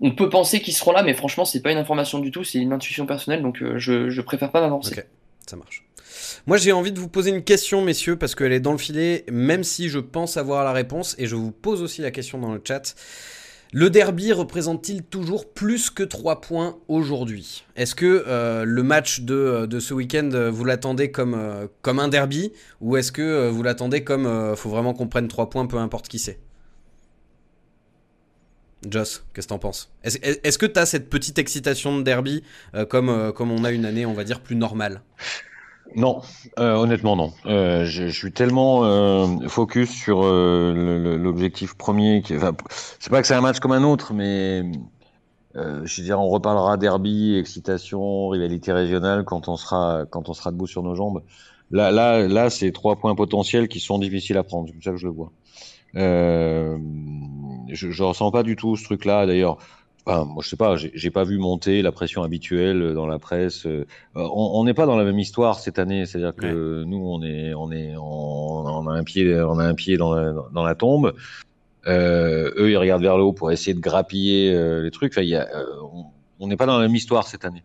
On 0.00 0.10
peut 0.10 0.28
penser 0.28 0.60
qu'ils 0.60 0.74
seront 0.74 0.92
là, 0.92 1.02
mais 1.02 1.14
franchement, 1.14 1.44
c'est 1.44 1.62
pas 1.62 1.70
une 1.70 1.78
information 1.78 2.18
du 2.18 2.30
tout, 2.30 2.42
c'est 2.42 2.58
une 2.58 2.72
intuition 2.72 3.06
personnelle, 3.06 3.42
donc 3.42 3.62
je, 3.76 4.10
je 4.10 4.20
préfère 4.20 4.50
pas 4.50 4.60
m'avancer. 4.60 4.94
Ok, 4.98 5.06
ça 5.46 5.56
marche. 5.56 5.84
Moi, 6.46 6.56
j'ai 6.56 6.72
envie 6.72 6.92
de 6.92 6.98
vous 6.98 7.08
poser 7.08 7.30
une 7.30 7.44
question, 7.44 7.82
messieurs, 7.82 8.16
parce 8.16 8.34
qu'elle 8.34 8.52
est 8.52 8.60
dans 8.60 8.72
le 8.72 8.78
filet, 8.78 9.24
même 9.30 9.62
si 9.62 9.88
je 9.88 9.98
pense 9.98 10.36
avoir 10.36 10.64
la 10.64 10.72
réponse, 10.72 11.14
et 11.18 11.26
je 11.26 11.36
vous 11.36 11.52
pose 11.52 11.82
aussi 11.82 12.00
la 12.02 12.10
question 12.10 12.38
dans 12.38 12.52
le 12.52 12.60
chat. 12.62 12.94
Le 13.74 13.88
derby 13.88 14.34
représente-t-il 14.34 15.02
toujours 15.02 15.50
plus 15.50 15.88
que 15.88 16.02
3 16.02 16.42
points 16.42 16.76
aujourd'hui? 16.88 17.64
Est-ce 17.74 17.94
que 17.94 18.24
euh, 18.26 18.64
le 18.66 18.82
match 18.82 19.22
de, 19.22 19.64
de 19.64 19.80
ce 19.80 19.94
week-end, 19.94 20.28
vous 20.52 20.64
l'attendez 20.66 21.10
comme, 21.10 21.32
euh, 21.34 21.66
un 21.86 22.08
derby? 22.08 22.52
Ou 22.82 22.98
est-ce 22.98 23.10
que 23.10 23.22
euh, 23.22 23.50
vous 23.50 23.62
l'attendez 23.62 24.04
comme 24.04 24.26
euh, 24.26 24.54
faut 24.56 24.68
vraiment 24.68 24.92
qu'on 24.92 25.08
prenne 25.08 25.26
3 25.26 25.48
points, 25.48 25.64
peu 25.64 25.78
importe 25.78 26.08
qui 26.08 26.18
c'est? 26.18 26.38
Joss, 28.86 29.24
qu'est-ce 29.32 29.46
que 29.46 29.54
t'en 29.54 29.58
penses? 29.58 29.90
Est-ce 30.02 30.18
est 30.18 30.58
que 30.58 30.66
t'as 30.66 30.84
cette 30.84 31.08
petite 31.08 31.38
excitation 31.38 31.96
de 31.96 32.02
derby 32.02 32.42
euh, 32.74 32.84
comme, 32.84 33.32
comme 33.34 33.50
on 33.50 33.64
a 33.64 33.70
une 33.70 33.86
année, 33.86 34.04
on 34.04 34.12
va 34.12 34.24
dire, 34.24 34.40
plus 34.40 34.56
normale? 34.56 35.00
Non, 35.94 36.20
euh, 36.58 36.74
honnêtement 36.74 37.16
non. 37.16 37.32
Euh, 37.46 37.84
je, 37.84 38.06
suis 38.06 38.32
tellement 38.32 38.84
euh, 38.84 39.26
focus 39.48 39.90
sur 39.90 40.22
l'objectif 40.22 41.74
premier. 41.74 42.22
Qui, 42.22 42.36
enfin, 42.36 42.56
c'est 42.98 43.10
pas 43.10 43.20
que 43.20 43.26
c'est 43.26 43.34
un 43.34 43.40
match 43.40 43.60
comme 43.60 43.72
un 43.72 43.82
autre, 43.82 44.14
mais 44.14 44.62
je 45.54 46.00
veux 46.00 46.04
dire, 46.04 46.18
on 46.18 46.28
reparlera 46.28 46.76
derby, 46.76 47.36
excitation, 47.36 48.28
rivalité 48.28 48.72
régionale 48.72 49.24
quand 49.24 49.48
on 49.48 49.56
sera 49.56 50.06
quand 50.10 50.28
on 50.28 50.32
sera 50.32 50.50
debout 50.50 50.66
sur 50.66 50.82
nos 50.82 50.94
jambes. 50.94 51.22
Là, 51.70 51.90
là, 51.90 52.26
là, 52.26 52.50
c'est 52.50 52.70
trois 52.72 52.96
points 52.96 53.14
potentiels 53.14 53.68
qui 53.68 53.80
sont 53.80 53.98
difficiles 53.98 54.36
à 54.36 54.42
prendre. 54.42 54.68
C'est 54.68 54.72
comme 54.72 54.82
ça 54.82 54.90
que 54.92 54.96
je 54.96 55.06
le 55.06 55.12
vois. 55.12 55.32
Je, 55.94 57.90
je 57.90 58.02
ressens 58.02 58.30
pas 58.30 58.42
du 58.42 58.56
tout 58.56 58.76
ce 58.76 58.84
truc-là. 58.84 59.26
D'ailleurs, 59.26 59.58
Enfin, 60.04 60.24
moi, 60.24 60.42
je 60.42 60.48
sais 60.48 60.56
pas, 60.56 60.76
j'ai 60.76 61.10
pas 61.10 61.24
vu 61.24 61.38
monter 61.38 61.80
la 61.80 61.92
pression 61.92 62.22
habituelle 62.24 62.92
dans 62.94 63.06
la 63.06 63.18
presse. 63.18 63.66
On 64.14 64.64
n'est 64.64 64.74
pas 64.74 64.86
dans 64.86 64.96
la 64.96 65.04
même 65.04 65.18
histoire 65.18 65.60
cette 65.60 65.78
année, 65.78 66.06
c'est-à-dire 66.06 66.34
que 66.34 66.80
ouais. 66.80 66.86
nous, 66.86 66.98
on 66.98 67.22
est, 67.22 67.54
on 67.54 67.70
est, 67.70 67.94
on, 67.96 68.66
on, 68.66 68.88
a 68.88 68.92
un 68.92 69.04
pied, 69.04 69.40
on 69.40 69.58
a 69.58 69.64
un 69.64 69.74
pied 69.74 69.96
dans 69.96 70.14
la, 70.14 70.32
dans 70.52 70.64
la 70.64 70.74
tombe. 70.74 71.14
Euh, 71.86 72.50
eux, 72.56 72.70
ils 72.70 72.76
regardent 72.76 73.02
vers 73.02 73.16
le 73.16 73.22
haut 73.22 73.32
pour 73.32 73.52
essayer 73.52 73.74
de 73.74 73.80
grappiller 73.80 74.52
euh, 74.52 74.82
les 74.82 74.90
trucs. 74.90 75.12
Enfin, 75.12 75.22
y 75.22 75.36
a, 75.36 75.48
euh, 75.54 75.64
on 76.40 76.48
n'est 76.48 76.56
pas 76.56 76.66
dans 76.66 76.78
la 76.78 76.86
même 76.86 76.96
histoire 76.96 77.26
cette 77.26 77.44
année. 77.44 77.62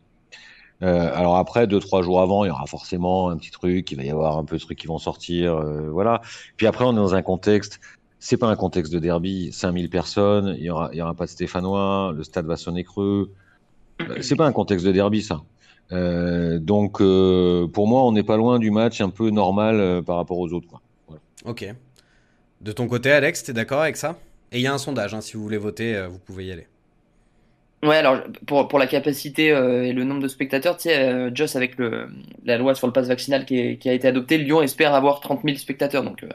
Euh, 0.83 1.09
alors 1.15 1.37
après, 1.37 1.65
deux 1.65 1.79
trois 1.79 2.03
jours 2.03 2.21
avant, 2.21 2.45
il 2.45 2.49
y 2.49 2.51
aura 2.51 2.67
forcément 2.67 3.29
un 3.29 3.37
petit 3.37 3.51
truc. 3.51 3.91
Il 3.91 3.97
va 3.97 4.03
y 4.03 4.11
avoir 4.11 4.37
un 4.37 4.45
peu 4.45 4.57
de 4.57 4.61
trucs 4.61 4.77
qui 4.77 4.87
vont 4.87 4.99
sortir, 4.99 5.55
euh, 5.55 5.89
voilà. 5.89 6.21
Puis 6.55 6.67
après, 6.67 6.85
on 6.85 6.91
est 6.91 6.97
dans 6.97 7.15
un 7.15 7.23
contexte 7.23 7.79
c'est 8.19 8.37
pas 8.37 8.47
un 8.47 8.55
contexte 8.55 8.91
de 8.93 8.99
derby, 8.99 9.51
5000 9.51 9.89
personnes, 9.89 10.55
il 10.57 10.63
y 10.63 10.69
aura, 10.69 10.89
il 10.93 10.97
y 10.97 11.01
aura 11.01 11.13
pas 11.13 11.25
de 11.25 11.29
Stéphanois, 11.29 12.13
le 12.15 12.23
stade 12.23 12.45
va 12.45 12.57
sonner 12.57 12.83
creux. 12.83 13.31
C'est 14.21 14.35
pas 14.35 14.45
un 14.45 14.51
contexte 14.51 14.85
de 14.85 14.91
derby, 14.91 15.21
ça. 15.21 15.41
Euh, 15.91 16.59
donc, 16.59 17.01
euh, 17.01 17.67
pour 17.67 17.87
moi, 17.87 18.03
on 18.03 18.11
n'est 18.11 18.23
pas 18.23 18.37
loin 18.37 18.59
du 18.59 18.71
match 18.71 19.01
un 19.01 19.09
peu 19.09 19.29
normal 19.29 19.79
euh, 19.79 20.01
par 20.01 20.17
rapport 20.17 20.37
aux 20.37 20.51
autres. 20.53 20.67
Quoi. 20.67 20.81
Voilà. 21.07 21.21
Ok. 21.45 21.73
De 22.61 22.71
ton 22.71 22.87
côté, 22.87 23.11
Alex, 23.11 23.43
t'es 23.43 23.53
d'accord 23.53 23.81
avec 23.81 23.97
ça? 23.97 24.17
Et 24.51 24.57
il 24.57 24.61
y 24.61 24.67
a 24.67 24.73
un 24.73 24.77
sondage, 24.77 25.13
hein, 25.13 25.21
si 25.21 25.35
vous 25.35 25.43
voulez 25.43 25.57
voter, 25.57 25.95
euh, 25.95 26.07
vous 26.07 26.19
pouvez 26.19 26.45
y 26.45 26.51
aller. 26.51 26.67
Ouais, 27.83 27.97
alors 27.97 28.23
pour, 28.47 28.67
pour 28.67 28.79
la 28.79 28.87
capacité 28.87 29.51
euh, 29.51 29.83
et 29.85 29.93
le 29.93 30.03
nombre 30.03 30.21
de 30.21 30.27
spectateurs, 30.27 30.77
tu 30.77 30.83
sais, 30.83 30.97
euh, 30.97 31.29
Joss, 31.33 31.55
avec 31.55 31.77
le, 31.77 32.09
la 32.43 32.57
loi 32.57 32.73
sur 32.73 32.87
le 32.87 32.93
pass 32.93 33.07
vaccinal 33.07 33.45
qui, 33.45 33.59
est, 33.59 33.77
qui, 33.77 33.87
a 33.87 33.93
été 33.93 34.07
adoptée, 34.07 34.39
Lyon 34.39 34.63
espère 34.63 34.95
avoir 34.95 35.19
30 35.19 35.43
000 35.43 35.57
spectateurs. 35.57 36.03
Donc, 36.03 36.23
euh, 36.23 36.29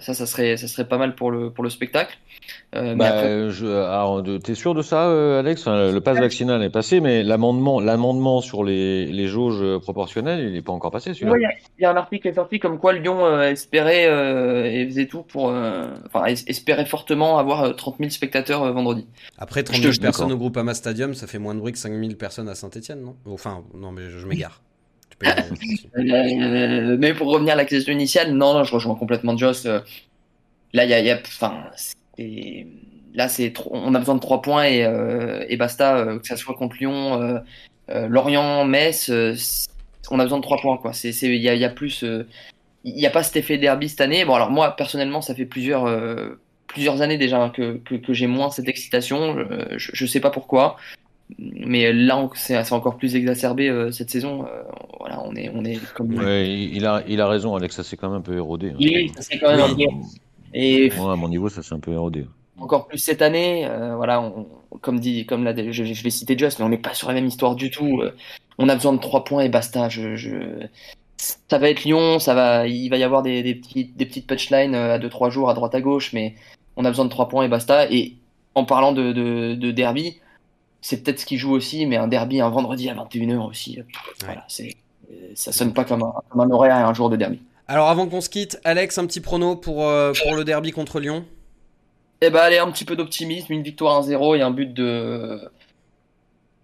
ça, 0.00 0.14
ça 0.14 0.26
serait, 0.26 0.56
ça 0.56 0.68
serait 0.68 0.86
pas 0.86 0.98
mal 0.98 1.14
pour 1.14 1.30
le, 1.30 1.50
pour 1.50 1.64
le 1.64 1.70
spectacle. 1.70 2.18
Euh, 2.74 2.94
bah, 2.94 3.06
après... 3.08 3.50
je, 3.50 3.66
alors, 3.66 4.22
t'es 4.42 4.54
sûr 4.54 4.74
de 4.74 4.82
ça, 4.82 5.08
euh, 5.08 5.40
Alex? 5.40 5.62
Enfin, 5.62 5.90
Le 5.90 6.00
pass 6.00 6.18
vaccinal 6.18 6.62
est 6.62 6.70
passé, 6.70 7.00
mais 7.00 7.22
l'amendement, 7.22 7.80
l'amendement 7.80 8.40
sur 8.40 8.64
les, 8.64 9.06
les 9.06 9.26
jauges 9.28 9.78
proportionnelles, 9.78 10.40
il 10.40 10.52
n'est 10.52 10.62
pas 10.62 10.72
encore 10.72 10.90
passé, 10.90 11.14
celui-là. 11.14 11.32
Il 11.36 11.46
ouais, 11.46 11.56
y, 11.78 11.82
y, 11.82 11.84
a 11.84 11.90
un 11.90 11.96
article 11.96 12.22
qui 12.22 12.28
est 12.28 12.34
sorti 12.34 12.58
comme 12.58 12.78
quoi 12.78 12.92
Lyon 12.92 13.24
euh, 13.24 13.50
espérait 13.50 14.06
euh, 14.08 14.64
et 14.64 14.86
faisait 14.86 15.06
tout 15.06 15.22
pour, 15.22 15.44
enfin, 15.44 16.24
espérait 16.26 16.86
fortement 16.86 17.38
avoir 17.38 17.74
30 17.76 17.96
000 17.98 18.10
spectateurs 18.10 18.72
vendredi. 18.72 19.06
Après, 19.38 19.62
30 19.62 19.76
000 19.80 19.92
personnes 20.00 20.32
au 20.32 20.36
groupe 20.38 20.56
Ama 20.56 20.74
Stadium, 20.74 21.14
ça 21.14 21.26
fait 21.26 21.38
moins 21.38 21.54
de 21.54 21.60
bruit 21.60 21.72
que 21.72 21.78
5 21.78 21.92
000 21.92 22.14
personnes 22.14 22.48
à 22.48 22.54
Saint-Etienne, 22.54 23.02
non? 23.02 23.16
Enfin, 23.26 23.62
non, 23.74 23.92
mais 23.92 24.10
je, 24.10 24.18
je 24.18 24.26
m'égare. 24.26 24.60
Euh, 25.98 26.96
mais 26.98 27.12
pour 27.12 27.28
revenir 27.28 27.52
à 27.52 27.56
la 27.56 27.64
question 27.64 27.92
initiale, 27.92 28.32
non, 28.32 28.54
non 28.54 28.64
je 28.64 28.74
rejoins 28.74 28.94
complètement 28.94 29.36
Joss. 29.36 29.66
Euh, 29.66 29.80
là, 30.72 30.84
il 30.84 30.90
y 30.90 30.94
a, 30.94 31.00
y 31.00 31.10
a, 31.10 31.18
enfin, 31.18 31.64
là, 33.14 33.28
c'est 33.28 33.52
on 33.70 33.94
a 33.94 33.98
besoin 33.98 34.14
de 34.14 34.20
trois 34.20 34.42
points 34.42 34.64
et, 34.64 34.84
euh, 34.84 35.44
et 35.48 35.56
basta, 35.56 35.96
euh, 35.96 36.18
que 36.18 36.26
ça 36.26 36.36
soit 36.36 36.54
contre 36.54 36.76
Lyon, 36.78 37.20
euh, 37.20 37.38
euh 37.90 38.08
Lorient, 38.08 38.64
Metz, 38.64 39.10
on 40.10 40.18
a 40.18 40.22
besoin 40.24 40.38
de 40.38 40.42
trois 40.42 40.58
points, 40.58 40.78
quoi. 40.78 40.92
C'est, 40.92 41.10
il 41.10 41.42
y 41.42 41.48
a, 41.48 41.54
y 41.54 41.64
a, 41.64 41.70
plus, 41.70 42.04
il 42.84 42.94
n'y 42.94 43.06
a 43.06 43.10
pas 43.10 43.22
cet 43.22 43.36
effet 43.36 43.58
derby 43.58 43.88
cette 43.88 44.00
année. 44.00 44.24
Bon, 44.24 44.34
alors 44.34 44.50
moi, 44.50 44.76
personnellement, 44.76 45.20
ça 45.20 45.34
fait 45.34 45.46
plusieurs, 45.46 45.86
plusieurs 46.66 47.02
années 47.02 47.18
déjà 47.18 47.50
que, 47.54 47.78
que, 47.78 47.94
que 47.94 48.12
j'ai 48.12 48.26
moins 48.26 48.50
cette 48.50 48.68
excitation. 48.68 49.36
Je, 49.76 49.90
je, 49.92 50.06
sais 50.06 50.20
pas 50.20 50.30
pourquoi 50.30 50.76
mais 51.38 51.92
là, 51.92 52.28
c'est 52.34 52.72
encore 52.72 52.96
plus 52.96 53.16
exacerbé 53.16 53.88
cette 53.92 54.10
saison. 54.10 54.46
voilà, 54.98 55.22
on 55.24 55.34
est, 55.34 55.50
on 55.54 55.64
est 55.64 55.78
comme. 55.94 56.14
Ouais, 56.14 56.48
il 56.50 56.86
a, 56.86 57.02
il 57.08 57.20
a 57.20 57.28
raison, 57.28 57.54
Alex. 57.54 57.76
Ça 57.76 57.84
s'est 57.84 57.96
quand 57.96 58.08
même 58.08 58.18
un 58.18 58.22
peu 58.22 58.36
érodé. 58.36 58.70
Hein. 58.70 58.76
Oui, 58.78 59.12
ça 59.14 59.22
s'est 59.22 59.38
quand 59.38 59.50
même 59.50 59.60
érodé. 59.60 59.88
Et 60.54 60.92
à 60.92 61.16
mon 61.16 61.28
niveau, 61.28 61.48
ça 61.48 61.62
s'est 61.62 61.74
un 61.74 61.80
peu 61.80 61.92
érodé. 61.92 62.26
Encore 62.60 62.86
plus 62.86 62.98
cette 62.98 63.22
année, 63.22 63.68
voilà, 63.96 64.32
comme 64.80 65.00
dit, 65.00 65.26
comme 65.26 65.44
là, 65.44 65.54
je, 65.56 65.84
je 65.84 66.02
vais 66.02 66.10
citer 66.10 66.36
Just, 66.36 66.58
mais 66.58 66.64
on 66.64 66.68
n'est 66.68 66.78
pas 66.78 66.94
sur 66.94 67.08
la 67.08 67.14
même 67.14 67.26
histoire 67.26 67.54
du 67.56 67.70
tout. 67.70 68.02
on 68.58 68.68
a 68.68 68.74
besoin 68.74 68.92
de 68.92 69.00
trois 69.00 69.24
points 69.24 69.42
et 69.42 69.48
basta. 69.48 69.88
Je, 69.88 70.16
je, 70.16 70.66
ça 71.48 71.58
va 71.58 71.68
être 71.70 71.84
Lyon, 71.84 72.18
ça 72.18 72.34
va, 72.34 72.66
il 72.66 72.88
va 72.88 72.96
y 72.96 73.04
avoir 73.04 73.22
des, 73.22 73.42
des, 73.42 73.54
des 73.54 74.06
petites 74.06 74.26
punchlines 74.26 74.74
à 74.74 74.98
2-3 74.98 75.30
jours 75.30 75.50
à 75.50 75.54
droite 75.54 75.74
à 75.74 75.80
gauche, 75.80 76.12
mais 76.12 76.34
on 76.76 76.84
a 76.84 76.88
besoin 76.88 77.04
de 77.04 77.10
3 77.10 77.28
points 77.28 77.44
et 77.44 77.48
basta. 77.48 77.90
Et 77.90 78.16
en 78.54 78.64
parlant 78.64 78.92
de, 78.92 79.12
de, 79.12 79.70
derby, 79.70 80.18
c'est 80.82 81.02
peut-être 81.02 81.20
ce 81.20 81.26
qui 81.26 81.38
joue 81.38 81.52
aussi, 81.52 81.86
mais 81.86 81.96
un 81.96 82.08
derby 82.08 82.40
un 82.40 82.50
vendredi 82.50 82.90
à 82.90 82.94
21h 82.94 83.48
aussi, 83.48 83.78
voilà, 84.24 84.44
c'est, 84.48 84.76
ça 85.34 85.52
sonne 85.52 85.72
pas 85.72 85.84
comme 85.84 86.02
un, 86.02 86.12
comme 86.28 86.40
un 86.40 86.50
horaire 86.50 86.76
un 86.76 86.92
jour 86.92 87.08
de 87.08 87.16
derby. 87.16 87.40
Alors 87.68 87.88
avant 87.88 88.06
qu'on 88.06 88.20
se 88.20 88.28
quitte, 88.28 88.60
Alex, 88.64 88.98
un 88.98 89.06
petit 89.06 89.20
prono 89.20 89.56
pour, 89.56 89.86
euh, 89.86 90.12
pour 90.22 90.34
le 90.34 90.44
derby 90.44 90.72
contre 90.72 91.00
Lyon? 91.00 91.24
Eh 92.20 92.30
ben 92.30 92.40
allez, 92.40 92.58
un 92.58 92.70
petit 92.70 92.84
peu 92.84 92.96
d'optimisme, 92.96 93.52
une 93.52 93.62
victoire 93.62 94.06
1-0 94.06 94.36
et 94.36 94.42
un 94.42 94.50
but 94.50 94.74
de... 94.74 95.40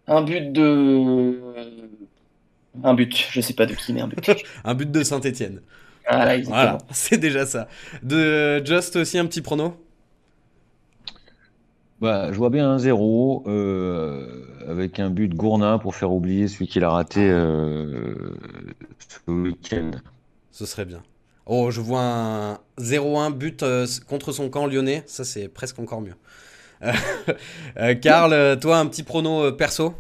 Un 0.07 0.23
but 0.23 0.53
de... 0.53 1.41
Un 2.85 2.95
but, 2.95 3.27
je 3.31 3.41
sais 3.41 3.55
pas 3.55 3.67
de 3.67 3.75
qui, 3.75 3.93
mais 3.93 4.01
un 4.01 4.09
but. 4.09 4.31
un 4.65 4.75
but 4.75 4.91
de 4.91 5.03
Saint-Etienne. 5.03 5.63
Voilà, 6.11 6.39
voilà 6.43 6.79
c'est 6.91 7.19
déjà 7.19 7.45
ça. 7.47 7.69
De 8.03 8.65
Just 8.65 8.97
aussi 8.97 9.19
un 9.19 9.27
petit 9.27 9.43
prono? 9.43 9.75
Bah, 12.01 12.33
je 12.33 12.39
vois 12.39 12.51
bien 12.51 12.71
un 12.71 12.79
0 12.79 13.45
euh, 13.47 14.45
avec 14.69 15.01
un 15.01 15.11
but 15.11 15.35
Gournin 15.35 15.79
pour 15.79 15.97
faire 15.97 16.13
oublier 16.13 16.47
celui 16.47 16.69
qu'il 16.69 16.85
a 16.85 16.91
raté 16.91 17.29
euh, 17.29 18.37
ce 19.27 19.31
week-end. 19.31 19.91
Ce 20.53 20.65
serait 20.65 20.85
bien. 20.85 21.03
Oh, 21.47 21.71
je 21.71 21.81
vois 21.81 22.03
un 22.03 22.59
0-1 22.79 23.33
but 23.33 23.63
euh, 23.63 23.87
contre 24.07 24.33
son 24.33 24.49
camp 24.49 24.67
lyonnais. 24.67 25.03
Ça, 25.07 25.25
c'est 25.25 25.49
presque 25.49 25.79
encore 25.79 26.01
mieux. 26.01 26.15
Karl, 28.01 28.59
toi, 28.61 28.79
un 28.79 28.87
petit 28.87 29.03
prono 29.03 29.51
perso? 29.53 29.95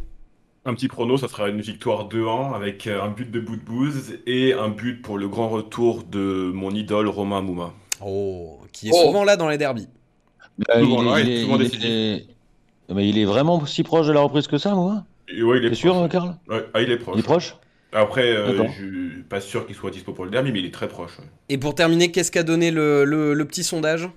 Un 0.65 0.75
petit 0.75 0.87
prono, 0.87 1.17
ça 1.17 1.27
sera 1.27 1.49
une 1.49 1.61
victoire 1.61 2.09
2-1 2.09 2.55
avec 2.55 2.87
un 2.87 3.09
but 3.09 3.31
de 3.31 3.41
bout 3.41 3.57
de 3.57 3.63
bouse 3.63 4.19
et 4.27 4.53
un 4.53 4.69
but 4.69 5.03
pour 5.03 5.19
le 5.19 5.27
grand 5.27 5.49
retour 5.49 6.05
de 6.05 6.53
mon 6.55 6.71
idole 6.71 7.09
Romain 7.09 7.41
Mouma. 7.41 7.73
Oh, 8.05 8.61
qui 8.73 8.91
est 8.91 8.93
souvent 8.93 9.25
là 9.25 9.37
dans 9.37 9.49
les 9.49 9.59
derbies. 9.59 9.89
Il, 10.59 12.25
est, 13.19 13.25
vraiment 13.25 13.65
si 13.67 13.83
proche 13.83 14.07
de 14.07 14.13
la 14.13 14.21
reprise 14.21 14.47
que 14.47 14.59
ça, 14.59 14.75
moi 14.75 15.05
ouais, 15.29 15.59
il 15.59 15.65
est 15.65 15.75
sûr, 15.75 16.09
Karl? 16.11 16.37
Ah, 16.51 16.81
Il 16.81 16.91
est 16.91 16.97
proche. 16.97 17.17
Il 17.17 17.21
est 17.21 17.23
proche? 17.23 17.57
Après, 17.93 18.37
euh, 18.37 18.67
je 18.67 18.73
suis 18.73 19.23
pas 19.23 19.41
sûr 19.41 19.67
qu'il 19.67 19.75
soit 19.75 19.91
dispo 19.91 20.13
pour 20.13 20.25
le 20.25 20.31
derby, 20.31 20.53
mais 20.53 20.59
il 20.59 20.67
est 20.67 20.75
très 20.75 20.89
proche. 20.89 21.17
Et 21.49 21.57
pour 21.57 21.75
terminer, 21.75 22.11
qu'est-ce 22.11 22.31
qu'a 22.31 22.43
donné 22.43 22.71
le 22.71 23.43
petit 23.45 23.65
sondage? 23.65 24.11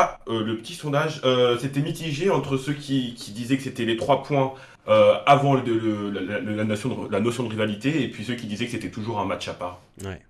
Ah, 0.00 0.20
euh, 0.28 0.44
le 0.44 0.56
petit 0.56 0.74
sondage, 0.74 1.20
euh, 1.24 1.58
c'était 1.58 1.80
mitigé 1.80 2.30
entre 2.30 2.56
ceux 2.56 2.74
qui, 2.74 3.16
disaient 3.34 3.56
que 3.56 3.64
c'était 3.64 3.84
les 3.84 3.96
trois 3.96 4.22
points 4.22 4.52
euh, 4.86 5.14
avant 5.26 5.54
la, 5.54 6.64
notion 6.64 6.90
de, 6.90 7.10
la, 7.10 7.18
notion 7.18 7.42
de, 7.42 7.48
rivalité 7.48 8.04
et 8.04 8.08
puis 8.08 8.22
ceux 8.22 8.34
qui 8.34 8.46
disaient 8.46 8.66
que 8.66 8.70
c'était 8.70 8.90
toujours 8.90 9.18
un 9.18 9.24
match 9.24 9.48
à 9.48 9.54
part. 9.54 9.80
Ouais. 10.04 10.20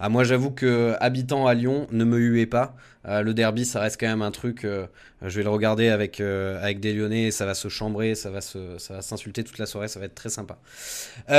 Ah, 0.00 0.08
moi, 0.08 0.24
j'avoue 0.24 0.50
que 0.50 0.96
habitant 0.98 1.46
à 1.46 1.54
Lyon, 1.54 1.86
ne 1.92 2.04
me 2.04 2.18
huez 2.18 2.46
pas. 2.46 2.74
Le 3.04 3.32
derby, 3.32 3.64
ça 3.64 3.80
reste 3.80 3.98
quand 3.98 4.06
même 4.06 4.22
un 4.22 4.30
truc. 4.30 4.62
je 4.64 5.36
vais 5.36 5.42
le 5.42 5.48
regarder 5.48 5.88
avec, 5.88 6.20
avec 6.20 6.80
des 6.80 6.92
Lyonnais, 6.92 7.30
ça 7.30 7.46
va 7.46 7.54
se 7.54 7.68
chambrer, 7.68 8.14
ça 8.14 8.30
va 8.30 8.40
s'insulter 8.40 9.44
toute 9.44 9.58
la 9.58 9.66
soirée, 9.66 9.88
ça 9.88 9.98
va 9.98 10.06
être 10.06 10.14
très 10.14 10.28
sympa. 10.28 10.58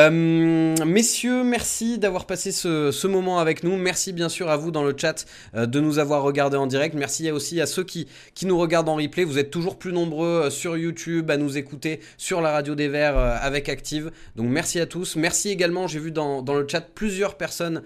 messieurs, 0.01 1.43
merci 1.43 1.97
d'avoir 1.97 2.25
passé 2.25 2.51
ce, 2.51 2.91
ce, 2.91 3.07
moment 3.07 3.39
avec 3.39 3.63
nous. 3.63 3.77
Merci 3.77 4.13
bien 4.13 4.29
sûr 4.29 4.49
à 4.49 4.57
vous 4.57 4.71
dans 4.71 4.83
le 4.83 4.93
chat 4.97 5.25
de 5.53 5.79
nous 5.79 5.99
avoir 5.99 6.23
regardé 6.23 6.57
en 6.57 6.67
direct. 6.67 6.95
Merci 6.95 7.31
aussi 7.31 7.61
à 7.61 7.65
ceux 7.65 7.83
qui, 7.83 8.07
qui 8.33 8.45
nous 8.45 8.57
regardent 8.57 8.89
en 8.89 8.95
replay. 8.95 9.23
Vous 9.23 9.39
êtes 9.39 9.51
toujours 9.51 9.77
plus 9.77 9.93
nombreux 9.93 10.49
sur 10.49 10.77
YouTube 10.77 11.31
à 11.31 11.37
nous 11.37 11.57
écouter 11.57 11.99
sur 12.17 12.41
la 12.41 12.51
radio 12.51 12.75
des 12.75 12.87
Verts 12.87 13.17
avec 13.17 13.69
Active. 13.69 14.11
Donc 14.35 14.47
merci 14.47 14.79
à 14.79 14.85
tous. 14.85 15.15
Merci 15.15 15.49
également, 15.49 15.87
j'ai 15.87 15.99
vu 15.99 16.11
dans, 16.11 16.41
dans, 16.41 16.55
le 16.55 16.67
chat 16.67 16.81
plusieurs 16.81 17.35
personnes 17.35 17.83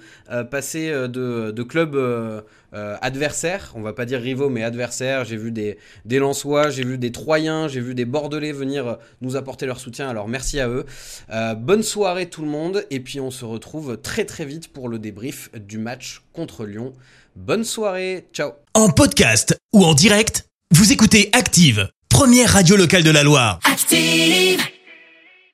passer 0.50 0.90
euh, 0.90 1.08
de, 1.08 1.52
de 1.52 1.64
clubs 1.64 1.96
euh, 2.74 2.78
euh, 2.78 2.98
adversaires, 3.02 3.72
on 3.76 3.82
va 3.82 3.94
pas 3.94 4.06
dire 4.06 4.20
rivaux, 4.20 4.50
mais 4.50 4.64
adversaires. 4.64 5.26
J'ai 5.26 5.38
vu 5.38 5.52
des, 5.52 5.78
des 6.06 6.20
Lensois, 6.20 6.70
j'ai 6.70 6.84
vu 6.84 6.98
des 6.98 7.12
Troyens, 7.12 7.68
j'ai 7.68 7.82
vu 7.82 7.96
des 7.96 8.06
Bordelais 8.06 8.52
venir 8.52 8.98
nous 9.22 9.36
apporter 9.36 9.66
leur 9.66 9.80
soutien. 9.80 10.10
Alors 10.10 10.28
merci 10.28 10.60
à 10.60 10.70
eux. 10.70 10.86
bonne 11.58 11.84
soirée 11.84 12.30
tout 12.30 12.42
le 12.42 12.48
monde. 12.48 12.86
Et 12.90 13.00
puis 13.00 13.20
on 13.20 13.32
se 13.32 13.46
retrouve 13.46 13.98
très 13.98 14.26
très 14.26 14.46
vite 14.46 14.70
pour 14.70 14.90
le 14.90 15.00
débrief 15.00 15.50
du 15.56 15.78
match 15.78 16.22
contre 16.34 16.66
Lyon. 16.66 16.94
Bonne 17.36 17.64
soirée. 17.64 18.26
Ciao. 18.34 18.52
En 18.74 18.90
podcast 18.90 19.58
ou 19.74 19.84
en 19.84 19.94
direct, 19.94 20.46
vous 20.72 20.92
écoutez 20.92 21.30
Active, 21.34 21.90
première 22.10 22.54
radio 22.54 22.76
locale 22.76 23.04
de 23.04 23.12
la 23.12 23.24
Loire. 23.24 23.60
Active 23.64 24.77